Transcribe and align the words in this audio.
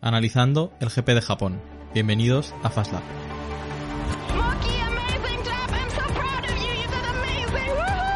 analizando 0.00 0.72
el 0.80 0.88
GP 0.90 1.08
de 1.08 1.22
Japón. 1.22 1.60
Bienvenidos 1.94 2.54
a 2.62 2.70
Fast 2.70 2.92
Lap. 2.92 3.02
Monkey, 4.36 4.80
amazing 4.80 5.42
job! 5.44 5.70
I'm 5.72 5.90
so 5.90 6.02
proud 6.14 6.44
of 6.44 6.56
you! 6.58 6.72
You 6.72 6.88
did 6.88 7.04
amazing! 7.14 7.72
Woohoo! 7.76 8.08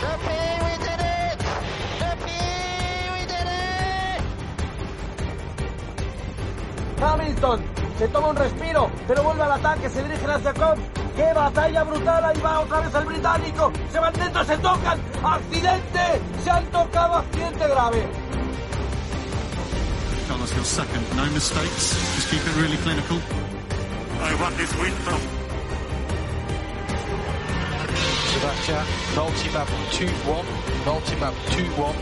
Sophie, 0.00 0.56
we 0.64 0.74
did 0.78 1.00
it! 1.00 1.42
Sophie, 1.98 3.10
we 3.12 3.22
did 3.26 3.46
it! 3.46 4.22
Hamilton 7.02 7.60
se 7.98 8.08
toma 8.08 8.28
un 8.28 8.36
respiro, 8.36 8.90
pero 9.06 9.22
vuelve 9.22 9.42
al 9.42 9.52
ataque, 9.52 9.88
se 9.88 10.02
dirige 10.02 10.26
hacia 10.26 10.54
Cobb. 10.54 10.78
¡Qué 11.14 11.32
batalla 11.34 11.84
brutal! 11.84 12.24
Ahí 12.24 12.40
va 12.40 12.60
otra 12.60 12.80
vez 12.80 12.94
el 12.94 13.04
británico. 13.04 13.72
Se 13.92 14.00
van 14.00 14.12
dentro, 14.14 14.44
se 14.44 14.56
tocan. 14.56 14.98
¡Accidente! 15.22 16.20
Se 16.42 16.50
han 16.50 16.64
tocado, 16.66 17.16
accidente 17.16 17.68
grave. 17.68 18.21
Carlos, 20.52 20.54
your 20.54 20.64
second. 20.64 21.16
No 21.16 21.24
mistakes. 21.32 21.94
Just 22.14 22.30
keep 22.30 22.40
it 22.40 22.56
really 22.56 22.76
clinical. 22.78 23.20
I 24.20 24.34
want 24.40 24.56
this 24.56 24.74
win 24.76 24.92
from 24.92 25.20
Sebastian, 28.32 28.86
multi-map 29.16 29.68
2-1, 29.90 30.44
multi-map 30.86 31.34
2-1, 31.34 31.94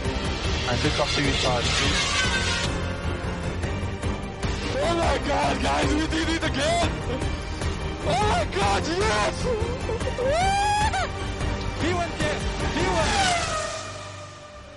and 0.68 0.84
look 0.84 0.98
after 1.00 1.22
your 1.22 1.34
tires, 1.34 1.68
please. 1.78 2.04
Oh 4.82 4.94
my 4.94 5.18
god, 5.26 5.62
guys, 5.62 5.94
we 5.94 6.06
did 6.06 6.28
it 6.28 6.44
again! 6.44 6.90
Oh 8.06 8.22
my 8.28 8.44
god, 8.54 8.82
yes! 8.86 10.69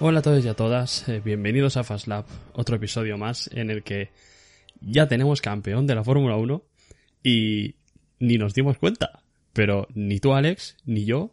Hola 0.05 0.19
a 0.19 0.21
todos 0.21 0.43
y 0.43 0.49
a 0.49 0.53
todas, 0.53 1.07
eh, 1.07 1.21
bienvenidos 1.23 1.77
a 1.77 1.85
Fast 1.85 2.07
Lap, 2.07 2.27
otro 2.51 2.75
episodio 2.75 3.17
más 3.17 3.49
en 3.53 3.69
el 3.69 3.83
que 3.83 4.11
ya 4.81 5.07
tenemos 5.07 5.39
campeón 5.39 5.87
de 5.87 5.95
la 5.95 6.03
Fórmula 6.03 6.35
1 6.35 6.61
y 7.23 7.75
ni 8.19 8.37
nos 8.37 8.53
dimos 8.53 8.77
cuenta, 8.77 9.23
pero 9.53 9.87
ni 9.93 10.19
tú 10.19 10.33
Alex, 10.33 10.75
ni 10.83 11.05
yo, 11.05 11.31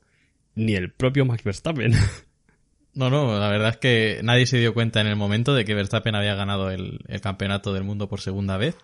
ni 0.54 0.76
el 0.76 0.92
propio 0.92 1.24
Max 1.24 1.42
Verstappen. 1.42 1.94
No, 2.94 3.10
no, 3.10 3.38
la 3.38 3.48
verdad 3.48 3.70
es 3.70 3.76
que 3.76 4.20
nadie 4.22 4.46
se 4.46 4.58
dio 4.58 4.72
cuenta 4.72 5.00
en 5.00 5.08
el 5.08 5.16
momento 5.16 5.52
de 5.52 5.64
que 5.64 5.74
Verstappen 5.74 6.14
había 6.14 6.36
ganado 6.36 6.70
el, 6.70 7.00
el 7.08 7.20
campeonato 7.20 7.72
del 7.72 7.82
mundo 7.82 8.08
por 8.08 8.20
segunda 8.20 8.56
vez, 8.56 8.76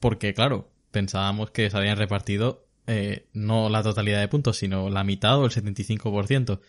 porque 0.00 0.34
claro, 0.34 0.70
pensábamos 0.90 1.52
que 1.52 1.70
se 1.70 1.76
habían 1.76 1.98
repartido 1.98 2.64
eh, 2.86 3.26
no 3.32 3.68
la 3.70 3.82
totalidad 3.82 4.20
de 4.20 4.28
puntos, 4.28 4.56
sino 4.56 4.90
la 4.90 5.04
mitad 5.04 5.38
o 5.38 5.44
el 5.44 5.52
75%. 5.52 6.60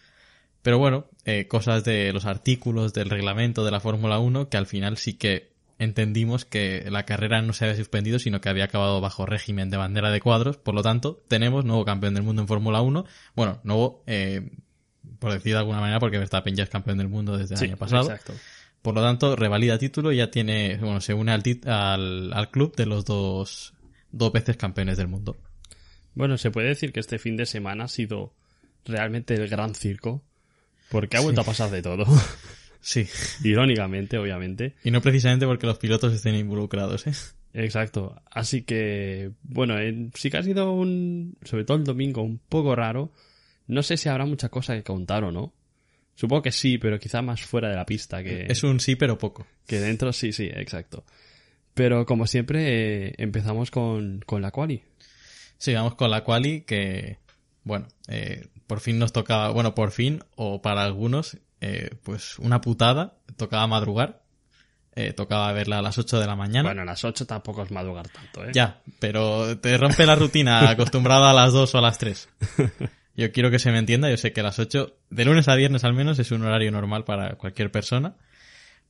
Pero 0.66 0.80
bueno, 0.80 1.06
eh, 1.26 1.48
cosas 1.48 1.84
de 1.84 2.12
los 2.12 2.26
artículos 2.26 2.92
del 2.92 3.12
reglamento 3.12 3.64
de 3.64 3.70
la 3.70 3.80
Fórmula 3.80 4.18
1 4.18 4.50
que 4.50 4.58
al 4.58 4.66
final 4.66 4.98
sí 4.98 5.14
que 5.14 5.52
entendimos 5.78 6.44
que 6.44 6.88
la 6.90 7.06
carrera 7.06 7.40
no 7.44 7.54
se 7.54 7.66
había 7.66 7.78
suspendido, 7.78 8.18
sino 8.18 8.42
que 8.42 8.50
había 8.50 8.64
acabado 8.64 9.00
bajo 9.00 9.28
régimen 9.28 9.70
de 9.70 9.78
bandera 9.78 10.10
de 10.10 10.20
cuadros. 10.22 10.58
Por 10.58 10.74
lo 10.74 10.82
tanto, 10.82 11.22
tenemos 11.28 11.66
nuevo 11.66 11.86
campeón 11.86 12.16
del 12.16 12.24
mundo 12.24 12.42
en 12.42 12.48
Fórmula 12.48 12.82
1. 12.82 13.06
Bueno, 13.36 13.60
nuevo, 13.64 14.02
eh, 14.08 14.54
por 15.20 15.34
decir 15.34 15.54
de 15.54 15.60
alguna 15.60 15.82
manera, 15.82 16.00
porque 16.00 16.18
Verstappen 16.18 16.56
ya 16.56 16.64
es 16.64 16.70
campeón 16.72 16.98
del 16.98 17.10
mundo 17.10 17.38
desde 17.38 17.54
el 17.54 17.62
año 17.62 17.78
pasado. 17.78 18.10
exacto. 18.10 18.34
Por 18.82 18.96
lo 18.96 19.04
tanto, 19.04 19.36
revalida 19.36 19.78
título 19.78 20.12
y 20.12 20.18
ya 20.18 20.32
tiene, 20.32 20.78
bueno, 20.78 21.00
se 21.00 21.14
une 21.14 21.32
al, 21.32 21.44
al, 21.68 22.34
al 22.34 22.50
club 22.50 22.76
de 22.76 22.88
los 22.88 23.06
dos, 23.06 23.76
dos 24.12 24.32
veces 24.32 24.58
campeones 24.58 24.98
del 24.98 25.10
mundo. 25.10 25.38
Bueno, 26.16 26.40
se 26.40 26.50
puede 26.50 26.70
decir 26.70 26.92
que 26.92 27.02
este 27.02 27.20
fin 27.20 27.38
de 27.38 27.46
semana 27.46 27.84
ha 27.84 27.88
sido 27.88 28.34
realmente 28.84 29.36
el 29.36 29.48
gran 29.48 29.76
circo, 29.76 30.24
porque 30.90 31.18
ha 31.18 31.22
vuelto 31.22 31.42
a 31.42 31.46
pasar 31.46 31.70
de 31.72 31.82
todo. 31.82 32.06
Sí. 32.88 33.08
Irónicamente, 33.44 34.20
obviamente. 34.20 34.76
Y 34.84 34.92
no 34.92 35.02
precisamente 35.02 35.48
porque 35.48 35.66
los 35.66 35.80
pilotos 35.80 36.14
estén 36.14 36.36
involucrados, 36.36 37.08
¿eh? 37.08 37.14
Exacto. 37.56 38.22
Así 38.30 38.62
que, 38.62 39.32
bueno, 39.42 39.80
en- 39.80 40.12
sí 40.14 40.30
que 40.30 40.38
ha 40.38 40.44
sido 40.44 40.72
un, 40.72 41.36
sobre 41.42 41.64
todo 41.66 41.78
el 41.78 41.84
domingo, 41.84 42.22
un 42.22 42.38
poco 42.38 42.76
raro. 42.76 43.12
No 43.66 43.82
sé 43.82 43.98
si 43.98 44.08
habrá 44.08 44.28
mucha 44.28 44.50
cosa 44.50 44.76
que 44.76 44.84
contar 44.84 45.24
o 45.24 45.32
no. 45.32 45.52
Supongo 46.14 46.44
que 46.44 46.52
sí, 46.52 46.78
pero 46.78 47.00
quizá 47.00 47.24
más 47.24 47.42
fuera 47.42 47.70
de 47.70 47.76
la 47.76 47.88
pista 47.88 48.24
que, 48.24 48.46
Es 48.50 48.62
un 48.64 48.80
sí, 48.80 48.96
pero 48.96 49.18
poco. 49.18 49.48
que 49.66 49.80
dentro, 49.80 50.14
sí, 50.14 50.32
sí, 50.32 50.46
exacto. 50.54 51.04
Pero 51.74 52.06
como 52.06 52.28
siempre, 52.28 53.08
eh, 53.08 53.16
empezamos 53.18 53.72
con, 53.72 54.22
con 54.28 54.44
la 54.44 54.52
quali. 54.52 54.84
Sí, 55.58 55.74
vamos 55.74 55.96
con 55.96 56.12
la 56.12 56.24
quali 56.24 56.62
que, 56.62 57.18
bueno, 57.64 57.88
eh, 58.10 58.46
por 58.68 58.80
fin 58.80 59.00
nos 59.00 59.14
tocaba, 59.14 59.50
bueno, 59.50 59.76
por 59.76 59.92
fin, 59.92 60.24
o 60.36 60.62
para 60.62 60.84
algunos, 60.84 61.38
eh, 61.62 61.92
pues 62.04 62.40
una 62.40 62.62
putada, 62.62 63.18
tocaba 63.38 63.68
madrugar, 63.68 64.24
eh, 64.96 65.14
tocaba 65.14 65.52
verla 65.52 65.80
a 65.80 65.82
las 65.82 65.98
8 65.98 66.20
de 66.20 66.26
la 66.26 66.36
mañana. 66.36 66.70
Bueno, 66.70 66.84
a 66.84 66.86
las 66.86 67.04
8 67.04 67.26
tampoco 67.26 67.64
es 67.64 67.72
madrugar 67.72 68.08
tanto, 68.10 68.46
¿eh? 68.46 68.52
Ya, 68.54 68.82
pero 69.00 69.58
te 69.60 69.78
rompe 69.78 70.06
la 70.06 70.16
rutina 70.16 70.70
acostumbrada 70.70 71.32
a 71.32 71.34
las 71.34 71.54
2 71.54 71.76
o 71.76 71.78
a 71.78 71.82
las 71.82 71.98
3. 71.98 72.30
Yo 73.18 73.32
quiero 73.32 73.50
que 73.50 73.60
se 73.60 73.72
me 73.72 73.78
entienda, 73.78 74.10
yo 74.10 74.18
sé 74.18 74.34
que 74.34 74.42
a 74.42 74.44
las 74.44 74.60
8, 74.60 74.98
de 75.10 75.26
lunes 75.26 75.48
a 75.48 75.56
viernes 75.56 75.84
al 75.84 75.94
menos, 75.94 76.20
es 76.20 76.32
un 76.32 76.44
horario 76.44 76.72
normal 76.72 77.06
para 77.06 77.36
cualquier 77.36 77.72
persona. 77.72 78.16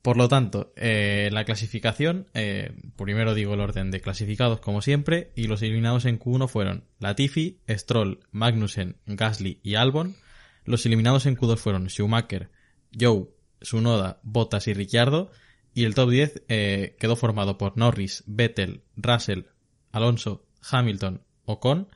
Por 0.06 0.18
lo 0.18 0.30
tanto, 0.30 0.72
eh, 0.76 1.30
la 1.32 1.46
clasificación, 1.46 2.28
eh, 2.36 2.74
primero 2.96 3.34
digo 3.34 3.56
el 3.56 3.60
orden 3.60 3.90
de 3.90 4.02
clasificados 4.02 4.60
como 4.60 4.84
siempre, 4.84 5.32
y 5.36 5.48
los 5.48 5.64
eliminados 5.64 6.06
en 6.06 6.20
Q1 6.20 6.48
fueron 6.48 6.84
Latifi, 7.00 7.58
Stroll, 7.68 8.20
Magnussen, 8.30 8.98
Gasly 9.08 9.60
y 9.64 9.74
Albon. 9.74 10.16
Los 10.64 10.86
eliminados 10.86 11.26
en 11.26 11.36
Q2 11.36 11.58
fueron 11.58 11.90
Schumacher, 11.90 12.52
Joe, 12.96 13.30
Sunoda, 13.62 14.20
Bottas 14.22 14.68
y 14.68 14.76
Ricciardo. 14.76 15.32
Y 15.74 15.86
el 15.86 15.96
top 15.96 16.12
10 16.12 16.44
eh, 16.50 16.96
quedó 17.00 17.16
formado 17.16 17.58
por 17.58 17.76
Norris, 17.76 18.24
Vettel, 18.28 18.84
Russell, 18.96 19.46
Alonso, 19.92 20.46
Hamilton, 20.70 21.24
Ocon, 21.46 21.88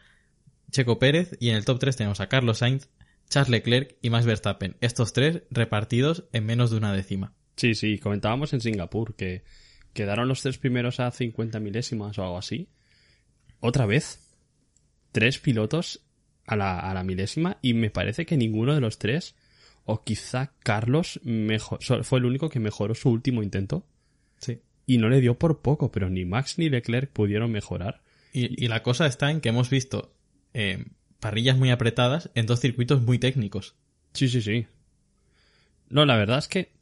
Checo 0.71 0.97
Pérez 0.97 1.37
y 1.39 1.49
en 1.49 1.57
el 1.57 1.65
top 1.65 1.77
3 1.77 1.95
tenemos 1.95 2.21
a 2.21 2.27
Carlos 2.27 2.57
Sainz, 2.57 2.89
Charles 3.29 3.49
Leclerc 3.49 3.97
y 4.01 4.09
Max 4.09 4.25
Verstappen. 4.25 4.77
Estos 4.81 5.13
tres 5.13 5.43
repartidos 5.51 6.23
en 6.33 6.47
menos 6.47 6.71
de 6.71 6.77
una 6.77 6.91
décima. 6.91 7.35
Sí, 7.59 7.75
sí, 7.75 7.97
comentábamos 7.99 8.53
en 8.53 8.61
Singapur 8.61 9.15
que 9.15 9.43
quedaron 9.91 10.29
los 10.29 10.41
tres 10.41 10.57
primeros 10.57 11.01
a 11.01 11.11
50 11.11 11.59
milésimas 11.59 12.17
o 12.17 12.23
algo 12.23 12.37
así. 12.37 12.69
Otra 13.59 13.85
vez, 13.85 14.33
tres 15.11 15.39
pilotos 15.39 15.99
a 16.45 16.55
la, 16.55 16.79
a 16.79 16.93
la 16.93 17.03
milésima 17.03 17.57
y 17.61 17.73
me 17.73 17.89
parece 17.89 18.25
que 18.25 18.37
ninguno 18.37 18.73
de 18.73 18.79
los 18.79 18.97
tres, 18.97 19.35
o 19.83 20.05
quizá 20.05 20.53
Carlos, 20.63 21.19
mejor, 21.25 21.83
fue 22.05 22.19
el 22.19 22.25
único 22.25 22.47
que 22.47 22.61
mejoró 22.61 22.95
su 22.95 23.09
último 23.09 23.43
intento 23.43 23.85
Sí. 24.37 24.61
y 24.85 24.97
no 24.99 25.09
le 25.09 25.19
dio 25.19 25.37
por 25.37 25.61
poco, 25.61 25.91
pero 25.91 26.09
ni 26.09 26.23
Max 26.23 26.57
ni 26.59 26.69
Leclerc 26.69 27.11
pudieron 27.11 27.51
mejorar. 27.51 28.01
Y, 28.31 28.63
y 28.63 28.69
la 28.69 28.83
cosa 28.83 29.05
está 29.05 29.31
en 29.31 29.41
que 29.41 29.49
hemos 29.49 29.69
visto 29.69 30.15
eh, 30.53 30.85
parrillas 31.19 31.57
muy 31.57 31.71
apretadas 31.71 32.31
en 32.35 32.45
dos 32.45 32.61
circuitos 32.61 33.01
muy 33.01 33.19
técnicos. 33.19 33.75
Sí, 34.13 34.29
sí, 34.29 34.41
sí. 34.41 34.65
No, 35.89 36.05
la 36.05 36.15
verdad 36.15 36.37
es 36.37 36.47
que 36.47 36.78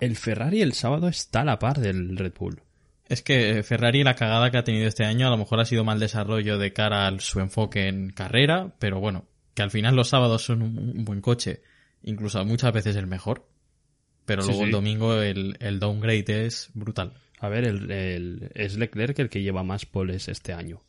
el 0.00 0.16
Ferrari 0.16 0.62
el 0.62 0.72
sábado 0.72 1.08
está 1.08 1.40
a 1.40 1.44
la 1.44 1.58
par 1.58 1.78
del 1.80 2.16
Red 2.16 2.32
Bull. 2.38 2.60
Es 3.08 3.22
que 3.22 3.62
Ferrari 3.62 4.02
la 4.02 4.16
cagada 4.16 4.50
que 4.50 4.58
ha 4.58 4.64
tenido 4.64 4.88
este 4.88 5.04
año 5.04 5.26
a 5.26 5.30
lo 5.30 5.36
mejor 5.36 5.60
ha 5.60 5.64
sido 5.64 5.84
mal 5.84 6.00
desarrollo 6.00 6.58
de 6.58 6.72
cara 6.72 7.06
a 7.06 7.20
su 7.20 7.38
enfoque 7.40 7.86
en 7.88 8.10
carrera, 8.10 8.74
pero 8.80 8.98
bueno, 9.00 9.26
que 9.54 9.62
al 9.62 9.70
final 9.70 9.94
los 9.94 10.08
sábados 10.08 10.42
son 10.44 10.62
un, 10.62 11.04
buen 11.04 11.20
coche, 11.20 11.62
incluso 12.02 12.44
muchas 12.44 12.72
veces 12.72 12.96
el 12.96 13.06
mejor. 13.06 13.46
Pero 14.24 14.42
Sí, 14.42 14.48
luego 14.48 14.64
el 14.64 14.70
domingo 14.72 15.22
el, 15.22 15.56
el 15.60 15.78
downgrade 15.78 16.46
es 16.46 16.70
brutal. 16.74 17.12
A 17.38 17.48
ver, 17.48 17.64
el, 17.64 17.90
el- 17.92 18.50
es 18.54 18.76
Leclerc 18.76 19.16
el 19.20 19.28
que 19.28 19.42
lleva 19.42 19.62
más 19.62 19.86
poles 19.86 20.26
este 20.28 20.52
año. 20.52 20.82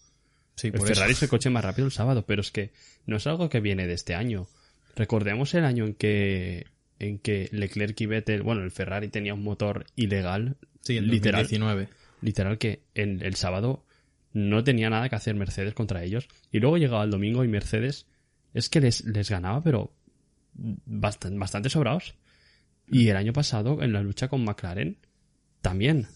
Sí, 0.55 0.67
El 0.67 0.73
por 0.73 0.87
Ferrari 0.87 1.11
eso. 1.11 1.19
es 1.19 1.23
el 1.23 1.29
coche 1.37 1.49
más 1.51 1.63
rápido 1.63 1.85
el 1.85 1.91
sábado, 1.91 2.25
pero 2.25 2.41
es 2.41 2.49
que 2.51 2.71
no 3.05 3.17
es 3.17 3.27
algo 3.27 3.47
que 3.47 3.59
viene 3.59 3.85
de 3.85 3.93
este 3.93 4.15
año. 4.15 4.47
Recordemos 4.95 5.53
el 5.53 5.65
año 5.65 5.85
en 5.85 5.93
que 5.93 6.65
en 6.99 7.19
que 7.19 7.49
Leclerc 7.51 7.99
y 8.01 8.05
Vettel, 8.05 8.43
bueno, 8.43 8.63
el 8.63 8.71
Ferrari 8.71 9.09
tenía 9.09 9.33
un 9.33 9.43
motor 9.43 9.85
ilegal, 9.95 10.57
Sí, 10.81 10.97
en 10.97 11.07
literal, 11.07 11.43
2019. 11.43 11.89
literal 12.21 12.57
que 12.57 12.83
en 12.95 13.21
el 13.21 13.35
sábado 13.35 13.85
no 14.33 14.63
tenía 14.63 14.89
nada 14.89 15.09
que 15.09 15.15
hacer 15.15 15.35
Mercedes 15.35 15.73
contra 15.73 16.03
ellos 16.03 16.27
y 16.51 16.59
luego 16.59 16.77
llegaba 16.77 17.03
el 17.03 17.11
domingo 17.11 17.43
y 17.43 17.47
Mercedes 17.47 18.07
es 18.53 18.69
que 18.69 18.81
les, 18.81 19.03
les 19.05 19.29
ganaba, 19.29 19.61
pero 19.63 19.93
bastante, 20.53 21.37
bastante 21.37 21.69
sobrados. 21.69 22.15
Y 22.89 23.09
el 23.09 23.17
año 23.17 23.33
pasado, 23.33 23.83
en 23.83 23.93
la 23.93 24.01
lucha 24.01 24.27
con 24.29 24.43
McLaren, 24.43 24.97
también. 25.61 26.07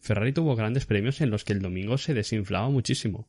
Ferrari 0.00 0.32
tuvo 0.32 0.56
grandes 0.56 0.86
premios 0.86 1.20
en 1.20 1.30
los 1.30 1.44
que 1.44 1.52
el 1.52 1.62
domingo 1.62 1.98
se 1.98 2.14
desinflaba 2.14 2.68
muchísimo. 2.68 3.28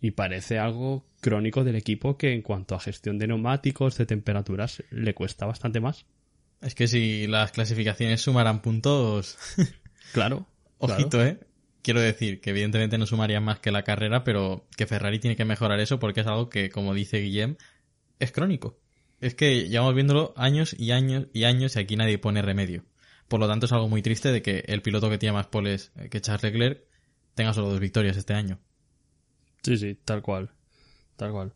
Y 0.00 0.12
parece 0.12 0.58
algo 0.58 1.06
crónico 1.20 1.64
del 1.64 1.76
equipo 1.76 2.16
que 2.16 2.32
en 2.32 2.42
cuanto 2.42 2.74
a 2.74 2.80
gestión 2.80 3.18
de 3.18 3.26
neumáticos, 3.26 3.96
de 3.98 4.06
temperaturas, 4.06 4.82
le 4.90 5.14
cuesta 5.14 5.46
bastante 5.46 5.80
más. 5.80 6.06
Es 6.60 6.74
que 6.74 6.88
si 6.88 7.26
las 7.26 7.52
clasificaciones 7.52 8.20
sumaran 8.20 8.62
puntos, 8.62 9.38
Claro. 10.12 10.46
ojito, 10.78 11.24
¿eh? 11.24 11.38
Quiero 11.82 12.00
decir 12.00 12.40
que 12.40 12.50
evidentemente 12.50 12.98
no 12.98 13.06
sumarían 13.06 13.44
más 13.44 13.60
que 13.60 13.70
la 13.70 13.84
carrera, 13.84 14.24
pero 14.24 14.66
que 14.76 14.86
Ferrari 14.86 15.20
tiene 15.20 15.36
que 15.36 15.44
mejorar 15.44 15.80
eso 15.80 15.98
porque 15.98 16.20
es 16.20 16.26
algo 16.26 16.50
que, 16.50 16.70
como 16.70 16.92
dice 16.92 17.18
Guillem, 17.20 17.56
es 18.18 18.32
crónico. 18.32 18.78
Es 19.20 19.34
que 19.34 19.68
llevamos 19.68 19.94
viéndolo 19.94 20.34
años 20.36 20.74
y 20.78 20.90
años 20.90 21.26
y 21.32 21.44
años 21.44 21.76
y 21.76 21.78
aquí 21.80 21.96
nadie 21.96 22.18
pone 22.18 22.42
remedio. 22.42 22.84
Por 23.28 23.40
lo 23.40 23.48
tanto, 23.48 23.66
es 23.66 23.72
algo 23.72 23.88
muy 23.88 24.02
triste 24.02 24.32
de 24.32 24.42
que 24.42 24.64
el 24.66 24.82
piloto 24.82 25.08
que 25.08 25.18
tiene 25.18 25.32
más 25.34 25.46
poles 25.46 25.92
que 26.10 26.20
Charles 26.20 26.42
Leclerc 26.42 26.82
tenga 27.34 27.52
solo 27.54 27.68
dos 27.70 27.80
victorias 27.80 28.16
este 28.16 28.34
año. 28.34 28.58
Sí, 29.62 29.76
sí, 29.76 29.96
tal 30.04 30.22
cual. 30.22 30.50
Tal 31.16 31.32
cual. 31.32 31.52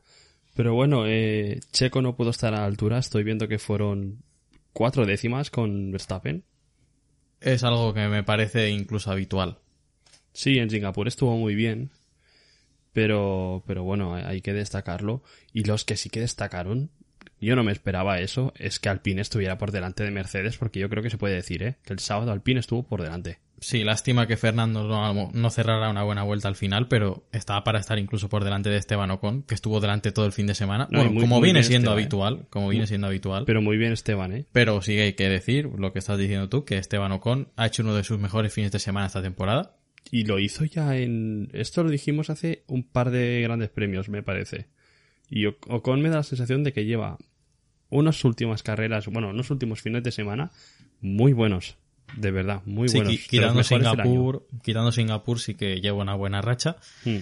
Pero 0.55 0.75
bueno, 0.75 1.07
eh, 1.07 1.61
Checo 1.73 2.03
no 2.03 2.17
pudo 2.17 2.31
estar 2.31 2.55
a 2.55 2.59
la 2.59 2.67
altura. 2.67 2.99
Estoy 2.99 3.23
viendo 3.25 3.49
que 3.49 3.59
fueron 3.59 4.23
cuatro 4.73 5.07
décimas 5.07 5.51
con 5.51 5.91
Verstappen. 5.91 6.45
Es 7.41 7.65
algo 7.65 7.93
que 7.93 8.09
me 8.09 8.23
parece 8.23 8.71
incluso 8.71 9.11
habitual. 9.11 9.59
Sí, 10.33 10.59
en 10.59 10.71
Singapur 10.71 11.09
estuvo 11.09 11.37
muy 11.37 11.55
bien. 11.55 11.91
Pero, 12.93 13.65
pero 13.67 13.85
bueno, 13.85 14.15
hay 14.15 14.43
que 14.43 14.53
destacarlo. 14.53 15.23
Y 15.53 15.65
los 15.65 15.85
que 15.85 15.97
sí 15.97 16.11
que 16.11 16.21
destacaron, 16.21 16.91
yo 17.41 17.57
no 17.57 17.65
me 17.65 17.73
esperaba 17.73 18.21
eso, 18.21 18.53
es 18.57 18.79
que 18.79 18.89
Alpine 18.89 19.23
estuviera 19.23 19.59
por 19.59 19.73
delante 19.73 20.05
de 20.05 20.11
Mercedes, 20.11 20.59
porque 20.59 20.81
yo 20.81 20.89
creo 20.89 21.03
que 21.03 21.11
se 21.11 21.19
puede 21.19 21.35
decir, 21.35 21.63
¿eh? 21.63 21.77
Que 21.85 21.93
el 21.93 21.99
sábado 21.99 22.33
Alpine 22.33 22.61
estuvo 22.61 22.83
por 22.83 23.03
delante. 23.03 23.39
Sí, 23.63 23.85
lástima 23.85 24.27
que 24.27 24.37
Fernando 24.37 24.83
no, 24.89 25.31
no 25.33 25.51
cerrara 25.51 25.89
una 25.89 26.03
buena 26.03 26.25
vuelta 26.25 26.49
al 26.49 26.57
final, 26.57 26.89
pero 26.89 27.25
estaba 27.33 27.63
para 27.63 27.79
estar 27.79 27.99
incluso 27.99 28.29
por 28.29 28.43
delante 28.43 28.71
de 28.71 28.77
Esteban 28.77 29.11
Ocon, 29.13 29.45
que 29.45 29.55
estuvo 29.55 29.81
delante 29.81 30.11
todo 30.11 30.27
el 30.27 30.33
fin 30.33 30.47
de 30.49 30.55
semana. 30.55 30.89
No, 30.91 30.99
Bueno, 30.99 31.13
muy- 31.13 31.21
como 31.23 31.37
muy 31.39 31.47
viene 31.47 31.63
siendo 31.63 31.91
Esteban, 31.93 31.99
¿eh? 31.99 32.03
habitual, 32.03 32.47
como 32.51 32.69
viene 32.69 32.87
siendo 32.89 33.07
habitual. 33.07 33.45
Pero 33.47 33.63
muy 33.63 33.77
bien 33.77 33.93
Esteban, 33.93 34.33
¿eh? 34.33 34.47
Pero 34.53 34.83
sí 34.83 34.99
hay 34.99 35.13
que 35.13 35.29
decir 35.29 35.71
lo 35.79 35.93
que 35.93 36.01
estás 36.01 36.19
diciendo 36.19 36.49
tú, 36.49 36.65
que 36.65 36.77
Esteban 36.77 37.13
Ocon 37.13 37.49
ha 37.57 37.67
hecho 37.67 37.83
uno 37.85 37.95
de 37.95 38.03
sus 38.05 38.19
mejores 38.19 38.53
fines 38.53 38.73
de 38.73 38.81
semana 38.81 39.07
esta 39.07 39.23
temporada. 39.23 39.77
Y 40.11 40.25
lo 40.25 40.41
hizo 40.41 40.65
ya 40.65 40.97
en... 40.97 41.49
Esto 41.53 41.85
lo 41.85 41.91
dijimos 41.91 42.31
hace 42.31 42.65
un 42.67 42.83
par 42.83 43.11
de 43.13 43.41
grandes 43.43 43.71
premios, 43.71 44.09
me 44.09 44.23
parece. 44.25 44.67
Y 45.31 45.47
Ocon 45.47 46.03
me 46.03 46.09
da 46.11 46.17
la 46.17 46.23
sensación 46.25 46.65
de 46.65 46.73
que 46.73 46.85
lleva 46.85 47.17
unas 47.91 48.25
últimas 48.25 48.63
carreras, 48.63 49.07
bueno, 49.07 49.29
unos 49.31 49.51
últimos 49.51 49.81
fines 49.83 50.03
de 50.03 50.11
semana 50.11 50.51
muy 51.01 51.33
buenos. 51.33 51.77
De 52.17 52.31
verdad, 52.31 52.63
muy 52.67 52.89
Sí, 52.89 52.99
buenos. 52.99 53.17
quitando. 53.29 53.63
Singapur, 53.63 54.47
quitando 54.63 54.93
Singapur 54.93 55.41
sí 55.41 55.55
que 55.55 55.81
lleva 55.81 56.03
una 56.03 56.15
buena 56.15 56.41
racha. 56.43 56.77
Mm. 57.05 57.19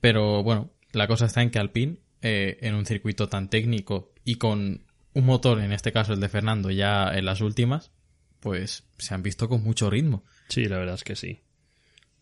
Pero 0.00 0.42
bueno, 0.42 0.70
la 0.92 1.06
cosa 1.06 1.26
está 1.26 1.42
en 1.42 1.50
que 1.50 1.58
Alpine, 1.58 1.98
eh, 2.22 2.58
en 2.62 2.74
un 2.74 2.86
circuito 2.86 3.28
tan 3.28 3.48
técnico 3.48 4.12
y 4.24 4.36
con 4.36 4.82
un 5.14 5.26
motor, 5.26 5.60
en 5.60 5.72
este 5.72 5.92
caso 5.92 6.12
el 6.12 6.20
de 6.20 6.28
Fernando, 6.28 6.70
ya 6.70 7.08
en 7.14 7.24
las 7.24 7.40
últimas, 7.40 7.92
pues 8.40 8.84
se 8.98 9.14
han 9.14 9.22
visto 9.22 9.48
con 9.48 9.62
mucho 9.62 9.90
ritmo. 9.90 10.24
Sí, 10.48 10.64
la 10.66 10.78
verdad 10.78 10.94
es 10.96 11.04
que 11.04 11.16
sí. 11.16 11.40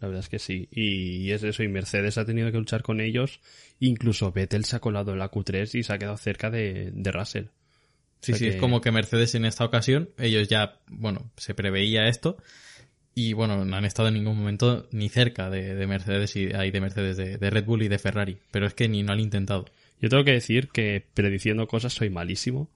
La 0.00 0.08
verdad 0.08 0.22
es 0.24 0.28
que 0.30 0.38
sí. 0.38 0.68
Y 0.72 1.30
es 1.30 1.42
eso, 1.42 1.62
y 1.62 1.68
Mercedes 1.68 2.16
ha 2.18 2.24
tenido 2.24 2.50
que 2.50 2.58
luchar 2.58 2.82
con 2.82 3.00
ellos. 3.00 3.40
Incluso 3.80 4.32
Vettel 4.32 4.64
se 4.64 4.76
ha 4.76 4.80
colado 4.80 5.12
en 5.12 5.18
la 5.18 5.30
Q3 5.30 5.78
y 5.78 5.82
se 5.82 5.92
ha 5.92 5.98
quedado 5.98 6.16
cerca 6.16 6.50
de, 6.50 6.90
de 6.92 7.12
Russell. 7.12 7.46
Sí, 8.20 8.32
O 8.32 8.36
sea 8.36 8.38
sí, 8.38 8.44
que- 8.44 8.50
es 8.50 8.56
como 8.56 8.80
que 8.80 8.90
Mercedes 8.92 9.34
en 9.34 9.44
esta 9.44 9.64
ocasión, 9.64 10.10
ellos 10.18 10.48
ya, 10.48 10.78
bueno, 10.88 11.30
se 11.36 11.54
preveía 11.54 12.08
esto 12.08 12.36
y 13.14 13.32
bueno, 13.32 13.64
no 13.64 13.76
han 13.76 13.84
estado 13.84 14.08
en 14.08 14.14
ningún 14.14 14.36
momento 14.38 14.88
ni 14.92 15.08
cerca 15.08 15.50
de, 15.50 15.74
de 15.74 15.86
Mercedes 15.86 16.36
y 16.36 16.52
ahí 16.54 16.70
de 16.70 16.80
Mercedes, 16.80 17.16
de, 17.16 17.38
de 17.38 17.50
Red 17.50 17.64
Bull 17.64 17.82
y 17.82 17.88
de 17.88 17.98
Ferrari, 17.98 18.38
pero 18.50 18.66
es 18.66 18.74
que 18.74 18.88
ni 18.88 19.02
no 19.02 19.12
han 19.12 19.20
intentado. 19.20 19.66
Yo 20.00 20.08
tengo 20.08 20.24
que 20.24 20.32
decir 20.32 20.68
que 20.68 21.04
prediciendo 21.14 21.66
cosas 21.66 21.92
soy 21.92 22.10
malísimo. 22.10 22.70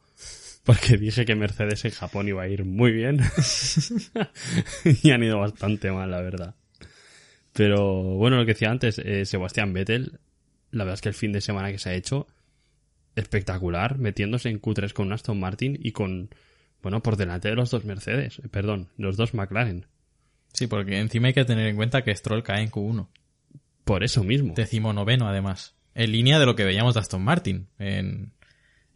Porque 0.64 0.96
dije 0.96 1.26
que 1.26 1.34
Mercedes 1.34 1.84
en 1.84 1.90
Japón 1.90 2.26
iba 2.26 2.42
a 2.42 2.48
ir 2.48 2.64
muy 2.64 2.90
bien. 2.90 3.20
y 5.02 5.10
han 5.10 5.22
ido 5.22 5.38
bastante 5.38 5.90
mal, 5.92 6.10
la 6.10 6.22
verdad. 6.22 6.54
Pero 7.52 8.02
bueno, 8.02 8.36
lo 8.38 8.46
que 8.46 8.52
decía 8.54 8.70
antes, 8.70 8.98
eh, 8.98 9.26
Sebastián 9.26 9.72
Vettel, 9.72 10.18
la 10.70 10.84
verdad 10.84 10.94
es 10.94 11.00
que 11.02 11.08
el 11.10 11.14
fin 11.14 11.32
de 11.32 11.40
semana 11.40 11.70
que 11.70 11.78
se 11.78 11.90
ha 11.90 11.94
hecho, 11.94 12.26
espectacular, 13.16 13.98
metiéndose 13.98 14.48
en 14.48 14.60
Q3 14.60 14.92
con 14.92 15.06
un 15.08 15.12
Aston 15.12 15.38
Martin 15.38 15.78
y 15.80 15.92
con, 15.92 16.30
bueno, 16.82 17.02
por 17.02 17.16
delante 17.16 17.48
de 17.48 17.54
los 17.54 17.70
dos 17.70 17.84
Mercedes, 17.84 18.38
eh, 18.38 18.48
perdón, 18.48 18.88
los 18.96 19.16
dos 19.16 19.34
McLaren. 19.34 19.86
Sí, 20.52 20.66
porque 20.66 20.98
encima 20.98 21.28
hay 21.28 21.34
que 21.34 21.44
tener 21.44 21.66
en 21.66 21.76
cuenta 21.76 22.02
que 22.02 22.14
Stroll 22.14 22.42
cae 22.42 22.62
en 22.62 22.70
Q1, 22.70 23.08
Por 23.84 24.04
eso 24.04 24.22
mismo. 24.22 24.54
decimonoveno 24.54 25.28
además, 25.28 25.74
en 25.94 26.12
línea 26.12 26.38
de 26.38 26.46
lo 26.46 26.54
que 26.54 26.64
veíamos 26.64 26.94
de 26.94 27.00
Aston 27.00 27.22
Martin 27.22 27.68
en, 27.78 28.32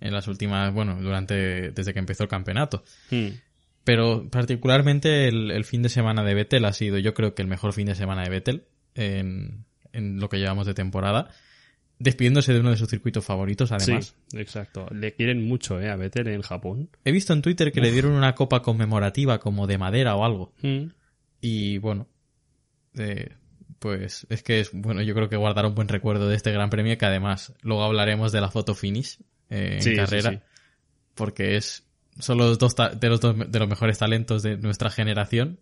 en 0.01 0.13
las 0.13 0.29
últimas, 0.29 0.73
bueno, 0.73 1.01
durante, 1.01 1.73
desde 1.73 1.93
que 1.93 1.99
empezó 1.99 2.23
el 2.25 2.29
campeonato. 2.29 2.85
Hmm. 3.11 3.29
Pero 3.85 4.29
particularmente 4.31 5.29
el, 5.29 5.51
el 5.51 5.65
fin 5.65 5.83
de 5.83 5.89
semana 5.89 6.23
de 6.23 6.35
Vettel 6.35 6.65
ha 6.67 6.73
sido 6.73 6.99
yo 6.99 7.15
creo 7.15 7.35
que 7.35 7.43
el 7.43 7.49
mejor 7.49 7.73
fin 7.73 7.87
de 7.87 7.95
semana 7.95 8.23
de 8.23 8.29
Vettel 8.29 8.65
en, 8.95 9.65
en 9.93 10.21
lo 10.21 10.29
que 10.29 10.39
llevamos 10.39 10.67
de 10.67 10.75
temporada. 10.75 11.31
Despidiéndose 11.99 12.53
de 12.53 12.61
uno 12.61 12.71
de 12.71 12.77
sus 12.77 12.89
circuitos 12.89 13.25
favoritos, 13.25 13.73
además. 13.73 14.15
Sí, 14.29 14.39
exacto. 14.39 14.87
Le 14.93 15.15
quieren 15.15 15.45
mucho, 15.47 15.81
eh, 15.81 15.91
a 15.91 15.97
Vettel 15.97 16.29
en 16.29 16.43
Japón. 16.43 16.91
He 17.05 17.11
visto 17.13 17.33
en 17.33 17.43
Twitter 17.43 17.73
que 17.73 17.81
le 17.81 17.91
dieron 17.91 18.13
una 18.13 18.35
copa 18.35 18.63
conmemorativa 18.63 19.41
como 19.41 19.67
de 19.67 19.79
madera 19.79 20.15
o 20.15 20.25
algo. 20.25 20.53
Hmm. 20.63 20.91
Y 21.41 21.79
bueno, 21.79 22.07
eh, 22.97 23.31
pues 23.81 24.27
es 24.31 24.43
que 24.43 24.61
es, 24.61 24.71
bueno, 24.73 25.03
yo 25.03 25.15
creo 25.15 25.29
que 25.29 25.37
guardará 25.37 25.69
un 25.69 25.75
buen 25.75 25.89
recuerdo 25.89 26.29
de 26.29 26.37
este 26.37 26.53
gran 26.53 26.71
premio 26.71 26.97
que 26.99 27.07
además 27.07 27.53
luego 27.63 27.83
hablaremos 27.85 28.31
de 28.33 28.41
la 28.41 28.51
foto 28.51 28.75
finish 28.75 29.19
eh, 29.51 29.75
en 29.77 29.83
Sí, 29.83 29.91
sí, 29.91 29.97
carrera. 29.97 30.31
sí. 30.31 30.39
Porque 31.15 31.57
es, 31.57 31.85
son 32.21 32.39
los 32.39 32.59
dos 32.59 32.75
de 32.77 33.09
los 33.09 33.21
dos 33.21 33.37
de 33.51 33.59
los 33.59 33.69
mejores 33.69 33.99
talentos 33.99 34.43
de 34.43 34.57
nuestra 34.57 34.91
generación 34.91 35.59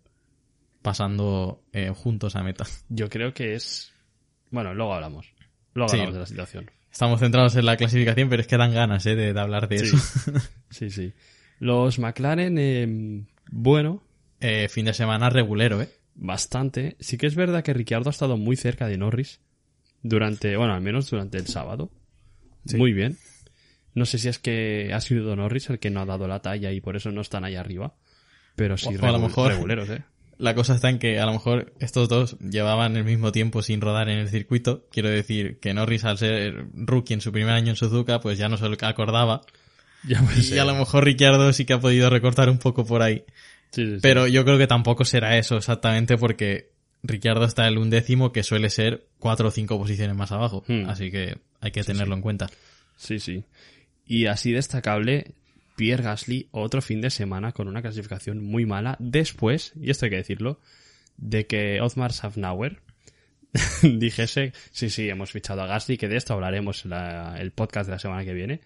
pasando 0.81 1.63
eh, 1.73 1.89
juntos 1.95 2.35
a 2.35 2.43
meta. 2.43 2.65
Yo 2.89 3.09
creo 3.09 3.33
que 3.33 3.55
es. 3.55 3.91
Bueno, 4.51 4.73
luego 4.73 4.93
hablamos. 4.93 5.33
Luego 5.77 5.89
Sí. 5.89 5.97
hablamos 5.97 6.13
de 6.15 6.19
la 6.19 6.25
situación. 6.25 6.71
Estamos 6.91 7.19
centrados 7.19 7.55
en 7.55 7.65
la 7.65 7.77
clasificación, 7.77 8.29
pero 8.29 8.41
es 8.41 8.47
que 8.47 8.57
dan 8.57 8.73
ganas 8.73 9.05
eh, 9.05 9.15
de, 9.15 9.31
de 9.33 9.39
hablar 9.39 9.67
de 9.69 9.79
Sí. 9.79 9.95
eso. 9.95 9.97
Sí, 10.71 10.89
sí. 10.89 11.13
Los 11.59 11.99
McLaren, 11.99 12.57
eh, 12.57 13.23
bueno, 13.51 14.03
Eh, 14.41 14.67
fin 14.69 14.85
de 14.85 14.93
semana 14.93 15.29
regulero, 15.29 15.81
¿eh? 15.81 15.89
bastante. 16.15 16.95
Sí 16.99 17.17
que 17.17 17.27
es 17.27 17.35
verdad 17.35 17.63
que 17.63 17.73
Ricciardo 17.73 18.09
ha 18.09 18.11
estado 18.11 18.37
muy 18.37 18.55
cerca 18.55 18.87
de 18.87 18.97
Norris 18.97 19.39
durante, 20.01 20.57
bueno, 20.57 20.73
al 20.73 20.81
menos 20.81 21.09
durante 21.09 21.37
el 21.37 21.45
sábado. 21.47 21.91
Sí. 22.65 22.77
Muy 22.77 22.91
bien. 22.93 23.17
No 23.93 24.05
sé 24.05 24.17
si 24.17 24.27
es 24.29 24.39
que 24.39 24.91
ha 24.93 25.01
sido 25.01 25.35
Norris 25.35 25.69
el 25.69 25.79
que 25.79 25.89
no 25.91 26.01
ha 26.01 26.05
dado 26.05 26.27
la 26.27 26.41
talla 26.41 26.71
y 26.71 26.81
por 26.81 26.95
eso 26.95 27.11
no 27.11 27.21
están 27.21 27.43
ahí 27.45 27.55
arriba. 27.55 27.93
Pero 28.55 28.77
sí, 28.77 28.95
O- 28.99 29.05
a 29.05 29.11
lo 29.11 29.19
mejor- 29.19 29.51
reguleros, 29.53 29.89
¿eh? 29.89 30.01
La 30.37 30.53
cosa 30.53 30.75
está 30.75 30.89
en 30.89 30.99
que 30.99 31.19
a 31.19 31.25
lo 31.25 31.33
mejor 31.33 31.73
estos 31.79 32.09
dos 32.09 32.37
llevaban 32.39 32.95
el 32.95 33.03
mismo 33.03 33.31
tiempo 33.31 33.63
sin 33.63 33.81
rodar 33.81 34.09
en 34.09 34.19
el 34.19 34.29
circuito. 34.29 34.85
Quiero 34.91 35.09
decir 35.09 35.59
que 35.59 35.73
Norris 35.73 36.05
al 36.05 36.17
ser 36.17 36.67
rookie 36.73 37.15
en 37.15 37.21
su 37.21 37.31
primer 37.31 37.53
año 37.53 37.71
en 37.71 37.75
Suzuka, 37.75 38.19
pues 38.19 38.37
ya 38.37 38.47
no 38.47 38.57
se 38.57 38.67
lo 38.69 38.77
acordaba. 38.81 39.41
Ya 40.07 40.23
Y 40.39 40.57
a 40.59 40.63
lo 40.63 40.75
mejor 40.75 41.03
Ricciardo 41.03 41.51
sí 41.51 41.65
que 41.65 41.73
ha 41.73 41.79
podido 41.79 42.09
recortar 42.09 42.49
un 42.49 42.59
poco 42.59 42.85
por 42.85 43.01
ahí. 43.01 43.25
Sí, 43.71 43.83
sí, 43.83 43.93
sí. 43.95 43.99
Pero 44.01 44.27
yo 44.27 44.45
creo 44.45 44.59
que 44.59 44.67
tampoco 44.67 45.03
será 45.03 45.37
eso 45.37 45.57
exactamente 45.57 46.17
porque 46.17 46.69
Ricciardo 47.01 47.45
está 47.45 47.63
en 47.63 47.73
el 47.73 47.79
undécimo 47.79 48.31
que 48.31 48.43
suele 48.43 48.69
ser 48.69 49.07
cuatro 49.17 49.47
o 49.47 49.51
cinco 49.51 49.77
posiciones 49.77 50.15
más 50.15 50.31
abajo. 50.31 50.63
Hmm. 50.67 50.87
Así 50.87 51.11
que 51.11 51.39
hay 51.59 51.71
que 51.71 51.83
tenerlo 51.83 52.15
en 52.15 52.21
cuenta. 52.21 52.47
Sí, 52.95 53.19
sí. 53.19 53.43
Y 54.05 54.27
así 54.27 54.51
destacable, 54.51 55.33
Pierre 55.77 56.03
Gasly, 56.03 56.49
otro 56.51 56.81
fin 56.81 56.99
de 56.99 57.09
semana 57.09 57.53
con 57.53 57.69
una 57.69 57.81
clasificación 57.81 58.43
muy 58.43 58.65
mala, 58.65 58.97
después, 58.99 59.71
y 59.79 59.89
esto 59.91 60.03
hay 60.05 60.09
que 60.11 60.17
decirlo, 60.17 60.59
de 61.15 61.47
que 61.47 61.79
Othmar 61.79 62.11
Safnauer 62.11 62.81
dijese, 63.81 64.53
sí, 64.71 64.89
sí, 64.89 65.09
hemos 65.09 65.31
fichado 65.31 65.61
a 65.61 65.67
Gasly, 65.67 65.97
que 65.97 66.07
de 66.07 66.17
esto 66.17 66.33
hablaremos 66.33 66.83
en 66.83 66.91
la- 66.91 67.37
el 67.39 67.51
podcast 67.51 67.87
de 67.87 67.93
la 67.93 67.99
semana 67.99 68.25
que 68.25 68.33
viene, 68.33 68.61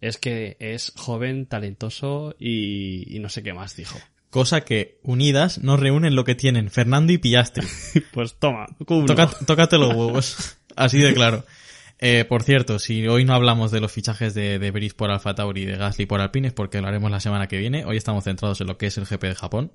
es 0.00 0.18
que 0.18 0.56
es 0.60 0.92
joven, 0.96 1.46
talentoso 1.46 2.34
y, 2.38 3.14
y 3.14 3.18
no 3.20 3.28
sé 3.28 3.42
qué 3.42 3.52
más 3.52 3.76
dijo. 3.76 3.98
Cosa 4.30 4.62
que 4.62 4.98
unidas 5.02 5.58
no 5.62 5.76
reúnen 5.76 6.14
lo 6.16 6.24
que 6.24 6.34
tienen 6.34 6.70
Fernando 6.70 7.12
y 7.12 7.18
Piastri. 7.18 7.66
Pues 8.12 8.34
toma, 8.38 8.66
Q1. 8.80 9.06
Toca- 9.06 9.44
tócate 9.46 9.78
los 9.78 9.90
huevos. 9.94 10.56
Así 10.76 10.98
de 10.98 11.12
claro. 11.14 11.44
Eh, 12.04 12.24
por 12.24 12.42
cierto, 12.42 12.80
si 12.80 13.06
hoy 13.06 13.24
no 13.24 13.32
hablamos 13.32 13.70
de 13.70 13.80
los 13.80 13.92
fichajes 13.92 14.34
de, 14.34 14.58
de 14.58 14.70
Brice 14.72 14.94
por 14.96 15.10
Alfa 15.12 15.36
Tauri 15.36 15.62
y 15.62 15.66
de 15.66 15.76
Gasly 15.76 16.04
por 16.06 16.20
Alpine, 16.20 16.48
es 16.48 16.52
porque 16.52 16.80
lo 16.80 16.88
haremos 16.88 17.10
la 17.12 17.20
semana 17.20 17.46
que 17.46 17.58
viene. 17.58 17.84
Hoy 17.84 17.96
estamos 17.96 18.24
centrados 18.24 18.60
en 18.60 18.66
lo 18.66 18.76
que 18.76 18.86
es 18.86 18.98
el 18.98 19.04
GP 19.06 19.22
de 19.28 19.34
Japón. 19.36 19.72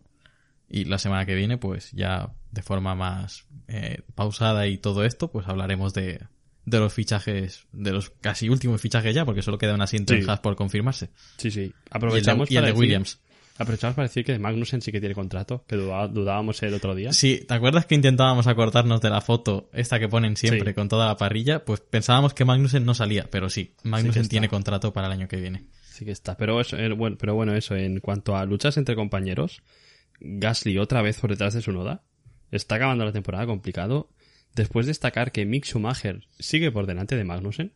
Y 0.70 0.84
la 0.84 0.98
semana 0.98 1.26
que 1.26 1.36
viene, 1.36 1.58
pues 1.58 1.90
ya 1.94 2.34
de 2.52 2.62
forma 2.62 2.94
más 2.96 3.46
eh, 3.70 4.02
pausada 4.14 4.68
y 4.68 4.78
todo 4.78 5.06
esto, 5.06 5.32
pues 5.32 5.48
hablaremos 5.48 5.94
de, 5.94 6.20
de 6.66 6.80
los 6.80 6.94
fichajes, 6.94 7.66
de 7.72 7.94
los 7.94 8.10
casi 8.10 8.50
últimos 8.50 8.82
fichajes 8.82 9.16
ya, 9.16 9.24
porque 9.24 9.42
solo 9.42 9.58
queda 9.58 9.74
un 9.76 9.82
asiento 9.82 10.14
Sí. 10.14 10.20
en 10.20 10.30
Haas 10.30 10.42
por 10.42 10.58
confirmarse. 10.58 11.10
Sí, 11.38 11.50
sí. 11.50 11.62
Y 11.62 11.64
el 11.64 11.70
de, 11.72 11.76
Aprovechamos 11.92 12.52
y 12.52 12.56
el 12.56 12.62
para 12.64 12.68
de 12.68 12.74
decir- 12.74 12.80
Williams. 12.82 13.20
Aprovechamos 13.58 13.96
para 13.96 14.08
decir 14.08 14.24
que 14.24 14.34
de 14.34 14.40
Magnussen 14.40 14.82
sí 14.82 14.92
que 14.92 15.00
tiene 15.00 15.16
contrato, 15.16 15.64
que 15.68 15.76
dudábamos 15.76 16.62
el 16.64 16.74
otro 16.74 16.94
día. 16.96 17.12
Sí, 17.12 17.44
¿te 17.48 17.54
acuerdas 17.54 17.86
que 17.86 17.96
intentábamos 17.96 18.46
acordarnos 18.48 19.02
de 19.02 19.10
la 19.10 19.22
foto, 19.22 19.70
esta 19.74 20.00
que 20.00 20.08
ponen 20.08 20.38
siempre 20.38 20.72
Sí. 20.72 20.76
con 20.76 20.90
toda 20.90 21.08
la 21.08 21.18
parrilla? 21.18 21.66
Pues 21.66 21.80
pensábamos 21.82 22.34
que 22.34 22.46
Magnussen 22.46 22.86
no 22.86 22.94
salía, 22.94 23.28
pero 23.32 23.50
sí, 23.50 23.74
Magnussen 23.84 24.28
tiene 24.30 24.48
contrato 24.50 24.94
para 24.94 25.08
el 25.08 25.14
año 25.14 25.28
que 25.28 25.38
viene. 25.38 25.66
Sí 25.92 26.06
que 26.06 26.12
está. 26.12 26.38
Pero 26.38 26.62
eso, 26.62 26.78
eh, 26.78 26.92
bueno, 26.94 27.18
pero 27.20 27.34
bueno, 27.34 27.56
eso, 27.56 27.76
en 27.76 28.00
cuanto 28.00 28.36
a 28.36 28.46
luchas 28.46 28.78
entre 28.78 28.96
compañeros, 28.96 29.64
Gasly 30.20 30.78
otra 30.78 31.02
vez 31.02 31.20
por 31.20 31.32
detrás 31.32 31.54
de 31.56 31.62
su 31.62 31.72
noda. 31.72 32.04
Está 32.52 32.76
acabando 32.76 33.04
la 33.06 33.12
temporada 33.12 33.46
complicado. 33.46 34.10
Después 34.56 34.86
de 34.86 34.92
destacar 34.92 35.32
que 35.32 35.46
Mick 35.46 35.66
Schumacher 35.66 36.28
sigue 36.40 36.72
por 36.72 36.86
delante 36.86 37.16
de 37.16 37.24
Magnussen. 37.24 37.74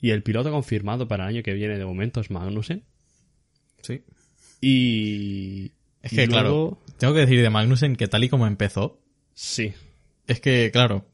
Y 0.00 0.10
el 0.10 0.22
piloto 0.22 0.50
confirmado 0.50 1.08
para 1.08 1.24
el 1.24 1.36
año 1.36 1.42
que 1.42 1.52
viene 1.54 1.76
de 1.78 1.84
momento 1.84 2.20
es 2.20 2.30
Magnussen. 2.30 2.84
Sí. 3.82 4.02
Y... 4.60 5.72
Es 6.02 6.10
que, 6.12 6.26
luego- 6.26 6.30
claro, 6.78 6.78
tengo 6.98 7.14
que 7.14 7.20
decir 7.20 7.40
de 7.42 7.50
Magnussen 7.50 7.96
que 7.96 8.08
tal 8.08 8.24
y 8.24 8.28
como 8.28 8.46
empezó, 8.46 9.00
Sí, 9.34 9.72
es 10.26 10.40
que, 10.40 10.70
claro, 10.72 11.06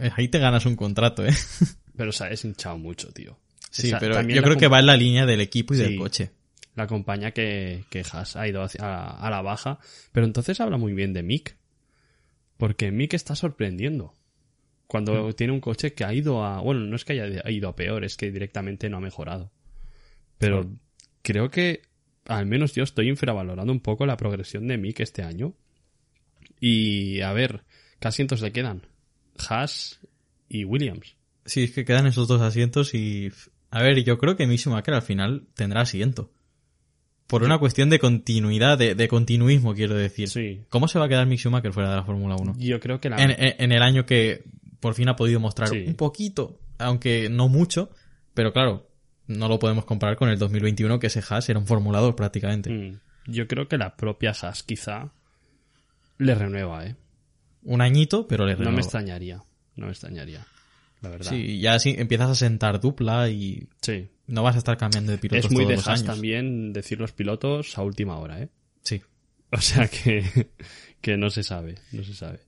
eh, 0.00 0.10
ahí 0.16 0.28
te 0.28 0.38
ganas 0.40 0.66
un 0.66 0.74
contrato, 0.76 1.24
¿eh? 1.24 1.32
pero 1.96 2.10
se 2.12 2.24
ha 2.24 2.28
deshinchado 2.28 2.76
mucho, 2.78 3.12
tío. 3.12 3.38
Sí, 3.70 3.92
pero 4.00 4.20
yo 4.22 4.42
creo 4.42 4.56
que 4.56 4.68
va 4.68 4.80
en 4.80 4.86
la 4.86 4.96
línea 4.96 5.26
del 5.26 5.40
equipo 5.40 5.74
y 5.74 5.76
Sí. 5.76 5.82
del 5.84 5.98
coche. 5.98 6.30
La 6.74 6.86
compañía 6.86 7.30
que, 7.32 7.84
que 7.90 8.02
Haas 8.10 8.36
ha 8.36 8.46
ido 8.48 8.62
hacia- 8.62 8.82
a, 8.84 9.26
a 9.26 9.30
la 9.30 9.42
baja. 9.42 9.78
Pero 10.12 10.26
entonces 10.26 10.60
habla 10.60 10.76
muy 10.76 10.92
bien 10.92 11.12
de 11.12 11.22
Mick. 11.22 11.56
Porque 12.56 12.90
Mick 12.90 13.14
está 13.14 13.34
sorprendiendo. 13.34 14.14
Cuando 14.86 15.32
tiene 15.34 15.52
un 15.52 15.60
coche 15.60 15.94
que 15.94 16.04
ha 16.04 16.12
ido 16.14 16.44
a... 16.44 16.60
Bueno, 16.60 16.80
no 16.80 16.96
es 16.96 17.04
que 17.04 17.14
haya 17.14 17.48
ido 17.50 17.68
a 17.68 17.76
peor, 17.76 18.04
es 18.04 18.16
que 18.16 18.30
directamente 18.30 18.88
no 18.88 18.98
ha 18.98 19.00
mejorado. 19.00 19.50
Pero 20.38 20.70
creo 21.22 21.50
que 21.50 21.82
al 22.26 22.46
menos 22.46 22.74
yo 22.74 22.82
estoy 22.82 23.08
infravalorando 23.08 23.72
un 23.72 23.80
poco 23.80 24.06
la 24.06 24.16
progresión 24.16 24.66
de 24.66 24.78
Mick 24.78 25.00
este 25.00 25.22
año. 25.22 25.54
Y 26.60 27.20
a 27.20 27.32
ver, 27.32 27.64
¿qué 28.00 28.08
asientos 28.08 28.40
le 28.40 28.52
quedan? 28.52 28.82
Haas 29.48 30.00
y 30.48 30.64
Williams. 30.64 31.16
Sí, 31.44 31.64
es 31.64 31.72
que 31.72 31.84
quedan 31.84 32.06
esos 32.06 32.28
dos 32.28 32.40
asientos 32.40 32.94
y... 32.94 33.30
A 33.70 33.82
ver, 33.82 34.02
yo 34.04 34.16
creo 34.18 34.36
que 34.36 34.46
Mick 34.46 34.58
Schumacher 34.60 34.94
al 34.94 35.02
final 35.02 35.46
tendrá 35.54 35.82
asiento. 35.82 36.30
Por 37.26 37.42
una 37.42 37.58
cuestión 37.58 37.90
de 37.90 37.98
continuidad, 37.98 38.78
de, 38.78 38.94
de 38.94 39.08
continuismo, 39.08 39.74
quiero 39.74 39.94
decir. 39.96 40.28
Sí. 40.28 40.62
¿Cómo 40.68 40.86
se 40.88 40.98
va 40.98 41.06
a 41.06 41.08
quedar 41.08 41.26
Mick 41.26 41.40
Schumacher 41.40 41.72
fuera 41.72 41.90
de 41.90 41.96
la 41.96 42.04
Fórmula 42.04 42.36
1? 42.38 42.54
Yo 42.58 42.78
creo 42.80 43.00
que 43.00 43.10
la... 43.10 43.16
En, 43.16 43.30
en- 43.32 43.54
en 43.58 43.72
el 43.72 43.82
año 43.82 44.06
que 44.06 44.44
por 44.80 44.94
fin 44.94 45.08
ha 45.08 45.16
podido 45.16 45.40
mostrar 45.40 45.68
Sí. 45.68 45.84
un 45.86 45.94
poquito, 45.94 46.60
aunque 46.78 47.28
no 47.28 47.48
mucho, 47.48 47.90
pero 48.34 48.52
claro, 48.52 48.85
no 49.28 49.48
lo 49.48 49.58
podemos 49.58 49.84
comparar 49.84 50.16
con 50.16 50.28
el 50.28 50.38
2021 50.38 50.98
que 50.98 51.08
ese 51.08 51.22
Haas 51.28 51.48
era 51.48 51.58
un 51.58 51.66
formulador 51.66 52.14
prácticamente. 52.16 52.70
Mm, 52.70 53.00
Yo 53.26 53.46
creo 53.48 53.68
que 53.68 53.78
la 53.78 53.96
propia 53.96 54.30
Haas 54.30 54.62
quizá 54.62 55.12
le 56.18 56.34
renueva, 56.34 56.86
¿eh? 56.86 56.96
Un 57.64 57.80
añito, 57.80 58.26
pero 58.28 58.44
le 58.46 58.52
No 58.52 58.58
me 58.58 58.64
renueva. 58.66 58.80
extrañaría. 58.82 59.42
No 59.74 59.86
me 59.86 59.92
extrañaría. 59.92 60.46
La 61.02 61.10
verdad. 61.10 61.30
Sí, 61.30 61.60
ya 61.60 61.74
así 61.74 61.94
empiezas 61.98 62.30
a 62.30 62.34
sentar 62.34 62.80
dupla 62.80 63.28
y 63.28 63.68
Sí. 63.82 64.08
no 64.26 64.42
vas 64.42 64.54
a 64.54 64.58
estar 64.58 64.76
cambiando 64.78 65.12
de 65.12 65.18
pilotos 65.18 65.44
Es 65.46 65.50
muy 65.50 65.64
todos 65.64 65.70
de 65.70 65.76
los 65.76 65.88
años. 65.88 66.04
también 66.04 66.72
decir 66.72 66.98
los 66.98 67.12
pilotos 67.12 67.76
a 67.76 67.82
última 67.82 68.16
hora, 68.18 68.40
¿eh? 68.40 68.48
Sí. 68.82 69.02
O 69.52 69.58
sea 69.60 69.88
que, 69.88 70.48
que 71.00 71.16
no 71.16 71.28
se 71.30 71.42
sabe, 71.42 71.76
no 71.92 72.02
se 72.04 72.14
sabe. 72.14 72.40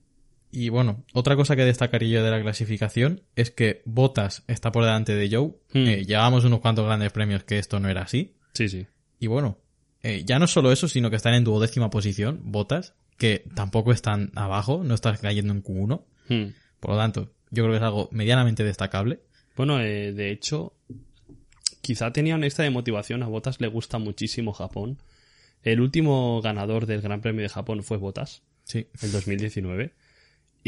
Y 0.51 0.69
bueno, 0.69 1.03
otra 1.13 1.35
cosa 1.35 1.55
que 1.55 1.63
destacaría 1.63 2.19
yo 2.19 2.23
de 2.23 2.31
la 2.31 2.41
clasificación 2.41 3.21
es 3.35 3.51
que 3.51 3.81
Bottas 3.85 4.43
está 4.47 4.71
por 4.71 4.83
delante 4.83 5.13
de 5.15 5.29
Joe. 5.29 5.51
Hmm. 5.73 5.87
Eh, 5.87 6.05
llevábamos 6.05 6.43
unos 6.43 6.59
cuantos 6.59 6.85
grandes 6.85 7.11
premios 7.11 7.43
que 7.43 7.59
esto 7.59 7.79
no 7.79 7.87
era 7.87 8.01
así. 8.01 8.35
Sí, 8.53 8.67
sí. 8.67 8.87
Y 9.19 9.27
bueno, 9.27 9.59
eh, 10.01 10.23
ya 10.25 10.39
no 10.39 10.47
solo 10.47 10.71
eso, 10.71 10.87
sino 10.87 11.09
que 11.09 11.17
están 11.17 11.33
en 11.35 11.43
duodécima 11.43 11.89
posición, 11.89 12.39
Botas, 12.45 12.95
que 13.17 13.43
tampoco 13.53 13.91
están 13.91 14.31
abajo, 14.35 14.81
no 14.83 14.95
están 14.95 15.17
cayendo 15.17 15.53
en 15.53 15.63
Q1. 15.63 16.03
Hmm. 16.29 16.45
Por 16.79 16.91
lo 16.91 16.97
tanto, 16.97 17.31
yo 17.51 17.63
creo 17.63 17.71
que 17.71 17.77
es 17.77 17.83
algo 17.83 18.09
medianamente 18.11 18.63
destacable. 18.63 19.19
Bueno, 19.55 19.79
eh, 19.81 20.13
de 20.13 20.31
hecho, 20.31 20.73
quizá 21.81 22.11
tenía 22.11 22.35
un 22.35 22.43
extra 22.43 22.63
de 22.63 22.71
motivación. 22.71 23.21
A 23.23 23.27
Botas 23.27 23.59
le 23.61 23.67
gusta 23.67 23.99
muchísimo 23.99 24.53
Japón. 24.53 24.97
El 25.61 25.81
último 25.81 26.41
ganador 26.41 26.85
del 26.85 27.01
Gran 27.01 27.21
Premio 27.21 27.41
de 27.43 27.49
Japón 27.49 27.83
fue 27.83 27.97
Botas, 27.97 28.41
Sí. 28.63 28.87
el 29.01 29.11
2019. 29.11 29.93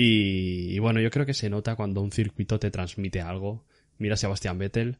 Y, 0.01 0.73
y 0.75 0.79
bueno, 0.79 0.99
yo 1.01 1.09
creo 1.11 1.25
que 1.25 1.33
se 1.33 1.49
nota 1.49 1.75
cuando 1.75 2.01
un 2.01 2.11
circuito 2.11 2.59
te 2.59 2.71
transmite 2.71 3.21
algo. 3.21 3.63
Mira 3.99 4.17
Sebastián 4.17 4.57
Vettel, 4.57 4.97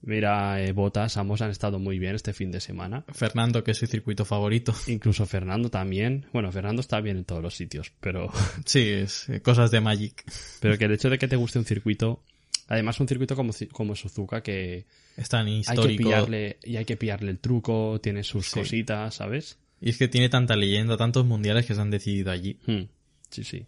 mira 0.00 0.60
eh, 0.62 0.72
Botas, 0.72 1.16
ambos 1.16 1.42
han 1.42 1.50
estado 1.50 1.78
muy 1.78 1.98
bien 1.98 2.14
este 2.16 2.32
fin 2.32 2.50
de 2.50 2.60
semana. 2.60 3.04
Fernando, 3.12 3.62
que 3.62 3.70
es 3.70 3.78
su 3.78 3.86
circuito 3.86 4.24
favorito. 4.24 4.74
Incluso 4.88 5.26
Fernando 5.26 5.70
también. 5.70 6.26
Bueno, 6.32 6.50
Fernando 6.50 6.80
está 6.80 7.00
bien 7.00 7.18
en 7.18 7.24
todos 7.24 7.42
los 7.42 7.54
sitios, 7.54 7.92
pero, 8.00 8.30
Sí, 8.66 8.80
es 8.88 9.28
eh, 9.28 9.40
cosas 9.42 9.70
de 9.70 9.80
Magic. 9.80 10.24
pero 10.60 10.76
que 10.76 10.86
el 10.86 10.92
hecho 10.92 11.08
de 11.08 11.18
que 11.18 11.28
te 11.28 11.36
guste 11.36 11.58
un 11.60 11.64
circuito, 11.64 12.24
además 12.66 12.98
un 12.98 13.06
circuito 13.08 13.36
como, 13.36 13.52
como 13.70 13.94
Suzuka 13.94 14.42
que 14.42 14.86
Es 15.16 15.28
tan 15.28 15.46
hay 15.46 15.62
que 15.62 15.70
histórico. 15.72 16.02
pillarle 16.02 16.58
y 16.64 16.76
hay 16.76 16.84
que 16.84 16.96
pillarle 16.96 17.30
el 17.30 17.38
truco, 17.38 18.00
tiene 18.02 18.24
sus 18.24 18.46
Sí. 18.48 18.58
cositas, 18.58 19.14
¿sabes? 19.14 19.58
Y 19.80 19.90
es 19.90 19.98
que 19.98 20.08
tiene 20.08 20.28
tanta 20.28 20.56
leyenda, 20.56 20.96
tantos 20.96 21.24
mundiales 21.26 21.64
que 21.66 21.74
se 21.76 21.80
han 21.80 21.90
decidido 21.90 22.30
allí. 22.32 22.58
Hmm, 22.66 22.82
Sí, 23.30 23.44
sí. 23.44 23.66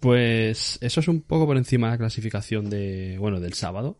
Pues 0.00 0.78
eso 0.80 1.00
es 1.00 1.08
un 1.08 1.20
poco 1.20 1.46
por 1.46 1.56
encima 1.56 1.88
de 1.88 1.92
la 1.92 1.98
clasificación 1.98 2.70
de, 2.70 3.16
bueno, 3.18 3.38
del 3.38 3.52
sábado. 3.52 3.98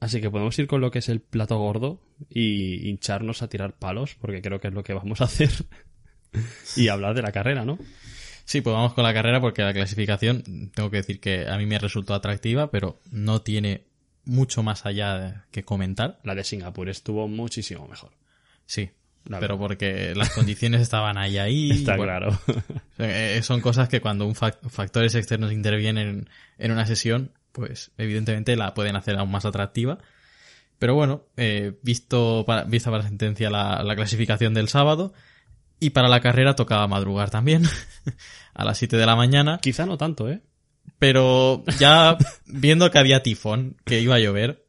Así 0.00 0.20
que 0.20 0.30
podemos 0.30 0.56
ir 0.58 0.68
con 0.68 0.80
lo 0.80 0.92
que 0.92 1.00
es 1.00 1.08
el 1.08 1.20
plato 1.20 1.58
gordo 1.58 2.00
y 2.30 2.88
hincharnos 2.88 3.42
a 3.42 3.48
tirar 3.48 3.76
palos, 3.76 4.14
porque 4.20 4.40
creo 4.40 4.60
que 4.60 4.68
es 4.68 4.74
lo 4.74 4.84
que 4.84 4.94
vamos 4.94 5.20
a 5.20 5.24
hacer. 5.24 5.50
y 6.76 6.88
hablar 6.88 7.14
de 7.14 7.22
la 7.22 7.32
carrera, 7.32 7.64
¿no? 7.64 7.78
Sí, 8.44 8.60
pues 8.60 8.72
vamos 8.72 8.94
con 8.94 9.04
la 9.04 9.12
carrera 9.12 9.40
porque 9.40 9.62
la 9.62 9.74
clasificación, 9.74 10.70
tengo 10.74 10.90
que 10.90 10.98
decir 10.98 11.20
que 11.20 11.48
a 11.48 11.58
mí 11.58 11.66
me 11.66 11.78
resultó 11.78 12.14
atractiva, 12.14 12.70
pero 12.70 13.00
no 13.10 13.42
tiene 13.42 13.88
mucho 14.24 14.62
más 14.62 14.86
allá 14.86 15.46
que 15.50 15.64
comentar. 15.64 16.20
La 16.22 16.34
de 16.34 16.44
Singapur 16.44 16.88
estuvo 16.88 17.26
muchísimo 17.26 17.88
mejor. 17.88 18.12
Sí, 18.66 18.90
Pero 19.40 19.58
porque 19.58 20.14
las 20.14 20.30
condiciones 20.30 20.80
estaban 20.80 21.18
ahí 21.18 21.38
ahí. 21.38 21.70
Está 21.72 21.96
bueno, 21.96 22.12
claro. 22.18 22.38
eh, 22.98 23.40
son 23.42 23.60
cosas 23.60 23.88
que 23.88 24.00
cuando 24.00 24.26
un 24.26 24.34
fac- 24.34 24.58
factores 24.70 25.14
externos 25.14 25.52
intervienen 25.52 26.28
en 26.58 26.72
una 26.72 26.86
sesión, 26.86 27.32
pues 27.52 27.90
evidentemente 27.98 28.56
la 28.56 28.72
pueden 28.74 28.96
hacer 28.96 29.16
aún 29.16 29.30
más 29.30 29.44
atractiva. 29.44 29.98
Pero 30.78 30.94
bueno, 30.94 31.24
eh, 31.36 31.72
visto 31.82 32.44
para, 32.46 32.64
vista 32.64 32.90
para 32.90 33.02
sentencia 33.02 33.50
la, 33.50 33.82
la 33.82 33.96
clasificación 33.96 34.54
del 34.54 34.68
sábado 34.68 35.12
y 35.80 35.90
para 35.90 36.08
la 36.08 36.20
carrera 36.20 36.54
tocaba 36.54 36.86
madrugar 36.86 37.30
también 37.30 37.64
a 38.54 38.64
las 38.64 38.78
7 38.78 38.96
de 38.96 39.06
la 39.06 39.16
mañana. 39.16 39.58
Quizá 39.60 39.86
no 39.86 39.98
tanto, 39.98 40.30
¿eh? 40.30 40.40
Pero 40.98 41.64
ya 41.78 42.16
viendo 42.46 42.90
que 42.90 42.98
había 42.98 43.22
tifón, 43.22 43.76
que 43.84 44.00
iba 44.00 44.14
a 44.14 44.20
llover, 44.20 44.64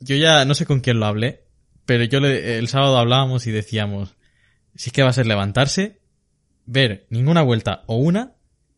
yo 0.00 0.14
ya 0.16 0.44
no 0.44 0.54
sé 0.54 0.64
con 0.64 0.80
quién 0.80 1.00
lo 1.00 1.06
hablé, 1.06 1.42
pero 1.88 2.04
yo 2.04 2.20
le- 2.20 2.58
el 2.58 2.68
sábado 2.68 2.98
hablábamos 2.98 3.46
y 3.46 3.50
decíamos, 3.50 4.14
si 4.74 4.90
es 4.90 4.92
que 4.92 5.02
va 5.02 5.08
a 5.08 5.14
ser 5.14 5.24
levantarse, 5.26 6.02
ver 6.66 7.06
ninguna 7.08 7.40
vuelta 7.40 7.82
o 7.86 7.96
una 7.96 8.34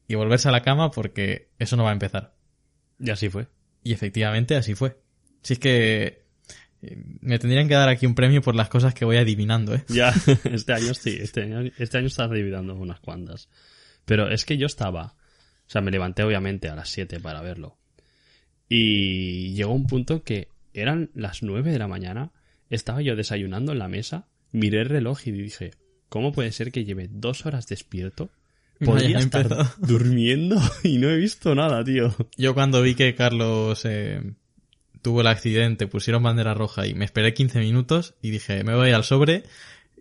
y 0.07 0.15
volverse 0.15 0.49
a 0.49 0.53
la 0.53 0.63
cama 0.63 0.93
porque 0.93 1.49
eso 1.59 1.75
no 1.77 1.83
va 1.83 1.91
a 1.91 1.95
empezar. 1.95 2.37
Y 3.01 3.11
así 3.11 3.29
fue. 3.29 3.49
Y 3.83 3.93
efectivamente 3.95 4.55
así 4.55 4.77
fue. 4.77 4.97
Si 5.43 5.55
es 5.55 5.59
que 5.59 6.23
eh, 6.83 7.03
me 7.21 7.41
tendrían 7.41 7.67
que 7.67 7.75
dar 7.75 7.89
aquí 7.89 8.07
un 8.07 8.15
premio 8.15 8.43
por 8.43 8.55
las 8.55 8.69
cosas 8.69 8.95
que 8.95 9.05
voy 9.05 9.17
adivinando, 9.17 9.75
¿eh? 9.75 9.85
Ya, 9.89 10.15
este 10.45 10.73
año 10.73 10.95
sí, 10.95 11.19
este 11.21 11.43
año, 11.43 11.69
este 11.79 11.99
año 11.99 12.07
estás 12.07 12.31
dividiendo 12.31 12.77
unas 12.77 13.01
cuantas. 13.01 13.49
Pero 14.05 14.31
es 14.31 14.45
que 14.45 14.57
yo 14.57 14.67
estaba, 14.67 15.15
o 15.67 15.69
sea, 15.71 15.81
me 15.81 15.91
levanté 15.91 16.23
obviamente 16.23 16.69
a 16.69 16.77
las 16.77 16.91
7 16.91 17.19
para 17.19 17.41
verlo. 17.43 17.77
Y 18.69 19.53
llegó 19.55 19.73
un 19.73 19.89
punto 19.89 20.23
que 20.23 20.47
eran 20.75 21.11
las 21.13 21.43
9 21.43 21.73
de 21.73 21.79
la 21.81 21.89
mañana, 21.89 22.31
estaba 22.71 23.03
yo 23.03 23.17
desayunando 23.17 23.73
en 23.73 23.79
la 23.79 23.89
mesa, 23.89 24.27
miré 24.53 24.81
el 24.81 24.89
reloj 24.89 25.27
y 25.27 25.33
dije, 25.33 25.73
¿cómo 26.09 26.33
puede 26.33 26.53
ser 26.53 26.73
que 26.73 26.85
lleve 26.85 27.09
dos 27.11 27.45
horas 27.47 27.67
despierto? 27.67 28.31
No 28.79 28.87
Podría 28.93 29.19
estar 29.19 29.43
empezado. 29.43 29.71
durmiendo 29.87 30.57
y 30.83 30.99
no 30.99 31.11
he 31.11 31.17
visto 31.17 31.55
nada, 31.55 31.85
tío. 31.85 32.15
Yo 32.37 32.55
cuando 32.55 32.81
vi 32.81 32.95
que 32.95 33.15
Carlos 33.15 33.85
eh, 33.85 34.23
tuvo 35.03 35.21
el 35.21 35.27
accidente, 35.27 35.87
pusieron 35.87 36.23
bandera 36.23 36.55
roja 36.55 36.87
y 36.87 36.95
me 36.95 37.05
esperé 37.05 37.35
15 37.35 37.61
minutos 37.61 38.15
y 38.23 38.31
dije, 38.31 38.65
me 38.65 38.75
voy 38.75 38.91
al 38.93 39.05
sobre, 39.05 39.45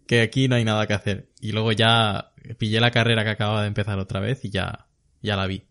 que 0.08 0.22
aquí 0.22 0.48
no 0.48 0.56
hay 0.56 0.66
nada 0.66 0.88
que 0.88 0.94
hacer. 0.94 1.30
Y 1.42 1.52
luego 1.52 1.72
ya 1.72 2.32
pillé 2.58 2.80
la 2.80 2.92
carrera 2.92 3.24
que 3.24 3.32
acababa 3.32 3.62
de 3.62 3.68
empezar 3.68 4.00
otra 4.00 4.20
vez 4.20 4.46
y 4.46 4.50
ya, 4.50 4.88
ya 5.22 5.36
la 5.36 5.48
vi. 5.48 5.64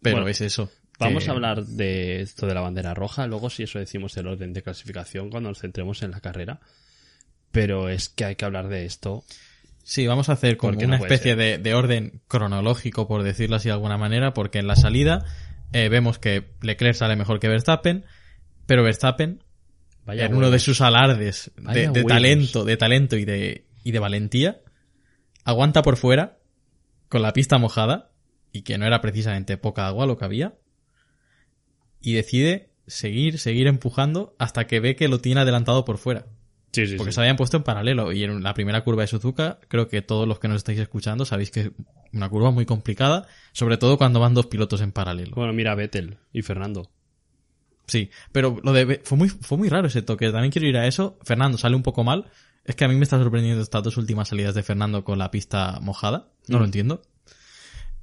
Pero 0.00 0.16
Bueno, 0.16 0.28
es 0.28 0.40
eso. 0.40 0.70
Vamos 1.06 1.28
a 1.28 1.32
hablar 1.32 1.64
de 1.64 2.20
esto 2.22 2.46
de 2.46 2.54
la 2.54 2.60
bandera 2.60 2.94
roja, 2.94 3.26
luego 3.26 3.50
si 3.50 3.64
eso 3.64 3.78
decimos 3.78 4.16
el 4.16 4.26
orden 4.26 4.52
de 4.52 4.62
clasificación 4.62 5.30
cuando 5.30 5.50
nos 5.50 5.60
centremos 5.60 6.02
en 6.02 6.10
la 6.12 6.20
carrera. 6.20 6.60
Pero 7.50 7.88
es 7.88 8.08
que 8.08 8.24
hay 8.24 8.36
que 8.36 8.44
hablar 8.44 8.68
de 8.68 8.86
esto. 8.86 9.24
Sí, 9.84 10.06
vamos 10.06 10.28
a 10.28 10.32
hacer 10.32 10.56
como 10.56 10.78
una 10.78 10.98
no 10.98 11.04
especie 11.04 11.36
de, 11.36 11.58
de 11.58 11.74
orden 11.74 12.20
cronológico, 12.28 13.08
por 13.08 13.22
decirlo 13.22 13.56
así 13.56 13.68
de 13.68 13.74
alguna 13.74 13.98
manera, 13.98 14.32
porque 14.32 14.58
en 14.58 14.66
la 14.66 14.76
salida 14.76 15.24
eh, 15.72 15.88
vemos 15.88 16.18
que 16.18 16.50
Leclerc 16.60 16.94
sale 16.94 17.16
mejor 17.16 17.40
que 17.40 17.48
Verstappen, 17.48 18.04
pero 18.66 18.82
Verstappen 18.82 19.42
Vaya 20.04 20.26
en 20.26 20.34
uno 20.34 20.50
de 20.50 20.58
sus 20.58 20.80
alardes 20.80 21.52
de, 21.56 21.88
de 21.88 22.04
talento, 22.04 22.64
de 22.64 22.76
talento 22.76 23.16
y 23.16 23.24
de, 23.24 23.66
y 23.84 23.92
de 23.92 23.98
valentía, 23.98 24.60
aguanta 25.44 25.82
por 25.82 25.96
fuera, 25.96 26.38
con 27.08 27.22
la 27.22 27.32
pista 27.32 27.58
mojada, 27.58 28.10
y 28.52 28.62
que 28.62 28.78
no 28.78 28.86
era 28.86 29.00
precisamente 29.00 29.56
poca 29.56 29.86
agua 29.86 30.06
lo 30.06 30.16
que 30.16 30.24
había, 30.24 30.54
y 32.02 32.14
decide 32.14 32.70
seguir, 32.86 33.38
seguir 33.38 33.66
empujando 33.68 34.34
hasta 34.38 34.66
que 34.66 34.80
ve 34.80 34.96
que 34.96 35.08
lo 35.08 35.20
tiene 35.20 35.40
adelantado 35.40 35.84
por 35.84 35.98
fuera. 35.98 36.26
Sí, 36.72 36.86
sí, 36.86 36.96
Porque 36.96 37.12
sí. 37.12 37.16
se 37.16 37.20
habían 37.20 37.36
puesto 37.36 37.56
en 37.58 37.62
paralelo. 37.64 38.12
Y 38.12 38.24
en 38.24 38.42
la 38.42 38.54
primera 38.54 38.82
curva 38.82 39.02
de 39.02 39.06
Suzuka, 39.08 39.58
creo 39.68 39.88
que 39.88 40.00
todos 40.02 40.26
los 40.26 40.38
que 40.38 40.48
nos 40.48 40.56
estáis 40.58 40.78
escuchando 40.78 41.24
sabéis 41.26 41.50
que 41.50 41.60
es 41.60 41.70
una 42.14 42.28
curva 42.30 42.50
muy 42.50 42.64
complicada, 42.66 43.26
sobre 43.52 43.76
todo 43.76 43.98
cuando 43.98 44.20
van 44.20 44.32
dos 44.34 44.46
pilotos 44.46 44.80
en 44.80 44.90
paralelo. 44.92 45.32
Bueno, 45.34 45.52
mira, 45.52 45.74
Vettel 45.74 46.16
y 46.32 46.42
Fernando. 46.42 46.90
Sí, 47.86 48.10
pero 48.32 48.58
lo 48.62 48.72
de 48.72 49.00
fue 49.04 49.18
muy 49.18 49.28
fue 49.28 49.58
muy 49.58 49.68
raro 49.68 49.88
ese 49.88 50.02
toque. 50.02 50.30
También 50.30 50.50
quiero 50.50 50.66
ir 50.68 50.76
a 50.76 50.86
eso. 50.86 51.18
Fernando 51.24 51.58
sale 51.58 51.76
un 51.76 51.82
poco 51.82 52.04
mal. 52.04 52.26
Es 52.64 52.76
que 52.76 52.84
a 52.84 52.88
mí 52.88 52.94
me 52.94 53.02
está 53.02 53.18
sorprendiendo 53.18 53.60
estas 53.60 53.82
dos 53.82 53.96
últimas 53.96 54.28
salidas 54.28 54.54
de 54.54 54.62
Fernando 54.62 55.04
con 55.04 55.18
la 55.18 55.30
pista 55.30 55.78
mojada. 55.82 56.28
No 56.48 56.58
lo 56.58 56.64
Mm. 56.64 56.66
entiendo. 56.66 57.02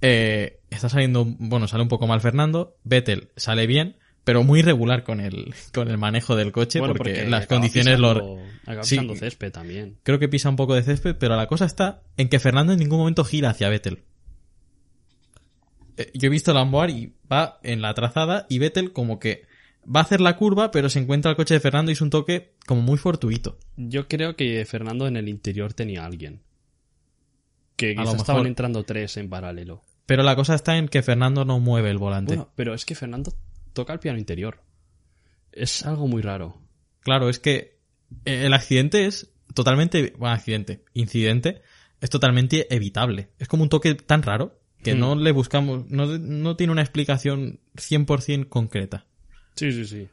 Eh, 0.01 0.59
está 0.69 0.89
saliendo, 0.89 1.25
bueno, 1.25 1.67
sale 1.67 1.83
un 1.83 1.89
poco 1.89 2.07
mal 2.07 2.21
Fernando. 2.21 2.77
Vettel 2.83 3.29
sale 3.35 3.67
bien, 3.67 3.97
pero 4.23 4.43
muy 4.43 4.59
irregular 4.59 5.03
con 5.03 5.19
el, 5.19 5.53
con 5.73 5.89
el 5.89 5.97
manejo 5.97 6.35
del 6.35 6.51
coche 6.51 6.79
Bueno, 6.79 6.93
porque, 6.95 7.13
porque 7.15 7.29
las 7.29 7.47
condiciones 7.47 7.99
lo, 7.99 8.13
pisando- 8.13 8.43
acaba 8.65 8.83
Sí. 8.83 8.95
pisando 8.95 9.15
césped 9.15 9.51
también. 9.51 9.97
creo 10.03 10.19
que 10.19 10.29
pisa 10.29 10.49
un 10.49 10.55
poco 10.55 10.75
de 10.75 10.83
césped, 10.83 11.15
pero 11.19 11.35
la 11.35 11.47
cosa 11.47 11.65
está 11.65 12.01
en 12.17 12.29
que 12.29 12.39
Fernando 12.39 12.73
en 12.73 12.79
ningún 12.79 12.99
momento 12.99 13.23
gira 13.25 13.49
hacia 13.49 13.69
Vettel. 13.69 14.03
Eh, 15.97 16.11
Yo 16.13 16.27
he 16.27 16.29
visto 16.29 16.53
Lamboar 16.53 16.89
y 16.89 17.13
va 17.31 17.59
en 17.63 17.81
la 17.81 17.93
trazada 17.93 18.45
y 18.49 18.59
Vettel 18.59 18.93
como 18.93 19.19
que 19.19 19.43
va 19.83 20.01
a 20.01 20.03
hacer 20.03 20.21
la 20.21 20.35
curva, 20.35 20.71
pero 20.71 20.89
se 20.89 20.99
encuentra 20.99 21.31
el 21.31 21.37
coche 21.37 21.55
de 21.55 21.59
Fernando 21.59 21.91
y 21.91 21.93
es 21.93 22.01
un 22.01 22.09
toque 22.09 22.53
como 22.65 22.81
muy 22.81 22.97
fortuito. 22.97 23.57
Yo 23.75 24.07
creo 24.07 24.35
que 24.35 24.63
Fernando 24.65 25.07
en 25.07 25.17
el 25.17 25.27
interior 25.27 25.73
tenía 25.73 26.03
a 26.03 26.05
alguien. 26.05 26.41
Que 27.75 27.95
lo 27.95 28.01
quizás 28.03 28.15
estaban 28.17 28.45
entrando 28.45 28.83
tres 28.83 29.15
en 29.17 29.29
paralelo. 29.29 29.81
Pero 30.09 30.23
la 30.23 30.35
cosa 30.35 30.55
está 30.55 30.75
en 30.75 30.87
que 30.87 31.03
Fernando 31.03 31.45
no 31.45 31.59
mueve 31.59 31.91
el 31.91 31.99
volante. 31.99 32.33
Bueno, 32.35 32.51
pero 32.55 32.73
es 32.73 32.83
que 32.83 32.95
Fernando 32.95 33.31
toca 33.73 33.93
el 33.93 33.99
piano 33.99 34.17
interior. 34.17 34.63
Es 35.51 35.85
algo 35.85 36.07
muy 36.07 36.23
raro. 36.23 36.59
Claro, 37.01 37.29
es 37.29 37.37
que 37.37 37.77
eh, 38.25 38.47
el 38.47 38.53
accidente 38.53 39.05
es 39.05 39.31
totalmente, 39.53 40.15
bueno, 40.17 40.33
accidente, 40.33 40.83
incidente, 40.95 41.61
es 42.01 42.09
totalmente 42.09 42.73
evitable. 42.73 43.29
Es 43.37 43.47
como 43.47 43.61
un 43.61 43.69
toque 43.69 43.93
tan 43.93 44.23
raro 44.23 44.59
que 44.81 44.95
Hmm. 44.95 44.99
no 44.99 45.15
le 45.15 45.31
buscamos, 45.31 45.85
no, 45.91 46.07
no 46.07 46.55
tiene 46.55 46.73
una 46.73 46.81
explicación 46.81 47.59
100% 47.75 48.49
concreta. 48.49 49.05
Sí, 49.53 49.71
sí, 49.71 49.85
sí. 49.85 50.07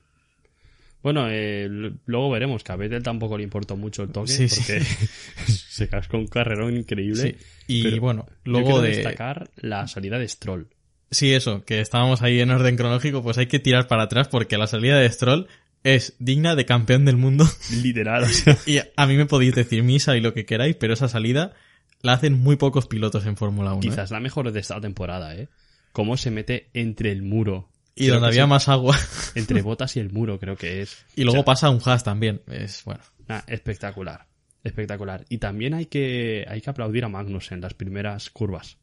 Bueno, 1.06 1.28
eh, 1.30 1.68
luego 2.06 2.30
veremos 2.30 2.64
que 2.64 2.72
a 2.72 2.74
Vettel 2.74 3.00
tampoco 3.00 3.38
le 3.38 3.44
importó 3.44 3.76
mucho 3.76 4.02
el 4.02 4.10
toque 4.10 4.32
Sí, 4.32 4.48
sí. 4.48 4.56
porque 4.56 4.82
se 5.46 5.88
cascó 5.88 6.16
un 6.16 6.26
carrerón 6.26 6.76
increíble. 6.76 7.22
Sí. 7.22 7.36
Y 7.68 7.82
Pero 7.84 8.00
bueno, 8.00 8.26
luego 8.42 8.82
de... 8.82 8.88
destacar 8.88 9.48
la 9.54 9.86
salida 9.86 10.18
de 10.18 10.26
Stroll. 10.26 10.66
Sí, 11.12 11.32
eso, 11.32 11.64
que 11.64 11.80
estábamos 11.80 12.22
ahí 12.22 12.40
en 12.40 12.50
orden 12.50 12.74
cronológico, 12.74 13.22
pues 13.22 13.38
hay 13.38 13.46
que 13.46 13.60
tirar 13.60 13.86
para 13.86 14.02
atrás 14.02 14.26
porque 14.26 14.58
la 14.58 14.66
salida 14.66 14.98
de 14.98 15.08
Stroll 15.08 15.46
es 15.84 16.16
digna 16.18 16.56
de 16.56 16.66
campeón 16.66 17.04
del 17.04 17.18
mundo. 17.18 17.48
Literal, 17.84 18.24
o 18.24 18.26
sea. 18.26 18.58
y 18.66 18.78
a 18.96 19.06
mí 19.06 19.16
me 19.16 19.26
podéis 19.26 19.54
decir 19.54 19.84
misa 19.84 20.16
y 20.16 20.20
lo 20.20 20.34
que 20.34 20.44
queráis, 20.44 20.74
pero 20.74 20.94
esa 20.94 21.06
salida 21.06 21.54
la 22.02 22.14
hacen 22.14 22.32
muy 22.32 22.56
pocos 22.56 22.88
pilotos 22.88 23.26
en 23.26 23.36
Fórmula 23.36 23.74
1. 23.74 23.78
¿eh? 23.78 23.90
Quizás 23.90 24.10
la 24.10 24.18
mejor 24.18 24.50
de 24.50 24.58
esta 24.58 24.80
temporada, 24.80 25.36
¿eh? 25.36 25.46
Cómo 25.92 26.16
se 26.16 26.32
mete 26.32 26.68
entre 26.74 27.12
el 27.12 27.22
muro. 27.22 27.68
Y 27.96 28.06
donde 28.08 28.28
había 28.28 28.44
sí, 28.44 28.48
más 28.50 28.68
agua. 28.68 28.96
Entre 29.34 29.62
botas 29.62 29.96
y 29.96 30.00
el 30.00 30.12
muro, 30.12 30.38
creo 30.38 30.56
que 30.56 30.82
es. 30.82 31.04
y 31.16 31.22
luego 31.24 31.38
O 31.40 31.42
sea, 31.42 31.44
pasa 31.46 31.70
un 31.70 31.80
hash 31.84 32.02
también. 32.02 32.42
Es 32.46 32.84
bueno. 32.84 33.00
nah, 33.26 33.40
espectacular. 33.48 34.26
Espectacular. 34.62 35.24
Y 35.28 35.38
también 35.38 35.74
hay 35.74 35.86
que, 35.86 36.44
hay 36.48 36.60
que 36.60 36.70
aplaudir 36.70 37.04
a 37.04 37.08
Magnus 37.08 37.52
en 37.52 37.60
las 37.60 37.74
primeras 37.74 38.30
curvas. 38.30 38.78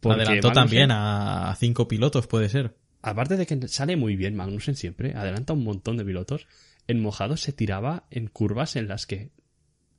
Porque 0.00 0.22
Adelantó 0.22 0.48
Magnussen- 0.50 0.54
también 0.54 0.90
a 0.92 1.56
cinco 1.58 1.86
pilotos, 1.88 2.26
puede 2.26 2.48
ser. 2.48 2.74
Aparte 3.02 3.36
de 3.36 3.46
que 3.46 3.68
sale 3.68 3.96
muy 3.96 4.16
bien 4.16 4.36
Magnussen 4.36 4.74
siempre, 4.76 5.14
adelanta 5.14 5.52
un 5.52 5.64
montón 5.64 5.96
de 5.96 6.04
pilotos, 6.04 6.46
en 6.86 7.00
mojado 7.00 7.36
se 7.36 7.52
tiraba 7.52 8.04
en 8.10 8.26
curvas 8.26 8.76
en 8.76 8.88
las 8.88 9.06
que 9.06 9.30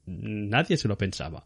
nadie 0.05 0.77
se 0.77 0.87
lo 0.87 0.97
pensaba. 0.97 1.45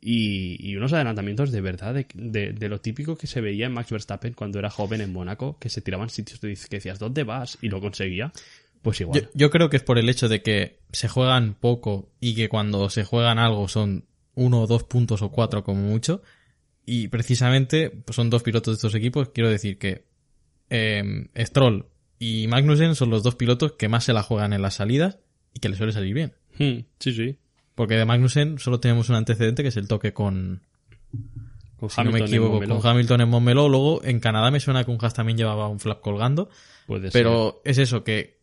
Y, 0.00 0.56
y 0.60 0.76
unos 0.76 0.92
adelantamientos 0.92 1.50
de 1.50 1.60
verdad, 1.60 1.92
de, 1.94 2.06
de- 2.14 2.52
de 2.52 2.68
lo 2.68 2.80
típico 2.80 3.16
que 3.16 3.26
se 3.26 3.40
veía 3.40 3.66
en 3.66 3.72
Max 3.72 3.90
Verstappen 3.90 4.32
cuando 4.32 4.58
era 4.60 4.70
joven 4.70 5.00
en 5.00 5.12
Mónaco, 5.12 5.58
que 5.58 5.68
se 5.68 5.80
tiraban 5.80 6.08
sitios 6.08 6.38
que 6.40 6.76
decías, 6.76 6.98
¿dónde 7.00 7.24
vas? 7.24 7.58
Y 7.62 7.68
lo 7.68 7.80
conseguía. 7.80 8.32
Pues 8.82 9.00
igual. 9.00 9.22
Yo, 9.22 9.28
yo 9.34 9.50
creo 9.50 9.68
que 9.70 9.76
es 9.76 9.82
por 9.82 9.98
el 9.98 10.08
hecho 10.08 10.28
de 10.28 10.40
que 10.40 10.78
se 10.92 11.08
juegan 11.08 11.54
poco 11.54 12.12
y 12.20 12.34
que 12.36 12.48
cuando 12.48 12.90
se 12.90 13.02
juegan 13.02 13.38
algo 13.40 13.66
son 13.66 14.04
uno 14.34 14.60
o 14.62 14.66
dos 14.68 14.84
puntos 14.84 15.20
o 15.22 15.32
cuatro 15.32 15.64
como 15.64 15.82
mucho. 15.82 16.22
Y 16.86 17.08
precisamente 17.08 17.90
pues 17.90 18.14
son 18.14 18.30
dos 18.30 18.44
pilotos 18.44 18.74
de 18.74 18.76
estos 18.76 18.94
equipos. 18.94 19.30
Quiero 19.30 19.50
decir 19.50 19.78
que 19.78 20.04
eh, 20.70 21.26
Stroll 21.36 21.86
y 22.20 22.46
Magnussen 22.48 22.94
son 22.94 23.10
los 23.10 23.22
dos 23.24 23.34
pilotos 23.34 23.72
que 23.72 23.88
más 23.88 24.04
se 24.04 24.12
la 24.12 24.22
juegan 24.22 24.52
en 24.52 24.62
las 24.62 24.74
salidas 24.74 25.18
y 25.54 25.60
que 25.60 25.68
les 25.68 25.78
suele 25.78 25.92
salir 25.92 26.14
bien. 26.14 26.34
Hmm, 26.58 26.84
sí, 27.00 27.12
sí. 27.12 27.36
Porque 27.78 27.94
de 27.94 28.04
Magnussen 28.04 28.58
solo 28.58 28.80
tenemos 28.80 29.08
un 29.08 29.14
antecedente 29.14 29.62
que 29.62 29.68
es 29.68 29.76
el 29.76 29.86
toque 29.86 30.12
con, 30.12 30.62
Con 31.78 31.88
si 31.88 32.02
no 32.02 32.10
me 32.10 32.18
Hamilton 32.18 32.22
en 32.22 32.26
equivoco, 32.26 32.66
con 32.66 32.84
Hamilton 32.84 33.20
en 33.20 33.28
Montmeló. 33.28 33.68
Luego 33.68 34.02
en 34.02 34.18
Canadá 34.18 34.50
me 34.50 34.58
suena 34.58 34.82
que 34.82 34.90
un 34.90 34.98
Haas 35.00 35.14
también 35.14 35.38
llevaba 35.38 35.68
un 35.68 35.78
flap 35.78 36.00
colgando. 36.00 36.50
Puede 36.88 37.12
ser. 37.12 37.12
Pero 37.12 37.62
es 37.64 37.78
eso, 37.78 38.02
que 38.02 38.40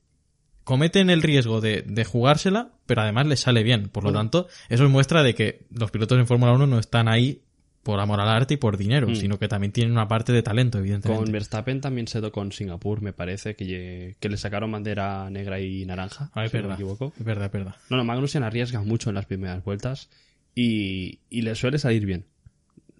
cometen 0.64 1.10
el 1.10 1.22
riesgo 1.22 1.60
de, 1.60 1.82
de 1.82 2.06
jugársela, 2.06 2.70
pero 2.86 3.02
además 3.02 3.28
les 3.28 3.42
sale 3.42 3.64
bien. 3.64 3.90
Por 3.90 4.06
lo 4.06 4.12
Bueno. 4.12 4.20
tanto, 4.20 4.48
eso 4.70 4.86
es 4.86 4.90
muestra 4.90 5.22
de 5.22 5.36
que 5.36 5.66
los 5.70 5.92
pilotos 5.92 6.18
en 6.18 6.28
Fórmula 6.28 6.54
1 6.54 6.66
no 6.66 6.80
están 6.80 7.10
ahí 7.10 7.42
por 7.86 8.00
amor 8.00 8.20
al 8.20 8.30
arte 8.30 8.56
y 8.56 8.58
por 8.58 8.78
dinero, 8.78 9.08
Mm. 9.08 9.16
sino 9.16 9.38
que 9.38 9.48
también 9.48 9.72
tienen 9.72 9.92
una 9.92 10.08
parte 10.08 10.34
de 10.34 10.42
talento, 10.42 10.80
evidentemente. 10.80 11.24
Con 11.24 11.32
Verstappen 11.32 11.82
también 11.82 12.08
se 12.08 12.20
tocó 12.20 12.42
en 12.42 12.52
Singapur, 12.52 13.00
me 13.04 13.14
parece, 13.14 13.56
que, 13.56 14.16
que 14.20 14.28
le 14.28 14.38
sacaron 14.38 14.72
bandera 14.72 15.30
negra 15.30 15.60
y 15.60 15.86
naranja. 15.86 16.32
Ah, 16.34 16.46
es 16.46 16.50
si 16.50 16.58
no 16.58 16.64
me 16.64 16.68
verdad. 16.70 16.80
equivoco. 16.82 17.14
Es 17.16 17.24
verdad, 17.24 17.46
es 17.46 17.52
verdad. 17.52 17.76
No, 17.92 17.98
no, 17.98 18.04
Magnussen 18.04 18.42
arriesga 18.42 18.82
mucho 18.82 19.10
en 19.10 19.16
las 19.16 19.28
primeras 19.28 19.64
vueltas 19.64 20.10
y, 20.56 21.20
y 21.30 21.44
le 21.44 21.54
suele 21.54 21.78
salir 21.78 22.08
bien. 22.08 22.26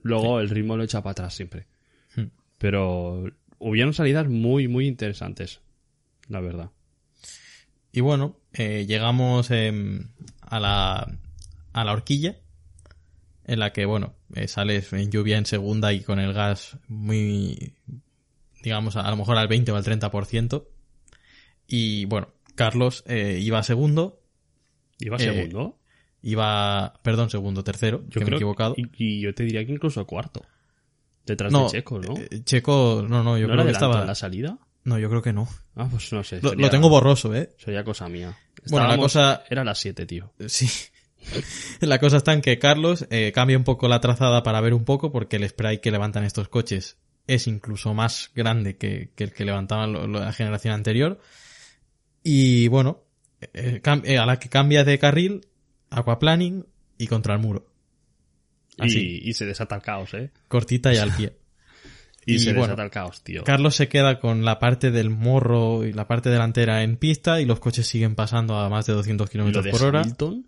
Luego 0.04 0.40
el 0.40 0.50
ritmo 0.50 0.78
lo 0.78 0.84
echa 0.84 1.02
para 1.02 1.14
atrás 1.14 1.34
siempre. 1.34 1.66
Hmm. 2.16 2.26
Pero 2.60 3.24
hubieron 3.58 3.96
salidas 3.96 4.28
muy, 4.28 4.68
muy 4.68 4.86
interesantes, 4.86 5.62
la 6.30 6.42
verdad. 6.42 6.70
Y 7.92 8.02
bueno, 8.02 8.38
eh, 8.54 8.86
llegamos 8.88 9.50
em, 9.50 10.10
a, 10.42 10.60
la, 10.60 11.12
a 11.74 11.84
la 11.84 11.92
horquilla, 11.92 12.36
en 13.46 13.58
la 13.60 13.72
que, 13.74 13.86
bueno, 13.86 14.14
eh, 14.34 14.48
sales 14.48 14.92
en 14.94 15.12
lluvia 15.12 15.38
en 15.38 15.46
segunda 15.46 15.94
y 15.94 16.02
con 16.02 16.20
el 16.20 16.34
gas 16.34 16.78
muy, 16.88 17.74
digamos, 18.64 18.96
a, 18.96 19.02
a 19.02 19.10
lo 19.12 19.18
mejor 19.18 19.38
al 19.38 19.48
20 19.48 19.72
o 19.72 19.76
al 19.76 19.84
30%. 19.84 20.66
Y 21.68 22.06
bueno, 22.06 22.30
Carlos 22.56 23.04
eh, 23.08 23.40
iba 23.42 23.62
segundo, 23.64 24.22
¿Iba 25.00 25.18
Eh, 25.18 25.20
segundo? 25.20 25.78
iba, 26.22 26.94
perdón, 27.04 27.30
segundo, 27.30 27.64
tercero, 27.64 28.04
Yo 28.08 28.20
que 28.20 28.26
me 28.26 28.32
he 28.32 28.36
equivocado. 28.36 28.76
Y, 28.78 28.90
y 28.98 29.22
yo 29.22 29.34
te 29.36 29.44
diría 29.44 29.66
que 29.66 29.74
incluso 29.74 30.06
cuarto. 30.08 30.42
Detrás 31.26 31.52
no, 31.52 31.66
de 31.66 31.70
Checo, 31.72 32.00
¿no? 32.00 32.16
eh, 32.18 32.44
Checo, 32.44 33.04
no, 33.08 33.24
no, 33.24 33.38
yo 33.38 33.48
¿No 33.48 33.54
creo 33.54 33.66
que 33.66 33.72
estaba... 33.72 34.06
la 34.06 34.16
salida? 34.16 34.58
No, 34.84 35.00
yo 35.00 35.10
creo 35.10 35.22
que 35.24 35.34
no. 35.34 35.48
Ah, 35.76 35.88
pues 35.90 36.14
no 36.14 36.24
sé. 36.24 36.40
Lo, 36.42 36.50
sería- 36.50 36.66
lo 36.66 36.70
tengo 36.70 36.88
borroso, 36.90 37.34
¿eh? 37.36 37.50
Sería 37.58 37.84
cosa 37.84 38.08
mía. 38.08 38.38
Bueno, 38.70 38.88
la 38.88 38.98
cosa- 38.98 39.44
Era 39.50 39.64
las 39.64 39.80
7, 39.80 40.06
tío. 40.06 40.32
Sí. 40.48 40.68
La 41.82 42.00
cosa 42.00 42.18
está 42.18 42.34
en 42.34 42.42
que 42.42 42.58
Carlos 42.60 43.06
eh, 43.10 43.32
cambia 43.34 43.58
un 43.58 43.64
poco 43.64 43.88
la 43.88 44.00
trazada 44.02 44.44
para 44.44 44.62
ver 44.62 44.74
un 44.74 44.86
poco 44.86 45.12
porque 45.12 45.36
el 45.38 45.48
spray 45.48 45.80
que 45.80 45.92
levantan 45.92 46.24
estos 46.24 46.48
coches 46.50 46.98
es 47.28 47.48
incluso 47.48 47.94
más 47.94 48.32
grande 48.36 48.78
que, 48.78 49.10
que 49.16 49.24
el 49.26 49.32
que 49.34 49.46
levantaban 49.46 49.92
lo- 49.94 50.08
lo- 50.08 50.20
la 50.20 50.34
generación 50.34 50.74
anterior. 50.74 51.20
Y 52.24 52.68
bueno, 52.70 53.04
eh, 53.54 53.82
eh, 54.04 54.18
a 54.18 54.26
la 54.26 54.40
que 54.40 54.50
cambia 54.50 54.84
de 54.84 54.98
carril, 55.00 55.48
aquaplaning 55.90 56.66
y 56.98 57.08
contra 57.08 57.34
el 57.36 57.42
muro. 57.42 57.68
Así, 58.78 59.20
Y, 59.24 59.30
y 59.30 59.34
se 59.34 59.46
desata 59.46 59.76
el 59.76 59.82
caos, 59.82 60.14
¿eh? 60.14 60.32
cortita 60.48 60.94
y 60.94 60.98
al 60.98 61.16
pie. 61.16 61.34
Y, 62.28 62.36
Y 62.36 62.40
se 62.40 62.54
bueno, 62.54 62.64
desata 62.70 62.84
el 62.86 62.90
caos, 62.90 63.24
tío. 63.24 63.44
Carlos 63.44 63.76
se 63.76 63.88
queda 63.88 64.20
con 64.20 64.44
la 64.46 64.58
parte 64.58 64.90
del 64.90 65.12
morro 65.12 65.86
y 65.86 65.94
la 65.94 66.08
parte 66.08 66.32
delantera 66.32 66.82
en 66.82 66.98
pista 66.98 67.40
y 67.40 67.46
los 67.46 67.60
coches 67.60 67.86
siguen 67.86 68.16
pasando 68.16 68.58
a 68.58 68.68
más 68.68 68.88
de 68.88 68.94
200 68.94 69.28
Lo 69.28 69.32
kilómetros 69.32 69.68
por 69.68 69.84
hora. 69.84 70.02
Hamilton. 70.02 70.48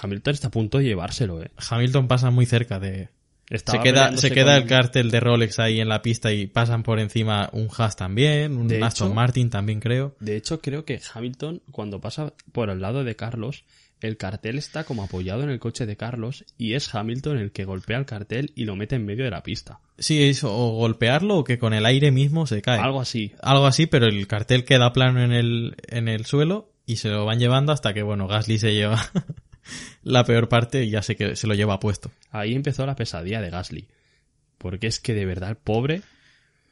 Hamilton 0.00 0.34
está 0.34 0.48
a 0.48 0.50
punto 0.50 0.78
de 0.78 0.84
llevárselo, 0.84 1.42
¿eh? 1.42 1.50
Hamilton 1.70 2.08
pasa 2.08 2.30
muy 2.30 2.46
cerca 2.46 2.78
de, 2.80 3.08
Estaba 3.50 3.78
se 3.78 3.82
queda, 3.82 3.94
peleándose 3.94 4.28
se 4.28 4.34
queda 4.34 4.54
con- 4.54 4.62
el 4.62 4.68
cártel 4.68 5.10
de 5.10 5.20
Rolex 5.20 5.58
ahí 5.58 5.80
en 5.80 5.88
la 5.88 6.02
pista 6.02 6.32
y 6.32 6.46
pasan 6.46 6.82
por 6.82 6.98
encima 6.98 7.50
un 7.52 7.68
Haas 7.76 7.94
también, 7.96 8.56
un 8.56 8.68
De 8.68 8.82
Aston 8.82 9.08
hecho- 9.08 9.14
Martin 9.14 9.50
también 9.50 9.80
creo. 9.80 10.16
De 10.20 10.36
hecho, 10.36 10.60
creo 10.60 10.84
que 10.84 11.00
Hamilton, 11.12 11.62
cuando 11.70 12.00
pasa 12.00 12.32
por 12.52 12.70
el 12.70 12.80
lado 12.80 13.04
de 13.04 13.14
Carlos, 13.16 13.64
el 14.00 14.16
cartel 14.16 14.58
está 14.58 14.84
como 14.84 15.04
apoyado 15.04 15.44
en 15.44 15.50
el 15.50 15.58
coche 15.60 15.86
de 15.86 15.96
Carlos 15.96 16.44
y 16.58 16.74
es 16.74 16.94
Hamilton 16.94 17.38
el 17.38 17.52
que 17.52 17.64
golpea 17.64 17.96
el 17.98 18.04
cartel 18.06 18.52
y 18.54 18.64
lo 18.64 18.76
mete 18.76 18.96
en 18.96 19.06
medio 19.06 19.24
de 19.24 19.30
la 19.30 19.42
pista. 19.42 19.80
Sí, 19.98 20.24
es 20.24 20.42
o 20.44 20.50
golpearlo 20.72 21.36
o 21.38 21.44
que 21.44 21.58
con 21.58 21.72
el 21.72 21.86
aire 21.86 22.10
mismo 22.10 22.46
se 22.46 22.60
cae. 22.60 22.80
Algo 22.80 23.00
así. 23.00 23.32
Algo 23.40 23.66
así, 23.66 23.86
pero 23.86 24.06
el 24.06 24.26
cartel 24.26 24.64
queda 24.64 24.92
plano 24.92 25.22
en 25.22 25.32
el, 25.32 25.76
en 25.88 26.08
el 26.08 26.26
suelo 26.26 26.72
y 26.84 26.96
se 26.96 27.08
lo 27.08 27.24
van 27.24 27.38
llevando 27.38 27.72
hasta 27.72 27.94
que, 27.94 28.02
bueno, 28.02 28.26
Gasly 28.26 28.58
se 28.58 28.74
lleva 28.74 29.00
la 30.02 30.24
peor 30.24 30.48
parte 30.48 30.84
y 30.84 30.90
ya 30.90 31.02
sé 31.02 31.16
que 31.16 31.36
se 31.36 31.46
lo 31.46 31.54
lleva 31.54 31.80
puesto. 31.80 32.10
Ahí 32.30 32.54
empezó 32.54 32.86
la 32.86 32.96
pesadilla 32.96 33.40
de 33.40 33.50
Gasly. 33.50 33.88
Porque 34.58 34.86
es 34.86 35.00
que 35.00 35.14
de 35.14 35.26
verdad 35.26 35.50
el 35.50 35.56
pobre... 35.56 36.02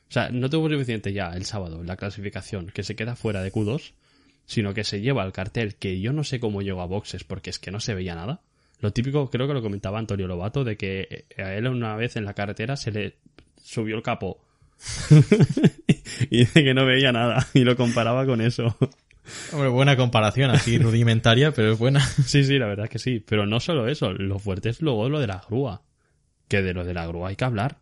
O 0.08 0.12
sea, 0.12 0.28
no 0.28 0.50
tuvo 0.50 0.68
suficiente 0.68 1.14
ya 1.14 1.30
el 1.30 1.46
sábado 1.46 1.80
en 1.80 1.86
la 1.86 1.96
clasificación 1.96 2.66
que 2.66 2.82
se 2.82 2.94
queda 2.94 3.16
fuera 3.16 3.42
de 3.42 3.50
Q2, 3.50 3.92
sino 4.44 4.74
que 4.74 4.84
se 4.84 5.00
lleva 5.00 5.24
el 5.24 5.32
cartel 5.32 5.76
que 5.76 6.00
yo 6.00 6.12
no 6.12 6.22
sé 6.22 6.38
cómo 6.38 6.60
llegó 6.60 6.82
a 6.82 6.86
boxes 6.86 7.24
porque 7.24 7.48
es 7.48 7.58
que 7.58 7.70
no 7.70 7.80
se 7.80 7.94
veía 7.94 8.14
nada. 8.14 8.42
Lo 8.80 8.92
típico, 8.92 9.30
creo 9.30 9.46
que 9.46 9.54
lo 9.54 9.62
comentaba 9.62 9.98
Antonio 9.98 10.26
Lobato, 10.26 10.64
de 10.64 10.76
que 10.76 11.24
a 11.38 11.54
él 11.54 11.66
una 11.66 11.96
vez 11.96 12.16
en 12.16 12.26
la 12.26 12.34
carretera 12.34 12.76
se 12.76 12.90
le 12.90 13.16
subió 13.62 13.96
el 13.96 14.02
capó. 14.02 14.44
y 16.30 16.38
dice 16.38 16.64
que 16.64 16.74
no 16.74 16.84
veía 16.84 17.12
nada 17.12 17.46
y 17.54 17.60
lo 17.60 17.76
comparaba 17.76 18.26
con 18.26 18.40
eso. 18.40 18.76
Hombre, 19.52 19.68
buena 19.68 19.96
comparación, 19.96 20.50
así 20.50 20.78
rudimentaria, 20.78 21.52
pero 21.52 21.72
es 21.72 21.78
buena. 21.78 22.00
Sí, 22.00 22.44
sí, 22.44 22.58
la 22.58 22.66
verdad 22.66 22.88
que 22.88 22.98
sí. 22.98 23.20
Pero 23.20 23.46
no 23.46 23.60
solo 23.60 23.88
eso, 23.88 24.12
lo 24.12 24.38
fuerte 24.38 24.68
es 24.70 24.80
luego 24.82 25.08
lo 25.08 25.20
de 25.20 25.26
la 25.28 25.42
grúa. 25.48 25.82
Que 26.48 26.62
de 26.62 26.74
lo 26.74 26.84
de 26.84 26.94
la 26.94 27.06
grúa 27.06 27.28
hay 27.30 27.36
que 27.36 27.44
hablar. 27.44 27.80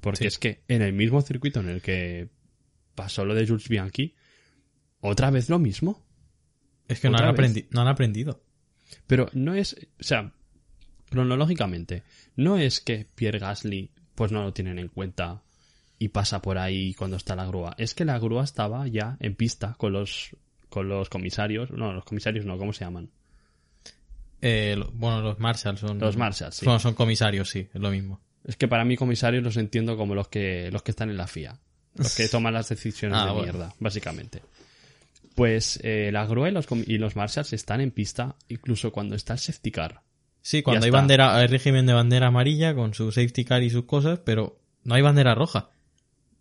Porque 0.00 0.18
Sí. 0.18 0.26
es 0.26 0.38
que 0.38 0.62
en 0.68 0.82
el 0.82 0.92
mismo 0.92 1.20
circuito 1.22 1.60
en 1.60 1.68
el 1.68 1.82
que 1.82 2.28
pasó 2.94 3.24
lo 3.24 3.34
de 3.34 3.46
Jules 3.46 3.68
Bianchi, 3.68 4.14
otra 5.00 5.30
vez 5.30 5.48
lo 5.48 5.58
mismo. 5.58 6.04
Es 6.88 7.00
que 7.00 7.08
no 7.08 7.14
¿Otra 7.16 7.28
han, 7.30 7.36
aprendi- 7.36 7.66
no 7.70 7.80
han 7.82 7.88
aprendido. 7.88 8.42
Pero 9.06 9.28
no 9.32 9.54
es, 9.54 9.74
o 9.98 10.02
sea, 10.02 10.32
cronológicamente, 11.10 12.02
no 12.36 12.56
es 12.58 12.80
que 12.80 13.06
Pierre 13.14 13.38
Gasly 13.38 13.90
pues 14.14 14.32
no 14.32 14.42
lo 14.42 14.52
tienen 14.52 14.78
en 14.78 14.88
cuenta 14.88 15.42
y 15.98 16.08
pasa 16.08 16.40
por 16.42 16.58
ahí 16.58 16.94
cuando 16.94 17.16
está 17.16 17.36
la 17.36 17.46
grúa. 17.46 17.74
Es 17.78 17.94
que 17.94 18.04
la 18.04 18.18
grúa 18.18 18.44
estaba 18.44 18.86
ya 18.88 19.16
en 19.20 19.34
pista 19.34 19.74
con 19.78 19.92
los 19.92 20.36
con 20.70 20.88
los 20.88 21.08
comisarios, 21.10 21.70
no, 21.70 21.92
los 21.92 22.04
comisarios 22.04 22.46
no, 22.46 22.56
¿cómo 22.56 22.72
se 22.72 22.84
llaman? 22.84 23.10
Eh, 24.40 24.74
lo- 24.78 24.90
bueno, 24.92 25.20
los 25.20 25.38
Marshalls 25.38 25.80
son... 25.80 25.98
Los 25.98 26.16
Marshalls, 26.16 26.56
sí. 26.56 26.64
Son, 26.64 26.80
son 26.80 26.94
comisarios, 26.94 27.50
sí, 27.50 27.68
es 27.72 27.80
lo 27.80 27.90
mismo. 27.90 28.20
Es 28.44 28.56
que 28.56 28.68
para 28.68 28.84
mí 28.84 28.96
comisarios 28.96 29.42
los 29.44 29.56
entiendo 29.58 29.96
como 29.98 30.14
los 30.14 30.28
que 30.28 30.70
los 30.72 30.82
que 30.82 30.92
están 30.92 31.10
en 31.10 31.18
la 31.18 31.26
FIA, 31.26 31.58
los 31.96 32.14
que 32.14 32.26
toman 32.30 32.54
las 32.54 32.68
decisiones 32.70 33.18
Ah, 33.20 33.26
de 33.26 33.32
bueno. 33.32 33.52
mierda, 33.52 33.74
básicamente. 33.78 34.42
Pues 35.34 35.78
eh, 35.82 36.10
la 36.12 36.24
grúa 36.26 36.48
y 36.48 36.52
los, 36.52 36.66
y 36.86 36.98
los 36.98 37.16
Marshalls 37.16 37.52
están 37.52 37.80
en 37.80 37.90
pista 37.90 38.36
incluso 38.48 38.92
cuando 38.92 39.14
está 39.14 39.34
el 39.34 39.38
safety 39.38 39.70
car. 39.70 40.00
Sí, 40.42 40.62
cuando 40.62 40.86
hay 40.86 40.90
bandera, 40.90 41.36
hay 41.36 41.46
régimen 41.48 41.84
de 41.84 41.92
bandera 41.92 42.28
amarilla 42.28 42.74
con 42.74 42.94
su 42.94 43.12
safety 43.12 43.44
car 43.44 43.62
y 43.62 43.68
sus 43.68 43.84
cosas, 43.84 44.20
pero 44.24 44.58
no 44.84 44.94
hay 44.94 45.02
bandera 45.02 45.34
roja. 45.34 45.68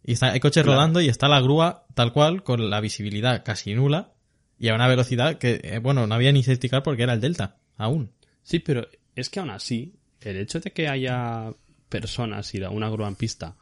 Y 0.06 0.14
está, 0.14 0.32
hay 0.32 0.40
coches 0.40 0.64
Claro. 0.64 0.78
rodando 0.78 1.02
y 1.02 1.10
está 1.10 1.28
la 1.28 1.42
grúa 1.42 1.86
tal 1.96 2.14
cual, 2.14 2.44
con 2.44 2.70
la 2.70 2.80
visibilidad 2.80 3.44
casi 3.44 3.76
nula 3.76 4.14
y 4.60 4.68
a 4.68 4.76
una 4.76 4.88
velocidad 4.88 5.38
que, 5.38 5.62
eh, 5.64 5.80
bueno, 5.80 6.06
no 6.06 6.16
había 6.16 6.32
ni 6.32 6.44
safety 6.44 6.70
car 6.70 6.84
porque 6.84 7.04
era 7.04 7.14
el 7.14 7.22
Delta, 7.22 7.58
aún. 7.78 8.12
Sí, 8.44 8.60
pero 8.60 8.88
es 9.16 9.30
que 9.30 9.40
aún 9.40 9.50
así, 9.50 9.96
el 10.22 10.38
hecho 10.38 10.60
de 10.60 10.72
que 10.72 10.90
haya 10.90 11.54
personas 11.88 12.54
y 12.54 12.62
una 12.62 12.90
grúa 12.90 13.08
en 13.08 13.16
pista, 13.16 13.56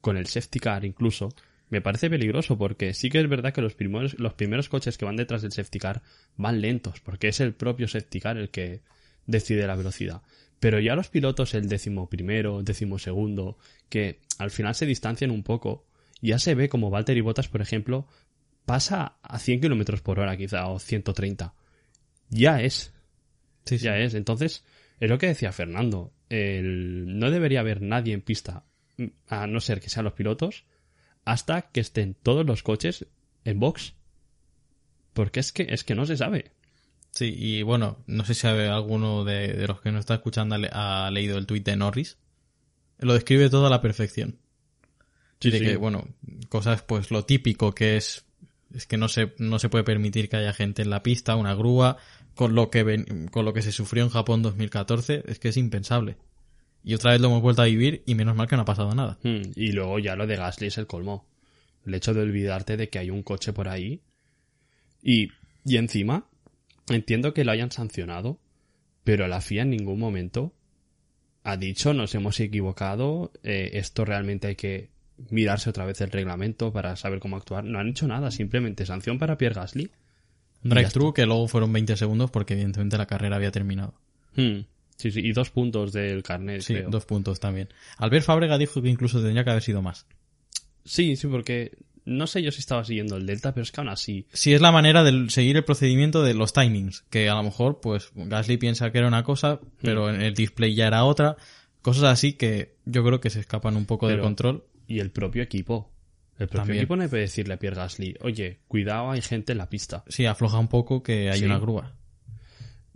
con 0.00 0.16
el 0.16 0.26
safety 0.26 0.60
car 0.60 0.84
incluso, 0.84 1.34
me 1.68 1.80
parece 1.80 2.10
peligroso 2.10 2.56
porque 2.56 2.94
sí 2.94 3.10
que 3.10 3.18
es 3.18 3.28
verdad 3.28 3.52
que 3.52 3.62
los 3.62 3.74
primeros, 3.74 4.18
los 4.18 4.34
primeros 4.34 4.68
coches 4.68 4.98
que 4.98 5.04
van 5.04 5.16
detrás 5.16 5.42
del 5.42 5.52
safety 5.52 5.78
car 5.78 6.02
van 6.36 6.60
lentos, 6.60 7.00
porque 7.00 7.28
es 7.28 7.40
el 7.40 7.54
propio 7.54 7.88
safety 7.88 8.20
car 8.20 8.36
el 8.36 8.50
que 8.50 8.82
decide 9.26 9.66
la 9.66 9.74
velocidad. 9.74 10.22
Pero 10.60 10.80
ya 10.80 10.94
los 10.94 11.08
pilotos, 11.08 11.54
el 11.54 11.68
décimo 11.68 12.08
primero, 12.08 12.62
décimo 12.62 12.98
segundo, 12.98 13.58
que 13.88 14.20
al 14.38 14.50
final 14.50 14.74
se 14.74 14.86
distancian 14.86 15.30
un 15.30 15.42
poco, 15.42 15.86
ya 16.20 16.38
se 16.38 16.54
ve 16.54 16.68
como 16.68 16.90
Valtteri 16.90 17.20
Bottas, 17.20 17.48
por 17.48 17.60
ejemplo, 17.60 18.06
pasa 18.66 19.16
a 19.22 19.38
100 19.38 19.62
kilómetros 19.62 20.02
por 20.02 20.20
hora 20.20 20.36
quizá, 20.36 20.66
o 20.68 20.78
130. 20.78 21.54
Ya 22.28 22.60
es, 22.60 22.92
Sí, 23.64 23.78
sí. 23.78 23.84
ya 23.86 23.96
es. 23.98 24.12
Entonces, 24.14 24.64
es 25.00 25.08
lo 25.08 25.16
que 25.18 25.28
decía 25.28 25.52
Fernando. 25.52 26.12
El... 26.28 27.18
No 27.18 27.30
debería 27.30 27.60
haber 27.60 27.80
nadie 27.80 28.12
en 28.12 28.20
pista, 28.20 28.64
mm, 28.98 29.06
a 29.28 29.46
no 29.46 29.60
ser 29.60 29.80
que 29.80 29.88
sean 29.88 30.04
los 30.04 30.12
pilotos, 30.12 30.64
hasta 31.24 31.62
que 31.70 31.80
estén 31.80 32.14
todos 32.14 32.44
los 32.44 32.62
coches 32.62 33.06
en 33.44 33.58
box. 33.60 33.94
Porque 35.14 35.40
es 35.40 35.52
que, 35.52 35.66
es 35.70 35.82
que 35.84 35.94
no 35.94 36.04
se 36.04 36.16
sabe. 36.16 36.50
Sí, 37.12 37.34
y 37.34 37.62
bueno, 37.62 38.04
no 38.06 38.24
sé 38.26 38.34
si 38.34 38.46
alguno 38.46 39.24
de, 39.24 39.54
de 39.54 39.66
los 39.66 39.80
que 39.80 39.90
nos 39.90 40.00
está 40.00 40.14
escuchando 40.16 40.54
ha, 40.54 40.58
le- 40.58 40.70
ha 40.70 41.10
leído 41.10 41.38
el 41.38 41.46
tuit 41.46 41.64
de 41.64 41.74
Norris. 41.76 42.18
Lo 42.98 43.14
describe 43.14 43.48
todo 43.48 43.66
a 43.66 43.70
la 43.70 43.80
perfección. 43.80 44.38
Sí, 45.40 45.50
de 45.50 45.58
sí. 45.60 45.64
que, 45.64 45.76
bueno, 45.76 46.06
cosas, 46.50 46.82
pues 46.82 47.10
lo 47.10 47.24
típico 47.24 47.74
que 47.74 47.96
es, 47.96 48.25
es 48.74 48.86
que 48.86 48.96
no 48.96 49.08
se, 49.08 49.34
no 49.38 49.58
se 49.58 49.68
puede 49.68 49.84
permitir 49.84 50.28
que 50.28 50.36
haya 50.36 50.52
gente 50.52 50.82
en 50.82 50.90
la 50.90 51.02
pista, 51.02 51.36
una 51.36 51.54
grúa, 51.54 51.96
con 52.34 52.54
lo 52.54 52.70
que 52.70 53.04
con 53.30 53.44
lo 53.44 53.52
que 53.52 53.62
se 53.62 53.72
sufrió 53.72 54.04
en 54.04 54.10
Japón 54.10 54.42
2014, 54.42 55.24
es 55.26 55.38
que 55.38 55.48
es 55.48 55.56
impensable. 55.56 56.16
Y 56.84 56.94
otra 56.94 57.12
vez 57.12 57.20
lo 57.20 57.28
hemos 57.28 57.42
vuelto 57.42 57.62
a 57.62 57.66
vivir 57.66 58.02
y 58.06 58.14
menos 58.14 58.36
mal 58.36 58.46
que 58.46 58.56
no 58.56 58.62
ha 58.62 58.66
pasado 58.66 58.94
nada. 58.94 59.18
Hmm, 59.22 59.42
Y 59.56 59.72
luego 59.72 59.98
ya 59.98 60.14
lo 60.14 60.26
de 60.26 60.36
Gasly 60.36 60.68
es 60.68 60.78
el 60.78 60.86
colmo. 60.86 61.26
El 61.84 61.94
hecho 61.94 62.14
de 62.14 62.20
olvidarte 62.20 62.76
de 62.76 62.88
que 62.88 62.98
hay 62.98 63.10
un 63.10 63.22
coche 63.22 63.52
por 63.52 63.68
ahí. 63.68 64.02
Y, 65.02 65.30
y 65.64 65.76
encima, 65.78 66.28
entiendo 66.88 67.34
que 67.34 67.44
lo 67.44 67.52
hayan 67.52 67.72
sancionado, 67.72 68.38
pero 69.02 69.26
la 69.26 69.40
FIA 69.40 69.62
en 69.62 69.70
ningún 69.70 69.98
momento 69.98 70.52
ha 71.42 71.56
dicho 71.56 71.94
nos 71.94 72.14
hemos 72.14 72.40
equivocado, 72.40 73.32
eh, 73.44 73.70
esto 73.74 74.04
realmente 74.04 74.48
hay 74.48 74.56
que 74.56 74.90
mirarse 75.30 75.70
otra 75.70 75.84
vez 75.86 76.00
el 76.00 76.10
reglamento 76.10 76.72
para 76.72 76.96
saber 76.96 77.18
cómo 77.20 77.36
actuar. 77.36 77.64
No 77.64 77.78
han 77.78 77.88
hecho 77.88 78.06
nada, 78.06 78.30
simplemente 78.30 78.86
sanción 78.86 79.18
para 79.18 79.38
Pierre 79.38 79.54
Gasly. 79.54 79.90
Drive-thru 80.62 81.12
que 81.14 81.26
luego 81.26 81.46
fueron 81.48 81.72
20 81.72 81.96
segundos 81.96 82.30
porque 82.30 82.54
evidentemente 82.54 82.98
la 82.98 83.06
carrera 83.06 83.36
había 83.36 83.50
terminado. 83.52 83.94
Hmm, 84.34 84.60
Sí, 84.98 85.10
sí, 85.10 85.20
y 85.20 85.32
dos 85.32 85.50
puntos 85.50 85.92
del 85.92 86.22
carnet, 86.22 86.62
Sí, 86.62 86.72
creo. 86.72 86.88
dos 86.88 87.04
puntos 87.04 87.38
también. 87.38 87.68
Albert 87.98 88.24
Fábrega 88.24 88.56
dijo 88.56 88.80
que 88.80 88.88
incluso 88.88 89.20
tendría 89.20 89.44
que 89.44 89.50
haber 89.50 89.62
sido 89.62 89.82
más. 89.82 90.06
Sí, 90.86 91.16
sí, 91.16 91.26
porque 91.26 91.76
no 92.06 92.26
sé 92.26 92.42
yo 92.42 92.50
si 92.50 92.60
estaba 92.60 92.82
siguiendo 92.82 93.16
el 93.16 93.26
Delta, 93.26 93.52
pero 93.52 93.62
es 93.62 93.72
que 93.72 93.80
aún 93.82 93.90
así. 93.90 94.26
Si 94.32 94.54
es 94.54 94.60
la 94.62 94.72
manera 94.72 95.04
de 95.04 95.28
seguir 95.28 95.56
el 95.58 95.64
procedimiento 95.64 96.22
de 96.22 96.32
los 96.32 96.54
timings, 96.54 97.02
que 97.10 97.28
a 97.28 97.34
lo 97.34 97.42
mejor, 97.42 97.80
pues, 97.82 98.10
Gasly 98.14 98.56
piensa 98.56 98.90
que 98.90 98.96
era 98.98 99.08
una 99.08 99.22
cosa, 99.22 99.60
pero 99.82 100.08
en 100.08 100.22
el 100.22 100.32
display 100.32 100.74
ya 100.74 100.86
era 100.86 101.04
otra. 101.04 101.36
Cosas 101.82 102.04
así 102.04 102.32
que 102.32 102.76
yo 102.86 103.04
creo 103.04 103.20
que 103.20 103.28
se 103.28 103.40
escapan 103.40 103.76
un 103.76 103.84
poco 103.84 104.06
del 104.08 104.16
Pero- 104.16 104.24
control. 104.24 104.64
Y 104.86 105.00
el 105.00 105.10
propio 105.10 105.42
equipo. 105.42 105.92
El 106.38 106.48
propio 106.48 106.60
También. 106.60 106.78
equipo 106.80 106.96
no 106.96 107.08
puede 107.08 107.22
decirle 107.22 107.54
a 107.54 107.58
Pierre 107.58 107.76
Gasly, 107.76 108.16
oye, 108.20 108.60
cuidado, 108.68 109.10
hay 109.10 109.22
gente 109.22 109.52
en 109.52 109.58
la 109.58 109.68
pista. 109.70 110.04
Sí, 110.08 110.26
afloja 110.26 110.58
un 110.58 110.68
poco 110.68 111.02
que 111.02 111.30
hay 111.30 111.38
Sí. 111.40 111.44
una 111.46 111.58
grúa. 111.58 111.94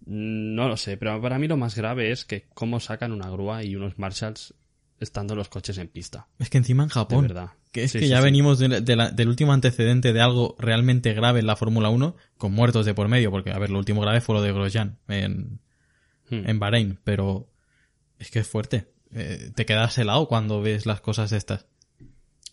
Mm, 0.06 0.54
No 0.54 0.68
lo 0.68 0.76
sé, 0.76 0.96
pero 0.96 1.20
para 1.20 1.38
mí 1.38 1.48
lo 1.48 1.56
más 1.56 1.74
grave 1.76 2.10
es 2.10 2.24
que 2.24 2.46
cómo 2.54 2.80
sacan 2.80 3.12
una 3.12 3.30
grúa 3.30 3.64
y 3.64 3.76
unos 3.76 3.98
Marshalls 3.98 4.54
estando 4.98 5.34
los 5.34 5.48
coches 5.48 5.78
en 5.78 5.88
pista. 5.88 6.26
Es 6.38 6.50
que 6.50 6.58
encima 6.58 6.82
en 6.82 6.90
Japón, 6.90 7.22
De 7.22 7.28
verdad. 7.28 7.50
que 7.72 7.84
es 7.84 7.92
Sí, 7.92 7.98
que 8.00 8.04
sí, 8.04 8.10
ya 8.10 8.18
sí. 8.18 8.24
venimos 8.24 8.58
de- 8.58 8.82
de 8.82 8.96
la- 8.96 9.10
del 9.10 9.28
último 9.28 9.54
antecedente 9.54 10.12
de 10.12 10.20
algo 10.20 10.56
realmente 10.58 11.14
grave 11.14 11.40
en 11.40 11.46
la 11.46 11.56
Fórmula 11.56 11.88
1, 11.88 12.16
con 12.36 12.52
muertos 12.52 12.84
de 12.84 12.92
por 12.92 13.08
medio, 13.08 13.30
porque, 13.30 13.50
a 13.50 13.58
ver, 13.58 13.70
lo 13.70 13.78
último 13.78 14.02
grave 14.02 14.20
fue 14.20 14.34
lo 14.34 14.42
de 14.42 14.52
Grosjean 14.52 14.98
en, 15.08 15.60
Hmm. 16.28 16.46
en 16.48 16.58
Bahrein, 16.58 16.98
pero 17.04 17.48
es 18.18 18.30
que 18.30 18.40
es 18.40 18.46
fuerte. 18.48 18.92
Eh, 19.12 19.50
te 19.54 19.64
quedas 19.64 19.96
helado 19.96 20.28
cuando 20.28 20.60
ves 20.60 20.84
las 20.86 21.00
cosas 21.00 21.32
estas. 21.32 21.66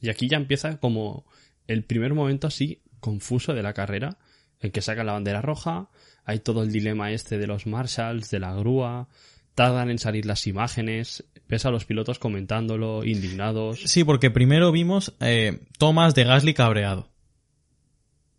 Y 0.01 0.09
aquí 0.09 0.27
ya 0.27 0.37
empieza 0.37 0.79
como 0.79 1.25
el 1.67 1.83
primer 1.83 2.13
momento 2.13 2.47
así 2.47 2.81
confuso 2.99 3.53
de 3.53 3.63
la 3.63 3.73
carrera, 3.73 4.17
en 4.59 4.71
que 4.71 4.81
sacan 4.81 5.05
la 5.05 5.13
bandera 5.13 5.41
roja, 5.41 5.89
hay 6.25 6.39
todo 6.39 6.63
el 6.63 6.71
dilema 6.71 7.11
este 7.11 7.37
de 7.37 7.47
los 7.47 7.67
Marshalls, 7.67 8.29
de 8.29 8.39
la 8.39 8.53
grúa, 8.53 9.07
tardan 9.55 9.89
en 9.89 9.99
salir 9.99 10.25
las 10.25 10.45
imágenes, 10.47 11.23
ves 11.47 11.65
a 11.65 11.71
los 11.71 11.85
pilotos 11.85 12.19
comentándolo, 12.19 13.03
indignados. 13.03 13.79
Sí, 13.85 14.03
porque 14.03 14.29
primero 14.29 14.71
vimos 14.71 15.15
eh, 15.19 15.61
tomas 15.77 16.15
de 16.15 16.25
Gasly 16.25 16.53
cabreado 16.53 17.09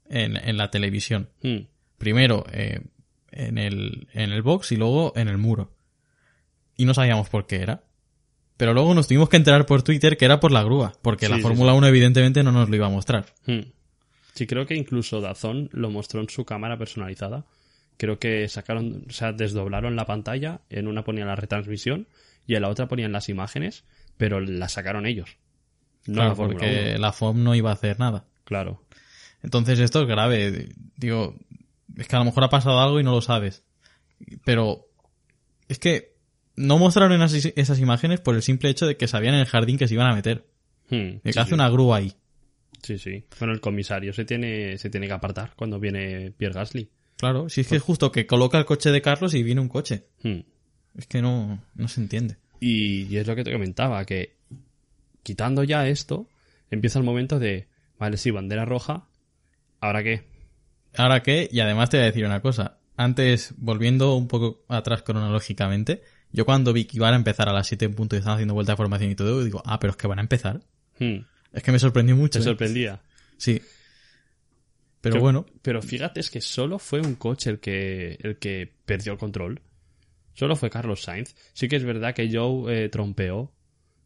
en, 0.08 0.36
en 0.36 0.56
la 0.56 0.70
televisión. 0.70 1.30
Hmm. 1.42 1.66
Primero 1.96 2.44
eh, 2.52 2.82
en, 3.30 3.58
el, 3.58 4.08
en 4.12 4.32
el 4.32 4.42
box 4.42 4.72
y 4.72 4.76
luego 4.76 5.12
en 5.16 5.28
el 5.28 5.38
muro. 5.38 5.74
Y 6.76 6.84
no 6.84 6.94
sabíamos 6.94 7.28
por 7.28 7.46
qué 7.46 7.62
era. 7.62 7.84
Pero 8.58 8.74
luego 8.74 8.92
nos 8.92 9.06
tuvimos 9.08 9.28
que 9.30 9.36
enterar 9.38 9.64
por 9.64 9.82
Twitter 9.82 10.18
que 10.18 10.24
era 10.26 10.40
por 10.40 10.52
la 10.52 10.62
grúa, 10.62 10.92
porque 11.00 11.26
Sí, 11.26 11.30
la 11.30 11.36
sí, 11.38 11.42
Fórmula 11.42 11.72
1 11.72 11.86
evidentemente 11.86 12.42
no 12.42 12.52
nos 12.52 12.68
lo 12.68 12.76
iba 12.76 12.86
a 12.88 12.90
mostrar. 12.90 13.24
Hmm. 13.46 13.60
Sí, 14.34 14.46
creo 14.46 14.66
que 14.66 14.74
incluso 14.74 15.20
Dazón 15.20 15.70
lo 15.72 15.90
mostró 15.90 16.20
en 16.20 16.28
su 16.28 16.44
cámara 16.44 16.76
personalizada. 16.76 17.46
Creo 17.96 18.18
que 18.18 18.48
sacaron, 18.48 19.04
o 19.08 19.12
sea, 19.12 19.32
desdoblaron 19.32 19.96
la 19.96 20.06
pantalla, 20.06 20.60
en 20.70 20.86
una 20.88 21.02
ponían 21.04 21.28
la 21.28 21.36
retransmisión 21.36 22.08
y 22.46 22.56
en 22.56 22.62
la 22.62 22.68
otra 22.68 22.88
ponían 22.88 23.12
las 23.12 23.28
imágenes, 23.28 23.84
pero 24.16 24.40
las 24.40 24.72
sacaron 24.72 25.06
ellos. 25.06 25.36
No 26.06 26.14
Claro, 26.14 26.28
la 26.30 26.34
Fórmula 26.36 26.58
porque 26.58 26.90
1. 26.90 26.98
la 26.98 27.12
FOM 27.12 27.42
no 27.44 27.54
iba 27.54 27.70
a 27.70 27.74
hacer 27.74 27.98
nada. 28.00 28.24
Claro. 28.44 28.82
Entonces 29.42 29.78
esto 29.78 30.02
es 30.02 30.08
grave. 30.08 30.70
Digo, 30.96 31.36
es 31.96 32.08
que 32.08 32.16
a 32.16 32.18
lo 32.18 32.24
mejor 32.24 32.42
ha 32.44 32.48
pasado 32.50 32.80
algo 32.80 32.98
y 32.98 33.04
no 33.04 33.12
lo 33.12 33.20
sabes. 33.20 33.62
Pero 34.44 34.86
es 35.68 35.78
que 35.78 36.17
no 36.58 36.78
mostraron 36.78 37.20
esas, 37.22 37.52
esas 37.56 37.78
imágenes 37.78 38.20
por 38.20 38.34
el 38.34 38.42
simple 38.42 38.68
hecho 38.68 38.86
de 38.86 38.96
que 38.96 39.08
sabían 39.08 39.34
en 39.34 39.40
el 39.40 39.46
jardín 39.46 39.78
que 39.78 39.88
se 39.88 39.94
iban 39.94 40.10
a 40.10 40.14
meter. 40.14 40.44
Hmm, 40.90 40.96
De 40.96 41.20
que 41.24 41.32
sí, 41.32 41.38
hace 41.38 41.50
sí. 41.50 41.54
una 41.54 41.68
grúa 41.68 41.98
ahí. 41.98 42.12
Sí, 42.82 42.98
sí. 42.98 43.24
Bueno, 43.38 43.54
el 43.54 43.60
comisario 43.60 44.12
se 44.12 44.24
tiene, 44.24 44.76
se 44.78 44.90
tiene 44.90 45.06
que 45.06 45.12
apartar 45.12 45.52
cuando 45.56 45.78
viene 45.80 46.32
Pierre 46.36 46.54
Gasly. 46.54 46.88
Claro, 47.16 47.48
si 47.48 47.62
es 47.62 47.68
que 47.68 47.76
es 47.76 47.82
justo 47.82 48.12
que 48.12 48.26
coloca 48.26 48.58
el 48.58 48.64
coche 48.64 48.90
de 48.90 49.02
Carlos 49.02 49.34
y 49.34 49.42
viene 49.42 49.60
un 49.60 49.68
coche. 49.68 50.04
Hmm. 50.22 50.40
Es 50.96 51.06
que 51.06 51.22
no, 51.22 51.62
no 51.74 51.88
se 51.88 52.00
entiende. 52.00 52.36
Y, 52.60 53.02
y 53.04 53.16
es 53.18 53.26
lo 53.26 53.36
que 53.36 53.44
te 53.44 53.52
comentaba, 53.52 54.04
que 54.04 54.36
quitando 55.22 55.62
ya 55.64 55.86
esto, 55.88 56.26
empieza 56.70 56.98
el 56.98 57.04
momento 57.04 57.38
de, 57.38 57.68
vale, 57.98 58.16
sí, 58.16 58.30
bandera 58.30 58.64
roja, 58.64 59.06
¿ahora 59.80 60.02
qué? 60.02 60.24
Ahora 60.96 61.22
que, 61.22 61.48
y 61.52 61.60
además 61.60 61.90
te 61.90 61.98
voy 61.98 62.04
a 62.04 62.06
decir 62.06 62.24
una 62.24 62.40
cosa. 62.40 62.78
Antes, 62.96 63.54
volviendo 63.58 64.14
un 64.16 64.26
poco 64.26 64.64
atrás 64.68 65.02
cronológicamente, 65.02 66.02
yo 66.32 66.44
cuando 66.44 66.72
vi 66.72 66.84
que 66.84 66.96
iban 66.96 67.14
a 67.14 67.16
empezar 67.16 67.48
a 67.48 67.52
las 67.52 67.66
7 67.66 67.86
en 67.86 67.94
punto 67.94 68.16
y 68.16 68.18
estaban 68.18 68.36
haciendo 68.36 68.54
vuelta 68.54 68.72
de 68.72 68.76
formación 68.76 69.10
y 69.10 69.14
todo, 69.14 69.42
digo, 69.42 69.62
ah, 69.64 69.78
pero 69.78 69.92
es 69.92 69.96
que 69.96 70.06
van 70.06 70.18
a 70.18 70.22
empezar. 70.22 70.60
Hmm. 70.98 71.18
Es 71.52 71.62
que 71.62 71.72
me 71.72 71.78
sorprendió 71.78 72.16
mucho. 72.16 72.38
Te 72.38 72.42
¿eh? 72.42 72.44
sorprendía. 72.44 73.00
Sí. 73.36 73.62
Pero 75.00 75.20
bueno, 75.20 75.46
Pero 75.62 75.80
fíjate, 75.80 76.20
es 76.20 76.30
que 76.30 76.40
solo 76.40 76.78
fue 76.78 77.00
un 77.00 77.14
coche 77.14 77.50
el 77.50 77.60
que, 77.60 78.18
el 78.20 78.38
que 78.38 78.70
perdió 78.84 79.12
el 79.12 79.18
control. 79.18 79.62
Solo 80.34 80.56
fue 80.56 80.70
Carlos 80.70 81.02
Sainz. 81.02 81.34
Sí 81.52 81.68
que 81.68 81.76
es 81.76 81.84
verdad 81.84 82.14
que 82.14 82.28
Joe 82.30 82.84
eh, 82.84 82.88
trompeó 82.88 83.52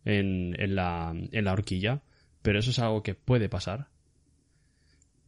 en, 0.05 0.55
en, 0.59 0.75
la, 0.75 1.15
en 1.15 1.45
la 1.45 1.53
horquilla, 1.53 2.03
pero 2.43 2.59
eso 2.59 2.71
es 2.71 2.79
algo 2.79 3.03
que 3.03 3.15
puede 3.15 3.49
pasar. 3.49 3.89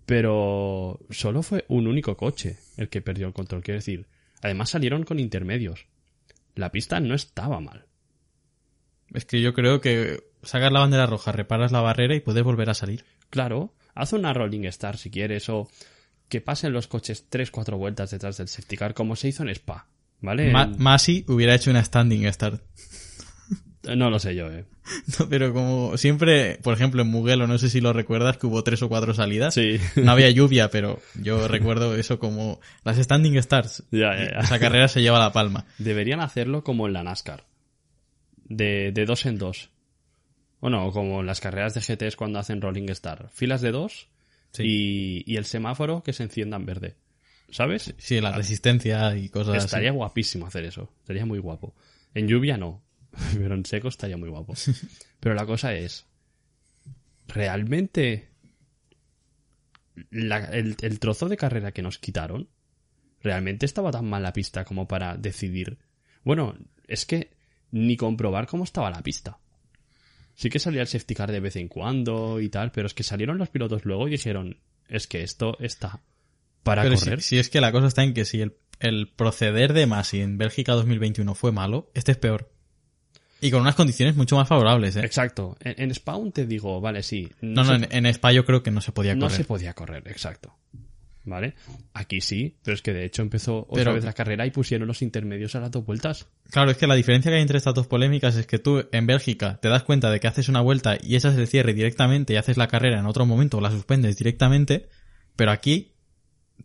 Pero 0.07 1.01
solo 1.11 1.43
fue 1.43 1.65
un 1.69 1.87
único 1.87 2.17
coche 2.17 2.59
el 2.77 2.89
que 2.89 3.01
perdió 3.01 3.27
el 3.27 3.33
control. 3.33 3.63
Quiero 3.63 3.79
decir, 3.79 4.07
además 4.43 4.71
salieron 4.71 5.05
con 5.05 5.19
intermedios. 5.19 5.87
La 6.55 6.71
pista 6.73 7.01
no 7.01 7.14
estaba 7.14 7.61
mal. 7.61 7.87
es 9.12 9.25
que 9.25 9.40
yo 9.40 9.55
creo 9.55 9.81
que 9.81 10.25
sacas 10.43 10.73
la 10.73 10.81
bandera 10.81 11.07
roja, 11.07 11.33
reparas 11.33 11.73
la 11.73 11.81
barrera 11.81 12.14
y 12.14 12.21
puedes 12.21 12.43
volver 12.45 12.71
a 12.71 12.75
salir. 12.75 13.05
Claro, 13.31 13.75
haz 13.95 14.12
una 14.12 14.33
rolling 14.33 14.64
star 14.67 14.97
si 14.97 15.11
quieres, 15.11 15.49
o 15.49 15.69
que 16.29 16.40
pasen 16.40 16.73
los 16.73 16.87
coches 16.88 17.29
3-4 17.31 17.77
vueltas 17.77 18.11
detrás 18.11 18.37
del 18.38 18.49
safety 18.49 18.77
car, 18.77 18.95
como 18.95 19.14
se 19.17 19.29
hizo 19.29 19.43
en 19.43 19.51
Spa. 19.51 19.87
¿Vale? 20.21 20.51
Ma- 20.53 20.67
Masi 20.79 21.25
hubiera 21.29 21.55
hecho 21.55 21.71
una 21.71 21.85
standing 21.85 22.27
start. 22.33 22.62
No 23.97 24.11
lo 24.11 24.18
sé 24.18 24.35
yo, 24.35 24.51
eh. 24.51 24.64
No, 25.18 25.29
Pero 25.29 25.53
como 25.53 25.97
siempre, 25.97 26.59
por 26.62 26.75
ejemplo, 26.75 27.03
en 27.03 27.09
Mugello, 27.09 27.47
no 27.47 27.59
sé 27.59 27.68
si 27.70 27.81
lo 27.81 27.92
recuerdas, 27.92 28.37
que 28.38 28.47
hubo 28.47 28.62
tres 28.64 28.83
o 28.83 28.88
cuatro 28.88 29.14
salidas. 29.14 29.55
Sí. 29.55 29.79
No 29.97 30.12
había 30.12 30.31
lluvia, 30.31 30.70
pero 30.70 31.01
yo 31.20 31.49
recuerdo 31.49 31.94
eso 31.97 32.18
como 32.18 32.61
las 32.85 32.97
standing 32.99 33.40
starts. 33.42 33.83
Ya, 33.90 34.14
ya, 34.16 34.31
ya. 34.33 34.38
Esa 34.40 34.59
carrera 34.59 34.88
se 34.88 35.03
lleva 35.03 35.18
la 35.18 35.33
palma. 35.33 35.66
Deberían 35.79 36.20
hacerlo 36.20 36.64
como 36.64 36.87
en 36.87 36.92
la 36.92 37.03
NASCAR. 37.03 37.44
De, 38.47 38.92
de 38.92 39.05
dos 39.07 39.27
en 39.27 39.38
dos. 39.38 39.70
O 40.61 40.70
no, 40.70 40.90
como 40.92 41.20
en 41.20 41.27
las 41.27 41.40
carreras 41.40 41.75
de 41.75 41.81
GTs 41.81 42.16
cuando 42.16 42.38
hacen 42.38 42.61
Rolling 42.61 42.88
Star. 42.90 43.29
Filas 43.33 43.61
de 43.61 43.70
dos 43.73 44.09
y, 44.59 45.31
y 45.31 45.37
el 45.37 45.44
semáforo 45.44 46.03
que 46.03 46.12
se 46.12 46.23
encienda 46.23 46.57
en 46.57 46.66
verde. 46.66 46.94
¿Sabes? 47.51 47.94
Sí, 47.99 48.20
la 48.20 48.33
resistencia 48.33 49.16
y 49.16 49.29
cosas 49.29 49.64
Estaría 49.64 49.90
así. 49.90 49.97
guapísimo 49.97 50.47
hacer 50.47 50.64
eso. 50.64 50.90
Estaría 51.01 51.27
muy 51.27 51.38
guapo. 51.38 51.75
En 52.14 52.29
lluvia 52.29 52.57
no. 52.57 52.83
Pero 53.38 53.55
en 53.55 53.64
seco 53.66 53.88
estaría 53.88 54.16
muy 54.16 54.29
guapo. 54.29 54.55
Pero 55.20 55.35
la 55.35 55.46
cosa 55.46 55.74
es. 55.74 56.07
¿Realmente. 57.29 58.29
la- 60.11 60.44
el, 60.46 60.77
el 60.81 60.98
trozo 60.98 61.29
de 61.29 61.37
carrera 61.37 61.72
que 61.72 61.83
nos 61.83 61.98
quitaron. 61.98 62.48
¿Realmente 63.22 63.64
estaba 63.64 63.90
tan 63.90 64.05
mal 64.09 64.22
la 64.22 64.33
pista 64.33 64.64
como 64.64 64.87
para 64.87 65.16
decidir? 65.16 65.79
Bueno, 66.24 66.57
es 66.87 67.07
que 67.07 67.31
ni 67.70 67.96
comprobar 67.96 68.46
cómo 68.46 68.64
estaba 68.64 68.90
la 68.90 69.03
pista. 69.03 69.38
Sí 70.35 70.50
que 70.50 70.59
salía 70.59 70.83
el 70.83 70.88
safety 70.88 71.14
car 71.14 71.31
de 71.33 71.40
vez 71.40 71.57
en 71.57 71.68
cuando 71.68 72.40
y 72.40 72.48
tal, 72.48 72.70
pero 72.72 72.87
es 72.87 72.92
que 72.94 73.03
salieron 73.03 73.38
los 73.38 73.48
pilotos 73.48 73.85
luego 73.85 74.09
y 74.09 74.12
dijeron, 74.12 74.59
es 74.88 75.07
que 75.07 75.22
esto 75.22 75.57
está 75.61 76.03
para 76.64 76.83
Pero 76.83 76.96
si, 76.96 77.05
correr. 77.05 77.22
si 77.22 77.38
es 77.38 77.48
que 77.48 77.61
la 77.61 77.72
cosa 77.72 77.87
está 77.87 78.03
en 78.03 78.14
que 78.14 78.24
si 78.24 78.40
el, 78.40 78.57
el 78.81 79.09
proceder 79.09 79.72
de 79.72 79.87
Masi 79.87 80.20
en 80.20 80.37
Bélgica 80.37 80.72
2021 80.72 81.35
fue 81.35 81.53
malo, 81.53 81.90
este 81.94 82.12
es 82.12 82.18
peor. 82.18 82.53
Y 83.47 83.51
con 83.51 83.61
unas 83.61 83.75
condiciones 83.75 84.17
mucho 84.17 84.37
más 84.37 84.49
favorables, 84.49 84.97
¿eh? 84.97 85.01
Exacto. 85.05 85.57
En, 85.61 85.75
en 85.83 85.95
Spawn 85.95 86.33
te 86.33 86.47
digo, 86.47 86.81
vale, 86.81 87.03
sí. 87.03 87.29
No, 87.43 87.63
no, 87.65 87.79
se, 87.79 87.85
en, 87.97 88.07
en 88.07 88.07
Spa 88.07 88.33
yo 88.33 88.45
creo 88.45 88.63
que 88.63 88.71
no 88.71 88.81
se 88.81 88.93
podía 88.93 89.15
no 89.15 89.27
correr. 89.27 89.37
se 89.37 89.45
podía 89.45 89.75
correr, 89.75 90.03
exacto. 90.09 90.55
¿Vale? 91.27 91.55
Aquí 91.95 92.21
sí, 92.21 92.57
pero 92.63 92.75
es 92.75 92.83
que 92.83 92.93
de 92.93 93.07
hecho 93.07 93.23
empezó 93.23 93.61
otra 93.61 93.77
Pero- 93.77 93.95
vez 93.95 94.05
la 94.05 94.13
carrera 94.13 94.45
y 94.47 94.51
pusieron 94.51 94.87
los 94.87 95.01
intermedios 95.01 95.55
a 95.55 95.61
las 95.61 95.71
dos 95.71 95.85
vueltas. 95.87 96.27
Claro, 96.51 96.71
es 96.71 96.77
que 96.77 96.87
la 96.87 96.95
diferencia 96.95 97.31
que 97.31 97.37
hay 97.37 97.43
entre 97.43 97.57
estas 97.57 97.73
dos 97.75 97.87
polémicas 97.87 98.37
es 98.37 98.47
que 98.47 98.59
tú 98.59 98.87
en 98.93 99.07
Bélgica 99.07 99.59
te 99.61 99.69
das 99.71 99.85
cuenta 99.85 100.11
de 100.11 100.21
que 100.21 100.27
haces 100.27 100.51
una 100.51 100.61
vuelta 100.61 100.99
y 101.03 101.17
echas 101.17 101.35
el 101.37 101.47
cierre 101.47 101.73
directamente 101.73 102.35
y 102.35 102.37
haces 102.37 102.59
la 102.59 102.69
carrera 102.69 102.99
en 103.01 103.07
otro 103.07 103.25
momento 103.25 103.57
o 103.57 103.61
la 103.63 103.71
suspendes 103.71 104.19
directamente, 104.19 104.89
pero 105.35 105.51
aquí 105.51 105.93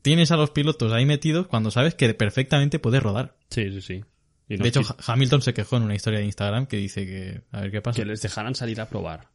tienes 0.02 0.32
a 0.32 0.36
los 0.38 0.52
pilotos 0.52 0.92
ahí 0.92 1.06
metidos 1.06 1.48
cuando 1.48 1.72
sabes 1.72 1.96
que 1.96 2.14
perfectamente 2.14 2.80
puedes 2.80 3.02
rodar. 3.02 3.36
Sí, 3.50 3.70
sí, 3.72 3.82
sí. 3.82 4.04
Y 4.50 4.58
no 4.58 4.64
de 4.64 4.70
hecho, 4.70 4.82
Hamilton 5.06 5.42
se 5.42 5.54
quejó 5.54 5.78
en 5.78 5.84
una 5.84 5.96
historia 5.96 6.20
de 6.20 6.26
Instagram 6.26 6.66
que 6.66 6.76
dice 6.78 7.06
que... 7.06 7.42
A 7.52 7.62
ver 7.62 7.72
qué 7.72 7.82
pasa. 7.82 7.96
que 8.02 8.06
les 8.06 8.22
dejaran 8.22 8.56
salir 8.56 8.82
a 8.82 8.90
probar. 8.90 9.30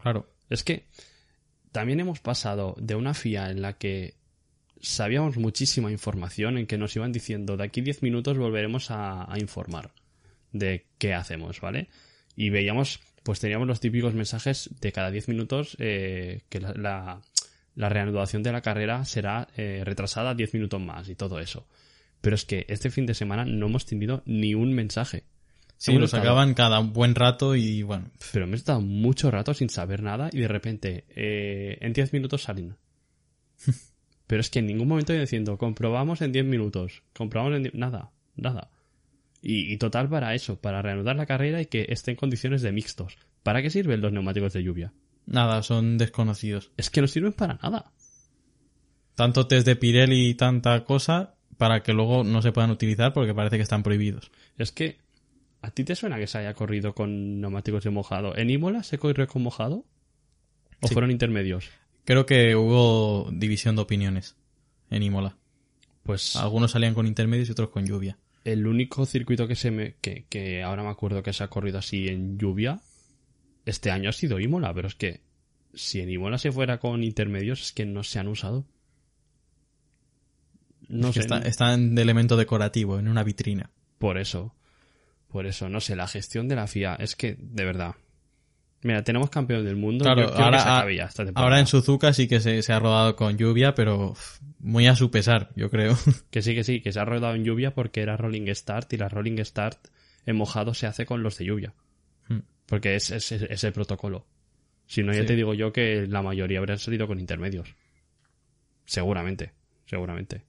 Claro. 0.00 0.32
Es 0.48 0.62
que 0.64 0.86
también 1.72 2.00
hemos 2.00 2.20
pasado 2.20 2.74
de 2.78 2.94
una 2.94 3.12
FIA 3.12 3.50
en 3.50 3.60
la 3.60 3.72
que 3.74 4.14
sabíamos 4.80 5.36
muchísima 5.36 5.90
información, 5.90 6.58
en 6.58 6.66
que 6.66 6.78
nos 6.78 6.94
iban 6.96 7.12
diciendo 7.12 7.56
de 7.56 7.64
aquí 7.64 7.80
10 7.80 8.02
minutos 8.02 8.38
volveremos 8.38 8.90
a, 8.90 9.30
a 9.32 9.38
informar 9.38 9.92
de 10.52 10.86
qué 10.98 11.14
hacemos, 11.14 11.60
¿vale? 11.60 11.88
Y 12.36 12.50
veíamos, 12.50 13.00
pues 13.22 13.40
teníamos 13.40 13.66
los 13.68 13.80
típicos 13.80 14.14
mensajes 14.14 14.70
de 14.80 14.92
cada 14.92 15.10
10 15.10 15.28
minutos 15.28 15.76
eh, 15.80 16.42
que 16.48 16.60
la, 16.60 16.72
la- 16.74 17.22
la 17.74 17.88
reanudación 17.88 18.42
de 18.42 18.52
la 18.52 18.60
carrera 18.60 19.04
será 19.06 19.48
eh, 19.56 19.80
retrasada 19.82 20.34
10 20.34 20.52
minutos 20.54 20.78
más 20.80 21.08
y 21.08 21.14
todo 21.14 21.40
eso. 21.40 21.66
Pero 22.22 22.34
es 22.36 22.44
que 22.46 22.64
este 22.68 22.90
fin 22.90 23.04
de 23.04 23.12
semana 23.14 23.44
no 23.44 23.66
hemos 23.66 23.84
tenido 23.84 24.22
ni 24.24 24.54
un 24.54 24.72
mensaje. 24.72 25.24
Sí, 25.76 25.90
Hemos 25.90 26.00
lo 26.00 26.04
estado- 26.06 26.22
sacaban 26.22 26.54
cada 26.54 26.78
buen 26.78 27.14
rato 27.14 27.54
y 27.56 27.82
bueno, 27.82 28.10
pero 28.32 28.46
me 28.46 28.52
he 28.54 28.56
estado 28.56 28.80
mucho 28.80 29.30
rato 29.30 29.52
sin 29.52 29.68
saber 29.68 30.02
nada 30.02 30.30
y 30.32 30.38
de 30.38 30.48
repente 30.48 31.04
eh, 31.10 31.76
en 31.80 31.92
10 31.92 32.12
minutos 32.14 32.42
salen. 32.44 32.76
Pero 34.28 34.40
es 34.40 34.48
que 34.48 34.60
en 34.60 34.66
ningún 34.66 34.88
momento 34.88 35.12
iba 35.12 35.20
diciendo, 35.20 35.58
comprobamos 35.58 36.22
en 36.22 36.32
10 36.32 36.46
minutos, 36.46 37.02
comprobamos 37.12 37.56
en 37.56 37.64
10... 37.64 37.74
Nada, 37.74 38.12
nada. 38.34 38.70
Y, 39.42 39.70
y 39.72 39.76
total 39.76 40.08
para 40.08 40.34
eso, 40.34 40.58
para 40.58 40.80
reanudar 40.80 41.16
la 41.16 41.26
carrera 41.26 41.60
y 41.60 41.66
que 41.66 41.84
esté 41.90 42.12
en 42.12 42.16
condiciones 42.16 42.62
de 42.62 42.72
mixtos. 42.72 43.18
¿Para 43.42 43.60
qué 43.60 43.68
sirven 43.68 44.00
los 44.00 44.12
neumáticos 44.12 44.52
de 44.54 44.62
lluvia? 44.62 44.92
nada, 45.26 45.62
son 45.62 45.98
desconocidos. 45.98 46.70
Es 46.76 46.88
que 46.90 47.00
no 47.02 47.08
sirven 47.08 47.32
para 47.34 47.58
nada. 47.62 47.92
Tanto 49.14 49.46
test 49.46 49.66
de 49.66 49.76
Pirelli 49.76 50.28
y 50.30 50.34
tanta 50.34 50.84
cosa 50.84 51.34
para 51.62 51.84
que 51.84 51.92
luego 51.92 52.24
no 52.24 52.42
se 52.42 52.50
puedan 52.50 52.72
utilizar 52.72 53.12
porque 53.12 53.34
parece 53.34 53.54
que 53.56 53.62
están 53.62 53.84
prohibidos. 53.84 54.32
Es 54.58 54.72
que, 54.72 54.98
¿a 55.60 55.70
ti 55.70 55.84
te 55.84 55.94
suena 55.94 56.16
que 56.18 56.26
se 56.26 56.38
haya 56.38 56.54
corrido 56.54 56.92
con 56.92 57.40
neumáticos 57.40 57.84
de 57.84 57.90
mojado? 57.90 58.36
¿En 58.36 58.50
Imola 58.50 58.82
se 58.82 58.98
corrió 58.98 59.28
con 59.28 59.42
mojado? 59.44 59.84
¿O 60.80 60.88
Sí. 60.88 60.92
fueron 60.92 61.12
intermedios? 61.12 61.70
Creo 62.04 62.26
que 62.26 62.56
hubo 62.56 63.30
división 63.32 63.76
de 63.76 63.82
opiniones 63.82 64.34
en 64.90 65.04
Imola. 65.04 65.36
Pues 66.02 66.34
Algunos 66.34 66.72
salían 66.72 66.94
con 66.94 67.06
intermedios 67.06 67.48
y 67.48 67.52
otros 67.52 67.68
con 67.68 67.86
lluvia. 67.86 68.18
el 68.42 68.66
único 68.66 69.06
circuito 69.06 69.46
que 69.46 69.54
se 69.54 69.70
me 69.70 69.94
que, 70.00 70.24
que 70.28 70.64
ahora 70.64 70.82
me 70.82 70.88
acuerdo 70.88 71.22
que 71.22 71.32
se 71.32 71.44
ha 71.44 71.48
corrido 71.48 71.78
así 71.78 72.08
en 72.08 72.38
lluvia 72.38 72.80
este 73.66 73.92
año 73.92 74.10
ha 74.10 74.12
sido 74.12 74.40
Imola, 74.40 74.74
pero 74.74 74.88
es 74.88 74.96
que 74.96 75.20
si 75.74 76.00
en 76.00 76.10
Imola 76.10 76.38
se 76.38 76.50
fuera 76.50 76.78
con 76.80 77.04
intermedios 77.04 77.62
es 77.62 77.72
que 77.72 77.86
no 77.86 78.02
se 78.02 78.18
han 78.18 78.26
usado. 78.26 78.66
No 80.88 81.08
Es 81.08 81.14
sé, 81.14 81.20
está- 81.20 81.38
están 81.38 81.94
de 81.94 82.02
elemento 82.02 82.36
decorativo 82.36 82.98
en 82.98 83.08
una 83.08 83.22
vitrina. 83.24 83.70
por 83.98 84.18
eso. 84.18 84.54
Por 85.28 85.46
eso, 85.46 85.68
no 85.70 85.80
sé, 85.80 85.96
la 85.96 86.06
gestión 86.08 86.46
de 86.46 86.56
la 86.56 86.66
FIA 86.66 86.94
es 86.96 87.16
que, 87.16 87.36
de 87.38 87.64
verdad. 87.64 87.94
Mira, 88.82 89.02
tenemos 89.02 89.30
campeón 89.30 89.64
del 89.64 89.76
mundo. 89.76 90.04
Claro, 90.04 90.22
yo 90.28 90.34
ahora, 90.34 90.58
que 90.58 90.62
se 90.64 90.68
acabe 90.68 90.96
ya 90.96 91.04
esta 91.04 91.24
temporada. 91.24 91.44
ahora 91.46 91.60
en 91.60 91.66
Suzuka 91.66 92.12
sí 92.12 92.28
que 92.28 92.40
se, 92.40 92.60
se 92.62 92.72
ha 92.72 92.78
rodado 92.80 93.16
con 93.16 93.38
lluvia, 93.38 93.74
pero 93.74 94.14
muy 94.58 94.88
a 94.88 94.94
su 94.96 95.10
pesar, 95.10 95.50
yo 95.56 95.70
creo. 95.70 95.96
Que 96.30 96.42
sí, 96.42 96.54
que 96.54 96.64
sí, 96.64 96.80
que 96.82 96.92
se 96.92 97.00
ha 97.00 97.04
rodado 97.06 97.34
en 97.34 97.44
lluvia 97.44 97.72
porque 97.74 98.02
era 98.02 98.16
rolling 98.18 98.52
start 98.54 98.92
y 98.92 98.98
la 98.98 99.08
rolling 99.08 99.38
start 99.44 99.78
en 100.26 100.36
mojado 100.36 100.74
se 100.74 100.86
hace 100.86 101.06
con 101.06 101.22
los 101.22 101.38
de 101.38 101.44
lluvia. 101.46 101.72
Hmm. 102.28 102.40
Porque 102.66 102.94
es, 102.96 103.10
es, 103.10 103.32
es 103.32 103.64
el 103.64 103.72
protocolo. 103.72 104.26
Si 104.86 105.02
no, 105.02 105.12
ya 105.14 105.20
Sí. 105.20 105.26
te 105.28 105.36
digo 105.36 105.54
yo 105.54 105.72
que 105.72 106.06
la 106.08 106.20
mayoría 106.20 106.58
habrían 106.58 106.78
salido 106.78 107.06
con 107.06 107.20
intermedios. 107.20 107.74
Seguramente, 108.84 109.52
seguramente. 109.86 110.42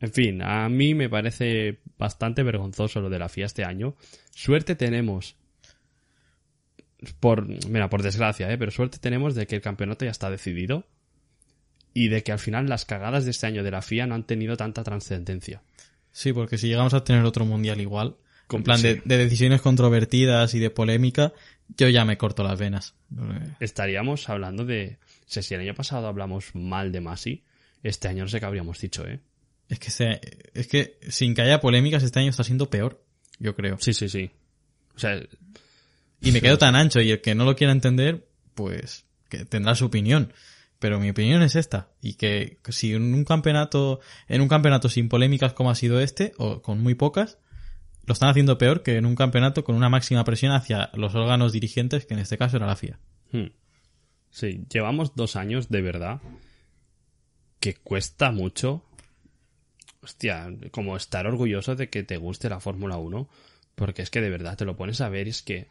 En 0.00 0.12
fin, 0.12 0.42
a 0.42 0.68
mí 0.68 0.94
me 0.94 1.08
parece 1.08 1.78
bastante 1.98 2.42
vergonzoso 2.42 3.00
lo 3.00 3.08
de 3.08 3.18
la 3.18 3.28
FIA 3.28 3.46
este 3.46 3.64
año. 3.64 3.96
Suerte 4.30 4.74
tenemos. 4.74 5.36
Por, 7.20 7.46
mira, 7.68 7.88
por 7.90 8.02
desgracia, 8.02 8.50
¿eh? 8.50 8.58
pero 8.58 8.70
suerte 8.70 8.98
tenemos 8.98 9.34
de 9.34 9.46
que 9.46 9.54
el 9.56 9.60
campeonato 9.62 10.04
ya 10.04 10.10
está 10.10 10.30
decidido 10.30 10.84
y 11.92 12.08
de 12.08 12.22
que 12.22 12.32
al 12.32 12.38
final 12.38 12.68
las 12.68 12.84
cagadas 12.84 13.24
de 13.24 13.30
este 13.30 13.46
año 13.46 13.62
de 13.62 13.70
la 13.70 13.82
FIA 13.82 14.06
no 14.06 14.14
han 14.14 14.24
tenido 14.24 14.56
tanta 14.56 14.82
trascendencia. 14.82 15.62
Sí, 16.12 16.32
porque 16.32 16.58
si 16.58 16.68
llegamos 16.68 16.94
a 16.94 17.04
tener 17.04 17.24
otro 17.24 17.44
mundial 17.44 17.80
igual, 17.80 18.16
Con- 18.46 18.62
plan 18.62 18.80
de, 18.80 19.00
decisiones 19.04 19.60
controvertidas 19.60 20.54
y 20.54 20.58
de 20.58 20.70
polémica, 20.70 21.32
yo 21.76 21.88
ya 21.88 22.04
me 22.04 22.16
corto 22.18 22.42
las 22.42 22.58
venas. 22.58 22.94
Estaríamos 23.60 24.28
hablando 24.28 24.64
de. 24.64 24.98
Si 25.26 25.42
si 25.42 25.54
el 25.54 25.60
año 25.60 25.74
pasado 25.74 26.06
hablamos 26.06 26.54
mal 26.54 26.92
de 26.92 27.00
Masi, 27.00 27.44
este 27.82 28.08
año 28.08 28.24
no 28.24 28.28
sé 28.28 28.40
qué 28.40 28.46
habríamos 28.46 28.80
dicho, 28.80 29.06
¿eh? 29.06 29.20
Es 29.68 29.78
que, 29.78 29.90
se- 29.90 30.20
es 30.54 30.68
que 30.68 30.98
sin 31.08 31.34
que 31.34 31.42
haya 31.42 31.60
polémicas 31.60 32.02
este 32.02 32.20
año 32.20 32.30
está 32.30 32.44
siendo 32.44 32.70
peor, 32.70 33.02
yo 33.38 33.54
creo. 33.54 33.76
Sí, 33.80 33.92
sí, 33.92 34.08
sí. 34.08 34.30
O 34.94 34.98
sea, 34.98 35.20
Y 36.20 36.32
me 36.32 36.40
quedo 36.40 36.56
tan 36.58 36.76
ancho 36.76 37.00
y 37.00 37.10
el 37.10 37.20
que 37.20 37.34
no 37.34 37.44
lo 37.44 37.56
quiera 37.56 37.72
entender, 37.72 38.28
pues 38.54 39.04
que 39.28 39.44
tendrá 39.44 39.74
su 39.74 39.86
opinión. 39.86 40.32
Pero 40.78 41.00
mi 41.00 41.10
opinión 41.10 41.42
es 41.42 41.56
esta. 41.56 41.88
Y 42.02 42.14
que 42.14 42.58
si 42.68 42.92
en 42.94 43.14
un 43.14 43.24
campeonato, 43.24 44.00
en 44.28 44.40
un 44.42 44.48
campeonato 44.48 44.88
sin 44.88 45.08
polémicas 45.08 45.52
como 45.52 45.70
ha 45.70 45.74
sido 45.74 46.00
este, 46.00 46.32
o 46.38 46.62
con 46.62 46.80
muy 46.82 46.94
pocas, 46.94 47.38
lo 48.04 48.12
están 48.12 48.28
haciendo 48.28 48.56
peor 48.58 48.82
que 48.82 48.96
en 48.96 49.06
un 49.06 49.16
campeonato 49.16 49.64
con 49.64 49.74
una 49.74 49.88
máxima 49.88 50.22
presión 50.24 50.52
hacia 50.52 50.90
los 50.94 51.14
órganos 51.14 51.52
dirigentes, 51.52 52.06
que 52.06 52.14
en 52.14 52.20
este 52.20 52.38
caso 52.38 52.56
era 52.58 52.66
la 52.66 52.76
FIA. 52.76 52.98
hmm. 53.32 53.46
sí, 54.30 54.64
llevamos 54.70 55.16
dos 55.16 55.34
años 55.34 55.68
de 55.70 55.82
verdad 55.82 56.20
que 57.58 57.74
cuesta 57.74 58.30
mucho, 58.30 58.84
hostia, 60.06 60.48
como 60.70 60.96
estar 60.96 61.26
orgulloso 61.26 61.74
de 61.76 61.90
que 61.90 62.02
te 62.02 62.16
guste 62.16 62.48
la 62.48 62.60
Fórmula 62.60 62.96
1, 62.96 63.28
porque 63.74 64.02
es 64.02 64.10
que 64.10 64.20
de 64.20 64.30
verdad 64.30 64.56
te 64.56 64.64
lo 64.64 64.76
pones 64.76 65.00
a 65.00 65.08
ver 65.08 65.26
y 65.26 65.30
es 65.30 65.42
que, 65.42 65.68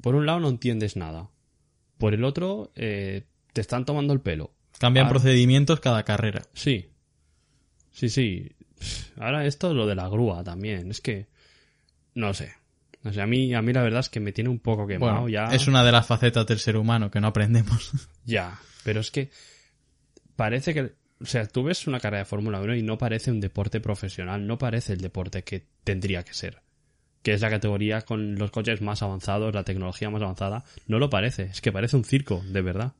por 0.00 0.14
un 0.14 0.24
lado 0.26 0.40
no 0.40 0.48
entiendes 0.48 0.96
nada, 0.96 1.28
por 1.98 2.14
el 2.14 2.24
otro 2.24 2.72
eh, 2.76 3.24
te 3.52 3.60
están 3.60 3.84
tomando 3.84 4.12
el 4.12 4.20
pelo. 4.20 4.52
Cambian 4.78 5.06
Ahora- 5.06 5.18
procedimientos 5.20 5.80
cada 5.80 6.04
carrera. 6.04 6.42
Sí, 6.54 6.88
sí, 7.90 8.08
sí. 8.08 8.52
Ahora 9.16 9.44
esto 9.46 9.70
es 9.70 9.76
lo 9.76 9.86
de 9.86 9.94
la 9.94 10.08
grúa 10.08 10.42
también, 10.42 10.90
es 10.90 11.00
que, 11.00 11.26
no 12.14 12.32
sé. 12.34 12.52
O 13.04 13.12
sea, 13.12 13.24
a 13.24 13.26
mí, 13.26 13.52
a 13.54 13.62
mí 13.62 13.72
la 13.72 13.82
verdad 13.82 14.00
es 14.00 14.08
que 14.08 14.20
me 14.20 14.30
tiene 14.32 14.48
un 14.50 14.60
poco 14.60 14.86
quemado 14.86 15.22
Bueno, 15.22 15.28
ya. 15.28 15.46
es 15.54 15.66
una 15.66 15.84
de 15.84 15.90
las 15.92 16.06
facetas 16.06 16.46
del 16.46 16.60
ser 16.60 16.76
humano 16.76 17.10
que 17.10 17.20
no 17.20 17.26
aprendemos. 17.28 17.90
Ya, 18.24 18.58
pero 18.84 19.00
es 19.00 19.10
que 19.10 19.30
parece 20.36 20.72
que, 20.74 20.92
o 21.22 21.26
sea, 21.26 21.46
tú 21.46 21.62
ves 21.62 21.86
una 21.86 22.00
carrera 22.00 22.20
de 22.20 22.24
Fórmula 22.24 22.60
1 22.60 22.76
y 22.76 22.82
no 22.82 22.98
parece 22.98 23.30
un 23.30 23.40
deporte 23.40 23.80
profesional, 23.80 24.46
no 24.46 24.58
parece 24.58 24.92
el 24.92 25.00
deporte 25.00 25.42
que 25.44 25.66
tendría 25.84 26.24
que 26.24 26.34
ser. 26.34 26.62
Que 27.22 27.32
es 27.32 27.40
la 27.40 27.50
categoría 27.50 28.02
con 28.02 28.34
los 28.34 28.50
coches 28.50 28.80
más 28.80 29.02
avanzados, 29.02 29.54
la 29.54 29.62
tecnología 29.62 30.10
más 30.10 30.22
avanzada. 30.22 30.64
No 30.88 30.98
lo 30.98 31.08
parece, 31.08 31.44
es 31.44 31.60
que 31.60 31.70
parece 31.70 31.96
un 31.96 32.04
circo, 32.04 32.42
de 32.46 32.62
verdad. 32.62 32.92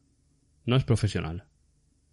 No 0.65 0.77
es 0.77 0.85
profesional. 0.85 1.45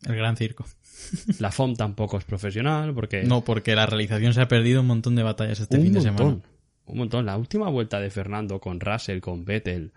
El 0.06 0.16
gran 0.16 0.36
circo. 0.38 0.66
La 1.40 1.52
FOM 1.52 1.76
tampoco 1.76 2.18
es 2.18 2.24
profesional 2.24 2.94
porque... 2.94 3.24
No, 3.24 3.44
porque 3.44 3.76
la 3.76 3.86
realización 3.86 4.34
se 4.34 4.42
ha 4.42 4.48
perdido 4.48 4.82
un 4.82 4.88
montón 4.88 5.16
de 5.16 5.24
batallas 5.24 5.60
este 5.60 5.78
un 5.78 5.84
fin 5.84 5.94
de 5.94 6.02
semana. 6.02 6.40
Un 6.86 6.98
montón. 6.98 7.26
La 7.26 7.38
última 7.38 7.70
vuelta 7.70 8.00
de 8.00 8.10
Fernando 8.10 8.60
con 8.60 8.80
Russell, 8.80 9.20
con 9.20 9.46
Vettel. 9.46 9.92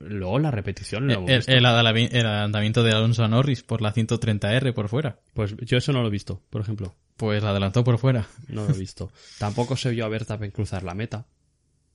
Luego 0.00 0.38
la 0.38 0.50
repetición 0.50 1.06
lo 1.06 1.12
hemos 1.12 1.30
El, 1.30 1.44
el 1.46 1.66
adelantamiento 1.66 2.82
de 2.82 2.92
Alonso 2.92 3.22
a 3.22 3.28
Norris 3.28 3.62
por 3.62 3.82
la 3.82 3.92
130R 3.92 4.72
por 4.72 4.88
fuera. 4.88 5.18
Pues 5.34 5.54
yo 5.58 5.76
eso 5.76 5.92
no 5.92 6.00
lo 6.00 6.08
he 6.08 6.10
visto, 6.10 6.42
por 6.48 6.62
ejemplo. 6.62 6.94
Pues 7.16 7.42
la 7.42 7.50
adelantó 7.50 7.84
por 7.84 7.98
fuera. 7.98 8.26
No 8.48 8.64
lo 8.64 8.74
he 8.74 8.78
visto. 8.78 9.12
Tampoco 9.38 9.76
se 9.76 9.90
vio 9.90 10.06
a 10.06 10.08
Verstappen 10.08 10.50
cruzar 10.50 10.82
la 10.82 10.94
meta 10.94 11.26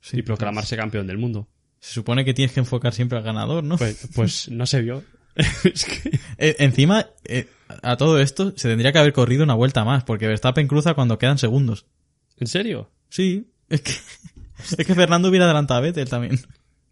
Sí, 0.02 0.20
y 0.20 0.22
proclamarse 0.22 0.78
campeón 0.78 1.08
del 1.08 1.18
mundo. 1.18 1.48
Se 1.80 1.94
supone 1.94 2.24
que 2.24 2.36
tienes 2.36 2.54
que 2.54 2.60
enfocar 2.60 2.94
siempre 2.94 3.18
al 3.18 3.24
ganador, 3.24 3.64
¿no? 3.64 3.78
Pues, 3.78 4.08
pues 4.14 4.50
no 4.52 4.68
se 4.68 4.82
vio. 4.82 5.04
es 5.36 5.86
que... 5.86 6.20
Eh, 6.38 6.56
encima, 6.60 7.08
eh, 7.24 7.50
a 7.82 7.98
todo 7.98 8.20
esto 8.20 8.54
se 8.56 8.70
tendría 8.70 8.92
que 8.92 9.00
haber 9.00 9.14
corrido 9.14 9.44
una 9.44 9.56
vuelta 9.56 9.84
más, 9.84 10.04
porque 10.04 10.28
Verstappen 10.28 10.68
cruza 10.68 10.94
cuando 10.94 11.18
quedan 11.18 11.40
segundos. 11.40 11.88
¿En 12.38 12.46
serio? 12.46 12.92
Sí, 13.10 13.48
es 13.68 13.82
que, 13.82 13.94
es 14.78 14.86
que 14.86 14.94
Fernando 14.94 15.30
hubiera 15.30 15.46
adelantado 15.46 15.80
a 15.80 15.82
Vettel 15.82 16.08
también. 16.08 16.40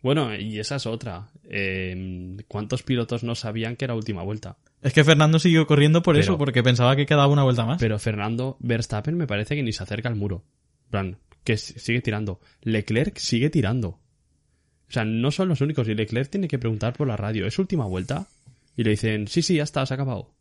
Bueno, 0.04 0.36
y 0.36 0.60
esa 0.60 0.76
es 0.76 0.86
otra. 0.86 1.30
Eh, 1.46 2.38
¿Cuántos 2.50 2.84
pilotos 2.84 3.24
no 3.24 3.36
sabían 3.36 3.78
que 3.78 3.86
era 3.86 3.96
última 3.96 4.22
vuelta? 4.22 4.58
Es 4.82 4.92
que 4.94 5.04
Fernando 5.06 5.40
siguió 5.40 5.66
corriendo 5.66 6.04
por 6.04 6.14
Pero- 6.16 6.24
eso, 6.24 6.38
porque 6.38 6.62
pensaba 6.62 6.96
que 6.98 7.06
quedaba 7.06 7.28
una 7.28 7.44
vuelta 7.44 7.66
más. 7.66 7.80
Pero 7.80 7.98
Fernando 7.98 8.58
Verstappen 8.60 9.16
me 9.16 9.28
parece 9.28 9.56
que 9.56 9.64
ni 9.64 9.72
se 9.72 9.82
acerca 9.82 10.10
al 10.10 10.16
muro. 10.16 10.44
Plan, 10.90 11.18
que 11.46 11.56
sigue 11.58 12.02
tirando. 12.02 12.42
Leclerc 12.64 13.18
sigue 13.18 13.50
tirando. 13.50 13.88
O 13.88 14.92
sea, 14.94 15.06
no 15.06 15.32
son 15.32 15.48
los 15.48 15.62
únicos. 15.62 15.88
Y 15.88 15.96
Leclerc 15.96 16.30
tiene 16.30 16.50
que 16.50 16.60
preguntar 16.60 16.94
por 16.94 17.08
la 17.08 17.16
radio, 17.16 17.48
¿es 17.48 17.58
última 17.58 17.86
vuelta? 17.86 18.28
Y 18.76 18.84
le 18.84 18.92
dicen, 18.92 19.28
sí, 19.30 19.42
sí, 19.42 19.56
ya 19.56 19.64
está, 19.64 19.86
se 19.86 19.94
ha 19.94 19.96
acabado. 19.96 20.34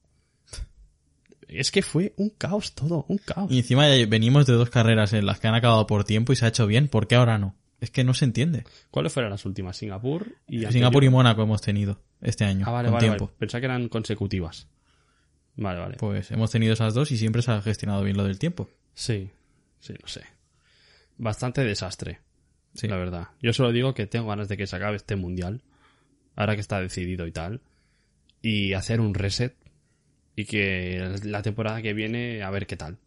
Es 1.47 1.71
que 1.71 1.83
fue 1.83 2.15
un 2.17 2.31
caos 2.31 2.75
todo, 2.75 3.05
un 3.09 3.19
caos. 3.19 3.51
Y 3.53 3.59
encima 3.59 3.87
venimos 4.09 4.47
de 4.47 4.55
dos 4.55 4.71
carreras 4.71 5.13
en 5.13 5.25
las 5.27 5.39
que 5.39 5.47
han 5.49 5.55
acabado 5.55 5.87
por 5.87 6.03
tiempo 6.05 6.33
y 6.33 6.37
se 6.37 6.47
ha 6.47 6.49
hecho 6.49 6.67
bien. 6.67 6.89
¿Por 6.89 7.07
qué 7.07 7.15
ahora 7.15 7.39
no? 7.39 7.55
Es 7.83 7.91
que 7.91 8.05
no 8.05 8.15
se 8.15 8.25
entiende. 8.25 8.65
¿Cuáles 8.93 9.13
fueron 9.13 9.31
las 9.33 9.45
últimas? 9.45 9.77
Singapur 9.77 10.37
y 10.47 10.61
Singapur 10.61 10.75
y 10.77 10.85
anterior? 10.85 11.13
Mónaco 11.13 11.43
hemos 11.43 11.61
tenido 11.61 12.01
este 12.21 12.45
año, 12.45 12.65
Ah, 12.69 12.71
vale, 12.71 12.87
con 12.87 12.95
vale, 12.95 13.07
tiempo. 13.09 13.25
vale. 13.27 13.37
Pensaba 13.39 13.61
que 13.61 13.65
eran 13.67 13.89
consecutivas. 13.89 14.69
Vale, 15.57 15.81
vale. 15.81 15.97
Pues 15.99 16.31
hemos 16.31 16.51
tenido 16.53 16.73
esas 16.75 16.95
dos 16.95 17.11
y 17.11 17.19
siempre 17.19 17.43
se 17.43 17.51
ha 17.51 17.61
gestionado 17.61 18.05
bien 18.05 18.17
lo 18.17 18.23
del 18.25 18.39
tiempo. 18.39 18.71
Sí, 18.95 19.31
sí, 19.81 19.95
no 20.01 20.07
sé. 20.09 20.23
Bastante 21.19 21.65
desastre, 21.65 22.21
Sí. 22.75 22.87
la 22.89 22.97
verdad. 22.97 23.29
Yo 23.43 23.53
solo 23.53 23.73
digo 23.73 23.95
que 23.95 24.07
tengo 24.07 24.29
ganas 24.29 24.49
de 24.49 24.57
que 24.57 24.67
se 24.69 24.77
acabe 24.77 24.97
este 24.97 25.17
mundial, 25.17 25.63
ahora 26.37 26.55
que 26.55 26.61
está 26.61 26.81
decidido 26.81 27.27
y 27.27 27.33
tal, 27.33 27.61
y 28.41 28.75
hacer 28.75 29.01
un 29.01 29.13
reset 29.15 29.57
y 30.37 30.45
que 30.47 31.17
la 31.25 31.43
temporada 31.43 31.83
que 31.83 31.93
viene 31.95 32.43
a 32.45 32.51
ver 32.51 32.67
qué 32.69 32.77
tal. 32.77 32.99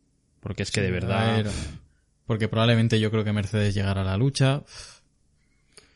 Porque 0.41 0.63
es 0.63 0.71
que 0.71 0.81
de 0.81 0.91
verdad... 0.91 1.43
ver, 1.43 1.51
porque 2.25 2.47
probablemente 2.47 2.99
yo 2.99 3.11
creo 3.11 3.23
que 3.23 3.33
Mercedes 3.33 3.73
llegará 3.73 4.01
a 4.01 4.05
la 4.05 4.17
lucha. 4.17 4.63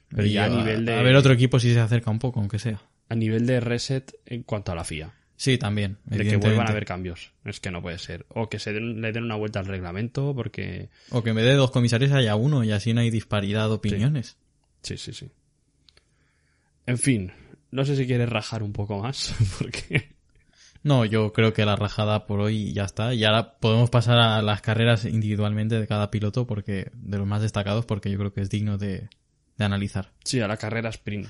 Pero 0.09 0.25
Y 0.27 0.33
ya 0.33 0.45
a 0.45 0.49
nivel 0.49 0.85
de- 0.85 0.95
A 0.95 1.01
ver 1.03 1.15
otro 1.15 1.33
equipo 1.33 1.59
si 1.59 1.73
se 1.73 1.79
acerca 1.79 2.09
un 2.11 2.19
poco, 2.19 2.39
aunque 2.39 2.59
sea. 2.59 2.81
A 3.09 3.15
nivel 3.15 3.45
de 3.45 3.59
reset 3.59 4.11
en 4.25 4.43
cuanto 4.43 4.71
a 4.71 4.75
la 4.75 4.83
FIA. 4.83 5.13
Sí, 5.35 5.57
también. 5.57 5.97
De 6.05 6.23
que 6.25 6.35
vuelvan 6.37 6.67
a 6.67 6.71
haber 6.71 6.85
cambios. 6.85 7.31
Es 7.45 7.59
que 7.61 7.71
no 7.71 7.81
puede 7.81 7.97
ser. 7.97 8.25
O 8.29 8.49
que 8.49 8.59
se 8.59 8.73
den- 8.73 8.99
le 9.01 9.11
den 9.13 9.23
una 9.23 9.35
vuelta 9.35 9.59
al 9.59 9.67
reglamento 9.67 10.33
porque... 10.35 10.89
O 11.11 11.23
que 11.23 11.29
en 11.29 11.37
vez 11.37 11.45
de 11.45 11.53
dos 11.53 11.71
comisarios 11.71 12.11
haya 12.11 12.35
uno 12.35 12.63
y 12.63 12.71
así 12.71 12.93
no 12.93 12.99
hay 13.01 13.09
disparidad 13.09 13.67
de 13.69 13.75
opiniones. 13.75 14.37
Sí, 14.81 14.97
sí, 14.97 15.13
sí. 15.13 15.29
En 16.85 16.97
fin, 16.97 17.31
no 17.71 17.85
sé 17.85 17.95
si 17.95 18.05
quieres 18.05 18.29
rajar 18.29 18.63
un 18.63 18.73
poco 18.73 18.99
más, 18.99 19.33
porque... 19.59 20.09
No, 20.81 21.03
yo 21.05 21.33
creo 21.33 21.53
que 21.53 21.65
la 21.65 21.75
rajada 21.75 22.25
por 22.25 22.39
hoy 22.39 22.71
ya 22.73 22.83
está. 22.83 23.13
Y 23.13 23.23
ahora 23.25 23.57
podemos 23.59 23.89
pasar 23.89 24.17
a 24.19 24.41
las 24.41 24.61
carreras 24.61 25.05
individualmente 25.05 25.79
de 25.79 25.87
cada 25.87 26.09
piloto, 26.09 26.47
porque 26.47 26.91
de 26.93 27.17
los 27.17 27.27
más 27.27 27.41
destacados, 27.41 27.85
porque 27.85 28.09
yo 28.09 28.17
creo 28.17 28.33
que 28.33 28.41
es 28.41 28.49
digno 28.49 28.77
de, 28.77 29.09
de 29.57 29.65
analizar. 29.65 30.11
Sí, 30.23 30.39
a 30.39 30.47
la 30.47 30.57
carrera 30.57 30.89
sprint, 30.89 31.27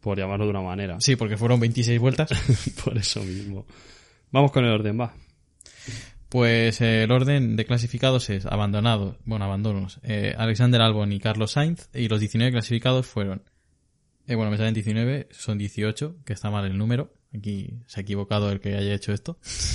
por 0.00 0.18
llamarlo 0.18 0.44
de 0.44 0.50
una 0.50 0.62
manera. 0.62 0.96
Sí, 1.00 1.16
porque 1.16 1.36
fueron 1.36 1.60
26 1.60 1.98
vueltas. 1.98 2.30
por 2.84 2.96
eso 2.96 3.22
mismo. 3.22 3.66
Vamos 4.30 4.52
con 4.52 4.64
el 4.64 4.72
orden, 4.72 5.00
va. 5.00 5.14
Pues 6.28 6.80
eh, 6.82 7.04
el 7.04 7.10
orden 7.10 7.56
de 7.56 7.64
clasificados 7.64 8.28
es 8.28 8.44
abandonado, 8.44 9.16
bueno, 9.24 9.46
abandonos, 9.46 9.98
eh, 10.02 10.34
Alexander 10.36 10.82
Albon 10.82 11.10
y 11.10 11.20
Carlos 11.20 11.52
Sainz, 11.52 11.88
y 11.94 12.08
los 12.08 12.20
19 12.20 12.52
clasificados 12.52 13.06
fueron, 13.06 13.42
eh, 14.26 14.34
bueno, 14.34 14.50
me 14.50 14.58
salen 14.58 14.74
19, 14.74 15.28
son 15.30 15.56
18, 15.56 16.16
que 16.26 16.34
está 16.34 16.50
mal 16.50 16.66
el 16.66 16.76
número, 16.76 17.14
aquí 17.34 17.80
se 17.86 18.00
ha 18.00 18.02
equivocado 18.02 18.50
el 18.50 18.60
que 18.60 18.76
haya 18.76 18.94
hecho 18.94 19.12
esto. 19.12 19.38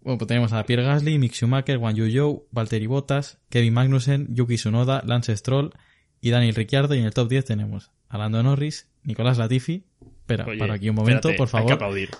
bueno, 0.00 0.18
pues 0.18 0.26
tenemos 0.26 0.52
a 0.52 0.64
Pierre 0.64 0.84
Gasly, 0.84 1.18
Mick 1.18 1.32
Schumacher, 1.32 1.78
Juan 1.78 1.96
Yu 1.96 2.46
Valtteri 2.50 2.86
Bottas, 2.86 3.38
Kevin 3.48 3.74
Magnussen, 3.74 4.34
Yuki 4.34 4.56
Tsunoda, 4.56 5.02
Lance 5.06 5.36
Stroll 5.36 5.72
y 6.20 6.30
Daniel 6.30 6.54
Ricciardo, 6.54 6.94
y 6.94 6.98
en 6.98 7.04
el 7.06 7.14
top 7.14 7.28
10 7.28 7.44
tenemos 7.44 7.90
a 8.08 8.18
Lando 8.18 8.42
Norris, 8.42 8.88
Nicolás 9.04 9.38
Latifi, 9.38 9.84
espera, 10.00 10.46
Oye, 10.46 10.58
para 10.58 10.74
aquí 10.74 10.88
un 10.88 10.96
momento, 10.96 11.28
espérate, 11.28 11.38
por 11.38 11.48
favor, 11.48 11.62
Hay 11.62 11.68
que 11.68 11.74
aplaudir. 11.74 12.10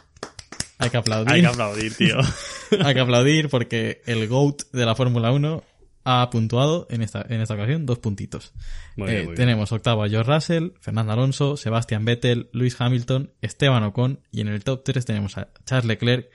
hay 0.79 0.91
que 0.91 0.97
aplaudir. 0.97 1.33
Hay 1.33 1.41
que 1.41 1.47
aplaudir, 1.47 1.95
tío. 1.95 2.17
Hay 2.85 2.95
que 2.95 3.01
aplaudir 3.01 3.49
porque 3.49 4.03
el 4.05 4.29
GOAT 4.29 4.71
de 4.73 4.85
la 4.85 4.95
Fórmula 4.95 5.33
1 5.33 5.65
ha 6.11 6.31
puntuado 6.31 6.87
en 6.89 7.03
esta, 7.03 7.27
en 7.29 7.41
esta 7.43 7.53
ocasión 7.55 7.85
dos 7.85 7.99
puntitos. 7.99 8.55
Muy 8.97 9.11
Eh, 9.11 9.23
bien. 9.25 9.35
tenemos 9.35 9.71
octavo 9.73 10.03
a 10.03 10.09
George 10.09 10.33
Russell, 10.33 10.69
Fernando 10.81 11.13
Alonso, 11.13 11.57
Sebastian 11.59 12.05
Vettel, 12.07 12.49
Luis 12.53 12.81
Hamilton, 12.81 13.33
Esteban 13.43 13.83
Ocon 13.83 14.21
y 14.31 14.41
en 14.41 14.49
el 14.49 14.65
top 14.65 14.85
3 14.85 15.05
tenemos 15.05 15.37
a 15.37 15.49
Charles 15.67 15.85
Leclerc, 15.87 16.31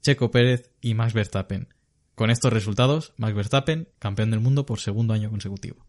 Checo 0.00 0.30
Pérez 0.30 0.70
y 0.80 0.94
Max 0.94 1.12
Verstappen. 1.12 1.68
Con 2.14 2.30
estos 2.30 2.52
resultados, 2.52 3.14
Max 3.16 3.34
Verstappen, 3.34 3.88
campeón 3.98 4.30
del 4.30 4.40
mundo 4.40 4.64
por 4.64 4.78
segundo 4.78 5.12
año 5.12 5.28
consecutivo. 5.28 5.84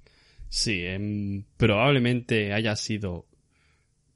Sí, 0.49 0.81
em, 0.85 1.43
probablemente 1.57 2.53
haya 2.53 2.75
sido 2.75 3.27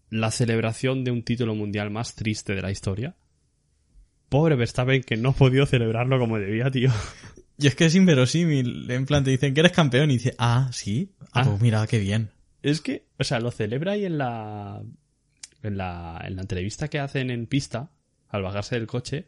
la 0.09 0.31
celebración 0.31 1.03
de 1.03 1.11
un 1.11 1.23
título 1.23 1.53
mundial 1.53 1.91
más 1.91 2.15
triste 2.15 2.55
de 2.55 2.61
la 2.61 2.71
historia. 2.71 3.15
Pobre 4.29 4.55
Verstappen 4.55 5.03
que 5.03 5.15
no 5.17 5.29
ha 5.29 5.33
podido 5.33 5.65
celebrarlo 5.65 6.17
como 6.19 6.39
debía, 6.39 6.71
tío. 6.71 6.89
Y 7.57 7.67
es 7.67 7.75
que 7.75 7.85
es 7.85 7.95
inverosímil. 7.95 8.89
En 8.89 9.05
plan, 9.05 9.23
te 9.23 9.31
dicen 9.31 9.53
que 9.53 9.59
eres 9.59 9.71
campeón 9.71 10.09
y 10.11 10.15
dice, 10.15 10.35
ah, 10.37 10.69
sí, 10.73 11.11
ah, 11.19 11.25
Ah. 11.41 11.43
pues 11.45 11.61
mira, 11.61 11.85
qué 11.87 11.99
bien. 11.99 12.31
Es 12.63 12.81
que, 12.81 13.05
o 13.19 13.23
sea, 13.23 13.39
lo 13.39 13.51
celebra 13.51 13.93
ahí 13.93 14.05
en 14.05 14.17
la, 14.17 14.81
en 15.63 15.77
la, 15.77 16.21
en 16.25 16.35
la 16.35 16.41
entrevista 16.41 16.87
que 16.87 16.99
hacen 16.99 17.29
en 17.31 17.47
pista, 17.47 17.91
al 18.29 18.43
bajarse 18.43 18.75
del 18.75 18.87
coche, 18.87 19.25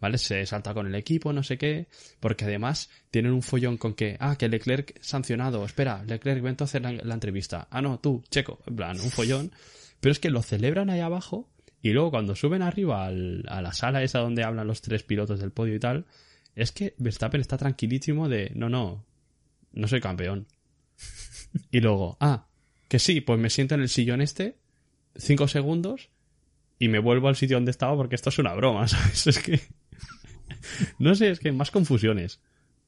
¿vale? 0.00 0.18
Se 0.18 0.44
salta 0.46 0.74
con 0.74 0.86
el 0.86 0.94
equipo, 0.94 1.32
no 1.32 1.42
sé 1.42 1.58
qué, 1.58 1.88
porque 2.18 2.44
además 2.44 2.90
tienen 3.10 3.32
un 3.32 3.42
follón 3.42 3.76
con 3.76 3.94
que, 3.94 4.16
ah, 4.20 4.36
que 4.36 4.48
Leclerc 4.48 4.98
sancionado, 5.02 5.64
espera, 5.64 6.02
Leclerc, 6.04 6.42
vente 6.42 6.64
a 6.64 6.66
hacer 6.66 6.82
la, 6.82 6.92
la 6.92 7.14
entrevista. 7.14 7.68
Ah, 7.70 7.80
no, 7.82 7.98
tú, 8.00 8.22
Checo, 8.30 8.60
en 8.66 8.76
plan, 8.76 9.00
un 9.00 9.10
follón. 9.10 9.52
Pero 10.00 10.12
es 10.12 10.18
que 10.18 10.30
lo 10.30 10.42
celebran 10.42 10.90
ahí 10.90 11.00
abajo 11.00 11.48
y 11.80 11.90
luego 11.90 12.10
cuando 12.10 12.34
suben 12.34 12.62
arriba 12.62 13.04
al- 13.06 13.44
a 13.48 13.62
la 13.62 13.72
sala 13.72 14.02
esa 14.02 14.18
donde 14.18 14.42
hablan 14.44 14.66
los 14.66 14.80
tres 14.82 15.02
pilotos 15.04 15.38
del 15.40 15.52
podio 15.52 15.74
y 15.76 15.80
tal, 15.80 16.06
es 16.54 16.72
que 16.72 16.94
Verstappen 16.98 17.40
está 17.40 17.56
tranquilísimo 17.56 18.28
de, 18.28 18.52
no, 18.54 18.68
no, 18.68 19.04
no 19.72 19.88
soy 19.88 20.00
campeón. 20.00 20.46
Y 21.70 21.80
luego, 21.80 22.16
ah, 22.20 22.46
que 22.88 22.98
sí, 22.98 23.20
pues 23.20 23.38
me 23.38 23.50
siento 23.50 23.74
en 23.74 23.82
el 23.82 23.88
sillón 23.88 24.20
este, 24.20 24.56
cinco 25.16 25.48
segundos, 25.48 26.10
y 26.82 26.88
me 26.88 26.98
vuelvo 26.98 27.28
al 27.28 27.36
sitio 27.36 27.56
donde 27.56 27.70
estaba 27.70 27.94
porque 27.94 28.16
esto 28.16 28.30
es 28.30 28.38
una 28.40 28.54
broma, 28.54 28.88
¿sabes? 28.88 29.26
Es 29.28 29.38
que... 29.38 29.60
No 30.98 31.14
sé, 31.14 31.30
es 31.30 31.38
que 31.38 31.52
más 31.52 31.70
confusiones. 31.70 32.40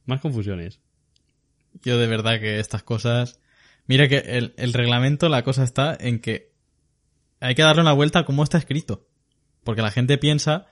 Más 0.05 0.21
confusiones. 0.21 0.81
Yo 1.83 1.97
de 1.97 2.09
verdad 2.09 2.41
que 2.41 2.59
estas 2.59 2.83
cosas... 2.83 3.39
Mira 3.87 4.09
que 4.09 4.19
el, 4.19 4.53
el 4.57 4.73
reglamento, 4.73 5.29
la 5.29 5.45
cosa 5.45 5.62
está 5.62 5.97
en 5.99 6.19
que 6.19 6.51
hay 7.39 7.55
que 7.55 7.62
darle 7.62 7.83
una 7.83 7.93
vuelta 7.93 8.21
a 8.21 8.25
cómo 8.25 8.43
está 8.43 8.59
escrito. 8.59 9.07
Porque 9.62 9.83
la 9.83 9.93
gente 9.93 10.19
piensa 10.19 10.67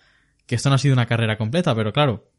que 0.46 0.56
esto 0.56 0.68
no 0.68 0.74
ha 0.74 0.78
sido 0.78 0.94
una 0.94 1.06
carrera 1.06 1.38
completa, 1.38 1.76
pero 1.76 1.92
claro, 1.92 2.31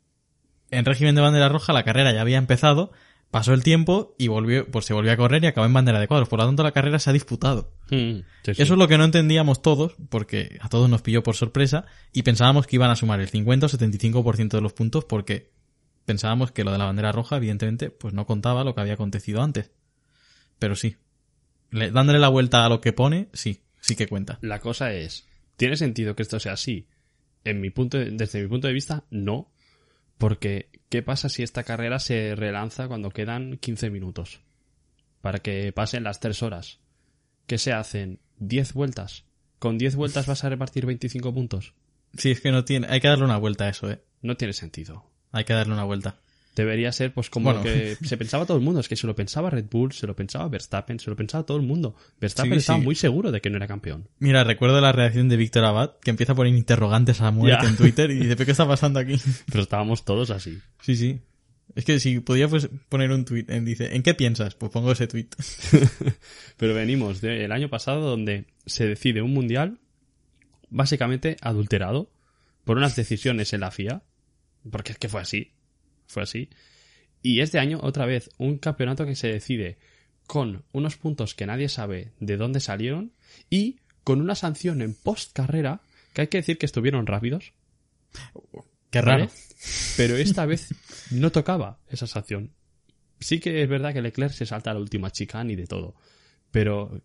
en 0.78 0.86
régimen 0.86 1.16
de 1.16 1.22
bandera 1.22 1.50
roja 1.50 1.74
la 1.74 1.84
carrera 1.84 2.12
ya 2.14 2.22
había 2.22 2.38
empezado, 2.38 2.92
pasó 3.32 3.54
el 3.54 3.64
tiempo 3.64 4.16
y 4.20 4.28
volvió, 4.28 4.70
pues 4.70 4.86
se 4.86 4.94
volvió 4.94 5.12
a 5.12 5.18
correr 5.18 5.44
y 5.44 5.48
acabó 5.48 5.66
en 5.66 5.74
bandera 5.74 6.00
de 6.00 6.08
cuadros. 6.08 6.30
Por 6.30 6.40
lo 6.40 6.46
tanto, 6.46 6.62
la 6.64 6.72
carrera 6.72 7.00
se 7.00 7.10
ha 7.10 7.14
disputado. 7.14 7.74
Mm, 7.90 8.20
sí, 8.44 8.54
sí. 8.56 8.62
Eso 8.62 8.74
es 8.74 8.78
lo 8.80 8.88
que 8.88 8.98
no 8.98 9.06
entendíamos 9.06 9.62
todos, 9.62 9.96
porque 10.10 10.58
a 10.62 10.70
todos 10.70 10.90
nos 10.90 11.02
pilló 11.02 11.24
por 11.24 11.36
sorpresa 11.36 11.86
y 12.12 12.24
pensábamos 12.24 12.68
que 12.68 12.76
iban 12.76 12.90
a 12.92 12.96
sumar 12.96 13.20
el 13.22 13.30
50 13.30 13.66
o 13.66 13.70
75% 13.70 14.50
de 14.58 14.62
los 14.62 14.74
puntos 14.74 15.06
porque 15.06 15.52
pensábamos 16.06 16.52
que 16.52 16.64
lo 16.64 16.72
de 16.72 16.78
la 16.78 16.86
bandera 16.86 17.12
roja, 17.12 17.38
evidentemente, 17.38 17.90
pues 17.90 18.14
no 18.14 18.26
contaba 18.26 18.64
lo 18.64 18.76
que 18.76 18.82
había 18.82 18.94
acontecido 18.94 19.42
antes. 19.42 19.72
Pero 20.60 20.76
sí. 20.76 20.98
Le- 21.72 21.92
dándole 21.92 22.20
la 22.20 22.28
vuelta 22.30 22.66
a 22.66 22.70
lo 22.70 22.82
que 22.82 22.94
pone, 22.94 23.30
sí, 23.34 23.62
sí 23.80 23.96
que 23.96 24.08
cuenta. 24.08 24.38
La 24.42 24.60
cosa 24.60 24.94
es, 24.94 25.26
¿tiene 25.56 25.76
sentido 25.76 26.16
que 26.16 26.22
esto 26.24 26.40
sea 26.40 26.54
así? 26.54 26.88
En 27.46 27.62
mi 27.62 27.70
punto 27.72 27.98
de- 27.98 28.12
desde 28.12 28.42
mi 28.44 28.48
punto 28.48 28.68
de 28.68 28.74
vista, 28.74 29.06
no. 29.10 29.50
Porque, 30.24 30.70
¿qué 30.88 31.02
pasa 31.02 31.28
si 31.28 31.44
esta 31.44 31.66
carrera 31.66 32.00
se 32.00 32.34
relanza 32.34 32.88
cuando 32.88 33.10
quedan 33.10 33.58
15 33.58 33.90
minutos? 33.90 34.40
Para 35.20 35.40
que 35.40 35.74
pasen 35.74 36.06
las 36.06 36.22
3 36.22 36.44
horas. 36.44 36.80
¿Qué 37.46 37.58
se 37.58 37.74
hacen? 37.74 38.22
¿10 38.40 38.72
vueltas? 38.72 39.26
¿Con 39.60 39.78
10 39.78 39.98
vueltas 39.98 40.26
vas 40.26 40.46
a 40.46 40.50
repartir 40.50 40.86
25 40.86 41.34
puntos? 41.34 41.74
Sí, 42.18 42.32
es 42.32 42.40
que 42.40 42.54
no 42.54 42.64
tiene, 42.64 42.88
hay 42.90 43.02
que 43.02 43.10
darle 43.10 43.26
una 43.26 43.36
vuelta 43.36 43.66
a 43.66 43.70
eso, 43.70 43.92
eh. 43.92 44.02
No 44.22 44.38
tiene 44.38 44.54
sentido. 44.54 45.12
Hay 45.34 45.44
que 45.44 45.52
darle 45.52 45.74
una 45.74 45.84
vuelta. 45.84 46.22
Debería 46.56 46.92
ser, 46.92 47.14
pues, 47.14 47.30
como 47.32 47.46
Bueno. 47.52 47.64
que 47.64 47.98
se 48.04 48.16
pensaba 48.16 48.46
todo 48.46 48.58
el 48.58 48.64
mundo. 48.64 48.80
Es 48.80 48.88
que 48.88 48.96
se 48.96 49.08
lo 49.08 49.16
pensaba 49.16 49.50
Red 49.50 49.66
Bull, 49.72 49.92
se 49.92 50.06
lo 50.06 50.16
pensaba 50.16 50.48
Verstappen, 50.50 51.00
se 51.00 51.10
lo 51.10 51.16
pensaba 51.16 51.44
todo 51.46 51.58
el 51.58 51.64
mundo. 51.64 51.96
Verstappen 52.22 52.54
Sí, 52.54 52.58
estaba 52.60 52.80
sí. 52.80 52.86
muy 52.86 52.94
seguro 52.96 53.32
de 53.32 53.42
que 53.42 53.50
no 53.50 53.58
era 53.58 53.68
campeón. 53.68 54.08
Mira, 54.20 54.44
recuerdo 54.44 54.80
la 54.80 54.92
reacción 54.92 55.30
de 55.30 55.38
Víctor 55.38 55.66
Abad, 55.66 55.94
que 56.02 56.12
empieza 56.12 56.34
a 56.34 56.36
poner 56.36 56.54
interrogantes 56.54 57.22
a 57.22 57.32
muerte 57.32 57.64
Ya. 57.64 57.70
en 57.70 57.76
Twitter 57.76 58.12
y 58.12 58.16
dice, 58.20 58.36
¿pero 58.36 58.46
qué 58.46 58.52
está 58.52 58.68
pasando 58.68 59.00
aquí? 59.00 59.16
Pero 59.52 59.64
estábamos 59.64 60.06
todos 60.06 60.30
así. 60.30 60.60
Sí, 60.82 60.96
sí. 60.96 61.22
Es 61.76 61.86
que 61.86 62.00
si 62.00 62.20
podía 62.20 62.48
pues, 62.48 62.70
poner 62.90 63.12
un 63.12 63.26
tweet, 63.26 63.46
dice, 63.62 63.96
¿en 63.96 64.04
qué 64.04 64.14
piensas? 64.14 64.54
Pues 64.54 64.72
pongo 64.72 64.92
ese 64.92 65.08
tweet. 65.08 65.30
Pero 66.58 66.74
venimos 66.76 67.20
del 67.22 67.52
año 67.52 67.70
pasado 67.70 68.02
donde 68.10 68.46
se 68.66 68.86
decide 68.86 69.22
un 69.24 69.34
mundial 69.34 69.80
básicamente 70.70 71.38
adulterado 71.42 72.12
por 72.64 72.78
unas 72.78 72.96
decisiones 72.96 73.54
en 73.54 73.62
la 73.62 73.72
FIA, 73.72 74.04
porque 74.70 74.92
es 74.94 74.98
que 74.98 75.10
fue 75.10 75.22
así, 75.22 75.52
fue 76.08 76.24
así. 76.24 76.50
Y 77.22 77.40
este 77.42 77.60
año 77.60 77.80
otra 77.82 78.06
vez 78.06 78.30
un 78.38 78.58
campeonato 78.58 79.06
que 79.06 79.16
se 79.16 79.28
decide 79.28 79.78
con 80.28 80.64
unos 80.72 80.98
puntos 80.98 81.36
que 81.36 81.46
nadie 81.46 81.70
sabe 81.70 82.12
de 82.20 82.38
dónde 82.38 82.60
salieron 82.60 83.14
y 83.50 83.80
con 84.04 84.22
una 84.22 84.36
sanción 84.36 84.82
en 84.82 84.94
post 84.94 85.34
carrera 85.34 85.82
que 86.14 86.22
hay 86.22 86.28
que 86.28 86.38
decir 86.38 86.58
que 86.58 86.66
estuvieron 86.66 87.08
rápidos, 87.08 87.54
Qué 88.92 89.02
¿vale? 89.02 89.12
raro. 89.12 89.32
Pero 89.98 90.16
esta 90.18 90.46
vez 90.46 90.74
no 91.12 91.32
tocaba 91.32 91.80
esa 91.88 92.06
sanción. 92.06 92.52
Sí 93.20 93.40
que 93.40 93.64
es 93.64 93.70
verdad 93.70 93.94
que 93.94 94.02
Leclerc 94.02 94.34
se 94.34 94.46
salta 94.46 94.72
a 94.72 94.74
la 94.74 94.80
última 94.80 95.10
chicane 95.12 95.54
y 95.54 95.56
de 95.56 95.66
todo. 95.66 95.96
Pero 96.52 97.02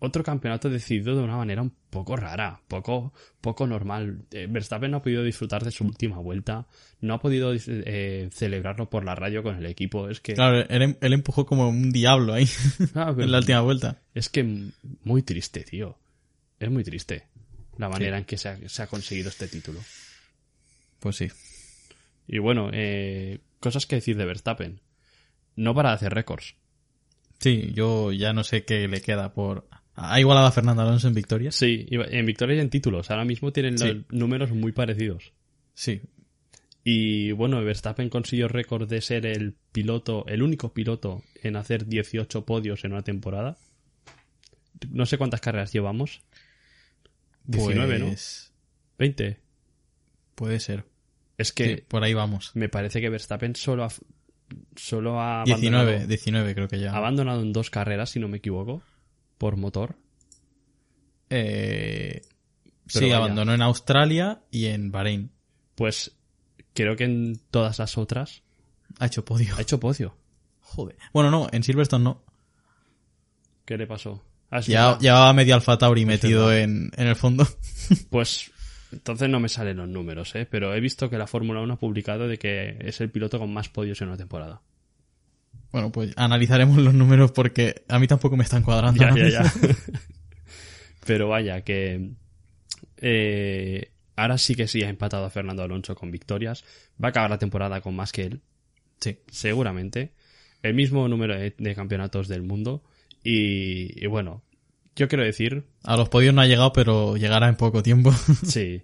otro 0.00 0.22
campeonato 0.22 0.70
decidido 0.70 1.16
de 1.16 1.22
una 1.22 1.36
manera 1.36 1.62
un 1.62 1.72
poco 1.90 2.16
rara, 2.16 2.60
poco, 2.68 3.12
poco 3.40 3.66
normal. 3.66 4.22
Eh, 4.30 4.46
Verstappen 4.48 4.90
no 4.90 4.98
ha 4.98 5.02
podido 5.02 5.22
disfrutar 5.24 5.64
de 5.64 5.70
su 5.70 5.84
última 5.84 6.18
vuelta, 6.18 6.66
no 7.00 7.14
ha 7.14 7.20
podido 7.20 7.52
eh, 7.54 8.28
celebrarlo 8.32 8.88
por 8.88 9.04
la 9.04 9.14
radio 9.14 9.42
con 9.42 9.56
el 9.56 9.66
equipo. 9.66 10.08
Es 10.08 10.20
que, 10.20 10.34
Claro, 10.34 10.64
él, 10.68 10.96
él 11.00 11.12
empujó 11.12 11.46
como 11.46 11.68
un 11.68 11.90
diablo 11.90 12.34
ahí 12.34 12.48
Ah, 12.94 13.14
en 13.16 13.32
la 13.32 13.38
última 13.38 13.60
vuelta. 13.60 14.00
es 14.14 14.28
que 14.28 14.70
muy 15.04 15.22
triste, 15.22 15.64
tío. 15.64 15.98
Es 16.60 16.70
muy 16.70 16.84
triste 16.84 17.26
la 17.76 17.88
manera 17.88 18.18
en 18.18 18.24
que 18.24 18.36
se 18.36 18.48
ha, 18.48 18.68
se 18.68 18.82
ha 18.82 18.86
conseguido 18.88 19.28
este 19.28 19.46
título. 19.48 19.80
Pues 21.00 21.16
sí. 21.16 21.28
Y 22.26 22.38
bueno, 22.38 22.70
eh, 22.72 23.38
cosas 23.60 23.86
que 23.86 23.96
decir 23.96 24.16
de 24.16 24.24
Verstappen. 24.24 24.80
No 25.56 25.74
para 25.74 25.90
de 25.90 25.94
hacer 25.96 26.12
récords. 26.12 26.54
Sí, 27.38 27.70
yo 27.72 28.10
ya 28.12 28.32
no 28.32 28.42
sé 28.44 28.64
qué 28.64 28.88
le 28.88 29.00
queda 29.00 29.32
por... 29.32 29.68
Ha 30.00 30.20
igualado 30.20 30.46
a 30.46 30.52
Fernando 30.52 30.82
Alonso 30.82 31.08
en 31.08 31.14
victorias. 31.14 31.54
Sí, 31.56 31.86
en 31.90 32.24
victorias 32.24 32.58
y 32.58 32.60
en 32.60 32.70
títulos. 32.70 33.10
Ahora 33.10 33.24
mismo 33.24 33.52
tienen 33.52 33.76
Sí. 33.78 33.84
los 33.86 33.96
números 34.10 34.50
muy 34.52 34.70
parecidos. 34.72 35.32
Sí. 35.74 36.02
Y 36.84 37.32
bueno, 37.32 37.62
Verstappen 37.64 38.08
consiguió 38.08 38.46
récord 38.48 38.88
de 38.88 39.00
ser 39.00 39.26
el 39.26 39.54
piloto, 39.72 40.24
el 40.28 40.42
único 40.42 40.72
piloto 40.72 41.22
en 41.42 41.56
hacer 41.56 41.86
18 41.86 42.44
podios 42.46 42.84
en 42.84 42.92
una 42.92 43.02
temporada. 43.02 43.56
No 44.90 45.04
sé 45.04 45.18
cuántas 45.18 45.40
carreras 45.40 45.72
llevamos. 45.72 46.22
19, 47.44 47.98
¿no? 47.98 48.06
Pues, 48.06 48.52
20. 48.98 49.38
Puede 50.34 50.60
ser. 50.60 50.84
Es 51.36 51.52
que 51.52 51.76
Sí, 51.76 51.82
por 51.88 52.04
ahí 52.04 52.14
vamos. 52.14 52.52
me 52.54 52.68
parece 52.68 53.00
que 53.00 53.08
Verstappen 53.10 53.56
solo 53.56 53.84
ha, 53.84 53.88
solo 54.76 55.20
ha 55.20 55.44
19, 55.44 55.76
abandonado, 55.76 56.06
19 56.08 56.54
creo 56.54 56.68
que 56.68 56.78
ya. 56.80 56.92
ha 56.92 56.96
abandonado 56.96 57.42
en 57.42 57.52
dos 57.52 57.70
carreras, 57.70 58.10
si 58.10 58.20
no 58.20 58.28
me 58.28 58.38
equivoco, 58.38 58.82
por 59.38 59.56
motor. 59.56 59.96
Eh, 61.30 62.22
sí, 62.86 63.00
vaya. 63.02 63.16
abandonó 63.18 63.54
en 63.54 63.62
Australia 63.62 64.40
y 64.50 64.66
en 64.66 64.90
Bahrein. 64.90 65.30
Pues 65.74 66.16
creo 66.74 66.96
que 66.96 67.04
en 67.04 67.40
todas 67.50 67.78
las 67.78 67.98
otras 67.98 68.42
Ha 68.98 69.06
hecho 69.06 69.24
podio. 69.24 69.54
ha 69.56 69.60
hecho 69.62 69.78
podio. 69.80 70.16
Joder. 70.60 70.96
Bueno, 71.12 71.30
no, 71.30 71.48
en 71.52 71.62
Silverstone 71.62 72.04
no. 72.04 72.24
¿Qué 73.64 73.76
le 73.76 73.86
pasó? 73.86 74.24
Ah, 74.50 74.60
Ya, 74.60 74.98
llevaba 74.98 75.32
medio 75.34 75.54
Alfa 75.54 75.76
Tauri 75.76 76.04
metido 76.06 76.52
en, 76.52 76.90
en 76.96 77.06
el 77.06 77.16
fondo. 77.16 77.46
Pues 78.10 78.50
entonces 78.92 79.28
no 79.28 79.40
me 79.40 79.48
salen 79.48 79.76
los 79.78 79.88
números, 79.88 80.34
¿eh? 80.34 80.46
Pero 80.50 80.74
he 80.74 80.80
visto 80.80 81.08
que 81.10 81.18
la 81.18 81.26
Fórmula 81.26 81.60
1 81.60 81.74
ha 81.74 81.78
publicado 81.78 82.26
de 82.26 82.38
que 82.38 82.76
es 82.80 83.00
el 83.00 83.10
piloto 83.10 83.38
con 83.38 83.52
más 83.52 83.68
podios 83.68 84.00
en 84.02 84.08
una 84.08 84.16
temporada. 84.16 84.62
Bueno, 85.72 85.92
pues 85.92 86.12
analizaremos 86.16 86.78
los 86.78 86.94
números 86.94 87.32
porque 87.32 87.82
a 87.88 87.98
mí 87.98 88.06
tampoco 88.06 88.36
me 88.36 88.44
están 88.44 88.62
cuadrando. 88.62 89.02
Ya, 89.02 89.14
ya, 89.14 89.28
ya. 89.28 89.52
Pero 91.06 91.28
vaya, 91.28 91.62
que 91.62 92.10
eh, 92.98 93.90
ahora 94.16 94.38
sí 94.38 94.54
que 94.54 94.66
sí 94.68 94.82
ha 94.82 94.88
empatado 94.88 95.24
a 95.24 95.30
Fernando 95.30 95.62
Alonso 95.62 95.94
con 95.94 96.10
victorias. 96.10 96.64
Va 97.02 97.08
a 97.08 97.10
acabar 97.10 97.30
la 97.30 97.38
temporada 97.38 97.80
con 97.80 97.94
más 97.96 98.12
que 98.12 98.22
él, 98.22 98.40
Sí. 99.00 99.18
seguramente. 99.30 100.12
El 100.62 100.74
mismo 100.74 101.06
número 101.08 101.38
de, 101.38 101.54
de 101.56 101.74
campeonatos 101.74 102.28
del 102.28 102.42
mundo. 102.42 102.82
Y, 103.22 104.02
y 104.02 104.06
bueno, 104.06 104.42
yo 104.96 105.06
quiero 105.08 105.24
decir, 105.24 105.64
A 105.84 105.96
los 105.96 106.08
podios 106.08 106.34
no 106.34 106.40
ha 106.40 106.46
llegado, 106.46 106.72
pero 106.72 107.16
llegará 107.16 107.48
en 107.48 107.56
poco 107.56 107.82
tiempo. 107.82 108.12
sí, 108.44 108.82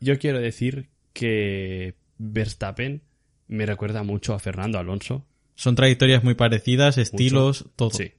yo 0.00 0.18
quiero 0.18 0.38
decir 0.40 0.88
que 1.12 1.96
Verstappen 2.18 3.02
me 3.48 3.66
recuerda 3.66 4.02
mucho 4.04 4.34
a 4.34 4.38
Fernando 4.38 4.78
Alonso. 4.78 5.26
Son 5.60 5.74
trayectorias 5.74 6.24
muy 6.24 6.32
parecidas, 6.32 6.96
estilos, 6.96 7.66
todo. 7.76 7.90
Sí, 7.90 8.12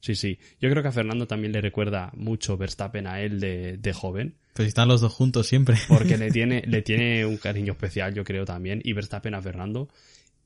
sí, 0.00 0.14
sí. 0.14 0.38
Yo 0.60 0.68
creo 0.68 0.82
que 0.82 0.90
a 0.90 0.92
Fernando 0.92 1.26
también 1.26 1.50
le 1.50 1.62
recuerda 1.62 2.12
mucho 2.14 2.58
Verstappen 2.58 3.06
a 3.06 3.22
él 3.22 3.40
de, 3.40 3.78
de 3.78 3.92
joven. 3.94 4.34
Pues 4.52 4.68
están 4.68 4.88
los 4.88 5.00
dos 5.00 5.10
juntos 5.10 5.46
siempre. 5.46 5.78
porque 5.88 6.18
le 6.18 6.30
tiene, 6.30 6.62
le 6.66 6.82
tiene 6.82 7.24
un 7.24 7.38
cariño 7.38 7.72
especial, 7.72 8.12
yo 8.12 8.24
creo 8.24 8.44
también, 8.44 8.82
y 8.84 8.92
Verstappen 8.92 9.34
a 9.34 9.40
Fernando. 9.40 9.88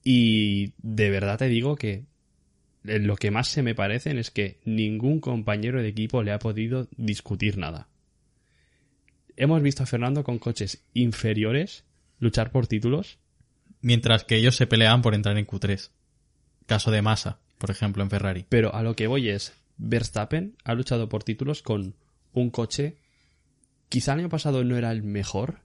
Y 0.05 0.73
de 0.79 1.11
verdad 1.11 1.37
te 1.37 1.49
digo 1.49 1.75
que 1.75 2.05
eh, 2.85 3.01
lo 3.01 3.17
que 3.17 3.33
más 3.33 3.49
se 3.49 3.65
me 3.65 3.75
parecen 3.75 4.17
es 4.17 4.31
que 4.31 4.61
ningún 4.65 5.19
compañero 5.19 5.83
de 5.83 5.89
equipo 5.89 6.23
le 6.23 6.31
ha 6.31 6.39
podido 6.39 6.87
discutir 6.97 7.59
nada. 7.59 7.89
Hemos 9.37 9.63
visto 9.63 9.83
a 9.83 9.87
Fernando 9.87 10.23
con 10.23 10.39
coches 10.39 10.85
inferiores 10.95 11.83
luchar 12.21 12.53
por 12.53 12.69
títulos. 12.69 13.19
Mientras 13.81 14.23
que 14.23 14.37
ellos 14.37 14.55
se 14.55 14.69
peleaban 14.69 15.03
por 15.03 15.17
entrar 15.17 15.37
en 15.39 15.45
Q3. 15.45 15.91
Caso 16.67 16.91
de 16.91 17.03
Massa, 17.03 17.39
por 17.59 17.71
ejemplo, 17.71 18.03
en 18.03 18.11
Ferrari. 18.11 18.47
Pero 18.49 18.75
a 18.75 18.83
lo 18.83 18.95
que 18.97 19.07
voy 19.07 19.29
es, 19.31 19.53
Verstappen 19.79 20.57
ha 20.65 20.75
luchado 20.75 21.09
por 21.09 21.23
títulos 21.25 21.63
con 21.63 21.95
un 22.33 22.51
coche, 22.51 22.97
quizá 23.89 24.13
el 24.15 24.21
año 24.21 24.29
pasado 24.29 24.65
no 24.65 24.77
era 24.77 24.91
el 24.93 25.03
mejor, 25.03 25.61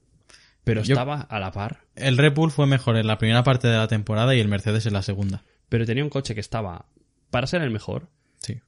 pero 0.64 0.84
Yo- 0.84 0.94
estaba 0.94 1.22
a 1.22 1.40
la 1.40 1.52
par. 1.52 1.82
El 1.96 2.18
Red 2.18 2.34
Bull 2.34 2.52
fue 2.52 2.68
mejor 2.68 2.98
en 2.98 3.08
la 3.08 3.18
primera 3.18 3.44
parte 3.44 3.68
de 3.68 3.78
la 3.78 3.88
temporada 3.88 4.36
y 4.36 4.40
el 4.40 4.48
Mercedes 4.48 4.86
en 4.86 4.94
la 4.94 5.02
segunda. 5.02 5.44
pero 5.70 5.86
tenía 5.86 6.04
un 6.04 6.10
coche 6.10 6.36
que 6.36 6.42
estaba 6.42 6.86
para 7.30 7.48
ser 7.48 7.62
el 7.62 7.72
mejor. 7.72 8.10
Sí. 8.40 8.60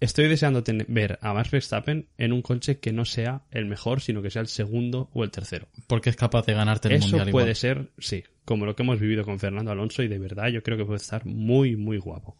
Estoy 0.00 0.28
deseando 0.28 0.62
tener- 0.62 0.86
ver 0.88 1.18
a 1.20 1.34
Max 1.34 1.50
Verstappen 1.50 2.08
en 2.16 2.32
un 2.32 2.40
coche 2.40 2.78
que 2.80 2.90
no 2.92 3.04
sea 3.04 3.42
el 3.50 3.66
mejor, 3.66 4.00
sino 4.00 4.22
que 4.22 4.30
sea 4.30 4.40
el 4.42 4.48
segundo 4.48 5.10
o 5.12 5.24
el 5.24 5.30
tercero. 5.30 5.68
Porque 5.86 6.08
es 6.10 6.16
capaz 6.16 6.46
de 6.46 6.54
ganarte 6.54 6.88
el 6.88 6.94
Eso 6.94 7.08
mundial 7.08 7.30
puede 7.30 7.46
igual. 7.50 7.56
ser, 7.56 7.90
sí, 7.98 8.24
como 8.46 8.64
lo 8.64 8.74
que 8.74 8.82
hemos 8.82 8.98
vivido 8.98 9.24
con 9.24 9.38
Fernando 9.38 9.70
Alonso 9.70 10.02
y 10.02 10.08
de 10.08 10.18
verdad 10.18 10.48
yo 10.48 10.62
creo 10.62 10.78
que 10.78 10.86
puede 10.86 10.96
estar 10.96 11.26
muy, 11.26 11.76
muy 11.76 11.98
guapo. 11.98 12.36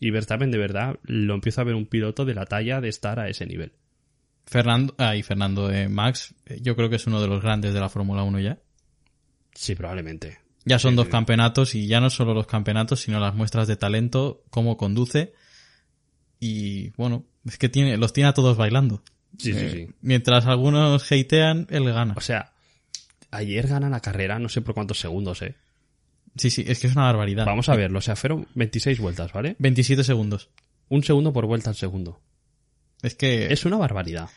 Y 0.00 0.10
Verstappen 0.10 0.50
de 0.50 0.58
verdad 0.58 0.98
lo 1.04 1.34
empiezo 1.34 1.60
a 1.60 1.64
ver 1.64 1.76
un 1.76 1.86
piloto 1.86 2.24
de 2.24 2.34
la 2.34 2.46
talla 2.46 2.80
de 2.80 2.88
estar 2.88 3.20
a 3.20 3.28
ese 3.28 3.46
nivel. 3.46 3.72
Fernando, 4.46 4.94
ah, 4.98 5.14
y 5.14 5.22
Fernando 5.22 5.70
eh, 5.70 5.88
Max, 5.88 6.34
eh, 6.46 6.58
yo 6.60 6.74
creo 6.74 6.90
que 6.90 6.96
es 6.96 7.06
uno 7.06 7.22
de 7.22 7.28
los 7.28 7.40
grandes 7.40 7.72
de 7.74 7.78
la 7.80 7.88
Fórmula 7.88 8.24
1 8.24 8.40
ya. 8.40 8.58
Sí, 9.54 9.76
probablemente. 9.76 10.38
Ya 10.64 10.80
son 10.80 10.92
Sí, 10.92 10.96
dos 10.96 11.06
sí. 11.06 11.12
campeonatos 11.12 11.74
y 11.76 11.86
ya 11.86 12.00
no 12.00 12.10
solo 12.10 12.34
los 12.34 12.46
campeonatos, 12.48 13.00
sino 13.00 13.20
las 13.20 13.34
muestras 13.36 13.68
de 13.68 13.76
talento, 13.76 14.42
cómo 14.50 14.76
conduce. 14.76 15.32
Y 16.44 16.90
bueno, 16.96 17.24
es 17.46 17.56
que 17.56 17.68
tiene, 17.68 17.96
los 17.96 18.12
tiene 18.12 18.28
a 18.28 18.34
todos 18.34 18.56
bailando. 18.56 19.00
Sí, 19.38 19.52
sí, 19.52 19.58
Eh, 19.60 19.70
sí. 19.88 19.94
Mientras 20.00 20.44
algunos 20.46 21.06
hatean, 21.12 21.68
él 21.70 21.84
gana. 21.92 22.14
O 22.16 22.20
sea, 22.20 22.52
ayer 23.30 23.68
gana 23.68 23.88
la 23.88 24.00
carrera, 24.00 24.40
no 24.40 24.48
sé 24.48 24.60
por 24.60 24.74
cuántos 24.74 24.98
segundos, 24.98 25.40
¿eh? 25.42 25.54
Sí, 26.36 26.50
sí, 26.50 26.64
es 26.66 26.80
que 26.80 26.88
es 26.88 26.96
una 26.96 27.04
barbaridad. 27.04 27.46
Vamos 27.46 27.68
a 27.68 27.76
verlo, 27.76 28.00
o 28.00 28.02
sea, 28.02 28.16
fueron 28.16 28.48
26 28.56 28.98
vueltas, 28.98 29.32
¿vale? 29.32 29.54
27 29.60 30.02
segundos. 30.02 30.48
Un 30.88 31.04
segundo 31.04 31.32
por 31.32 31.46
vuelta 31.46 31.70
al 31.70 31.76
segundo. 31.76 32.20
Es 33.02 33.14
que 33.14 33.52
Es 33.52 33.64
una 33.64 33.76
barbaridad. 33.76 34.28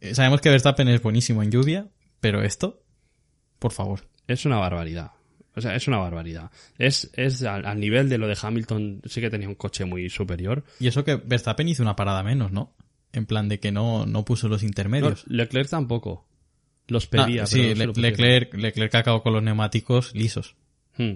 eh, 0.00 0.14
sabemos 0.14 0.40
que 0.40 0.48
Verstappen 0.48 0.86
es 0.88 1.02
buenísimo 1.02 1.42
en 1.42 1.50
lluvia, 1.50 1.88
pero 2.20 2.42
esto, 2.44 2.84
por 3.58 3.72
favor. 3.72 4.06
Es 4.28 4.44
una 4.46 4.58
barbaridad. 4.58 5.10
O 5.54 5.60
sea, 5.60 5.74
es 5.76 5.86
una 5.86 5.98
barbaridad. 5.98 6.50
Es, 6.78 7.10
es 7.14 7.42
al, 7.42 7.66
al 7.66 7.78
nivel 7.78 8.08
de 8.08 8.18
lo 8.18 8.26
de 8.26 8.36
Hamilton, 8.40 9.02
sí 9.04 9.20
que 9.20 9.30
tenía 9.30 9.48
un 9.48 9.54
coche 9.54 9.84
muy 9.84 10.08
superior. 10.08 10.64
Y 10.80 10.86
eso 10.86 11.04
que 11.04 11.16
Verstappen 11.16 11.68
hizo 11.68 11.82
una 11.82 11.96
parada 11.96 12.22
menos, 12.22 12.52
¿no? 12.52 12.72
En 13.12 13.26
plan 13.26 13.48
de 13.48 13.60
que 13.60 13.70
no, 13.72 14.06
no 14.06 14.24
puso 14.24 14.48
los 14.48 14.62
No, 14.62 14.68
intermedios. 14.68 15.24
Leclerc 15.26 15.68
tampoco. 15.68 16.26
Los 16.88 17.04
Ah, 17.12 17.26
pedía, 17.26 17.46
sí, 17.46 17.56
pero 17.56 17.68
no 17.68 17.74
se 17.74 17.78
Le- 17.80 17.86
lo 17.86 17.92
pusieron. 17.92 18.10
Leclerc, 18.20 18.54
Leclerc 18.54 18.94
acabó 18.94 19.22
con 19.22 19.32
los 19.34 19.42
neumáticos 19.42 20.14
lisos. 20.14 20.56
Hmm. 20.96 21.14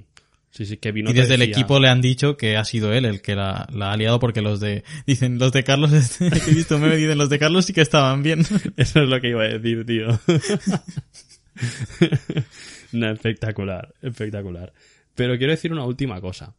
Sí, 0.51 0.65
sí, 0.65 0.77
que 0.79 0.91
vino 0.93 1.11
y 1.11 1.13
desde 1.13 1.35
el 1.35 1.43
equipo 1.43 1.79
le 1.81 1.89
han 1.89 2.01
dicho 2.01 2.37
que 2.39 2.57
ha 2.57 2.65
sido 2.65 2.91
él 2.93 3.05
el 3.05 3.21
que 3.21 3.35
la, 3.35 3.69
la 3.73 3.93
ha 3.93 3.97
liado 3.97 4.19
porque 4.21 4.41
los 4.41 4.59
de... 4.59 4.85
Dicen, 5.07 5.39
los 5.39 5.53
de 5.53 5.65
Carlos, 5.65 5.91
he 6.21 6.55
visto 6.55 6.79
meme, 6.79 6.97
dicen, 6.97 7.19
los 7.19 7.29
de 7.29 7.39
Carlos 7.39 7.67
sí 7.67 7.73
que 7.75 7.83
estaban 7.83 8.23
bien. 8.23 8.41
Eso 8.77 9.03
es 9.03 9.09
lo 9.09 9.21
que 9.21 9.29
iba 9.31 9.43
a 9.43 9.49
decir, 9.49 9.85
tío. 9.85 10.19
no, 12.93 13.11
espectacular, 13.11 13.95
espectacular. 14.03 14.73
Pero 15.15 15.37
quiero 15.39 15.53
decir 15.53 15.73
una 15.73 15.85
última 15.85 16.21
cosa. 16.21 16.55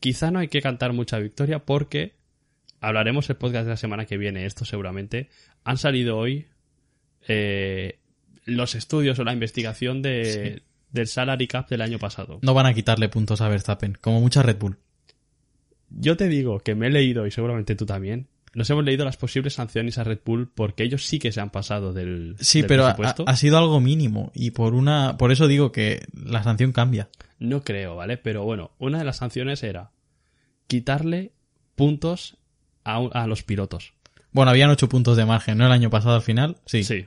Quizá 0.00 0.30
no 0.30 0.38
hay 0.38 0.48
que 0.48 0.62
cantar 0.62 0.92
mucha 0.92 1.18
victoria 1.18 1.64
porque 1.64 2.14
hablaremos 2.80 3.28
el 3.30 3.36
podcast 3.36 3.64
de 3.64 3.70
la 3.70 3.76
semana 3.76 4.06
que 4.06 4.18
viene, 4.18 4.46
esto 4.46 4.64
seguramente. 4.64 5.28
Han 5.64 5.78
salido 5.78 6.18
hoy 6.18 6.46
eh, 7.28 7.98
los 8.44 8.74
estudios 8.74 9.18
o 9.18 9.24
la 9.24 9.32
investigación 9.32 10.02
de, 10.02 10.62
del 10.90 11.06
salary 11.06 11.46
cap 11.46 11.68
del 11.68 11.82
año 11.82 11.98
pasado. 11.98 12.38
No 12.42 12.54
van 12.54 12.66
a 12.66 12.74
quitarle 12.74 13.08
puntos 13.08 13.40
a 13.40 13.48
Verstappen, 13.48 13.96
como 14.00 14.20
mucha 14.20 14.42
Red 14.42 14.58
Bull. 14.58 14.78
Yo 15.90 16.16
te 16.16 16.28
digo 16.28 16.60
que 16.60 16.74
me 16.74 16.86
he 16.86 16.90
leído, 16.90 17.26
y 17.26 17.30
seguramente 17.30 17.76
tú 17.76 17.86
también, 17.86 18.28
nos 18.54 18.68
hemos 18.70 18.84
leído 18.84 19.04
las 19.04 19.16
posibles 19.16 19.54
sanciones 19.54 19.98
a 19.98 20.04
Red 20.04 20.20
Bull 20.24 20.48
porque 20.54 20.82
ellos 20.84 21.06
sí 21.06 21.18
que 21.18 21.32
se 21.32 21.40
han 21.40 21.50
pasado 21.50 21.92
del, 21.92 22.36
Sí, 22.38 22.60
del 22.60 22.68
pero 22.68 22.86
ha, 22.86 22.94
presupuesto. 22.96 23.24
ha 23.26 23.36
sido 23.36 23.58
algo 23.58 23.80
mínimo 23.80 24.30
y 24.34 24.50
por 24.50 24.74
una, 24.74 25.16
por 25.16 25.32
eso 25.32 25.46
digo 25.48 25.72
que 25.72 26.04
la 26.14 26.42
sanción 26.42 26.72
cambia. 26.72 27.08
No 27.38 27.62
creo, 27.64 27.96
¿vale? 27.96 28.16
Pero 28.18 28.44
bueno, 28.44 28.72
una 28.78 28.98
de 28.98 29.04
las 29.04 29.16
sanciones 29.18 29.62
era 29.62 29.90
quitarle 30.66 31.32
puntos 31.74 32.36
a, 32.84 32.96
a 33.12 33.26
los 33.26 33.42
pilotos. 33.42 33.94
Bueno, 34.32 34.50
habían 34.50 34.70
ocho 34.70 34.88
puntos 34.88 35.16
de 35.16 35.24
margen, 35.26 35.58
¿no? 35.58 35.66
El 35.66 35.72
año 35.72 35.90
pasado 35.90 36.14
al 36.14 36.22
final, 36.22 36.56
sí. 36.66 36.84
Sí. 36.84 37.06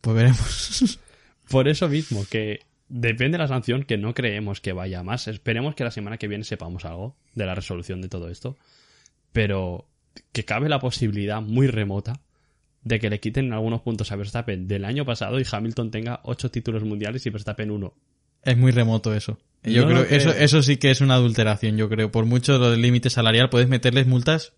Pues 0.00 0.16
veremos. 0.16 0.98
Por 1.48 1.68
eso 1.68 1.88
mismo, 1.88 2.24
que 2.30 2.60
depende 2.88 3.36
de 3.36 3.42
la 3.44 3.48
sanción, 3.48 3.84
que 3.84 3.96
no 3.98 4.14
creemos 4.14 4.60
que 4.60 4.72
vaya 4.72 5.02
más. 5.02 5.26
Esperemos 5.28 5.74
que 5.74 5.84
la 5.84 5.90
semana 5.90 6.16
que 6.16 6.28
viene 6.28 6.44
sepamos 6.44 6.84
algo 6.84 7.16
de 7.34 7.46
la 7.46 7.54
resolución 7.54 8.00
de 8.02 8.08
todo 8.08 8.28
esto. 8.30 8.56
Pero 9.32 9.86
que 10.32 10.44
cabe 10.44 10.68
la 10.68 10.80
posibilidad 10.80 11.40
muy 11.40 11.66
remota 11.66 12.20
de 12.82 12.98
que 12.98 13.10
le 13.10 13.20
quiten 13.20 13.52
algunos 13.52 13.82
puntos 13.82 14.10
a 14.12 14.16
Verstappen 14.16 14.66
del 14.66 14.84
año 14.84 15.04
pasado 15.04 15.38
y 15.38 15.46
Hamilton 15.50 15.90
tenga 15.90 16.20
ocho 16.24 16.50
títulos 16.50 16.84
mundiales 16.84 17.26
y 17.26 17.30
Verstappen 17.30 17.70
uno. 17.70 17.94
es 18.42 18.56
muy 18.56 18.72
remoto 18.72 19.14
eso. 19.14 19.38
Yo 19.62 19.82
No 19.82 19.88
creo, 19.88 20.02
eso, 20.04 20.30
eso 20.30 20.62
sí 20.62 20.78
que 20.78 20.90
es 20.90 21.02
una 21.02 21.14
adulteración, 21.14 21.76
yo 21.76 21.90
creo. 21.90 22.10
Por 22.10 22.24
mucho 22.24 22.58
lo 22.58 22.70
del 22.70 22.80
límite 22.80 23.10
salarial 23.10 23.50
puedes 23.50 23.68
meterles 23.68 24.06
multas 24.06 24.54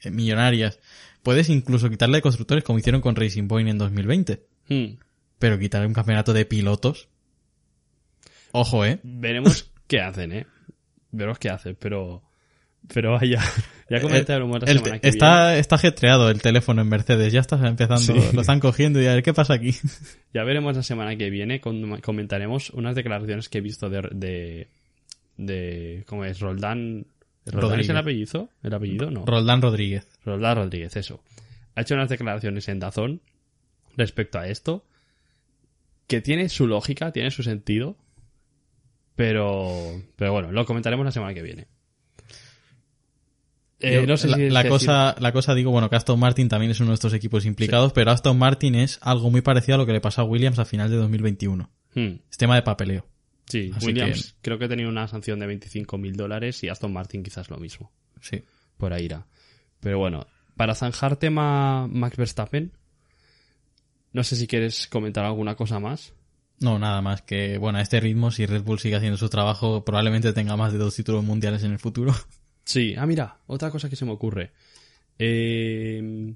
eh, 0.00 0.10
millonarias. 0.10 0.80
Puedes 1.22 1.50
incluso 1.50 1.90
quitarle 1.90 2.18
de 2.18 2.22
constructores 2.22 2.64
como 2.64 2.78
hicieron 2.78 3.02
con 3.02 3.16
Racing 3.16 3.48
Point 3.48 3.68
en 3.68 3.78
2020. 3.78 4.46
Hmm. 4.68 4.98
Pero 5.38 5.58
quitarle 5.58 5.86
un 5.86 5.92
campeonato 5.92 6.32
de 6.32 6.46
pilotos. 6.46 7.08
Ojo, 8.52 8.86
eh. 8.86 9.00
Veremos 9.02 9.70
qué 9.86 10.00
hacen, 10.00 10.32
¿eh? 10.32 10.46
Veremos 11.10 11.38
qué 11.38 11.50
hacen, 11.50 11.76
pero... 11.78 12.22
Pero 12.92 13.12
vaya, 13.12 13.42
ya 13.90 14.00
comentaremos 14.00 14.62
la 14.62 14.70
El- 14.70 14.78
semana 14.78 14.98
que 15.00 15.08
está, 15.08 15.58
está 15.58 15.74
ajetreado 15.74 16.30
el 16.30 16.40
teléfono 16.40 16.82
en 16.82 16.88
Mercedes, 16.88 17.32
ya 17.32 17.40
está 17.40 17.56
empezando, 17.66 17.98
Sí. 18.20 18.34
lo 18.34 18.40
están 18.42 18.60
cogiendo 18.60 19.00
y 19.02 19.06
a 19.06 19.14
ver 19.14 19.22
qué 19.22 19.34
pasa 19.34 19.54
aquí. 19.54 19.72
viene. 19.72 19.80
Ya 20.34 20.44
veremos 20.44 20.76
la 20.76 20.82
semana 20.82 21.16
que 21.16 21.30
viene, 21.30 21.60
comentaremos 21.60 22.70
unas 22.70 22.94
declaraciones 22.94 23.48
que 23.48 23.58
he 23.58 23.60
visto 23.62 23.88
de... 23.88 24.02
de, 24.12 24.68
de 25.36 26.04
¿Cómo 26.06 26.24
es? 26.24 26.38
Roldán... 26.40 27.06
¿Roldán 27.46 27.80
es 27.80 27.88
el 27.88 27.96
apellido? 27.96 28.50
¿El 28.62 28.74
apellido? 28.74 29.10
No. 29.10 29.24
Roldán 29.24 29.62
Rodríguez. 29.62 30.06
Roldán 30.24 30.56
Rodríguez, 30.56 30.96
eso. 30.96 31.22
Ha 31.74 31.82
hecho 31.82 31.94
unas 31.94 32.08
declaraciones 32.08 32.68
en 32.68 32.80
Dazón 32.80 33.20
respecto 33.96 34.38
a 34.38 34.46
esto 34.48 34.84
que 36.06 36.20
tiene 36.20 36.48
su 36.48 36.66
lógica, 36.66 37.12
tiene 37.12 37.30
su 37.30 37.42
sentido, 37.42 37.96
pero, 39.14 40.02
pero 40.16 40.32
bueno, 40.32 40.52
lo 40.52 40.64
comentaremos 40.66 41.04
la 41.04 41.12
semana 41.12 41.34
que 41.34 41.42
viene. 41.42 41.66
Eh, 43.80 43.94
Yo- 43.96 44.06
no 44.06 44.16
sé 44.16 44.28
la, 44.28 44.36
si 44.36 44.48
la 44.50 44.62
decir- 44.62 44.70
cosa, 44.70 45.16
la 45.18 45.32
cosa 45.32 45.54
digo, 45.54 45.70
bueno, 45.70 45.90
que 45.90 45.96
Aston 45.96 46.18
Martin 46.18 46.48
también 46.48 46.70
es 46.72 46.80
uno 46.80 46.90
de 46.90 46.94
estos 46.94 47.12
equipos 47.12 47.44
implicados, 47.44 47.92
pero 47.92 48.10
Aston 48.10 48.38
Martin 48.38 48.74
es 48.74 48.98
algo 49.02 49.30
muy 49.30 49.42
parecido 49.42 49.74
a 49.74 49.78
lo 49.78 49.86
que 49.86 49.92
le 49.92 50.00
pasó 50.00 50.22
a 50.22 50.24
Williams 50.24 50.58
a 50.58 50.64
final 50.64 50.88
de 50.90 50.96
2021. 50.96 51.70
Hmm, 51.94 52.14
Es 52.30 52.36
tema 52.38 52.54
de 52.54 52.62
papeleo. 52.62 53.06
sí, 53.46 53.70
Así 53.74 53.86
Williams 53.86 54.34
creo 54.40 54.58
que 54.58 54.66
tenía 54.68 54.88
una 54.88 55.06
sanción 55.08 55.38
de 55.40 55.46
25 55.46 55.98
mil 55.98 56.16
dólares 56.16 56.62
y 56.64 56.68
Aston 56.68 56.92
Martin 56.92 57.22
quizás 57.22 57.50
lo 57.50 57.58
mismo. 57.58 57.92
Sí. 58.20 58.42
Por 58.78 58.92
ahí 58.94 59.04
irá. 59.04 59.26
Pero 59.80 59.98
bueno, 59.98 60.26
para 60.56 60.74
zanjar 60.74 61.16
tema 61.16 61.86
Max 61.86 62.16
Verstappen, 62.16 62.72
no 64.12 64.24
sé 64.24 64.36
si 64.36 64.46
quieres 64.46 64.86
comentar 64.86 65.24
alguna 65.24 65.54
cosa 65.54 65.78
más. 65.80 66.14
No, 66.60 66.78
nada 66.78 67.02
más 67.02 67.20
que, 67.22 67.58
bueno, 67.58 67.78
a 67.78 67.82
este 67.82 68.00
ritmo, 68.00 68.30
si 68.30 68.46
Red 68.46 68.62
Bull 68.62 68.78
sigue 68.78 68.96
haciendo 68.96 69.18
su 69.18 69.28
trabajo, 69.28 69.84
probablemente 69.84 70.32
tenga 70.32 70.56
más 70.56 70.72
de 70.72 70.78
dos 70.78 70.94
títulos 70.96 71.22
mundiales 71.22 71.62
en 71.64 71.72
el 71.72 71.78
futuro. 71.78 72.14
Sí, 72.66 72.94
ah, 72.98 73.06
mira, 73.06 73.38
otra 73.46 73.70
cosa 73.70 73.88
que 73.88 73.96
se 73.96 74.04
me 74.04 74.10
ocurre. 74.10 74.50
Eh, 75.18 76.34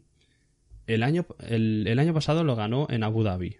el, 0.86 1.02
año, 1.02 1.26
el, 1.40 1.86
el 1.86 1.98
año 1.98 2.14
pasado 2.14 2.44
lo 2.44 2.54
ganó 2.54 2.86
en 2.88 3.02
Abu 3.02 3.24
Dhabi. 3.24 3.56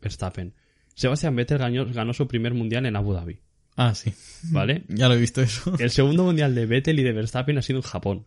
Verstappen. 0.00 0.54
Sebastián 0.94 1.34
Vettel 1.34 1.58
ganó, 1.58 1.84
ganó 1.86 2.14
su 2.14 2.28
primer 2.28 2.54
mundial 2.54 2.86
en 2.86 2.94
Abu 2.94 3.12
Dhabi. 3.12 3.40
Ah, 3.76 3.94
sí. 3.94 4.14
¿Vale? 4.44 4.84
Ya 4.88 5.08
lo 5.08 5.14
he 5.14 5.18
visto 5.18 5.42
eso. 5.42 5.74
El 5.78 5.90
segundo 5.90 6.22
mundial 6.22 6.54
de 6.54 6.66
Vettel 6.66 7.00
y 7.00 7.02
de 7.02 7.12
Verstappen 7.12 7.58
ha 7.58 7.62
sido 7.62 7.80
en 7.80 7.82
Japón. 7.82 8.26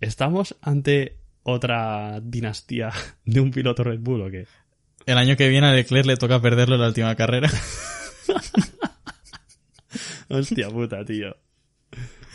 ¿Estamos 0.00 0.56
ante 0.60 1.18
otra 1.44 2.20
dinastía 2.20 2.90
de 3.24 3.40
un 3.40 3.52
piloto 3.52 3.84
Red 3.84 4.00
Bull 4.00 4.22
o 4.22 4.30
qué? 4.30 4.48
El 5.06 5.18
año 5.18 5.36
que 5.36 5.48
viene 5.48 5.68
a 5.68 5.72
Leclerc 5.72 6.06
le 6.06 6.16
toca 6.16 6.42
perderlo 6.42 6.74
en 6.74 6.80
la 6.80 6.88
última 6.88 7.14
carrera. 7.14 7.48
Hostia 10.28 10.68
puta, 10.68 11.04
tío. 11.04 11.36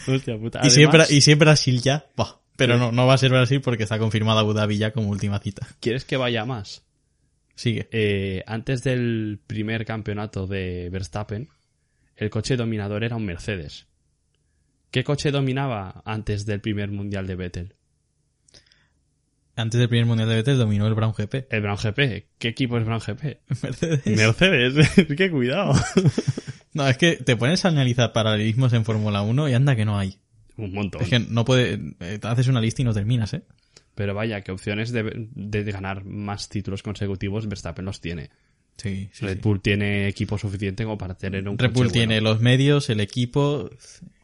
Hostia 0.07 0.37
puta. 0.37 0.61
y, 0.63 0.69
siempre, 0.69 1.03
y 1.09 1.21
siempre 1.21 1.45
Brasil 1.45 1.81
ya. 1.81 2.05
Buah, 2.15 2.39
pero 2.55 2.73
Sí. 2.75 2.79
no, 2.79 2.91
no 2.91 3.05
va 3.07 3.13
a 3.13 3.17
ser 3.17 3.31
Brasil 3.31 3.61
porque 3.61 3.83
está 3.83 3.99
confirmada 3.99 4.41
Abu 4.41 4.53
Dhabi 4.53 4.77
ya 4.77 4.91
como 4.91 5.09
última 5.09 5.39
cita. 5.39 5.67
¿Quieres 5.79 6.05
que 6.05 6.17
vaya 6.17 6.45
más? 6.45 6.83
Sigue. 7.55 7.87
Eh, 7.91 8.43
antes 8.47 8.83
del 8.83 9.39
primer 9.47 9.85
campeonato 9.85 10.45
de 10.47 10.89
Verstappen, 10.91 11.49
el 12.15 12.29
coche 12.29 12.55
dominador 12.55 13.03
era 13.03 13.15
un 13.15 13.25
Mercedes. 13.25 13.87
¿Qué 14.91 15.03
coche 15.03 15.31
dominaba 15.31 16.01
antes 16.05 16.45
del 16.45 16.61
primer 16.61 16.89
mundial 16.91 17.27
de 17.27 17.35
Vettel? 17.35 17.73
Antes 19.55 19.79
del 19.79 19.89
primer 19.89 20.05
mundial 20.05 20.29
de 20.29 20.35
Vettel 20.35 20.57
dominó 20.59 20.85
el 20.87 20.93
Brown 20.93 21.13
GP. 21.17 21.47
El 21.51 21.61
Brown 21.61 21.77
GP. 21.77 22.27
¿Qué 22.37 22.47
equipo 22.49 22.77
es 22.77 22.85
Brown 22.85 22.99
GP? 22.99 23.39
Mercedes. 23.63 24.05
Mercedes. 24.05 24.89
¡Qué 25.17 25.31
cuidado! 25.31 25.73
No, 26.73 26.87
es 26.87 26.97
que 26.97 27.15
te 27.15 27.35
pones 27.35 27.65
a 27.65 27.69
analizar 27.69 28.13
paralelismos 28.13 28.73
en 28.73 28.85
Fórmula 28.85 29.21
1 29.21 29.49
y 29.49 29.53
anda 29.53 29.75
que 29.75 29.85
no 29.85 29.97
hay. 29.97 30.17
Un 30.57 30.73
montón. 30.73 31.01
Es 31.01 31.09
que 31.09 31.19
no 31.19 31.45
puede, 31.45 31.79
eh, 31.99 32.19
haces 32.23 32.47
una 32.47 32.61
lista 32.61 32.81
y 32.81 32.85
no 32.85 32.93
terminas, 32.93 33.33
¿eh? 33.33 33.43
Pero 33.95 34.13
vaya, 34.13 34.41
que 34.41 34.51
opciones 34.51 34.91
de, 34.91 35.27
de 35.33 35.63
ganar 35.71 36.05
más 36.05 36.49
títulos 36.49 36.83
consecutivos 36.83 37.47
Verstappen 37.47 37.85
los 37.85 37.99
tiene. 37.99 38.29
Sí, 38.77 39.09
sí. 39.11 39.25
Red 39.25 39.37
sí. 39.37 39.41
Bull 39.41 39.61
tiene 39.61 40.07
equipo 40.07 40.37
suficiente 40.37 40.83
como 40.83 40.97
para 40.97 41.15
tener 41.15 41.47
un 41.49 41.57
Red 41.57 41.69
Bull 41.69 41.87
bueno. 41.87 41.91
tiene 41.91 42.21
los 42.21 42.39
medios, 42.39 42.89
el 42.89 42.99
equipo 42.99 43.69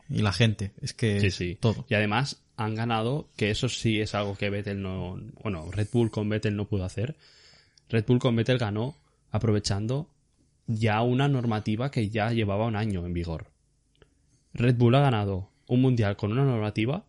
y 0.09 0.21
la 0.21 0.31
gente. 0.31 0.73
Es 0.81 0.93
que 0.93 1.31
sí. 1.31 1.57
todo. 1.59 1.85
Y 1.89 1.95
además 1.95 2.43
han 2.55 2.75
ganado, 2.75 3.29
que 3.35 3.49
eso 3.49 3.67
sí 3.67 3.99
es 3.99 4.13
algo 4.13 4.35
que 4.35 4.49
Vettel 4.49 4.81
no. 4.81 5.19
Bueno, 5.41 5.71
Red 5.71 5.87
Bull 5.91 6.11
con 6.11 6.29
Vettel 6.29 6.55
no 6.55 6.67
pudo 6.67 6.85
hacer. 6.85 7.15
Red 7.89 8.05
Bull 8.05 8.19
con 8.19 8.35
Vettel 8.35 8.59
ganó 8.59 8.95
aprovechando 9.31 10.07
ya 10.67 11.01
una 11.01 11.27
normativa 11.27 11.91
que 11.91 12.09
ya 12.09 12.31
llevaba 12.31 12.65
un 12.65 12.75
año 12.75 13.05
en 13.05 13.13
vigor. 13.13 13.47
Red 14.53 14.75
Bull 14.77 14.95
ha 14.95 15.01
ganado 15.01 15.49
un 15.67 15.81
mundial 15.81 16.15
con 16.15 16.31
una 16.31 16.43
normativa 16.45 17.05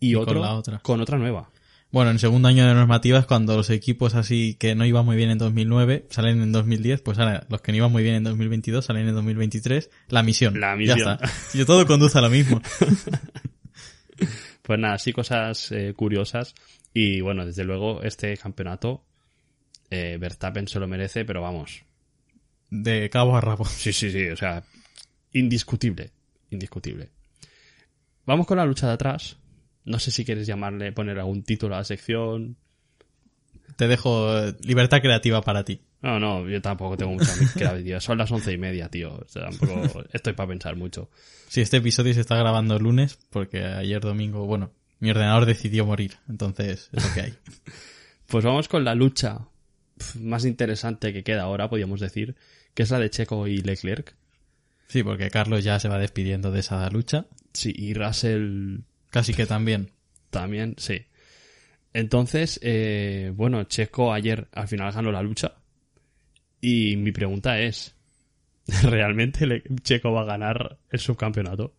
y, 0.00 0.10
Y 0.10 0.14
con 0.14 0.22
otro 0.22 0.40
la 0.40 0.54
otra. 0.54 0.78
con 0.80 1.00
otra 1.00 1.18
nueva. 1.18 1.50
Bueno, 1.92 2.10
en 2.10 2.18
segundo 2.18 2.48
año 2.48 2.66
de 2.66 2.74
normativas, 2.74 3.26
cuando 3.26 3.56
los 3.56 3.70
equipos 3.70 4.14
así 4.16 4.54
que 4.58 4.74
no 4.74 4.84
iban 4.84 5.04
muy 5.06 5.16
bien 5.16 5.30
en 5.30 5.38
2009 5.38 6.06
salen 6.10 6.42
en 6.42 6.52
2010, 6.52 7.00
pues 7.00 7.18
ahora 7.18 7.46
los 7.48 7.62
que 7.62 7.72
no 7.72 7.78
iban 7.78 7.92
muy 7.92 8.02
bien 8.02 8.16
en 8.16 8.24
2022 8.24 8.84
salen 8.84 9.08
en 9.08 9.14
2023. 9.14 9.88
La 10.08 10.22
misión. 10.22 10.60
La 10.60 10.72
Ya 10.72 10.76
misión. 10.76 10.98
está. 10.98 11.20
Y 11.54 11.64
todo 11.64 11.86
conduce 11.86 12.18
a 12.18 12.22
lo 12.22 12.30
mismo. 12.30 12.60
Pues 14.62 14.80
nada, 14.80 14.98
sí 14.98 15.12
cosas 15.12 15.70
eh, 15.72 15.92
curiosas. 15.94 16.54
Y 16.92 17.20
bueno, 17.20 17.46
desde 17.46 17.62
luego 17.64 18.02
este 18.02 18.36
campeonato 18.36 19.04
eh, 19.90 20.16
Verstappen 20.18 20.66
se 20.66 20.80
lo 20.80 20.88
merece, 20.88 21.24
pero 21.24 21.42
vamos. 21.42 21.84
De 22.70 23.08
cabo 23.10 23.36
a 23.36 23.40
rabo. 23.40 23.64
Sí, 23.64 23.92
sí, 23.92 24.10
sí, 24.10 24.28
o 24.28 24.36
sea, 24.36 24.64
indiscutible, 25.32 26.10
indiscutible. 26.50 27.10
Vamos 28.24 28.46
con 28.46 28.58
la 28.58 28.66
lucha 28.66 28.88
de 28.88 28.94
atrás. 28.94 29.36
No 29.84 29.98
sé 29.98 30.10
si 30.10 30.24
quieres 30.24 30.46
llamarle, 30.46 30.92
poner 30.92 31.18
algún 31.18 31.44
título 31.44 31.74
a 31.74 31.78
la 31.78 31.84
sección. 31.84 32.56
Te 33.76 33.86
dejo 33.86 34.36
eh, 34.36 34.56
libertad 34.62 35.00
creativa 35.00 35.42
para 35.42 35.64
ti. 35.64 35.80
No, 36.02 36.18
no, 36.18 36.48
yo 36.48 36.60
tampoco 36.60 36.96
tengo 36.96 37.12
mucha 37.12 37.32
creatividad. 37.54 38.00
Son 38.00 38.18
las 38.18 38.30
once 38.30 38.52
y 38.52 38.58
media, 38.58 38.88
tío. 38.88 39.14
O 39.14 39.28
sea, 39.28 39.48
tampoco 39.50 40.04
estoy 40.12 40.32
para 40.32 40.48
pensar 40.48 40.76
mucho. 40.76 41.08
Si 41.48 41.60
este 41.60 41.76
episodio 41.76 42.14
se 42.14 42.20
está 42.20 42.36
grabando 42.36 42.76
el 42.76 42.82
lunes, 42.82 43.18
porque 43.30 43.64
ayer 43.64 44.00
domingo, 44.00 44.44
bueno, 44.46 44.72
mi 44.98 45.10
ordenador 45.10 45.46
decidió 45.46 45.86
morir, 45.86 46.16
entonces 46.28 46.90
es 46.92 47.04
lo 47.04 47.14
que 47.14 47.20
hay. 47.20 47.34
Pues 48.28 48.44
vamos 48.44 48.66
con 48.66 48.84
la 48.84 48.96
lucha 48.96 49.46
más 50.20 50.44
interesante 50.44 51.12
que 51.12 51.22
queda 51.22 51.42
ahora, 51.42 51.68
podríamos 51.70 52.00
decir, 52.00 52.34
que 52.76 52.82
es 52.82 52.90
la 52.90 53.00
de 53.00 53.08
Checo 53.10 53.48
y 53.48 53.62
Leclerc. 53.62 54.14
Sí, 54.86 55.02
porque 55.02 55.30
Carlos 55.30 55.64
ya 55.64 55.80
se 55.80 55.88
va 55.88 55.98
despidiendo 55.98 56.52
de 56.52 56.60
esa 56.60 56.88
lucha. 56.90 57.24
Sí, 57.54 57.72
y 57.74 57.94
Russell 57.94 58.80
Casi 59.10 59.32
que 59.32 59.46
también. 59.46 59.90
también, 60.30 60.74
sí. 60.76 61.06
Entonces, 61.94 62.60
eh, 62.62 63.32
bueno, 63.34 63.64
Checo 63.64 64.12
ayer 64.12 64.48
al 64.52 64.68
final 64.68 64.92
ganó 64.92 65.10
la 65.10 65.22
lucha. 65.22 65.54
Y 66.60 66.96
mi 66.96 67.12
pregunta 67.12 67.58
es, 67.60 67.94
¿realmente 68.82 69.62
Checo 69.82 70.12
va 70.12 70.20
a 70.22 70.26
ganar 70.26 70.78
el 70.90 71.00
subcampeonato? 71.00 71.74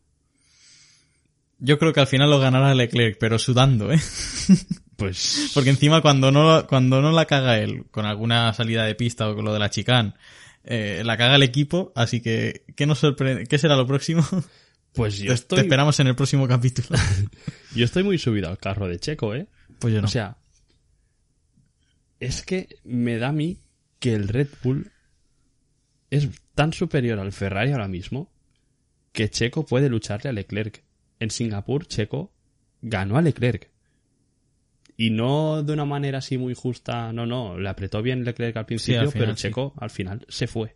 Yo 1.59 1.77
creo 1.77 1.93
que 1.93 1.99
al 1.99 2.07
final 2.07 2.31
lo 2.31 2.39
ganará 2.39 2.73
Leclerc, 2.73 3.17
pero 3.19 3.37
sudando, 3.37 3.91
¿eh? 3.93 3.99
Pues 4.95 5.51
Porque 5.53 5.69
encima 5.69 6.01
cuando 6.01 6.31
no, 6.31 6.65
cuando 6.65 7.03
no 7.03 7.11
la 7.11 7.25
caga 7.25 7.59
él, 7.59 7.85
con 7.91 8.07
alguna 8.07 8.51
salida 8.53 8.83
de 8.83 8.95
pista 8.95 9.29
o 9.29 9.35
con 9.35 9.45
lo 9.45 9.53
de 9.53 9.59
la 9.59 9.69
chicane, 9.69 10.15
eh, 10.67 11.01
la 11.05 11.17
caga 11.17 11.35
el 11.35 11.43
equipo, 11.43 11.91
así 11.95 12.21
que, 12.21 12.63
¿qué 12.75 12.85
nos 12.85 12.99
sorprende? 12.99 13.45
¿Qué 13.45 13.57
será 13.57 13.75
lo 13.75 13.87
próximo? 13.87 14.25
Pues 14.93 15.17
yo 15.19 15.27
Te- 15.27 15.33
estoy, 15.33 15.55
Te 15.59 15.61
esperamos 15.65 15.99
en 15.99 16.07
el 16.07 16.15
próximo 16.15 16.47
capítulo. 16.47 16.87
yo 17.75 17.85
estoy 17.85 18.03
muy 18.03 18.17
subido 18.17 18.49
al 18.49 18.57
carro 18.57 18.87
de 18.87 18.99
Checo, 18.99 19.33
¿eh? 19.35 19.47
Pues 19.79 19.93
yo 19.93 20.01
no. 20.01 20.07
O 20.07 20.09
sea, 20.11 20.37
es 22.19 22.43
que 22.43 22.67
me 22.83 23.17
da 23.17 23.29
a 23.29 23.31
mí 23.33 23.59
que 23.99 24.13
el 24.13 24.27
Red 24.27 24.47
Bull 24.63 24.91
es 26.09 26.27
tan 26.55 26.73
superior 26.73 27.19
al 27.19 27.31
Ferrari 27.31 27.71
ahora 27.71 27.87
mismo 27.87 28.31
que 29.11 29.29
Checo 29.29 29.65
puede 29.65 29.89
lucharle 29.89 30.29
a 30.29 30.33
Leclerc. 30.33 30.83
En 31.19 31.31
Singapur, 31.31 31.87
Checo 31.87 32.31
ganó 32.81 33.17
a 33.17 33.21
Leclerc. 33.21 33.69
Y 34.97 35.11
no 35.11 35.61
de 35.61 35.73
una 35.73 35.85
manera 35.85 36.17
así 36.17 36.39
muy 36.39 36.55
justa, 36.55 37.13
no, 37.13 37.27
no, 37.27 37.59
le 37.59 37.69
apretó 37.69 38.01
bien 38.01 38.25
Leclerc 38.25 38.57
al 38.57 38.65
principio, 38.65 39.01
al 39.01 39.11
final, 39.11 39.25
pero 39.25 39.37
sí. 39.37 39.43
Checo 39.43 39.73
al 39.77 39.91
final 39.91 40.25
se 40.27 40.47
fue. 40.47 40.75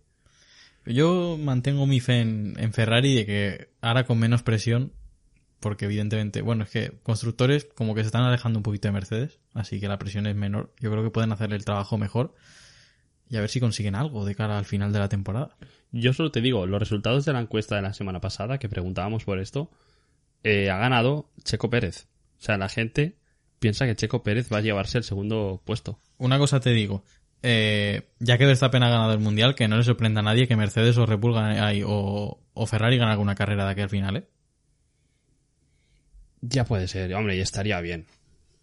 Yo 0.86 1.38
mantengo 1.39 1.88
mi 1.88 1.99
fe 1.99 2.22
en, 2.22 2.55
en 2.57 2.72
Ferrari 2.72 3.15
de 3.15 3.26
que 3.26 3.69
ahora 3.82 4.05
con 4.05 4.19
menos 4.19 4.43
presión, 4.43 4.93
porque 5.59 5.86
evidentemente, 5.86 6.41
bueno, 6.41 6.63
es 6.63 6.69
que 6.69 6.91
constructores 7.03 7.65
como 7.65 7.95
que 7.95 8.01
se 8.01 8.07
están 8.07 8.24
alejando 8.24 8.59
un 8.59 8.63
poquito 8.63 8.88
de 8.88 8.93
Mercedes, 8.93 9.39
así 9.53 9.80
que 9.80 9.88
la 9.88 9.97
presión 9.97 10.28
es 10.28 10.36
menor. 10.36 10.74
Yo 10.80 10.91
creo 10.91 11.03
que 11.03 11.11
pueden 11.11 11.32
hacer 11.32 11.51
el 11.53 11.65
trabajo 11.65 11.97
mejor 11.97 12.36
y 13.30 13.38
a 13.38 13.41
ver 13.41 13.49
si 13.49 13.59
consiguen 13.59 13.95
algo 13.95 14.26
de 14.26 14.36
cara 14.36 14.57
al 14.57 14.65
final 14.65 14.91
de 14.91 14.99
la 14.99 15.07
temporada. 15.07 15.55
Yo 15.91 16.13
solo 16.13 16.32
te 16.32 16.41
digo, 16.41 16.65
los 16.65 16.80
resultados 16.80 17.26
de 17.26 17.34
la 17.34 17.39
encuesta 17.39 17.76
de 17.76 17.82
la 17.82 17.93
semana 17.93 18.19
pasada, 18.19 18.57
que 18.57 18.69
preguntábamos 18.69 19.24
por 19.24 19.39
esto, 19.39 19.72
eh, 20.43 20.69
ha 20.69 20.78
ganado 20.78 21.30
Checo 21.43 21.69
Pérez. 21.69 22.07
O 22.39 22.43
sea, 22.43 22.57
la 22.57 22.67
gente 22.67 23.20
piensa 23.62 23.86
que 23.86 23.95
Checo 23.95 24.24
Pérez 24.24 24.51
va 24.51 24.57
a 24.57 24.62
llevarse 24.62 24.97
el 24.97 25.03
segundo 25.03 25.62
puesto. 25.64 25.99
Una 26.18 26.39
cosa 26.39 26.59
te 26.59 26.72
digo, 26.72 27.03
eh, 27.43 28.09
ya 28.20 28.38
que 28.39 28.45
Verstappen 28.47 28.82
ha 28.82 28.89
ganado 28.89 29.14
el 29.14 29.20
mundial, 29.20 29.53
que 29.53 29.68
no 29.68 29.78
le 29.78 29.84
sorprenda 29.84 30.20
a 30.20 30.24
nadie 30.24 30.47
que 30.47 30.55
Mercedes 30.55 30.97
o 30.97 31.05
Red 31.05 31.20
Bull 31.20 31.34
gane- 31.36 31.84
o, 31.86 32.39
o 32.53 32.66
Ferrari 32.66 32.97
gane 32.97 33.12
alguna 33.12 33.36
carrera 33.36 33.66
de 33.66 33.72
aquí 33.72 33.82
al 33.82 33.89
final, 33.89 34.18
¿eh? 34.18 34.28
Ya 36.41 36.66
puede 36.66 36.88
ser, 36.88 37.14
hombre, 37.14 37.38
y 37.38 37.39
estaría 37.39 37.80
bien. 37.82 38.07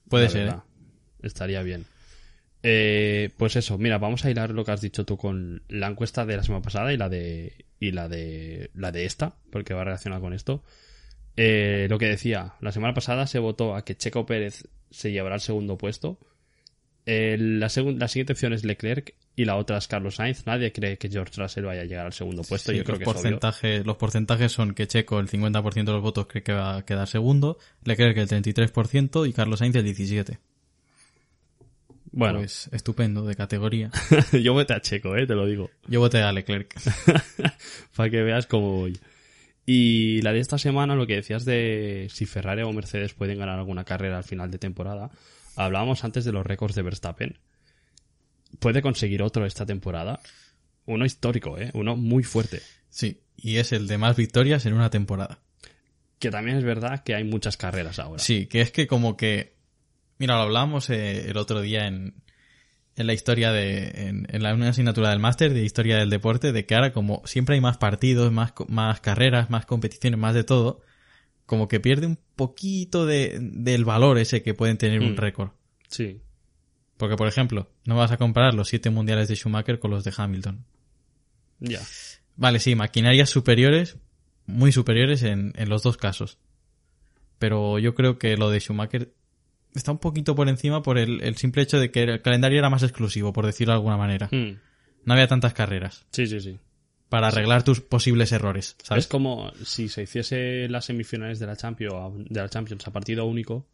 Puede 0.08 0.28
ser, 0.28 0.48
¿eh? 0.48 0.54
Estaría 1.22 1.62
bien. 1.62 1.86
Eh, 2.64 3.30
pues 3.36 3.54
eso, 3.54 3.78
mira, 3.78 3.98
vamos 3.98 4.24
a 4.24 4.30
hilar 4.30 4.50
lo 4.50 4.64
que 4.64 4.72
has 4.72 4.80
dicho 4.80 5.04
tú 5.04 5.16
con 5.16 5.62
la 5.68 5.86
encuesta 5.86 6.26
de 6.26 6.36
la 6.36 6.42
semana 6.42 6.62
pasada 6.62 6.92
y 6.92 6.96
la 6.96 7.08
de 7.08 7.64
y 7.78 7.92
la 7.92 8.08
de 8.08 8.70
la 8.74 8.90
de 8.90 9.04
esta, 9.04 9.36
porque 9.52 9.74
va 9.74 9.84
relacionada 9.84 10.20
con 10.20 10.32
esto. 10.32 10.64
Eh, 11.40 11.86
lo 11.88 11.98
que 11.98 12.06
decía, 12.06 12.54
la 12.60 12.72
semana 12.72 12.94
pasada 12.94 13.26
se 13.28 13.38
votó 13.38 13.76
a 13.76 13.84
que 13.84 13.96
Checo 13.96 14.26
Pérez 14.26 14.66
se 14.90 15.12
llevará 15.12 15.36
el 15.36 15.40
segundo 15.40 15.78
puesto. 15.78 16.18
Eh, 17.06 17.36
la, 17.38 17.70
la 17.96 18.08
siguiente 18.08 18.32
opción 18.32 18.52
es 18.52 18.64
Leclerc 18.64 19.14
y 19.36 19.44
la 19.44 19.54
otra 19.56 19.78
es 19.78 19.86
Carlos 19.86 20.16
Sainz. 20.16 20.46
Nadie 20.46 20.72
cree 20.72 20.98
que 20.98 21.08
George 21.08 21.40
Russell 21.40 21.64
vaya 21.64 21.82
a 21.82 21.84
llegar 21.84 22.06
al 22.06 22.12
segundo 22.12 22.42
puesto. 22.42 22.72
Sí, 22.72 22.78
Yo 22.78 22.84
creo 22.84 22.96
los, 22.96 22.98
que 22.98 23.04
es 23.04 23.08
obvio. 23.10 23.22
porcentajes, 23.22 23.86
los 23.86 23.96
porcentajes 23.96 24.50
son 24.52 24.74
que 24.74 24.88
Checo 24.88 25.20
el 25.20 25.28
50% 25.28 25.84
de 25.84 25.92
los 25.92 26.02
votos 26.02 26.26
cree 26.26 26.42
que 26.42 26.52
va 26.52 26.78
a 26.78 26.84
quedar 26.84 27.06
segundo, 27.06 27.56
Leclerc 27.84 28.16
el 28.18 28.28
33% 28.28 29.28
y 29.28 29.32
Carlos 29.32 29.60
Sainz 29.60 29.76
el 29.76 29.86
17%. 29.86 30.38
Bueno, 32.10 32.38
Pues 32.38 32.68
estupendo, 32.72 33.24
de 33.26 33.36
categoría. 33.36 33.90
yo 34.42 34.54
voté 34.54 34.74
a 34.74 34.80
Checo, 34.80 35.14
eh, 35.16 35.26
te 35.26 35.34
lo 35.34 35.46
digo. 35.46 35.70
Yo 35.86 36.00
voté 36.00 36.20
a 36.20 36.32
Leclerc. 36.32 36.74
para 37.96 38.10
que 38.10 38.22
veas 38.22 38.46
cómo 38.46 38.72
voy. 38.80 38.98
Y 39.70 40.22
la 40.22 40.32
de 40.32 40.40
esta 40.40 40.56
semana, 40.56 40.94
lo 40.94 41.06
que 41.06 41.16
decías 41.16 41.44
de 41.44 42.08
si 42.10 42.24
Ferrari 42.24 42.62
o 42.62 42.72
Mercedes 42.72 43.12
pueden 43.12 43.38
ganar 43.38 43.58
alguna 43.58 43.84
carrera 43.84 44.16
al 44.16 44.24
final 44.24 44.50
de 44.50 44.56
temporada, 44.56 45.10
hablábamos 45.56 46.04
antes 46.04 46.24
de 46.24 46.32
los 46.32 46.46
récords 46.46 46.74
de 46.74 46.80
Verstappen. 46.80 47.38
Puede 48.60 48.80
conseguir 48.80 49.22
otro 49.22 49.44
esta 49.44 49.66
temporada. 49.66 50.20
Uno 50.86 51.04
histórico, 51.04 51.58
¿eh? 51.58 51.70
Uno 51.74 51.96
muy 51.96 52.22
fuerte. 52.22 52.62
Sí, 52.88 53.20
y 53.36 53.56
es 53.56 53.72
el 53.72 53.88
de 53.88 53.98
más 53.98 54.16
victorias 54.16 54.64
en 54.64 54.72
una 54.72 54.88
temporada. 54.88 55.38
Que 56.18 56.30
también 56.30 56.56
es 56.56 56.64
verdad 56.64 57.02
que 57.04 57.14
hay 57.14 57.24
muchas 57.24 57.58
carreras 57.58 57.98
ahora. 57.98 58.22
Sí, 58.22 58.46
que 58.46 58.62
es 58.62 58.70
que 58.70 58.86
como 58.86 59.18
que... 59.18 59.52
Mira, 60.16 60.36
lo 60.36 60.44
hablábamos 60.44 60.88
eh, 60.88 61.28
el 61.28 61.36
otro 61.36 61.60
día 61.60 61.86
en, 61.86 62.14
en 62.98 63.06
la 63.06 63.14
historia 63.14 63.52
de... 63.52 63.88
En, 64.08 64.26
en 64.30 64.42
la 64.42 64.54
una 64.54 64.68
asignatura 64.70 65.10
del 65.10 65.18
máster 65.20 65.54
de 65.54 65.64
historia 65.64 65.96
del 65.98 66.10
deporte, 66.10 66.52
de 66.52 66.66
que 66.66 66.74
ahora 66.74 66.92
como 66.92 67.22
siempre 67.24 67.54
hay 67.54 67.60
más 67.60 67.78
partidos, 67.78 68.32
más, 68.32 68.52
más 68.68 69.00
carreras, 69.00 69.48
más 69.50 69.64
competiciones, 69.66 70.18
más 70.18 70.34
de 70.34 70.44
todo, 70.44 70.80
como 71.46 71.68
que 71.68 71.80
pierde 71.80 72.06
un 72.06 72.18
poquito 72.36 73.06
de, 73.06 73.38
del 73.40 73.84
valor 73.84 74.18
ese 74.18 74.42
que 74.42 74.52
pueden 74.54 74.76
tener 74.76 75.00
un 75.00 75.14
Mm. 75.14 75.16
récord. 75.16 75.50
Sí. 75.88 76.20
Porque, 76.98 77.16
por 77.16 77.28
ejemplo, 77.28 77.70
no 77.84 77.96
vas 77.96 78.10
a 78.10 78.16
comparar 78.16 78.54
los 78.54 78.68
siete 78.68 78.90
mundiales 78.90 79.28
de 79.28 79.36
Schumacher 79.36 79.78
con 79.78 79.90
los 79.92 80.04
de 80.04 80.12
Hamilton. 80.16 80.64
Ya. 81.60 81.80
Vale, 82.36 82.58
sí, 82.58 82.74
maquinarias 82.74 83.30
superiores, 83.30 83.96
muy 84.46 84.72
superiores 84.72 85.22
en, 85.22 85.52
en 85.56 85.68
los 85.68 85.82
dos 85.82 85.96
casos. 85.96 86.38
Pero 87.38 87.78
yo 87.78 87.94
creo 87.94 88.18
que 88.18 88.36
lo 88.36 88.50
de 88.50 88.58
Schumacher 88.60 89.12
está 89.74 89.92
un 89.92 89.98
poquito 89.98 90.34
por 90.34 90.48
encima 90.48 90.82
por 90.82 90.98
el, 90.98 91.22
el 91.22 91.36
simple 91.36 91.62
hecho 91.62 91.78
de 91.78 91.90
que 91.90 92.02
el 92.04 92.22
calendario 92.22 92.58
era 92.58 92.70
más 92.70 92.82
exclusivo, 92.82 93.32
por 93.32 93.46
decirlo 93.46 93.72
de 93.72 93.76
alguna 93.78 93.96
manera. 93.96 94.28
Mm. 94.32 94.58
No 95.04 95.12
había 95.14 95.28
tantas 95.28 95.54
carreras 95.54 96.04
Sí, 96.10 96.26
sí, 96.26 96.40
sí. 96.40 96.58
para 97.08 97.28
arreglar 97.28 97.62
tus 97.62 97.80
posibles 97.80 98.32
errores, 98.32 98.76
¿sabes? 98.82 99.04
Es 99.04 99.08
como 99.08 99.52
si 99.64 99.88
se 99.88 100.02
hiciese 100.02 100.68
las 100.68 100.84
semifinales 100.86 101.38
de 101.38 101.46
la 101.46 101.56
Champions, 101.56 102.26
de 102.28 102.40
la 102.40 102.48
Champions 102.48 102.86
a 102.86 102.92
partido 102.92 103.24
único. 103.24 103.66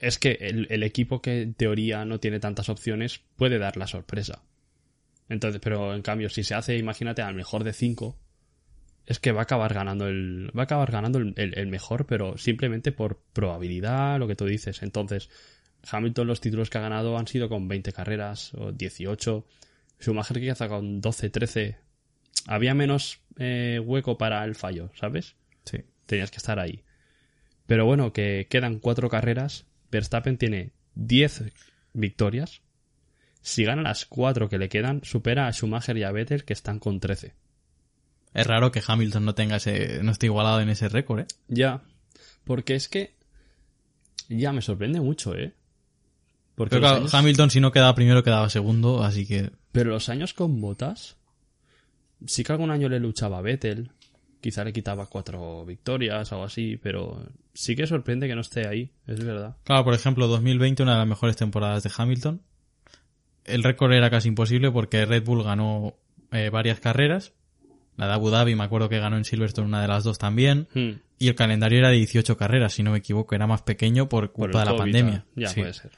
Es 0.00 0.18
que 0.18 0.32
el, 0.40 0.66
el 0.70 0.82
equipo 0.82 1.22
que 1.22 1.42
en 1.42 1.54
teoría 1.54 2.04
no 2.04 2.20
tiene 2.20 2.40
tantas 2.40 2.68
opciones 2.68 3.20
puede 3.36 3.58
dar 3.58 3.76
la 3.76 3.86
sorpresa. 3.86 4.42
Entonces, 5.28 5.60
pero 5.62 5.94
en 5.94 6.02
cambio, 6.02 6.28
si 6.28 6.44
se 6.44 6.54
hace, 6.54 6.76
imagínate, 6.76 7.22
al 7.22 7.34
mejor 7.34 7.64
de 7.64 7.72
cinco, 7.72 8.18
es 9.06 9.18
que 9.20 9.32
va 9.32 9.40
a 9.40 9.42
acabar 9.44 9.74
ganando 9.74 10.06
el, 10.08 10.50
va 10.56 10.62
a 10.62 10.64
acabar 10.64 10.90
ganando 10.90 11.18
el, 11.18 11.34
el- 11.36 11.58
el 11.58 11.66
mejor, 11.66 12.06
pero 12.06 12.38
simplemente 12.38 12.92
por 12.92 13.20
probabilidad, 13.32 14.18
lo 14.18 14.26
que 14.26 14.36
tú 14.36 14.46
dices. 14.46 14.82
Entonces, 14.82 15.28
Hamilton 15.90 16.26
los 16.26 16.40
títulos 16.40 16.70
que 16.70 16.78
ha 16.78 16.82
ganado 16.82 17.18
han 17.18 17.26
sido 17.26 17.48
con 17.48 17.68
20 17.68 17.92
carreras 17.92 18.54
o 18.54 18.72
18. 18.72 19.46
Schumacher 20.00 20.40
que 20.40 20.50
hace 20.50 20.68
con 20.68 21.00
12, 21.00 21.30
13. 21.30 21.76
Había 22.46 22.74
menos 22.74 23.20
eh, 23.38 23.80
hueco 23.84 24.16
para 24.18 24.44
el 24.44 24.54
fallo, 24.54 24.90
¿sabes? 24.94 25.36
Sí. 25.64 25.78
Tenías 26.06 26.30
que 26.30 26.38
estar 26.38 26.58
ahí. 26.58 26.82
Pero 27.66 27.86
bueno, 27.86 28.12
que 28.12 28.46
quedan 28.50 28.78
cuatro 28.78 29.08
carreras. 29.08 29.66
Verstappen 29.90 30.36
tiene 30.38 30.72
10 30.94 31.44
victorias. 31.92 32.62
Si 33.40 33.64
gana 33.64 33.82
las 33.82 34.06
cuatro 34.06 34.48
que 34.48 34.58
le 34.58 34.68
quedan, 34.68 35.02
supera 35.04 35.46
a 35.46 35.52
Schumacher 35.52 35.96
y 35.98 36.02
a 36.02 36.12
Vettel 36.12 36.44
que 36.44 36.52
están 36.54 36.78
con 36.78 36.98
13. 37.00 37.34
Es 38.34 38.46
raro 38.46 38.70
que 38.72 38.82
Hamilton 38.86 39.24
no 39.24 39.34
tenga 39.34 39.56
ese, 39.56 40.02
no 40.02 40.10
esté 40.12 40.26
igualado 40.26 40.60
en 40.60 40.68
ese 40.68 40.88
récord, 40.88 41.20
¿eh? 41.20 41.26
Ya. 41.48 41.82
Porque 42.44 42.74
es 42.74 42.88
que. 42.88 43.14
Ya 44.28 44.52
me 44.52 44.60
sorprende 44.60 45.00
mucho, 45.00 45.34
¿eh? 45.36 45.54
Porque 46.54 46.70
Pero 46.70 46.80
claro, 46.82 46.96
años- 46.98 47.14
Hamilton 47.14 47.50
si 47.50 47.60
no 47.60 47.72
quedaba 47.72 47.94
primero 47.94 48.22
quedaba 48.22 48.48
segundo, 48.50 49.02
así 49.02 49.26
que 49.26 49.50
Pero 49.72 49.90
los 49.90 50.08
años 50.08 50.34
con 50.34 50.60
botas. 50.60 51.16
Sí 52.26 52.42
que 52.44 52.52
algún 52.52 52.70
año 52.70 52.88
le 52.88 53.00
luchaba 53.00 53.38
a 53.38 53.42
Vettel. 53.42 53.90
Quizá 54.40 54.62
le 54.64 54.72
quitaba 54.72 55.06
cuatro 55.06 55.64
victorias 55.64 56.30
o 56.30 56.34
algo 56.36 56.46
así. 56.46 56.78
Pero 56.82 57.26
sí 57.54 57.76
que 57.76 57.86
sorprende 57.86 58.26
que 58.28 58.34
no 58.34 58.40
esté 58.40 58.66
ahí. 58.66 58.90
Es 59.06 59.24
verdad. 59.24 59.56
Claro, 59.64 59.84
por 59.84 59.94
ejemplo, 59.94 60.26
2020, 60.26 60.82
una 60.82 60.92
de 60.92 60.98
las 60.98 61.08
mejores 61.08 61.36
temporadas 61.36 61.82
de 61.82 61.90
Hamilton. 61.96 62.42
el 63.44 63.62
récord 63.62 63.92
era 63.92 64.08
casi 64.10 64.28
imposible 64.28 64.70
porque 64.70 65.04
Red 65.04 65.24
Bull 65.24 65.42
ganó 65.44 65.94
eh, 66.32 66.50
varias 66.50 66.80
carreras. 66.80 67.32
La 67.96 68.06
de 68.08 68.12
Abu 68.14 68.30
Dhabi 68.30 68.54
me 68.54 68.64
acuerdo 68.64 68.88
que 68.88 68.98
ganó 68.98 69.16
en 69.16 69.24
Silverstone 69.24 69.68
una 69.68 69.80
de 69.82 69.88
las 69.88 70.04
dos 70.04 70.18
también. 70.18 70.68
Hmm. 70.74 71.00
Y 71.18 71.28
el 71.28 71.34
calendario 71.34 71.78
era 71.78 71.90
de 71.90 71.96
18 71.96 72.36
carreras, 72.36 72.72
si 72.74 72.82
no 72.82 72.90
me 72.92 72.98
equivoco, 72.98 73.34
era 73.34 73.46
más 73.46 73.62
pequeño 73.62 74.08
por 74.08 74.32
culpa 74.32 74.60
de 74.60 74.64
la 74.64 74.70
COVID, 74.72 74.80
pandemia. 74.80 75.24
Ya, 75.36 75.48
Sí. 75.48 75.60
puede 75.60 75.74
ser. 75.74 75.92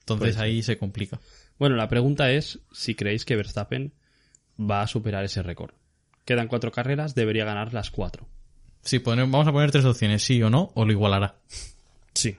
Entonces 0.00 0.36
puede 0.36 0.46
ahí 0.48 0.62
se 0.62 0.78
complica. 0.78 1.20
Bueno, 1.58 1.76
la 1.76 1.88
pregunta 1.88 2.30
es 2.30 2.60
si 2.72 2.94
creéis 2.94 3.24
que 3.24 3.36
Verstappen 3.36 3.92
va 4.58 4.82
a 4.82 4.86
superar 4.86 5.24
ese 5.24 5.42
récord. 5.42 5.72
Quedan 6.24 6.48
cuatro 6.48 6.72
carreras, 6.72 7.14
debería 7.14 7.44
ganar 7.44 7.74
las 7.74 7.90
cuatro. 7.90 8.26
Sí, 8.82 8.98
vamos 8.98 9.46
a 9.46 9.52
poner 9.52 9.70
tres 9.70 9.84
opciones, 9.84 10.22
sí 10.22 10.42
o 10.42 10.50
no, 10.50 10.70
o 10.74 10.84
lo 10.84 10.92
igualará. 10.92 11.36
Sí, 12.14 12.36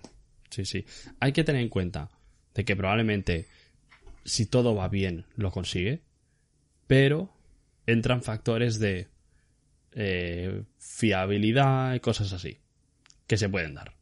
sí, 0.49 0.65
sí. 0.65 0.85
Hay 1.19 1.31
que 1.31 1.43
tener 1.43 1.61
en 1.61 1.69
cuenta 1.69 2.09
de 2.53 2.65
que 2.65 2.75
probablemente 2.75 3.47
si 4.23 4.45
todo 4.45 4.75
va 4.75 4.87
bien 4.87 5.25
lo 5.35 5.51
consigue, 5.51 6.01
pero 6.87 7.34
entran 7.87 8.21
factores 8.23 8.79
de 8.79 9.07
eh, 9.93 10.63
fiabilidad 10.77 11.93
y 11.95 11.99
cosas 11.99 12.33
así 12.33 12.59
que 13.27 13.37
se 13.37 13.49
pueden 13.49 13.73
dar. 13.75 13.93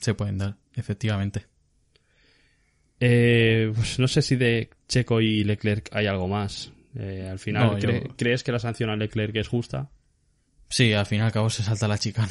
Se 0.00 0.14
pueden 0.14 0.38
dar, 0.38 0.56
efectivamente. 0.74 1.46
Eh, 3.00 3.70
pues 3.74 3.98
no 3.98 4.08
sé 4.08 4.22
si 4.22 4.36
de 4.36 4.70
Checo 4.88 5.20
y 5.20 5.44
Leclerc 5.44 5.88
hay 5.92 6.06
algo 6.06 6.28
más. 6.28 6.72
Eh, 6.96 7.28
al 7.30 7.38
final, 7.38 7.66
No, 7.66 7.78
¿cre- 7.78 8.06
yo- 8.08 8.16
¿crees 8.16 8.42
que 8.42 8.52
la 8.52 8.58
sanción 8.58 8.90
a 8.90 8.96
Leclerc 8.96 9.36
es 9.36 9.48
justa? 9.48 9.90
Sí, 10.68 10.92
al 10.92 11.06
fin 11.06 11.18
y 11.18 11.22
al 11.22 11.32
cabo 11.32 11.48
se 11.50 11.62
salta 11.62 11.86
la 11.88 11.98
chicana. 11.98 12.28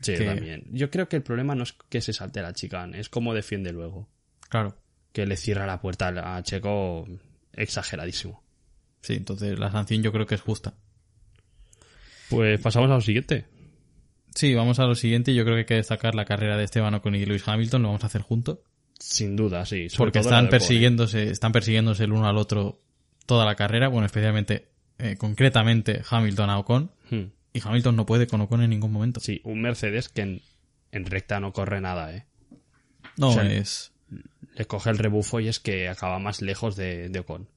Sí, 0.00 0.14
Que- 0.16 0.24
también. 0.26 0.64
Yo 0.70 0.90
creo 0.90 1.08
que 1.08 1.16
el 1.16 1.22
problema 1.22 1.54
no 1.54 1.62
es 1.62 1.72
que 1.88 2.00
se 2.00 2.12
salte 2.12 2.42
la 2.42 2.52
chicane, 2.52 3.00
es 3.00 3.08
cómo 3.08 3.32
defiende 3.34 3.72
luego. 3.72 4.08
Claro. 4.50 4.76
Que 5.12 5.26
le 5.26 5.36
cierra 5.36 5.66
la 5.66 5.80
puerta 5.80 6.36
a 6.36 6.42
Checo 6.42 7.06
exageradísimo. 7.52 8.43
Sí, 9.04 9.12
entonces 9.12 9.58
la 9.58 9.70
sanción 9.70 10.02
yo 10.02 10.12
creo 10.12 10.24
que 10.24 10.34
es 10.34 10.40
justa. 10.40 10.72
Pues 12.30 12.58
pasamos 12.58 12.90
a 12.90 12.94
lo 12.94 13.02
siguiente. 13.02 13.44
Sí, 14.34 14.54
vamos 14.54 14.78
a 14.78 14.86
lo 14.86 14.94
siguiente. 14.94 15.34
Yo 15.34 15.44
creo 15.44 15.56
que 15.56 15.60
hay 15.60 15.66
que 15.66 15.74
destacar 15.74 16.14
la 16.14 16.24
carrera 16.24 16.56
de 16.56 16.64
Esteban 16.64 16.94
Ocon 16.94 17.14
y 17.14 17.26
Lewis 17.26 17.46
Hamilton. 17.46 17.82
Lo 17.82 17.88
vamos 17.88 18.02
a 18.02 18.06
hacer 18.06 18.22
juntos. 18.22 18.60
Sin 18.98 19.36
duda, 19.36 19.66
sí. 19.66 19.90
sobre 19.90 20.06
Porque 20.06 20.20
están 20.20 20.48
persiguiéndose, 20.48 21.30
están 21.30 21.52
persiguiéndose 21.52 22.04
el 22.04 22.12
uno 22.12 22.26
al 22.26 22.38
otro 22.38 22.80
toda 23.26 23.44
la 23.44 23.56
carrera. 23.56 23.88
Bueno, 23.88 24.06
especialmente, 24.06 24.68
eh, 24.96 25.16
concretamente, 25.18 26.00
Hamilton 26.08 26.48
a 26.48 26.58
Ocon. 26.58 26.90
Hmm. 27.10 27.24
Y 27.52 27.60
Hamilton 27.62 27.96
no 27.96 28.06
puede 28.06 28.26
con 28.26 28.40
Ocon 28.40 28.62
en 28.62 28.70
ningún 28.70 28.90
momento. 28.90 29.20
Sí, 29.20 29.42
un 29.44 29.60
Mercedes 29.60 30.08
que 30.08 30.22
en, 30.22 30.40
en 30.92 31.04
recta 31.04 31.40
no 31.40 31.52
corre 31.52 31.82
nada, 31.82 32.16
¿eh? 32.16 32.24
No, 33.18 33.28
o 33.28 33.32
sea, 33.34 33.44
es... 33.52 33.92
Le 34.54 34.64
coge 34.64 34.88
el 34.88 34.96
rebufo 34.96 35.40
y 35.40 35.48
es 35.48 35.60
que 35.60 35.90
acaba 35.90 36.18
más 36.18 36.40
lejos 36.40 36.74
de, 36.74 37.10
de 37.10 37.18
Ocon. 37.18 37.48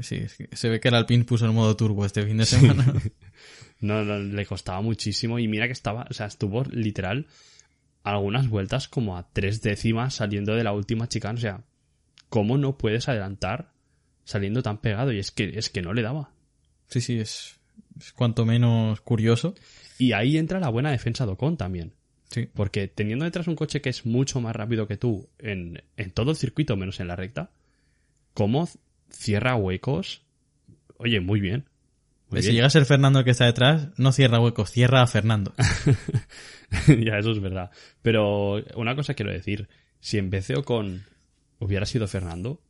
Sí, 0.00 0.22
se 0.52 0.68
ve 0.68 0.80
que 0.80 0.88
el 0.88 0.94
Alpine 0.94 1.24
puso 1.24 1.46
el 1.46 1.52
modo 1.52 1.76
turbo 1.76 2.04
este 2.04 2.24
fin 2.24 2.38
de 2.38 2.46
semana. 2.46 2.84
No, 3.80 4.04
no, 4.04 4.18
le 4.18 4.44
costaba 4.44 4.80
muchísimo 4.80 5.38
y 5.38 5.46
mira 5.46 5.66
que 5.66 5.72
estaba, 5.72 6.04
o 6.10 6.12
sea, 6.12 6.26
estuvo 6.26 6.64
literal 6.64 7.28
algunas 8.02 8.48
vueltas 8.48 8.88
como 8.88 9.16
a 9.16 9.28
tres 9.32 9.62
décimas 9.62 10.14
saliendo 10.14 10.56
de 10.56 10.64
la 10.64 10.72
última 10.72 11.08
chicane. 11.08 11.38
O 11.38 11.40
sea, 11.40 11.62
¿cómo 12.28 12.58
no 12.58 12.76
puedes 12.76 13.08
adelantar 13.08 13.70
saliendo 14.24 14.62
tan 14.62 14.78
pegado? 14.78 15.12
Y 15.12 15.20
es 15.20 15.30
que, 15.30 15.52
es 15.56 15.70
que 15.70 15.80
no 15.80 15.92
le 15.92 16.02
daba. 16.02 16.32
sí, 16.88 17.00
sí, 17.00 17.20
es, 17.20 17.60
es 18.00 18.12
cuanto 18.12 18.44
menos 18.44 19.00
curioso. 19.00 19.54
Y 19.96 20.12
ahí 20.12 20.38
entra 20.38 20.58
la 20.60 20.70
buena 20.70 20.90
defensa 20.90 21.24
de 21.24 21.32
Ocon 21.32 21.56
también. 21.56 21.92
Sí, 22.30 22.48
Porque 22.52 22.88
teniendo 22.88 23.24
detrás 23.24 23.46
un 23.46 23.56
coche 23.56 23.80
que 23.80 23.88
es 23.88 24.04
mucho 24.04 24.40
más 24.40 24.54
rápido 24.54 24.86
que 24.86 24.96
tú 24.96 25.28
en, 25.38 25.82
en 25.96 26.10
todo 26.10 26.32
el 26.32 26.36
circuito, 26.36 26.76
menos 26.76 27.00
en 27.00 27.08
la 27.08 27.16
recta, 27.16 27.50
¿cómo 28.34 28.68
cierra 29.10 29.54
huecos? 29.56 30.22
Oye, 30.98 31.20
muy 31.20 31.40
bien. 31.40 31.68
Muy 32.30 32.40
si 32.42 32.48
bien. 32.48 32.56
llega 32.56 32.66
a 32.66 32.70
ser 32.70 32.84
Fernando 32.84 33.20
el 33.20 33.24
que 33.24 33.30
está 33.30 33.46
detrás, 33.46 33.88
no 33.96 34.12
cierra 34.12 34.40
huecos, 34.40 34.70
cierra 34.70 35.02
a 35.02 35.06
Fernando. 35.06 35.54
ya, 36.86 37.18
eso 37.18 37.30
es 37.32 37.40
verdad. 37.40 37.70
Pero 38.02 38.62
una 38.76 38.94
cosa 38.94 39.14
quiero 39.14 39.32
decir, 39.32 39.68
si 40.00 40.18
en 40.18 40.30
vez 40.30 40.48
de 40.48 40.56
Ocon 40.56 41.04
hubiera 41.58 41.86
sido 41.86 42.06
Fernando, 42.06 42.60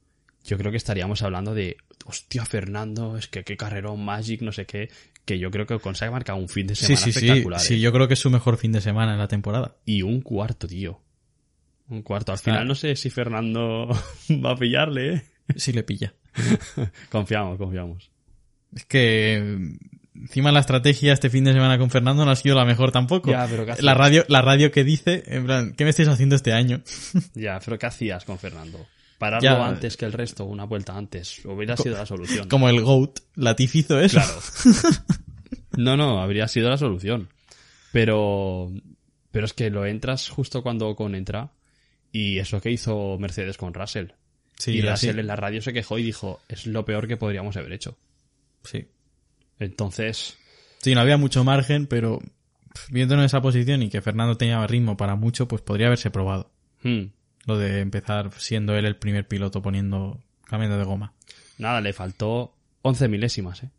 yo 0.44 0.56
creo 0.58 0.70
que 0.70 0.76
estaríamos 0.76 1.22
hablando 1.22 1.54
de, 1.54 1.76
hostia, 2.06 2.44
Fernando, 2.44 3.16
es 3.16 3.28
que 3.28 3.42
qué 3.44 3.56
carrerón 3.56 4.04
Magic, 4.04 4.42
no 4.42 4.52
sé 4.52 4.64
qué, 4.66 4.90
que 5.24 5.38
yo 5.38 5.50
creo 5.50 5.66
que 5.66 5.74
Ocon 5.74 5.94
se 5.96 6.04
ha 6.04 6.10
marcado 6.10 6.38
un 6.38 6.48
fin 6.48 6.66
de 6.68 6.74
Sí, 6.76 6.86
semana 6.86 7.00
sí, 7.04 7.12
sí. 7.12 7.18
espectacular. 7.26 7.60
Sí, 7.60 7.74
¿eh? 7.74 7.80
yo 7.80 7.92
creo 7.92 8.06
que 8.08 8.14
es 8.14 8.20
su 8.20 8.30
mejor 8.30 8.56
fin 8.58 8.72
de 8.72 8.80
semana 8.80 9.12
en 9.12 9.18
la 9.18 9.28
temporada. 9.28 9.76
Y 9.84 10.02
un 10.02 10.20
cuarto, 10.20 10.68
tío. 10.68 11.00
Un 11.88 12.02
cuarto. 12.02 12.32
Al 12.32 12.36
Está- 12.36 12.52
final 12.52 12.68
no 12.68 12.74
sé 12.74 12.94
si 12.96 13.10
Fernando 13.10 13.88
va 14.44 14.52
a 14.52 14.56
pillarle, 14.56 15.14
¿eh? 15.14 15.22
Sí 15.56 15.72
le 15.72 15.82
pilla. 15.82 16.14
Confiamos, 17.10 17.58
confiamos. 17.58 18.10
Es 18.74 18.84
que 18.84 19.36
encima 20.14 20.52
la 20.52 20.60
estrategia 20.60 21.12
este 21.12 21.30
fin 21.30 21.44
de 21.44 21.52
semana 21.52 21.78
con 21.78 21.90
Fernando 21.90 22.24
no 22.24 22.30
ha 22.30 22.36
sido 22.36 22.56
la 22.56 22.64
mejor 22.64 22.92
tampoco. 22.92 23.30
Ya, 23.30 23.46
pero 23.48 23.66
la 23.80 23.94
radio, 23.94 24.24
la 24.28 24.42
radio 24.42 24.70
que 24.70 24.84
dice, 24.84 25.22
en 25.26 25.44
plan, 25.46 25.72
¿qué 25.74 25.84
me 25.84 25.90
estáis 25.90 26.08
haciendo 26.08 26.36
este 26.36 26.52
año? 26.52 26.82
Ya, 27.34 27.58
pero 27.64 27.78
¿qué 27.78 27.86
hacías 27.86 28.24
con 28.24 28.38
Fernando? 28.38 28.86
Pararlo 29.18 29.44
Ya. 29.48 29.66
antes 29.66 29.96
que 29.96 30.04
el 30.04 30.12
resto, 30.12 30.44
una 30.44 30.64
vuelta 30.64 30.96
antes. 30.96 31.44
Hubiera 31.44 31.76
sido 31.76 31.96
la 31.96 32.06
solución. 32.06 32.48
Como 32.48 32.68
el 32.68 32.80
GOAT, 32.82 33.18
Latif 33.36 33.74
hizo 33.76 34.00
eso. 34.00 34.18
Claro. 34.20 34.40
No, 35.76 35.96
no, 35.96 36.20
habría 36.20 36.48
sido 36.48 36.68
la 36.68 36.76
solución. 36.76 37.28
Pero, 37.92 38.68
pero 39.30 39.46
es 39.46 39.52
que 39.52 39.70
lo 39.70 39.86
entras 39.86 40.28
justo 40.28 40.62
cuando 40.62 40.88
Ocon 40.88 41.14
entra 41.14 41.52
y 42.10 42.38
eso 42.38 42.60
que 42.60 42.72
hizo 42.72 43.16
Mercedes 43.18 43.56
con 43.56 43.72
Russell. 43.74 44.08
Sí, 44.58 44.72
y 44.72 44.80
en 45.20 45.26
la 45.26 45.36
radio 45.36 45.62
se 45.62 45.72
quejó 45.72 45.98
y 45.98 46.02
dijo, 46.02 46.40
es 46.48 46.66
lo 46.66 46.84
peor 46.84 47.06
que 47.06 47.16
podríamos 47.16 47.56
haber 47.56 47.72
hecho. 47.72 47.96
Sí. 48.64 48.88
Entonces, 49.58 50.36
Sí, 50.80 50.94
no 50.94 51.00
había 51.00 51.16
mucho 51.16 51.42
margen, 51.44 51.86
pero 51.86 52.20
viéndonos 52.90 53.22
en 53.22 53.26
esa 53.26 53.40
posición 53.40 53.82
y 53.82 53.88
que 53.88 54.00
Fernando 54.02 54.36
tenía 54.36 54.64
ritmo 54.66 54.96
para 54.96 55.16
mucho, 55.16 55.48
pues 55.48 55.62
podría 55.62 55.86
haberse 55.86 56.10
probado. 56.10 56.50
hmm, 56.82 57.04
Lo 57.46 57.58
de 57.58 57.80
empezar 57.80 58.30
siendo 58.38 58.76
él 58.76 58.84
el 58.84 58.96
primer 58.96 59.26
piloto 59.26 59.62
poniendo, 59.62 60.20
cambiando 60.44 60.78
de 60.78 60.84
goma. 60.84 61.14
nada, 61.58 61.80
le 61.80 61.92
faltó 61.92 62.54
11 62.82 63.08
milésimas, 63.08 63.62
¿eh? 63.64 63.70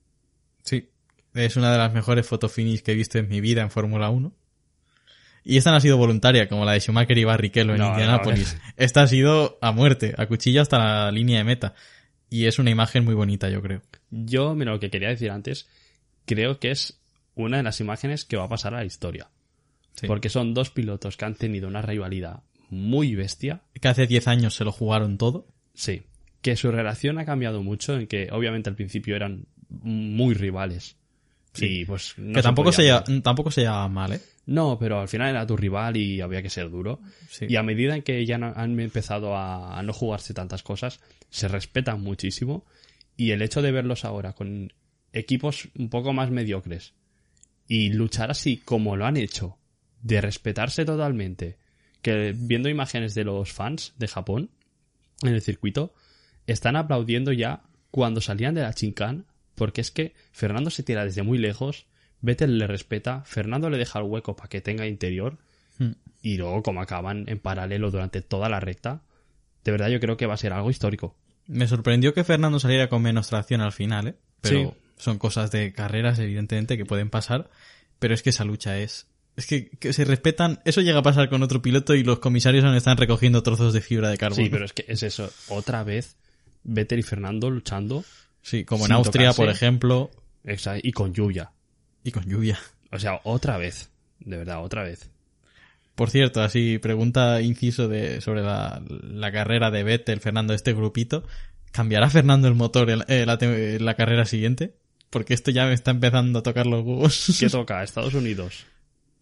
Sí. 0.63 0.89
Es 1.33 1.55
una 1.55 1.71
de 1.71 1.77
las 1.77 1.93
mejores 1.93 2.25
fotofinish 2.27 2.81
que 2.81 2.91
he 2.91 2.95
visto 2.95 3.17
en 3.17 3.29
mi 3.29 3.39
vida 3.39 3.61
en 3.61 3.69
Fórmula 3.71 4.09
1. 4.09 4.33
Y 5.49 5.57
esta 5.57 5.71
no 5.71 5.77
ha 5.77 5.81
sido 5.81 5.97
voluntaria, 5.97 6.47
como 6.47 6.63
la 6.65 6.73
de 6.73 6.79
Schumacher 6.79 7.17
y 7.17 7.23
Barrichello 7.23 7.71
en 7.73 7.79
No, 7.79 7.85
no, 7.87 7.91
Indianápolis. 7.93 8.57
Esta 8.77 9.01
ha 9.01 9.07
sido 9.07 9.57
a 9.61 9.71
muerte, 9.71 10.13
a 10.17 10.27
cuchillo 10.27 10.61
hasta 10.61 10.77
la 11.05 11.11
línea 11.11 11.39
de 11.39 11.43
meta. 11.43 11.73
Y 12.29 12.45
es 12.45 12.59
una 12.59 12.69
imagen 12.69 13.03
muy 13.03 13.15
bonita, 13.15 13.49
yo 13.49 13.61
creo. 13.61 13.81
Yo, 14.11 14.53
mira, 14.53 14.71
lo 14.73 14.79
que 14.79 14.89
quería 14.91 15.09
decir 15.09 15.31
antes, 15.31 15.67
creo 16.25 16.59
que 16.59 16.69
es 16.71 16.99
una 17.35 17.57
de 17.57 17.63
las 17.63 17.79
imágenes 17.79 18.25
que 18.25 18.37
va 18.37 18.43
a 18.45 18.49
pasar 18.49 18.73
a 18.75 18.77
la 18.79 18.85
historia. 18.85 19.27
Sí. 19.95 20.05
Porque 20.05 20.29
son 20.29 20.53
dos 20.53 20.69
pilotos 20.69 21.17
que 21.17 21.25
han 21.25 21.33
tenido 21.35 21.67
una 21.67 21.81
rivalidad 21.81 22.41
muy 22.69 23.15
bestia. 23.15 23.61
Que 23.81 23.87
hace 23.87 24.05
10 24.05 24.27
años 24.27 24.53
se 24.55 24.63
lo 24.63 24.71
jugaron 24.71 25.17
todo. 25.17 25.47
Sí. 25.73 26.03
Que 26.43 26.55
su 26.55 26.71
relación 26.71 27.17
ha 27.17 27.25
cambiado 27.25 27.63
mucho, 27.63 27.97
en 27.97 28.05
que 28.05 28.29
obviamente 28.31 28.69
al 28.69 28.75
principio 28.75 29.15
eran 29.15 29.45
muy 29.69 30.35
rivales. 30.35 30.95
Y 31.57 31.83
pues 31.85 32.13
no 32.17 32.35
que 32.35 32.43
tampoco 32.43 32.71
se, 32.71 32.83
lleva- 32.83 33.03
tampoco 33.23 33.49
se 33.49 33.61
llevaban 33.61 33.91
mal, 33.91 34.13
¿eh? 34.13 34.21
No, 34.49 34.79
pero 34.79 34.99
al 34.99 35.07
final 35.07 35.29
era 35.29 35.45
tu 35.45 35.55
rival 35.55 35.95
y 35.95 36.21
había 36.21 36.41
que 36.41 36.49
ser 36.49 36.71
duro. 36.71 36.99
Sí. 37.29 37.45
Y 37.47 37.55
a 37.55 37.61
medida 37.61 37.95
en 37.95 38.01
que 38.01 38.25
ya 38.25 38.35
han 38.35 38.79
empezado 38.79 39.35
a, 39.35 39.77
a 39.77 39.83
no 39.83 39.93
jugarse 39.93 40.33
tantas 40.33 40.63
cosas, 40.63 40.99
se 41.29 41.47
respetan 41.47 42.01
muchísimo. 42.01 42.65
Y 43.15 43.29
el 43.29 43.43
hecho 43.43 43.61
de 43.61 43.71
verlos 43.71 44.05
ahora 44.05 44.33
con 44.33 44.73
equipos 45.13 45.69
un 45.77 45.89
poco 45.89 46.13
más 46.13 46.31
mediocres 46.31 46.93
y 47.67 47.91
luchar 47.91 48.31
así 48.31 48.57
como 48.57 48.95
lo 48.95 49.05
han 49.05 49.17
hecho, 49.17 49.59
de 50.01 50.19
respetarse 50.19 50.83
totalmente, 50.83 51.57
que 52.01 52.33
viendo 52.35 52.69
imágenes 52.69 53.13
de 53.13 53.25
los 53.25 53.51
fans 53.51 53.93
de 53.99 54.07
Japón 54.07 54.49
en 55.21 55.35
el 55.35 55.41
circuito, 55.43 55.93
están 56.47 56.75
aplaudiendo 56.75 57.31
ya 57.31 57.61
cuando 57.91 58.19
salían 58.19 58.55
de 58.55 58.61
la 58.61 58.73
chincán, 58.73 59.27
porque 59.53 59.81
es 59.81 59.91
que 59.91 60.15
Fernando 60.31 60.71
se 60.71 60.81
tira 60.81 61.05
desde 61.05 61.21
muy 61.21 61.37
lejos, 61.37 61.85
Vettel 62.21 62.57
le 62.57 62.67
respeta, 62.67 63.23
Fernando 63.25 63.69
le 63.69 63.77
deja 63.77 63.99
el 63.99 64.05
hueco 64.05 64.35
para 64.35 64.49
que 64.49 64.61
tenga 64.61 64.85
interior, 64.87 65.37
Hmm. 65.77 65.91
y 66.21 66.35
luego 66.37 66.61
como 66.61 66.81
acaban 66.81 67.23
en 67.27 67.39
paralelo 67.39 67.89
durante 67.89 68.21
toda 68.21 68.49
la 68.49 68.59
recta, 68.59 69.01
de 69.63 69.71
verdad 69.71 69.87
yo 69.87 69.99
creo 70.01 70.17
que 70.17 70.25
va 70.25 70.33
a 70.33 70.37
ser 70.37 70.51
algo 70.51 70.69
histórico. 70.69 71.15
Me 71.47 71.67
sorprendió 71.67 72.13
que 72.13 72.23
Fernando 72.25 72.59
saliera 72.59 72.89
con 72.89 73.01
menos 73.01 73.29
tracción 73.29 73.61
al 73.61 73.71
final, 73.71 74.09
¿eh? 74.09 74.15
Pero 74.41 74.71
Sí. 74.71 74.77
son 74.97 75.17
cosas 75.17 75.51
de 75.51 75.71
carreras, 75.73 76.19
evidentemente, 76.19 76.77
que 76.77 76.85
pueden 76.85 77.09
pasar. 77.09 77.49
Pero 77.99 78.13
es 78.13 78.21
que 78.23 78.29
esa 78.31 78.43
lucha 78.43 78.77
es... 78.77 79.07
Es 79.37 79.45
que, 79.47 79.69
que 79.69 79.93
se 79.93 80.03
respetan... 80.05 80.59
Eso 80.65 80.81
llega 80.81 80.99
a 80.99 81.03
pasar 81.03 81.29
con 81.29 81.43
otro 81.43 81.61
piloto 81.61 81.95
y 81.95 82.03
los 82.03 82.19
comisarios 82.19 82.65
aún 82.65 82.75
están 82.75 82.97
recogiendo 82.97 83.41
trozos 83.41 83.73
de 83.73 83.79
fibra 83.81 84.09
de 84.09 84.17
carbono. 84.17 84.43
Sí, 84.43 84.49
pero 84.49 84.65
es 84.65 84.73
que 84.73 84.83
es 84.87 85.01
eso, 85.03 85.31
otra 85.47 85.83
vez 85.85 86.17
Vettel 86.65 86.99
y 86.99 87.03
Fernando 87.03 87.49
luchando, 87.49 88.03
Sí, 88.41 88.65
como 88.65 88.85
en 88.85 88.91
Austria, 88.91 89.29
tocarse. 89.31 89.41
por 89.41 89.49
ejemplo, 89.49 90.11
exa- 90.43 90.79
y 90.83 90.91
con 90.91 91.13
lluvia. 91.13 91.51
Y 92.09 92.11
con 92.11 92.25
lluvia. 92.25 92.59
O 92.91 92.99
sea, 92.99 93.21
otra 93.23 93.57
vez, 93.57 93.89
de 94.19 94.37
verdad, 94.37 94.63
otra 94.63 94.83
vez. 94.83 95.09
Por 95.95 96.09
cierto, 96.09 96.41
así 96.41 96.77
pregunta 96.79 97.41
inciso 97.41 97.87
de 97.87 98.21
sobre 98.21 98.41
la, 98.41 98.81
la 98.89 99.31
carrera 99.31 99.69
de 99.71 99.83
Vettel, 99.83 100.19
Fernando, 100.21 100.53
este 100.53 100.73
grupito. 100.73 101.23
¿Cambiará 101.71 102.09
Fernando 102.09 102.47
el 102.47 102.55
motor 102.55 102.89
en, 102.89 103.03
en 103.07 103.25
la, 103.27 103.37
en 103.41 103.85
la 103.85 103.95
carrera 103.95 104.25
siguiente? 104.25 104.75
Porque 105.09 105.33
esto 105.33 105.51
ya 105.51 105.65
me 105.65 105.73
está 105.73 105.91
empezando 105.91 106.39
a 106.39 106.43
tocar 106.43 106.65
los 106.67 106.83
huevos. 106.85 107.37
¿Qué 107.39 107.49
toca? 107.49 107.83
Estados 107.83 108.13
Unidos. 108.13 108.65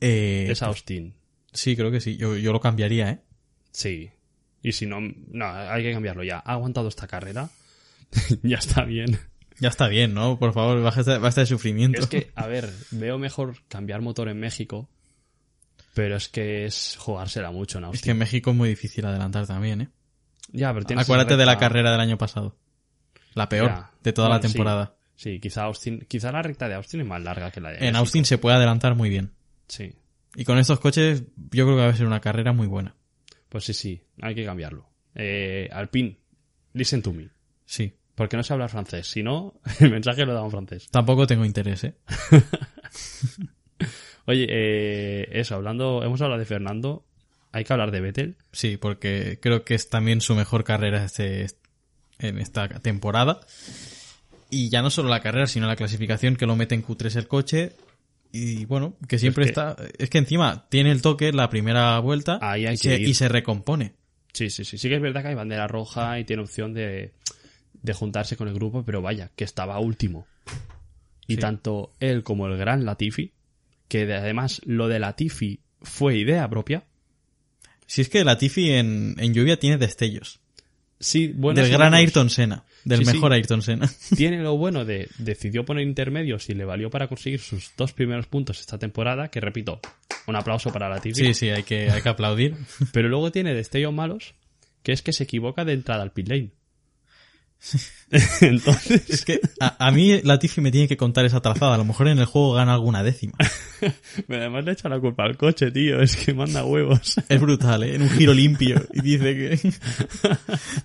Eh, 0.02 0.48
Es 0.50 0.62
Austin. 0.62 1.14
sí, 1.52 1.76
creo 1.76 1.92
que 1.92 2.00
sí. 2.00 2.16
Yo, 2.18 2.38
yo 2.38 2.54
lo 2.54 2.60
cambiaría, 2.62 3.10
¿eh? 3.10 3.20
Sí. 3.72 4.12
Y 4.62 4.72
si 4.74 4.86
no, 4.86 5.00
no, 5.02 5.46
hay 5.48 5.84
que 5.84 5.94
cambiarlo 5.94 6.24
ya. 6.24 6.38
Ha 6.46 6.54
aguantado 6.54 6.88
esta 6.90 7.08
carrera. 7.08 7.50
ya 8.44 8.58
está 8.58 8.84
bien. 8.86 9.20
Ya 9.60 9.70
está 9.70 9.88
bien, 9.88 10.14
¿no? 10.14 10.38
Por 10.38 10.54
favor, 10.54 10.82
basta, 10.84 11.18
basta 11.20 11.42
de 11.42 11.48
sufrimiento. 11.48 12.00
Es 12.02 12.08
que, 12.08 12.32
a 12.36 12.46
ver, 12.48 12.70
veo 12.92 13.18
mejor 13.18 13.56
cambiar 13.68 14.02
motor 14.02 14.30
en 14.30 14.40
México. 14.40 14.90
Pero 15.94 16.16
es 16.16 16.30
que 16.30 16.66
es 16.66 16.96
jugársela 17.00 17.50
mucho 17.52 17.80
en 17.80 17.86
Es 17.86 17.88
Austin. 17.88 18.04
que 18.04 18.12
en 18.12 18.18
México 18.20 18.52
es 18.52 18.56
muy 18.56 18.70
difícil 18.70 19.04
adelantar 19.06 19.48
también, 19.48 19.82
¿eh? 19.82 19.90
Ya, 20.52 20.72
pero 20.74 20.86
tienes 20.86 21.06
Acuérdate 21.06 21.38
de 21.38 21.46
la 21.46 21.58
carrera 21.58 21.92
del 21.92 22.00
año 22.00 22.18
pasado. 22.20 22.56
La 23.34 23.50
peor 23.50 23.70
Ya. 23.70 23.92
de 24.04 24.14
toda 24.14 24.30
la 24.30 24.36
Bueno, 24.36 24.48
sí. 24.50 24.54
temporada. 24.54 24.96
Sí, 25.16 25.40
quizá 25.40 25.64
Austin, 25.64 26.06
quizá 26.08 26.32
la 26.32 26.44
recta 26.44 26.70
de 26.70 26.76
Austin 26.76 27.02
es 27.02 27.08
más 27.08 27.22
larga 27.24 27.50
que 27.50 27.60
la 27.60 27.70
de 27.70 27.76
En 27.78 27.82
México. 27.82 27.98
Austin 27.98 28.26
se 28.26 28.38
puede 28.38 28.56
adelantar 28.58 28.94
muy 28.96 29.10
bien. 29.10 29.32
Sí. 29.68 29.94
Y 30.36 30.46
con 30.46 30.60
estos 30.60 30.80
coches, 30.80 31.24
yo 31.52 31.66
creo 31.66 31.76
que 31.78 31.82
va 31.84 31.88
a 31.90 31.96
ser 31.96 32.06
una 32.06 32.22
carrera 32.22 32.54
muy 32.54 32.68
buena. 32.68 32.96
Pues 33.50 33.64
sí, 33.64 33.74
sí, 33.74 34.02
hay 34.22 34.36
que 34.36 34.46
cambiarlo. 34.46 34.88
Eh, 35.16 35.68
Alpine, 35.72 36.20
listen 36.74 37.02
to 37.02 37.12
me. 37.12 37.30
Sí. 37.66 37.94
Porque 38.18 38.36
no 38.36 38.42
sé 38.42 38.52
hablar 38.52 38.72
francés. 38.72 39.06
Si 39.06 39.22
no, 39.22 39.54
el 39.80 39.92
mensaje 39.92 40.26
lo 40.26 40.32
he 40.32 40.34
dado 40.34 40.46
en 40.46 40.52
francés. 40.52 40.90
Tampoco 40.90 41.28
tengo 41.28 41.46
interés, 41.46 41.84
¿eh? 41.84 41.94
Oye, 44.26 44.48
eh, 44.50 45.30
eso, 45.34 45.54
hablando, 45.54 46.04
hemos 46.04 46.20
hablado 46.22 46.40
de 46.40 46.46
Fernando. 46.46 47.06
Hay 47.52 47.64
que 47.64 47.74
hablar 47.74 47.92
de 47.92 48.02
Vettel. 48.02 48.36
Sí, 48.52 48.76
porque 48.78 49.38
creo 49.40 49.64
que 49.64 49.76
es 49.76 49.90
también 49.90 50.20
su 50.22 50.34
mejor 50.34 50.64
carrera 50.64 51.06
este, 51.06 51.46
en 52.18 52.40
esta 52.40 52.68
temporada. 52.68 53.40
Y 54.50 54.70
ya 54.70 54.82
no 54.82 54.90
solo 54.90 55.10
la 55.10 55.22
carrera, 55.22 55.46
sino 55.46 55.68
la 55.68 55.76
clasificación 55.76 56.38
que 56.38 56.48
lo 56.48 56.56
mete 56.56 56.74
en 56.74 56.84
Q3 56.84 57.18
el 57.18 57.28
coche. 57.28 57.74
Y 58.32 58.66
bueno, 58.66 58.96
que 59.08 59.20
siempre 59.20 59.44
que- 59.44 59.50
está... 59.50 59.76
Es 60.00 60.10
que 60.10 60.18
encima 60.18 60.68
tiene 60.70 60.92
el 60.92 61.04
toque 61.04 61.32
la 61.32 61.50
primera 61.50 62.00
vuelta 62.00 62.40
Ahí 62.42 62.66
y, 62.68 62.78
se, 62.78 63.00
y 63.00 63.14
se 63.14 63.30
recompone. 63.30 63.94
Sí, 64.34 64.50
sí, 64.50 64.66
sí. 64.66 64.80
Sí 64.80 64.90
que 64.90 64.96
es 64.96 65.02
verdad 65.02 65.22
que 65.22 65.28
hay 65.30 65.36
bandera 65.36 65.68
roja 65.68 66.20
y 66.20 66.26
tiene 66.26 66.42
opción 66.42 66.74
de, 66.74 67.14
de 67.84 67.94
juntarse 67.94 68.36
con 68.38 68.48
el 68.48 68.54
grupo, 68.54 68.84
pero 68.84 69.02
vaya, 69.02 69.32
que 69.36 69.44
estaba 69.44 69.80
último. 69.80 70.28
Y 71.28 71.36
Sí. 71.36 71.40
tanto 71.40 71.92
él 72.00 72.24
como 72.24 72.48
el 72.48 72.58
gran 72.58 72.86
Latifi, 72.86 73.32
que 73.88 74.06
de- 74.06 74.16
además 74.16 74.62
lo 74.66 74.88
de 74.88 75.00
Latifi 75.00 75.60
fue 75.82 76.18
idea 76.18 76.50
propia. 76.50 76.84
Si 77.86 78.02
es 78.02 78.10
que 78.10 78.24
Latifi 78.24 78.72
en, 78.72 79.16
en 79.18 79.34
lluvia 79.34 79.58
tiene 79.60 79.78
destellos. 79.78 80.40
Sí, 81.00 81.32
bueno. 81.36 81.62
del 81.62 81.72
gran 81.72 81.94
Ayrton 81.94 82.30
Senna. 82.30 82.64
Del 82.84 83.00
Sí, 83.00 83.06
sí. 83.06 83.14
mejor 83.14 83.32
Ayrton 83.34 83.62
Senna. 83.62 83.88
Tiene 84.16 84.42
lo 84.42 84.58
bueno 84.58 84.84
de 84.84 85.08
decidió 85.20 85.64
poner 85.64 85.86
intermedios 85.86 86.50
y 86.50 86.56
le 86.56 86.66
valió 86.66 86.90
para 86.90 87.08
conseguir 87.08 87.40
sus 87.40 87.72
dos 87.78 87.94
primeros 87.94 88.26
puntos 88.28 88.60
esta 88.60 88.80
temporada, 88.80 89.28
que 89.30 89.40
repito, 89.40 89.80
un 90.26 90.36
aplauso 90.36 90.72
para 90.74 90.90
Latifi. 90.90 91.28
Sí, 91.28 91.34
sí, 91.36 91.50
hay 91.50 91.62
que, 91.64 91.92
hay 91.92 92.02
que 92.02 92.10
aplaudir. 92.10 92.56
Pero 92.94 93.10
luego 93.10 93.32
tiene 93.32 93.54
destellos 93.54 93.94
malos, 93.94 94.34
que 94.82 94.92
es 94.92 95.02
que 95.04 95.14
se 95.14 95.26
equivoca 95.26 95.66
de 95.66 95.74
entrada 95.74 96.02
al 96.02 96.14
pit 96.14 96.30
lane. 96.30 96.50
Entonces, 98.42 99.10
Es 99.10 99.26
que 99.26 99.42
a, 99.60 99.88
a 99.88 99.92
mí 99.92 100.22
Latifi 100.22 100.62
me 100.62 100.72
tiene 100.72 100.88
que 100.88 100.98
contar 100.98 101.26
esa 101.26 101.42
trazada. 101.42 101.76
A 101.76 101.78
lo 101.78 101.86
mejor 101.86 102.08
en 102.08 102.20
el 102.20 102.26
juego 102.26 102.54
gana 102.54 102.74
alguna 102.74 103.04
décima. 103.04 103.34
además 104.30 104.64
le 104.66 104.72
echa 104.72 104.90
la 104.90 105.00
culpa 105.00 105.24
al 105.24 105.38
coche, 105.38 105.72
tío, 105.72 106.02
es 106.02 106.16
que 106.16 106.34
manda 106.34 106.64
huevos. 106.64 107.16
Es 107.28 107.42
brutal, 107.42 107.84
¿eh? 107.84 107.96
En 107.96 108.04
un 108.04 108.10
giro 108.10 108.34
limpio. 108.34 108.82
Y 108.94 109.02
dice 109.02 109.36
que... 109.36 109.72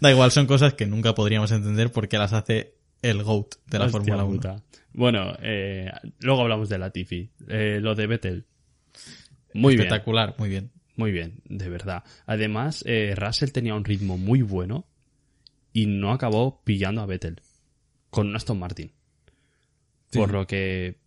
da 0.00 0.10
igual, 0.10 0.30
son 0.30 0.46
cosas 0.46 0.74
que 0.74 0.86
nunca 0.86 1.14
podríamos 1.14 1.50
entender 1.52 1.90
porque 1.92 2.18
las 2.18 2.32
hace 2.32 2.74
el 3.02 3.22
GOAT 3.22 3.54
de 3.66 3.78
la 3.78 3.84
Hostia 3.86 4.00
Fórmula 4.00 4.24
1. 4.24 4.34
puta. 4.34 4.62
Bueno, 4.92 5.34
eh, 5.42 5.90
luego 6.20 6.42
hablamos 6.42 6.68
de 6.68 6.78
Latifi. 6.78 7.30
Eh, 7.48 7.78
lo 7.80 7.94
de 7.94 8.06
Vettel. 8.06 8.46
Muy 9.54 9.74
bien, 9.74 9.86
Espectacular, 9.86 10.34
muy 10.38 10.48
bien. 10.48 10.70
muy 10.96 11.12
bien, 11.12 11.40
de 11.44 11.68
verdad. 11.68 12.04
Además, 12.26 12.82
eh, 12.86 13.14
Russell 13.16 13.50
tenía 13.50 13.74
un 13.74 13.84
ritmo 13.84 14.18
muy 14.18 14.42
bueno 14.42 14.86
y 15.72 15.86
no 15.86 16.12
acabó 16.12 16.62
pillando 16.64 17.00
a 17.00 17.06
Vettel 17.06 17.40
con 18.10 18.28
un 18.28 18.36
Aston 18.36 18.58
Martin. 18.58 18.92
Sí. 20.10 20.18
Por 20.18 20.32
lo 20.32 20.46
que, 20.46 20.98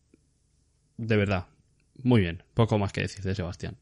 de 0.98 1.18
verdad, 1.18 1.48
muy 2.02 2.22
bien. 2.22 2.44
Poco 2.54 2.80
más 2.80 2.92
que 2.92 3.02
decir 3.02 3.24
de 3.24 3.36
Sebastián. 3.36 3.78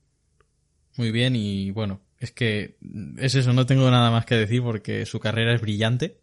Muy 0.97 1.11
bien 1.11 1.36
y 1.36 1.71
bueno, 1.71 2.01
es 2.19 2.31
que 2.31 2.77
es 3.17 3.36
eso, 3.36 3.53
no 3.53 3.65
tengo 3.65 3.89
nada 3.89 4.11
más 4.11 4.25
que 4.25 4.36
decir 4.36 4.61
porque 4.61 5.05
su 5.05 5.19
carrera 5.19 5.53
es 5.53 5.61
brillante. 5.61 6.19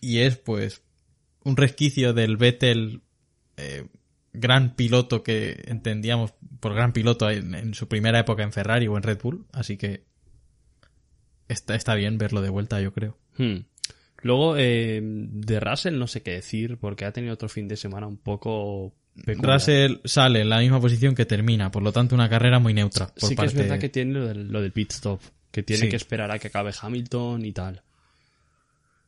Y 0.00 0.18
es 0.18 0.36
pues 0.36 0.82
un 1.44 1.56
resquicio 1.56 2.12
del 2.12 2.36
Vettel 2.36 3.02
eh, 3.56 3.86
gran 4.32 4.74
piloto 4.74 5.22
que 5.22 5.62
entendíamos 5.66 6.34
por 6.58 6.74
gran 6.74 6.92
piloto 6.92 7.30
en, 7.30 7.54
en 7.54 7.74
su 7.74 7.86
primera 7.86 8.18
época 8.18 8.42
en 8.42 8.52
Ferrari 8.52 8.88
o 8.88 8.96
en 8.96 9.04
Red 9.04 9.20
Bull. 9.22 9.46
Así 9.52 9.76
que 9.76 10.04
está, 11.52 11.74
está 11.74 11.94
bien 11.94 12.18
verlo 12.18 12.40
de 12.42 12.48
vuelta, 12.50 12.80
yo 12.80 12.92
creo. 12.92 13.16
Hmm. 13.38 13.58
Luego, 14.22 14.56
eh, 14.56 15.00
de 15.02 15.60
Russell 15.60 15.98
no 15.98 16.06
sé 16.06 16.22
qué 16.22 16.32
decir, 16.32 16.78
porque 16.78 17.04
ha 17.04 17.12
tenido 17.12 17.34
otro 17.34 17.48
fin 17.48 17.66
de 17.68 17.76
semana 17.76 18.06
un 18.06 18.16
poco 18.18 18.94
peculiar. 19.24 19.54
Russell 19.54 19.96
sale 20.04 20.42
en 20.42 20.48
la 20.48 20.58
misma 20.60 20.80
posición 20.80 21.14
que 21.14 21.26
termina, 21.26 21.70
por 21.72 21.82
lo 21.82 21.92
tanto 21.92 22.14
una 22.14 22.28
carrera 22.28 22.58
muy 22.60 22.72
neutra. 22.72 23.08
Por 23.08 23.28
sí 23.28 23.28
que 23.30 23.34
parte... 23.36 23.52
es 23.52 23.58
verdad 23.58 23.78
que 23.80 23.88
tiene 23.88 24.12
lo 24.14 24.26
del, 24.28 24.48
lo 24.52 24.62
del 24.62 24.70
pit 24.72 24.92
stop, 24.92 25.20
que 25.50 25.62
tiene 25.64 25.82
Sí. 25.84 25.88
que 25.88 25.96
esperar 25.96 26.30
a 26.30 26.38
que 26.38 26.48
acabe 26.48 26.72
Hamilton 26.80 27.44
y 27.44 27.52
tal. 27.52 27.82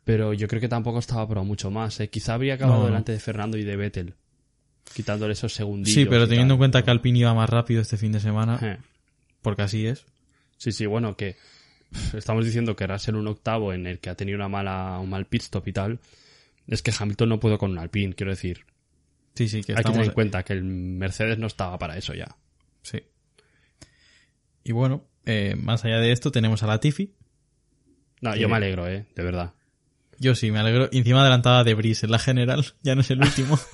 Pero 0.04 0.34
yo 0.34 0.48
creo 0.48 0.60
que 0.60 0.68
tampoco 0.68 0.98
estaba 0.98 1.26
por 1.26 1.42
mucho 1.44 1.70
más. 1.70 1.98
¿eh? 2.00 2.08
Quizá 2.10 2.34
habría 2.34 2.54
acabado 2.54 2.80
No, 2.80 2.86
delante 2.86 3.12
de 3.12 3.20
Fernando 3.20 3.56
y 3.56 3.64
de 3.64 3.76
Vettel, 3.76 4.14
quitándole 4.94 5.32
esos 5.32 5.54
segundillos. 5.54 5.94
Sí, 5.94 6.04
pero 6.06 6.26
teniendo 6.28 6.52
tal. 6.52 6.56
en 6.56 6.58
cuenta 6.58 6.82
que 6.84 6.90
Alpine 6.90 7.20
iba 7.20 7.32
más 7.34 7.48
rápido 7.48 7.80
este 7.80 7.96
fin 7.96 8.12
de 8.12 8.20
semana, 8.20 8.58
Eh. 8.60 8.78
porque 9.42 9.62
así 9.62 9.86
es. 9.86 10.04
Sí, 10.58 10.72
sí, 10.72 10.86
bueno, 10.86 11.16
que 11.16 11.36
estamos 12.14 12.44
diciendo 12.44 12.76
que 12.76 12.86
Russell 12.86 13.16
un 13.16 13.26
octavo 13.28 13.72
en 13.72 13.86
el 13.86 13.98
que 13.98 14.10
ha 14.10 14.14
tenido 14.14 14.36
una 14.36 14.48
mala, 14.48 14.98
un 15.00 15.10
mal 15.10 15.26
pit 15.26 15.42
stop 15.42 15.66
y 15.68 15.72
tal. 15.72 15.98
Es 16.66 16.82
que 16.82 16.92
Hamilton 16.98 17.28
no 17.28 17.40
pudo 17.40 17.58
con 17.58 17.70
un 17.72 17.78
Alpine, 17.78 18.14
quiero 18.14 18.32
decir. 18.32 18.64
Sí, 19.34 19.48
sí, 19.48 19.62
que 19.62 19.72
Hay 19.72 19.82
que 19.84 19.90
tener 19.90 20.06
en 20.06 20.12
cuenta 20.12 20.42
que 20.44 20.52
el 20.52 20.62
Mercedes 20.64 21.38
no 21.38 21.46
estaba 21.46 21.76
para 21.78 21.96
eso 21.98 22.14
ya. 22.14 22.36
Sí. 22.82 23.02
Y 24.62 24.72
bueno, 24.72 25.04
eh, 25.26 25.56
más 25.58 25.84
allá 25.84 25.98
de 25.98 26.12
esto 26.12 26.30
tenemos 26.30 26.62
a 26.62 26.66
Latifi. 26.66 27.12
No, 28.20 28.32
Sí. 28.32 28.40
yo 28.40 28.48
me 28.48 28.56
alegro, 28.56 28.86
eh, 28.88 29.06
de 29.14 29.22
verdad. 29.22 29.52
Yo 30.18 30.34
sí, 30.34 30.50
me 30.50 30.60
alegro. 30.60 30.88
Y 30.92 30.98
encima 30.98 31.20
adelantada 31.20 31.64
de 31.64 31.74
Brice 31.74 32.06
en 32.06 32.12
la 32.12 32.18
general. 32.20 32.64
Ya 32.82 32.94
no 32.94 33.00
es 33.02 33.10
el 33.10 33.20
último. 33.20 33.58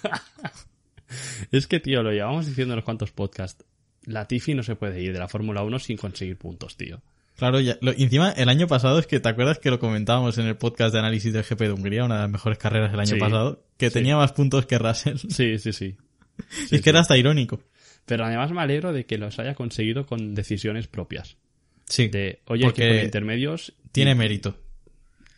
Es 1.50 1.66
que, 1.66 1.80
tío, 1.80 2.02
lo 2.04 2.12
llevamos 2.12 2.46
diciendo 2.46 2.74
en 2.74 2.76
los 2.76 2.84
cuantos 2.84 3.10
podcasts. 3.10 3.64
La 4.04 4.28
Tiffy 4.28 4.54
no 4.54 4.62
se 4.62 4.76
puede 4.76 5.02
ir 5.02 5.12
de 5.12 5.18
la 5.18 5.26
Fórmula 5.28 5.62
1 5.64 5.78
sin 5.80 5.96
conseguir 5.96 6.38
puntos, 6.38 6.76
tío. 6.76 7.02
Claro, 7.40 7.58
ya, 7.58 7.76
lo- 7.80 7.92
y 7.92 8.04
encima 8.04 8.30
el 8.30 8.48
año 8.48 8.68
pasado 8.68 9.00
es 9.00 9.08
que 9.08 9.18
te 9.18 9.28
acuerdas 9.28 9.58
que 9.58 9.70
lo 9.70 9.80
comentábamos 9.80 10.38
en 10.38 10.46
el 10.46 10.56
podcast 10.56 10.92
de 10.92 11.00
análisis 11.00 11.32
del 11.32 11.42
GP 11.42 11.60
de 11.64 11.72
Hungría, 11.72 12.04
una 12.04 12.14
de 12.14 12.20
las 12.22 12.30
mejores 12.30 12.56
carreras 12.58 12.92
del 12.92 13.00
año 13.00 13.14
Sí, 13.14 13.18
pasado, 13.18 13.64
que 13.76 13.88
sí. 13.88 13.94
tenía 13.94 14.16
más 14.16 14.32
puntos 14.32 14.66
que 14.66 14.78
Russell. 14.78 15.16
Sí, 15.28 15.58
sí, 15.58 15.72
sí. 15.72 15.96
y 16.70 16.76
es 16.76 16.82
que 16.82 16.90
era 16.90 17.00
hasta 17.00 17.16
irónico. 17.16 17.60
Pero 18.06 18.24
además 18.24 18.52
me 18.52 18.60
alegro 18.60 18.92
de 18.92 19.04
que 19.06 19.18
los 19.18 19.38
haya 19.40 19.54
conseguido 19.54 20.06
con 20.06 20.34
decisiones 20.36 20.86
propias. 20.86 21.36
Sí. 21.86 22.06
De, 22.08 22.40
oye, 22.46 22.64
Porque 22.64 22.82
que 22.82 22.88
poner 22.88 23.04
intermedios. 23.04 23.72
Tiene 23.90 24.12
y- 24.12 24.14
mérito. 24.14 24.56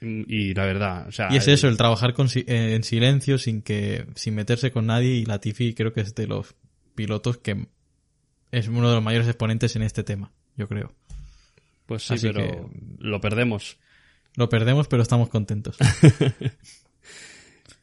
Y 0.01 0.53
la 0.55 0.67
verdad, 0.67 1.07
o 1.07 1.13
sea. 1.13 1.29
Y 1.31 1.37
es 1.37 1.47
eso, 1.47 1.69
el 1.69 1.77
trabajar 1.77 2.13
con, 2.13 2.27
eh, 2.35 2.75
en 2.75 2.83
silencio, 2.83 3.39
sin 3.39 3.63
que, 3.63 4.07
sin 4.17 4.35
meterse 4.35 4.73
con 4.73 4.87
nadie, 4.87 5.15
y 5.15 5.25
Latifi 5.25 5.75
creo 5.75 5.93
que 5.93 6.01
es 6.01 6.15
de 6.17 6.27
los 6.27 6.57
pilotos 6.97 7.39
que 7.39 7.69
es 8.51 8.67
uno 8.67 8.89
de 8.89 8.97
los 8.97 9.03
mayores 9.05 9.29
exponentes 9.29 9.77
en 9.77 9.83
este 9.83 10.03
tema, 10.03 10.33
yo 10.57 10.67
creo. 10.67 10.93
Pues 11.93 12.03
sí, 12.05 12.15
así 12.15 12.27
pero 12.29 12.41
que- 12.71 12.81
lo 12.99 13.21
perdemos. 13.21 13.77
Lo 14.37 14.49
perdemos, 14.49 14.89
pero 14.89 15.03
estamos 15.03 15.29
contentos. 15.29 15.77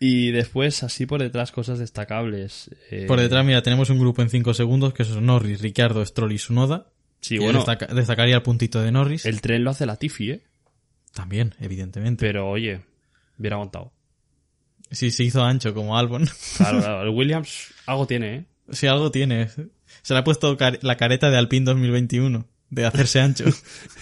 Y 0.02 0.32
después, 0.32 0.82
así 0.84 1.06
por 1.06 1.20
detrás, 1.22 1.52
cosas 1.52 1.78
destacables. 1.80 2.70
eh, 2.90 3.06
Por 3.06 3.20
detrás, 3.20 3.46
mira, 3.46 3.62
tenemos 3.62 3.90
un 3.90 4.00
grupo 4.00 4.22
en 4.22 4.30
5 4.30 4.54
segundos, 4.54 4.94
que 4.94 5.04
son 5.04 5.26
Norris, 5.26 5.62
Ricciardo, 5.62 6.06
Stroll 6.06 6.32
y 6.32 6.38
Sunoda. 6.38 6.88
Sí, 7.20 7.36
Y 7.36 7.40
bueno, 7.40 7.60
destaca- 7.60 7.94
destacaría 7.94 8.36
el 8.36 8.42
puntito 8.42 8.82
de 8.82 8.94
Norris. 8.94 9.26
el 9.26 9.42
tren 9.42 9.64
lo 9.66 9.72
hace 9.72 9.86
la 9.86 9.98
Tiffy, 9.98 10.32
¿eh? 10.32 10.42
También, 11.14 11.54
evidentemente. 11.60 12.26
Pero 12.26 12.50
oye, 12.50 12.80
hubiera 13.38 13.58
aguantado. 13.58 13.92
Sí, 14.90 15.12
se 15.12 15.26
hizo 15.26 15.44
ancho 15.44 15.74
como 15.74 15.98
Albon. 15.98 16.30
Claro, 16.56 16.80
claro, 16.80 17.02
el 17.04 17.10
Williams 17.10 17.74
algo 17.86 18.08
tiene, 18.08 18.36
¿eh? 18.36 18.46
si 18.72 18.88
algo 18.88 19.12
tiene. 19.12 19.50
Se 20.02 20.14
le 20.14 20.20
ha 20.20 20.24
puesto 20.24 20.56
car- 20.56 20.80
la 20.82 20.96
careta 20.96 21.30
de 21.30 21.38
Alpine 21.38 21.66
2021, 21.66 22.48
de 22.70 22.86
hacerse 22.86 23.20
ancho. 23.20 23.46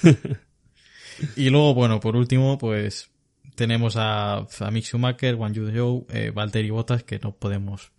y 1.35 1.49
luego, 1.49 1.73
bueno, 1.73 1.99
por 1.99 2.15
último, 2.15 2.57
pues 2.57 3.09
tenemos 3.55 3.95
a, 3.97 4.37
a 4.37 4.71
Mick 4.71 4.85
Schumacher, 4.85 5.35
Juan 5.35 5.53
Yu 5.53 5.71
Zhou, 5.71 6.07
eh, 6.11 6.31
Valtteri 6.31 6.69
Bottas, 6.69 7.03
que 7.03 7.19
no 7.19 7.33
podemos 7.35 7.91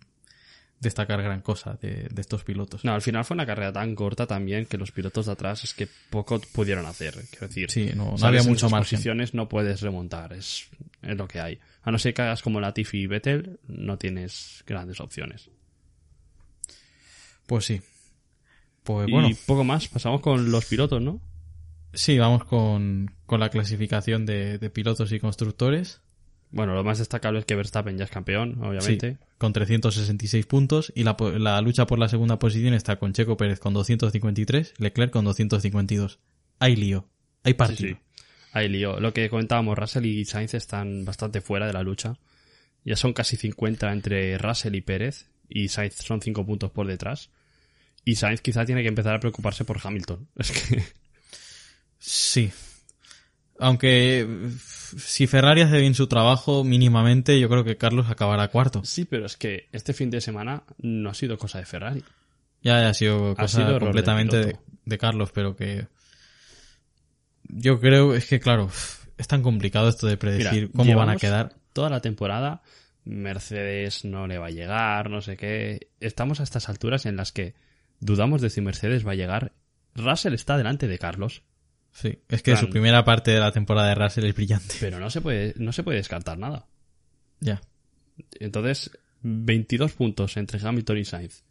destacar 0.79 1.21
gran 1.21 1.41
cosa 1.41 1.77
de, 1.81 2.07
de 2.09 2.21
estos 2.21 2.45
pilotos. 2.45 2.85
No, 2.85 2.93
al 2.93 3.01
final 3.01 3.25
fue 3.25 3.35
una 3.35 3.45
carrera 3.45 3.73
tan 3.73 3.93
corta 3.95 4.25
también 4.25 4.65
que 4.65 4.77
los 4.77 4.91
pilotos 4.91 5.25
de 5.25 5.33
atrás 5.33 5.65
es 5.65 5.73
que 5.73 5.89
poco 6.09 6.39
pudieron 6.53 6.85
hacer. 6.85 7.15
Quiero 7.29 7.47
decir, 7.47 7.69
Sí, 7.69 7.91
no, 7.93 8.15
había 8.21 8.43
mucho 8.43 8.69
margen. 8.69 8.95
posiciones 8.97 9.33
no 9.33 9.49
puedes 9.49 9.81
remontar. 9.81 10.31
Es, 10.31 10.69
es 11.01 11.17
lo 11.17 11.27
que 11.27 11.41
hay. 11.41 11.59
A 11.83 11.91
no 11.91 11.99
ser 11.99 12.13
que 12.13 12.21
hagas 12.21 12.41
como 12.41 12.61
Latifi 12.61 12.99
y 13.01 13.07
Vettel, 13.07 13.59
no 13.67 13.97
tienes 13.97 14.63
grandes 14.65 15.01
opciones. 15.01 15.49
Pues 17.45 17.65
sí. 17.65 17.81
Pues 18.89 19.07
bueno, 19.07 19.29
Y 19.29 19.35
poco 19.35 19.63
más, 19.63 19.87
pasamos 19.87 20.19
con 20.19 20.49
los 20.49 20.65
pilotos, 20.65 20.99
¿no? 20.99 21.21
sí, 21.93 22.17
vamos 22.17 22.43
con, 22.43 23.11
con 23.27 23.39
la 23.39 23.49
clasificación 23.49 24.25
de, 24.25 24.57
de 24.57 24.69
pilotos 24.71 25.11
y 25.11 25.19
constructores. 25.19 26.01
Bueno, 26.49 26.73
lo 26.73 26.83
más 26.83 26.97
destacable 26.97 27.37
es 27.37 27.45
que 27.45 27.53
Verstappen 27.53 27.99
ya 27.99 28.05
es 28.05 28.09
campeón, 28.09 28.57
obviamente. 28.63 29.11
Sí, 29.11 29.17
con 29.37 29.53
366 29.53 30.43
puntos 30.47 30.91
y 30.95 31.03
la, 31.03 31.61
lucha 31.61 31.85
por 31.85 31.99
la 31.99 32.09
segunda 32.09 32.39
posición 32.39 32.73
está 32.73 32.95
con 32.95 33.13
Checo 33.13 33.37
Pérez 33.37 33.59
con 33.59 33.75
253, 33.75 34.73
Leclerc 34.79 35.11
con 35.11 35.23
252. 35.23 36.17
Hay 36.57 36.75
lío, 36.75 37.07
hay 37.43 37.53
partido. 37.53 37.89
sí. 37.89 37.97
Ahí 38.53 38.69
lío. 38.69 38.99
Lo 38.99 39.13
que 39.13 39.29
comentábamos, 39.29 39.77
Russell 39.77 40.07
y 40.07 40.25
Sainz 40.25 40.55
están 40.55 41.05
bastante 41.05 41.41
fuera 41.41 41.67
de 41.67 41.73
la 41.73 41.83
lucha. 41.83 42.17
Ya 42.83 42.95
son 42.95 43.13
casi 43.13 43.35
50 43.37 43.91
entre 43.91 44.39
Russell 44.39 44.73
y 44.73 44.81
Pérez. 44.81 45.29
Y 45.47 45.67
Sainz 45.67 45.93
son 45.93 46.23
5 46.23 46.43
puntos 46.43 46.71
por 46.71 46.87
detrás. 46.87 47.29
Y 48.05 48.15
Sainz 48.15 48.41
quizá 48.41 48.65
tiene 48.65 48.81
que 48.81 48.87
empezar 48.87 49.15
a 49.15 49.19
preocuparse 49.19 49.65
por 49.65 49.79
Hamilton. 49.83 50.27
Es 50.35 50.51
que 50.51 50.83
Sí. 51.99 52.51
Aunque 53.59 54.25
si 54.97 55.27
Ferrari 55.27 55.61
hace 55.61 55.79
bien 55.79 55.93
su 55.93 56.07
trabajo 56.07 56.63
mínimamente, 56.63 57.39
yo 57.39 57.49
creo 57.49 57.65
que 57.65 57.75
Carlos 57.75 58.09
acabará 58.09 58.47
cuarto. 58.47 58.83
sí, 58.85 59.03
pero 59.03 59.25
es 59.25 59.35
que 59.35 59.67
este 59.73 59.93
fin 59.93 60.09
de 60.09 60.21
semana 60.21 60.63
no 60.77 61.09
ha 61.09 61.13
sido 61.13 61.37
cosa 61.37 61.59
de 61.59 61.65
Ferrari. 61.65 62.03
Ya 62.63 62.87
ha 62.87 62.93
sido 62.93 63.35
cosa 63.35 63.47
sido 63.47 63.79
completamente 63.79 64.57
de, 64.85 64.97
Carlos, 64.97 65.31
pero 65.33 65.55
que 65.55 65.87
yo 67.43 67.79
creo 67.79 68.15
es 68.15 68.27
que 68.27 68.39
claro, 68.39 68.69
es 69.17 69.27
tan 69.27 69.43
complicado 69.43 69.89
esto 69.89 70.07
de 70.07 70.17
predecir 70.17 70.69
Mira, 70.69 70.71
cómo 70.75 70.95
van 70.95 71.09
a 71.09 71.17
quedar. 71.17 71.53
Toda 71.73 71.89
la 71.89 71.99
temporada, 71.99 72.61
Mercedes 73.03 74.05
no 74.05 74.25
le 74.25 74.37
va 74.37 74.47
a 74.47 74.51
llegar, 74.51 75.09
no 75.09 75.21
sé 75.21 75.35
qué. 75.35 75.89
Estamos 75.99 76.39
a 76.39 76.43
estas 76.43 76.69
alturas 76.69 77.05
en 77.05 77.17
las 77.17 77.33
que 77.33 77.55
dudamos 77.99 78.41
de 78.41 78.49
si 78.49 78.61
Mercedes 78.61 79.05
va 79.05 79.11
a 79.11 79.15
llegar. 79.15 79.53
Russell 79.95 80.33
está 80.33 80.57
delante 80.57 80.87
de 80.87 80.97
Carlos. 80.99 81.43
Sí, 81.91 82.19
es 82.29 82.43
que 82.43 82.51
Plan- 82.51 82.63
su 82.63 82.69
primera 82.69 83.03
parte 83.03 83.31
de 83.31 83.39
la 83.39 83.51
temporada 83.51 83.89
de 83.89 83.95
Russell 83.95 84.25
es 84.25 84.35
brillante. 84.35 84.75
Pero 84.79 84.99
no 84.99 85.09
se 85.09 85.21
puede, 85.21 85.53
no 85.57 85.71
se 85.71 85.83
puede 85.83 85.97
descartar 85.97 86.37
nada. 86.37 86.67
Ya. 87.39 87.61
Entonces, 88.39 88.91
22 89.21 89.93
puntos 89.93 90.37
entre 90.37 90.59
Hamilton 90.65 90.97
y 90.97 91.05
Sainz. 91.05 91.43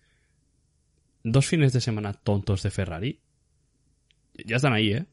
Dos 1.25 1.47
fines 1.47 1.73
de 1.73 1.81
semana 1.81 2.13
tontos 2.13 2.63
de 2.63 2.71
Ferrari. 2.71 3.21
Ya 4.47 4.57
están 4.57 4.73
ahí, 4.73 4.93
¿eh? 4.93 5.07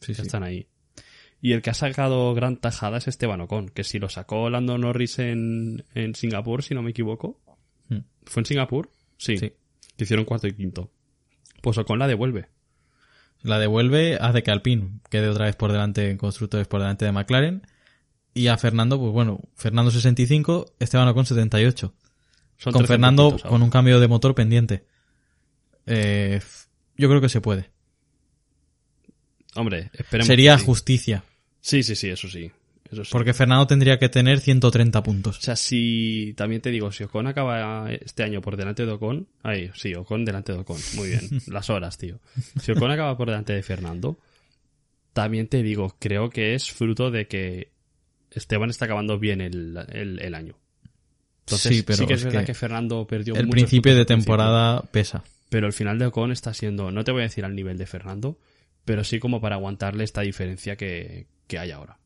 Sí, 0.00 0.12
Ya 0.12 0.16
sí. 0.16 0.22
están 0.22 0.42
ahí. 0.42 0.66
Y 1.40 1.52
el 1.52 1.60
que 1.62 1.70
ha 1.70 1.74
sacado 1.74 2.32
gran 2.34 2.56
tajada 2.56 2.98
es 2.98 3.08
Esteban 3.08 3.40
Ocon, 3.42 3.68
que 3.68 3.84
si 3.84 3.98
lo 3.98 4.08
sacó 4.08 4.48
Lando 4.48 4.78
Norris 4.78 5.18
en, 5.18 5.84
en 5.94 6.14
Singapur, 6.14 6.62
si 6.62 6.74
no 6.74 6.82
me 6.82 6.90
equivoco. 6.90 7.40
Hmm. 7.88 7.98
¿Fue 8.24 8.40
en 8.40 8.46
Singapur? 8.46 8.90
Sí. 9.18 9.36
Sí. 9.36 9.52
Que 10.02 10.04
hicieron 10.04 10.24
cuarto 10.24 10.48
y 10.48 10.52
quinto. 10.52 10.90
Pues 11.60 11.78
Ocon 11.78 12.00
la 12.00 12.08
devuelve. 12.08 12.48
La 13.42 13.60
devuelve, 13.60 14.18
hace 14.20 14.42
que 14.42 14.50
Alpine 14.50 14.98
quede 15.10 15.28
otra 15.28 15.46
vez 15.46 15.54
por 15.54 15.70
delante 15.70 16.10
en 16.10 16.18
constructores 16.18 16.66
por 16.66 16.80
delante 16.80 17.04
de 17.04 17.12
McLaren. 17.12 17.62
Y 18.34 18.48
a 18.48 18.58
Fernando, 18.58 18.98
pues 18.98 19.12
bueno, 19.12 19.40
Fernando 19.54 19.92
65, 19.92 20.74
Esteban 20.80 21.06
Ocon 21.06 21.24
78. 21.24 21.94
Son 22.56 22.72
con 22.72 22.80
13 22.80 22.92
Fernando 22.92 23.36
con 23.48 23.62
un 23.62 23.70
cambio 23.70 24.00
de 24.00 24.08
motor 24.08 24.34
pendiente. 24.34 24.86
Eh, 25.86 26.40
yo 26.96 27.08
creo 27.08 27.20
que 27.20 27.28
se 27.28 27.40
puede. 27.40 27.70
Hombre, 29.54 29.90
esperemos. 29.92 30.26
Sería 30.26 30.54
que 30.54 30.60
sí. 30.60 30.66
justicia. 30.66 31.24
Sí, 31.60 31.84
sí, 31.84 31.94
sí, 31.94 32.08
eso 32.08 32.28
sí. 32.28 32.50
Eso 32.92 33.04
sí. 33.04 33.10
Porque 33.10 33.32
Fernando 33.32 33.66
tendría 33.66 33.98
que 33.98 34.08
tener 34.10 34.40
130 34.40 35.02
puntos. 35.02 35.38
O 35.38 35.40
sea, 35.40 35.56
si 35.56 36.34
también 36.36 36.60
te 36.60 36.70
digo, 36.70 36.92
si 36.92 37.04
Ocon 37.04 37.26
acaba 37.26 37.90
este 37.90 38.22
año 38.22 38.42
por 38.42 38.56
delante 38.56 38.84
de 38.84 38.92
Ocon, 38.92 39.26
ahí, 39.42 39.70
sí, 39.74 39.94
Ocon 39.94 40.24
delante 40.26 40.52
de 40.52 40.58
Ocon, 40.58 40.78
muy 40.94 41.08
bien, 41.08 41.20
las 41.46 41.70
horas, 41.70 41.96
tío. 41.96 42.20
Si 42.60 42.72
Ocon 42.72 42.90
acaba 42.90 43.16
por 43.16 43.28
delante 43.28 43.54
de 43.54 43.62
Fernando, 43.62 44.18
también 45.14 45.48
te 45.48 45.62
digo, 45.62 45.96
creo 45.98 46.28
que 46.28 46.54
es 46.54 46.70
fruto 46.70 47.10
de 47.10 47.26
que 47.26 47.72
Esteban 48.30 48.68
está 48.68 48.84
acabando 48.84 49.18
bien 49.18 49.40
el, 49.40 49.78
el, 49.90 50.20
el 50.20 50.34
año. 50.34 50.56
Entonces, 51.46 51.76
sí, 51.76 51.82
pero 51.82 52.06
que 52.06 52.14
es, 52.14 52.20
es 52.20 52.24
verdad 52.26 52.40
que, 52.40 52.46
que 52.46 52.54
Fernando 52.54 53.06
perdió 53.06 53.34
el 53.34 53.48
principio 53.48 53.94
de 53.94 54.04
principio, 54.04 54.16
temporada 54.16 54.82
pesa. 54.82 55.24
pero 55.48 55.66
el 55.66 55.72
final 55.72 55.98
de 55.98 56.06
Ocon 56.06 56.30
está 56.30 56.54
siendo, 56.54 56.92
no 56.92 57.04
te 57.04 57.10
voy 57.10 57.22
a 57.22 57.24
decir 57.24 57.44
al 57.44 57.56
nivel 57.56 57.78
de 57.78 57.86
Fernando, 57.86 58.38
pero 58.84 59.02
sí 59.02 59.18
como 59.18 59.40
para 59.40 59.56
aguantarle 59.56 60.04
esta 60.04 60.20
diferencia 60.20 60.76
que, 60.76 61.26
que 61.46 61.58
hay 61.58 61.70
ahora. 61.70 61.98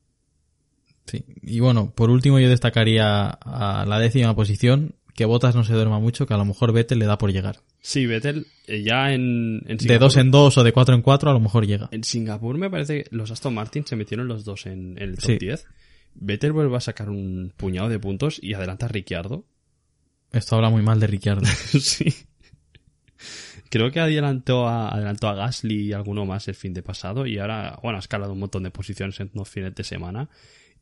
Sí. 1.07 1.25
Y 1.43 1.61
bueno, 1.61 1.93
por 1.95 2.11
último 2.11 2.39
yo 2.41 2.49
destacaría 2.49 3.29
a 3.29 3.85
la 3.87 3.99
décima 3.99 4.35
posición 4.35 4.95
que 5.15 5.25
Botas 5.25 5.55
no 5.55 5.65
se 5.65 5.73
duerma 5.73 5.99
mucho, 5.99 6.27
que 6.27 6.35
a 6.35 6.37
lo 6.37 6.45
mejor 6.45 6.73
Vettel 6.73 6.99
le 6.99 7.07
da 7.07 7.17
por 7.17 7.33
llegar. 7.33 7.61
Sí, 7.81 8.05
Vettel 8.07 8.47
eh, 8.67 8.83
ya 8.83 9.13
en, 9.15 9.63
en 9.67 9.77
De 9.79 9.99
dos 9.99 10.17
en 10.17 10.31
dos 10.31 10.59
o 10.59 10.65
de 10.65 10.73
cuatro 10.73 10.95
en 10.95 11.03
cuatro 11.03 11.31
a 11.31 11.33
lo 11.33 11.41
mejor 11.41 11.67
llega. 11.67 11.89
En 11.93 12.05
Singapur 12.05 12.59
me 12.59 12.69
parece 12.69 13.05
que 13.05 13.17
los 13.17 13.31
Aston 13.31 13.55
Martin 13.55 13.87
se 13.87 13.97
metieron 13.97 14.29
los 14.29 14.45
dos 14.45 14.67
en, 14.67 14.99
en 14.99 15.11
el 15.11 15.15
top 15.17 15.25
Sí. 15.25 15.39
10. 15.39 15.67
Vettel 16.17 16.53
vuelve 16.53 16.77
a 16.77 16.81
sacar 16.81 17.09
un 17.09 17.53
puñado 17.57 17.89
de 17.89 17.99
puntos 17.99 18.39
y 18.43 18.55
adelanta 18.55 18.87
a 18.87 18.89
Ricciardo. 18.89 19.45
Esto 20.33 20.57
habla 20.57 20.71
muy 20.71 20.83
mal 20.83 20.99
de 21.01 21.07
Ricciardo. 21.07 21.47
sí. 21.81 22.13
Creo 23.71 23.91
que 23.91 24.01
adelantó 24.01 24.69
a, 24.69 24.91
adelantó 24.91 25.29
a 25.29 25.35
Gasly 25.35 25.89
y 25.89 25.93
alguno 25.93 26.25
más 26.27 26.47
el 26.49 26.55
fin 26.55 26.73
de 26.75 26.83
pasado 26.83 27.27
y 27.27 27.39
ahora, 27.39 27.79
bueno, 27.83 27.97
ha 27.97 28.01
escalado 28.01 28.33
un 28.33 28.39
montón 28.41 28.63
de 28.63 28.71
posiciones 28.71 29.19
en 29.21 29.31
dos 29.35 29.49
fines 29.49 29.75
de 29.75 29.85
semana. 29.85 30.29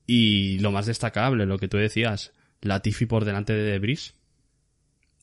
Y 0.07 0.59
lo 0.59 0.71
más 0.71 0.87
destacable, 0.87 1.47
lo 1.47 1.59
que 1.59 1.69
tú 1.69 1.77
decías, 1.77 2.33
Latifi 2.61 3.07
por 3.07 3.25
delante 3.25 3.53
de 3.53 3.63
Debris. 3.63 4.15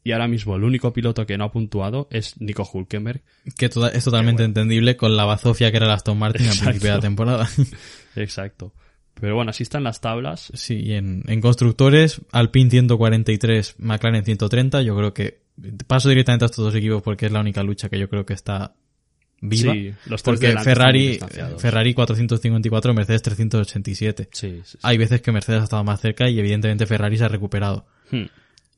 Y 0.04 0.14
ahora 0.14 0.28
mismo 0.28 0.56
el 0.56 0.64
único 0.64 0.94
piloto 0.94 1.28
que 1.28 1.38
no 1.38 1.46
ha 1.46 1.52
puntuado 1.52 2.08
es 2.12 2.42
Nico 2.42 2.68
Hulkenberg. 2.72 3.22
que 3.58 3.68
es 3.68 4.04
totalmente 4.04 4.44
entendible 4.44 4.98
con 4.98 5.16
la 5.16 5.26
bazofia 5.26 5.70
que 5.70 5.78
era 5.78 5.86
el 5.86 5.92
Aston 5.92 6.18
Martin 6.18 6.48
al 6.48 6.58
principio 6.58 6.90
de 6.90 6.96
la 6.96 7.02
temporada. 7.02 7.50
Exacto. 8.16 8.74
Pero 9.14 9.36
bueno, 9.36 9.52
así 9.52 9.62
están 9.62 9.84
las 9.84 10.02
tablas. 10.02 10.52
Sí, 10.56 10.80
y 10.80 10.94
en, 10.94 11.24
en 11.28 11.42
constructores, 11.42 12.22
Alpine 12.32 12.72
143, 12.72 13.76
McLaren 13.78 14.26
130, 14.26 14.82
yo 14.82 14.96
creo 14.96 15.14
que 15.14 15.42
paso 15.86 16.10
directamente 16.10 16.46
a 16.46 16.48
estos 16.48 16.66
dos 16.66 16.76
equipos 16.76 17.04
porque 17.04 17.28
es 17.28 17.32
la 17.32 17.42
única 17.42 17.62
lucha 17.62 17.90
que 17.90 18.00
yo 18.00 18.10
creo 18.10 18.26
que 18.26 18.34
está 18.34 18.74
viva. 19.42 19.74
Sí, 19.74 19.94
los 20.06 20.22
porque 20.22 20.56
Ferrari. 20.60 21.20
Ferrari 21.58 21.94
454, 21.94 22.94
Mercedes 22.94 23.22
387. 23.24 24.30
Sí, 24.32 24.62
sí. 24.64 24.78
Hay 24.84 24.98
veces 24.98 25.22
que 25.22 25.32
Mercedes 25.32 25.62
ha 25.62 25.64
estado 25.66 25.84
más 25.84 26.00
cerca 26.00 26.30
y 26.30 26.40
evidentemente 26.40 26.86
Ferrari 26.86 27.18
se 27.18 27.26
ha 27.26 27.28
recuperado. 27.28 27.86
Hmm. 28.12 28.26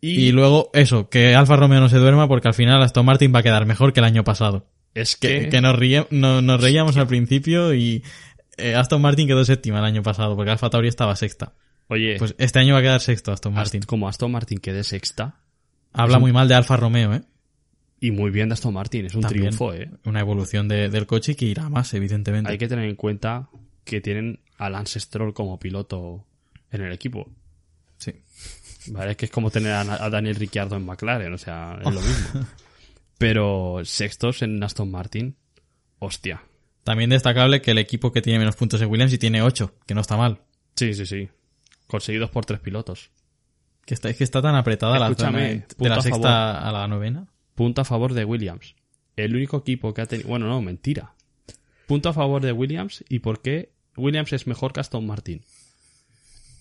Y, 0.01 0.34
luego 0.34 0.70
eso, 0.74 1.07
que 1.09 1.34
Alfa 1.34 1.55
Romeo 1.55 1.80
no 1.80 1.88
se 1.88 1.97
duerma 1.97 2.28
porque 2.28 2.49
al 2.49 2.53
final 2.53 2.82
Aston 2.82 3.05
Martin 3.05 3.34
va 3.34 3.39
a 3.39 3.43
quedar 3.43 3.66
mejor 3.66 3.93
que 3.93 4.01
el 4.01 4.05
año 4.05 4.24
pasado. 4.26 4.68
es 4.93 5.16
Que, 5.16 5.43
que, 5.43 5.49
que 5.49 5.61
nos, 5.61 5.76
ríe- 5.78 6.07
no- 6.09 6.41
nos 6.41 6.59
reíamos 6.61 6.97
al 6.97 7.07
principio 7.07 7.74
y 7.74 8.03
eh, 8.57 8.76
Aston 8.76 9.01
Martin 9.01 9.28
quedó 9.28 9.45
séptima 9.45 9.80
el 9.80 9.86
año 9.86 10.03
pasado 10.03 10.36
porque 10.36 10.51
Alfa 10.51 10.70
Tauri 10.70 10.89
estaba 10.89 11.16
sexta. 11.16 11.53
oye, 11.88 12.18
Pues 12.20 12.36
este 12.38 12.59
año 12.59 12.74
va 12.74 12.80
a 12.80 12.84
quedar 12.84 12.99
sexto 12.99 13.32
Aston 13.32 13.53
Ast- 13.53 13.57
Martin. 13.57 13.82
como 13.84 14.09
Aston 14.09 14.30
Martin 14.32 14.57
quede 14.59 14.84
sexta, 14.84 15.36
Habla 15.93 16.20
muy 16.20 16.34
mal 16.34 16.47
de 16.49 16.55
Alfa 16.55 16.76
Romeo, 16.76 17.14
¿eh? 17.14 17.22
Y 18.06 18.12
muy 18.12 18.32
bien 18.32 18.49
de 18.49 18.54
Aston 18.54 18.74
Martin, 18.74 19.06
es 19.06 19.16
un 19.16 19.22
También. 19.22 19.43
triunfo, 19.56 19.74
eh. 19.74 19.89
Una 20.06 20.20
evolución 20.20 20.68
de- 20.68 20.89
del 20.89 21.06
coche 21.06 21.36
que 21.36 21.45
irá 21.45 21.70
más, 21.70 21.93
evidentemente. 21.93 22.51
Hay 22.51 22.58
que 22.58 22.68
tener 22.68 22.86
en 22.89 22.95
cuenta 22.95 23.49
que 23.86 24.01
tienen 24.01 24.39
a 24.58 24.70
Lance 24.70 24.99
Stroll 24.99 25.34
como 25.34 25.58
piloto 25.60 26.26
en 26.72 26.82
el 26.82 26.91
equipo. 26.91 27.30
Sí. 27.97 28.14
¿Vale? 28.88 29.16
Que 29.16 29.26
es 29.26 29.32
como 29.32 29.49
tener 29.51 29.72
a, 29.72 29.82
a 30.06 30.10
Daniel 30.10 30.36
Ricciardo 30.36 30.76
en 30.76 30.86
McLaren, 30.86 31.32
o 31.34 31.38
sea, 31.38 31.80
es 31.80 31.93
lo 31.93 32.01
mismo. 32.01 32.45
Pero 33.18 33.82
sextos 33.86 34.41
en 34.41 34.62
Aston 34.62 34.91
Martin, 34.91 35.36
hostia. 35.99 36.41
También 36.84 37.10
destacable 37.10 37.62
que 37.62 37.72
el 37.72 37.78
equipo 37.78 38.12
que 38.12 38.22
tiene 38.22 38.39
menos 38.39 38.56
puntos 38.58 38.82
en 38.82 38.89
Williams 38.91 39.14
y 39.14 39.18
tiene 39.18 39.41
ocho, 39.41 39.76
que 39.86 39.93
no 39.95 40.01
está 40.01 40.18
mal. 40.18 40.41
Sí, 40.76 40.93
sí, 40.93 41.06
sí. 41.06 41.30
Conseguidos 41.88 42.30
por 42.32 42.45
tres 42.45 42.60
pilotos. 42.60 43.12
Que 43.86 43.93
está, 43.93 44.10
es 44.10 44.18
que 44.18 44.24
está 44.26 44.41
tan 44.41 44.56
apretada 44.56 44.99
la 44.99 45.08
Escúchame, 45.10 45.49
zona 45.62 45.66
de, 45.78 45.89
la 45.89 45.95
a 45.95 46.01
sexta 46.01 46.68
a 46.68 46.72
la 46.74 46.88
novena. 46.88 47.28
Punto 47.56 47.82
a 47.82 47.86
favor 47.86 48.14
de 48.14 48.26
Williams. 48.26 48.76
El 49.16 49.36
único 49.36 49.58
equipo 49.58 49.93
que 49.93 50.01
ha 50.01 50.06
tenido... 50.06 50.30
Bueno, 50.30 50.47
no, 50.47 50.62
mentira. 50.62 51.14
Punto 51.88 52.10
a 52.10 52.14
favor 52.14 52.41
de 52.41 52.51
Williams 52.51 53.04
y 53.10 53.20
por 53.20 53.41
qué 53.41 53.74
Williams 53.95 54.34
es 54.34 54.47
mejor 54.47 54.74
que 54.74 54.80
Aston 54.80 55.06
Martin. 55.06 55.43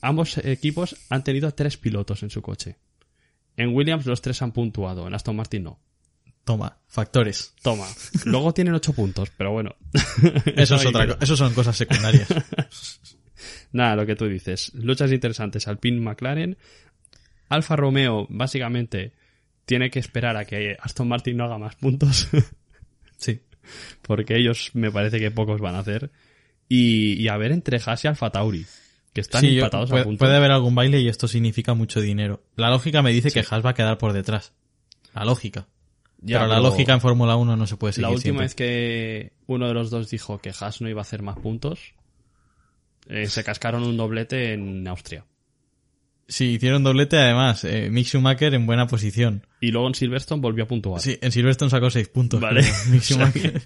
Ambos 0.01 0.38
equipos 0.38 0.97
han 1.09 1.24
tenido 1.24 1.53
tres 1.53 1.76
pilotos 1.76 2.22
en 2.22 2.30
su 2.30 2.43
coche. 2.43 2.76
En 3.57 3.74
Williams 3.74 4.07
los 4.07 4.20
tres 4.20 4.43
han 4.43 4.53
puntuado, 4.53 5.07
en 5.07 5.14
Aston 5.14 5.36
Martin 5.36 5.64
no. 5.64 5.80
Toma, 6.45 6.76
factores. 6.88 7.55
Toma. 7.62 7.86
Luego 8.24 8.53
tienen 8.53 8.74
ocho 8.74 8.93
puntos, 8.93 9.30
pero 9.36 9.53
bueno. 9.53 9.76
Eso, 10.57 10.74
es 10.74 10.86
otra, 10.86 11.16
eso 11.20 11.36
son 11.36 11.55
cosas 11.55 11.76
secundarias. 11.76 12.26
Nada, 13.72 13.95
lo 13.95 14.07
que 14.07 14.16
tú 14.16 14.26
dices. 14.26 14.72
Luchas 14.74 15.12
interesantes. 15.12 15.68
Alpine 15.68 16.01
McLaren. 16.01 16.59
Alfa 17.49 17.76
Romeo, 17.76 18.26
básicamente, 18.28 19.12
tiene 19.72 19.90
que 19.90 19.98
esperar 19.98 20.36
a 20.36 20.44
que 20.44 20.76
Aston 20.80 21.08
Martin 21.08 21.36
no 21.38 21.44
haga 21.44 21.56
más 21.58 21.74
puntos. 21.76 22.28
sí. 23.16 23.40
porque 24.02 24.36
ellos 24.36 24.70
me 24.74 24.90
parece 24.90 25.18
que 25.18 25.30
pocos 25.30 25.60
van 25.60 25.74
a 25.76 25.78
hacer. 25.78 26.10
Y, 26.68 27.14
y 27.22 27.28
a 27.28 27.36
ver 27.38 27.52
entre 27.52 27.78
Haas 27.84 28.04
y 28.04 28.08
Alfa 28.08 28.30
Tauri. 28.30 28.66
Que 29.14 29.20
están 29.22 29.40
Sí, 29.40 29.54
yo- 29.54 29.60
empatados 29.64 29.88
puede, 29.90 30.02
a 30.02 30.04
punto. 30.04 30.18
puede 30.18 30.36
haber 30.36 30.50
algún 30.50 30.74
baile 30.74 31.00
y 31.00 31.08
esto 31.08 31.26
significa 31.28 31.72
mucho 31.74 32.00
dinero. 32.00 32.42
La 32.56 32.68
lógica 32.70 33.00
me 33.02 33.12
dice 33.12 33.30
que 33.30 33.40
Haas 33.40 33.64
va 33.64 33.70
a 33.70 33.74
quedar 33.74 33.96
por 33.98 34.12
detrás. 34.12 34.52
La 35.14 35.24
lógica. 35.24 35.68
Ya, 36.24 36.38
pero 36.38 36.48
la 36.48 36.54
pero 36.56 36.68
lógica 36.68 36.92
en 36.92 37.00
Fórmula 37.00 37.36
1 37.36 37.56
no 37.56 37.66
se 37.66 37.76
puede 37.76 37.92
seguir 37.94 38.08
La 38.08 38.14
última 38.14 38.22
siempre. 38.22 38.44
vez 38.44 38.54
que 38.54 39.32
uno 39.46 39.66
de 39.68 39.74
los 39.74 39.90
dos 39.90 40.08
dijo 40.10 40.38
que 40.40 40.50
Haas 40.58 40.80
no 40.82 40.88
iba 40.88 41.00
a 41.00 41.02
hacer 41.02 41.22
más 41.22 41.36
puntos, 41.38 41.94
eh, 43.08 43.26
se 43.26 43.42
cascaron 43.42 43.82
un 43.82 43.96
doblete 43.96 44.52
en 44.54 44.86
Austria. 44.86 45.24
Sí, 46.28 46.46
hicieron 46.54 46.82
doblete 46.82 47.18
además. 47.18 47.64
Eh, 47.64 47.88
Mick 47.90 48.06
Schumacher 48.06 48.54
en 48.54 48.64
buena 48.66 48.86
posición. 48.86 49.46
Y 49.60 49.70
luego 49.70 49.88
en 49.88 49.94
Silverstone 49.94 50.40
volvió 50.40 50.64
a 50.64 50.68
puntuar. 50.68 51.00
Sí, 51.00 51.18
en 51.20 51.30
Silverstone 51.32 51.70
sacó 51.70 51.90
6 51.90 52.08
puntos. 52.08 52.40
Vale. 52.40 52.60
creo, 52.62 52.74
Mick 52.90 53.00
O 53.00 53.04
sea 53.04 53.16
Schumacher. 53.16 53.62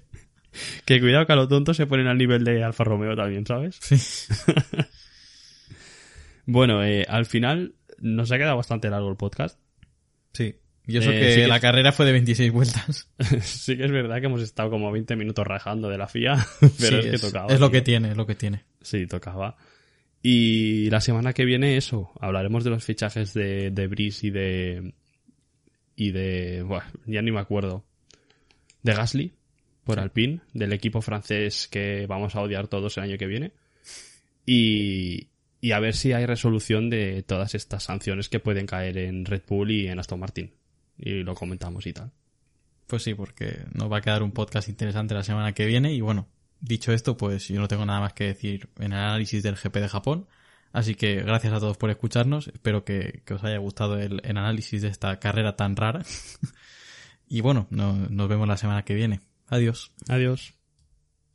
Que 0.87 1.01
cuidado 1.01 1.27
que 1.27 1.33
a 1.33 1.37
lo 1.37 1.49
tonto 1.49 1.75
se 1.75 1.87
ponen 1.87 2.07
al 2.07 2.17
nivel 2.19 2.43
de 2.43 2.65
Alfa 2.65 2.83
Romeo 2.85 3.15
también, 3.15 3.47
¿sabes? 3.47 3.77
Sí. 3.81 3.97
Bueno, 6.47 6.85
eh, 6.85 7.05
al 7.09 7.27
final 7.27 7.75
nos 7.99 8.31
ha 8.31 8.39
quedado 8.39 8.57
bastante 8.57 8.89
largo 8.91 9.11
el 9.11 9.17
podcast. 9.17 9.59
Sí. 10.33 10.55
Y 10.87 10.99
eso 10.99 11.11
Eh, 11.11 11.19
que 11.19 11.33
sí 11.35 11.41
que- 11.41 11.49
la 11.49 11.59
carrera 11.59 11.91
fue 11.91 12.07
de 12.07 12.13
26 12.13 12.53
vueltas. 12.53 13.09
sí 13.43 13.77
que 13.77 13.85
es 13.85 13.91
verdad 13.91 14.21
que 14.21 14.27
hemos 14.27 14.43
estado 14.43 14.71
como 14.71 14.93
20 14.93 15.17
minutos 15.17 15.45
rajando 15.47 15.89
de 15.89 15.99
la 15.99 16.07
FIA, 16.07 16.37
pero 16.79 17.03
Sí, 17.03 17.09
es 17.09 17.21
que 17.21 17.27
tocaba. 17.27 17.53
Es 17.53 17.59
lo 17.59 17.69
tío. 17.71 17.73
que 17.81 17.83
tiene, 17.83 18.11
es 18.11 18.17
lo 18.17 18.27
que 18.27 18.37
tiene. 18.37 18.65
Sí, 18.81 19.07
tocaba. 19.09 19.57
Y 20.29 20.91
la 20.91 21.01
semana 21.01 21.33
que 21.33 21.45
viene 21.45 21.77
eso, 21.77 22.11
hablaremos 22.19 22.65
de 22.65 22.71
los 22.71 22.85
fichajes 22.85 23.33
de, 23.33 23.71
de 23.71 23.87
Brice 23.87 24.27
y 24.27 24.31
de... 24.31 24.93
Y 25.95 26.11
de... 26.11 26.65
Buah, 26.65 26.83
ya 27.07 27.23
ni 27.23 27.31
me 27.31 27.39
acuerdo. 27.39 27.85
De 28.83 28.93
Gasly, 28.93 29.35
por 29.85 30.01
Alpine, 30.01 30.41
del 30.53 30.73
equipo 30.73 31.01
francés 31.01 31.69
que 31.69 32.07
vamos 32.09 32.35
a 32.35 32.41
odiar 32.41 32.67
todos 32.67 32.97
el 32.97 33.05
año 33.05 33.19
que 33.19 33.29
viene. 33.29 33.53
Y, 34.45 35.29
y 35.61 35.71
a 35.71 35.79
ver 35.79 35.95
si 35.95 36.13
hay 36.13 36.27
resolución 36.27 36.91
de 36.91 37.23
todas 37.23 37.55
estas 37.55 37.85
sanciones 37.85 38.29
que 38.29 38.41
pueden 38.41 38.67
caer 38.67 38.99
en 38.99 39.27
Red 39.27 39.43
Bull 39.47 39.71
y 39.71 39.87
en 39.87 40.01
Aston 40.01 40.19
Martin. 40.19 40.51
Y 40.99 41.23
lo 41.23 41.37
comentamos 41.37 41.87
y 41.87 41.93
tal. 41.93 42.11
Pues 42.89 43.05
sí, 43.05 43.15
porque 43.15 43.61
nos 43.75 43.93
va 43.93 43.99
a 43.99 44.03
quedar 44.03 44.25
un 44.25 44.33
podcast 44.33 44.69
interesante 44.69 45.15
la 45.15 45.23
semana 45.23 45.53
que 45.53 45.67
viene. 45.67 45.95
Y 45.95 46.01
bueno, 46.01 46.27
dicho 46.61 46.93
esto, 46.93 47.17
pues 47.17 47.49
yo 47.49 47.61
no 47.61 47.69
tengo 47.69 47.87
nada 47.87 48.01
más 48.01 48.13
que 48.13 48.25
decir 48.25 48.69
en 48.79 48.93
el 48.93 48.99
análisis 48.99 49.43
del 49.43 49.57
GP 49.57 49.77
de 49.81 49.89
Japón. 49.89 50.27
Así 50.73 50.95
que 50.95 51.23
gracias 51.23 51.53
a 51.53 51.61
todos 51.61 51.77
por 51.79 51.91
escucharnos. 51.91 52.49
Espero 52.49 52.85
que, 52.85 53.23
os 53.31 53.43
haya 53.45 53.59
gustado 53.59 53.99
el, 53.99 54.21
el 54.25 54.37
análisis 54.37 54.83
de 54.83 54.89
esta 54.89 55.19
carrera 55.19 55.57
tan 55.57 55.75
rara. 55.77 56.03
y 57.29 57.41
bueno, 57.41 57.67
no- 57.71 57.95
nos 58.09 58.29
vemos 58.29 58.47
la 58.49 58.57
semana 58.57 58.85
que 58.85 58.95
viene. 58.95 59.21
Adiós. 59.49 59.93
Adiós. 60.09 60.56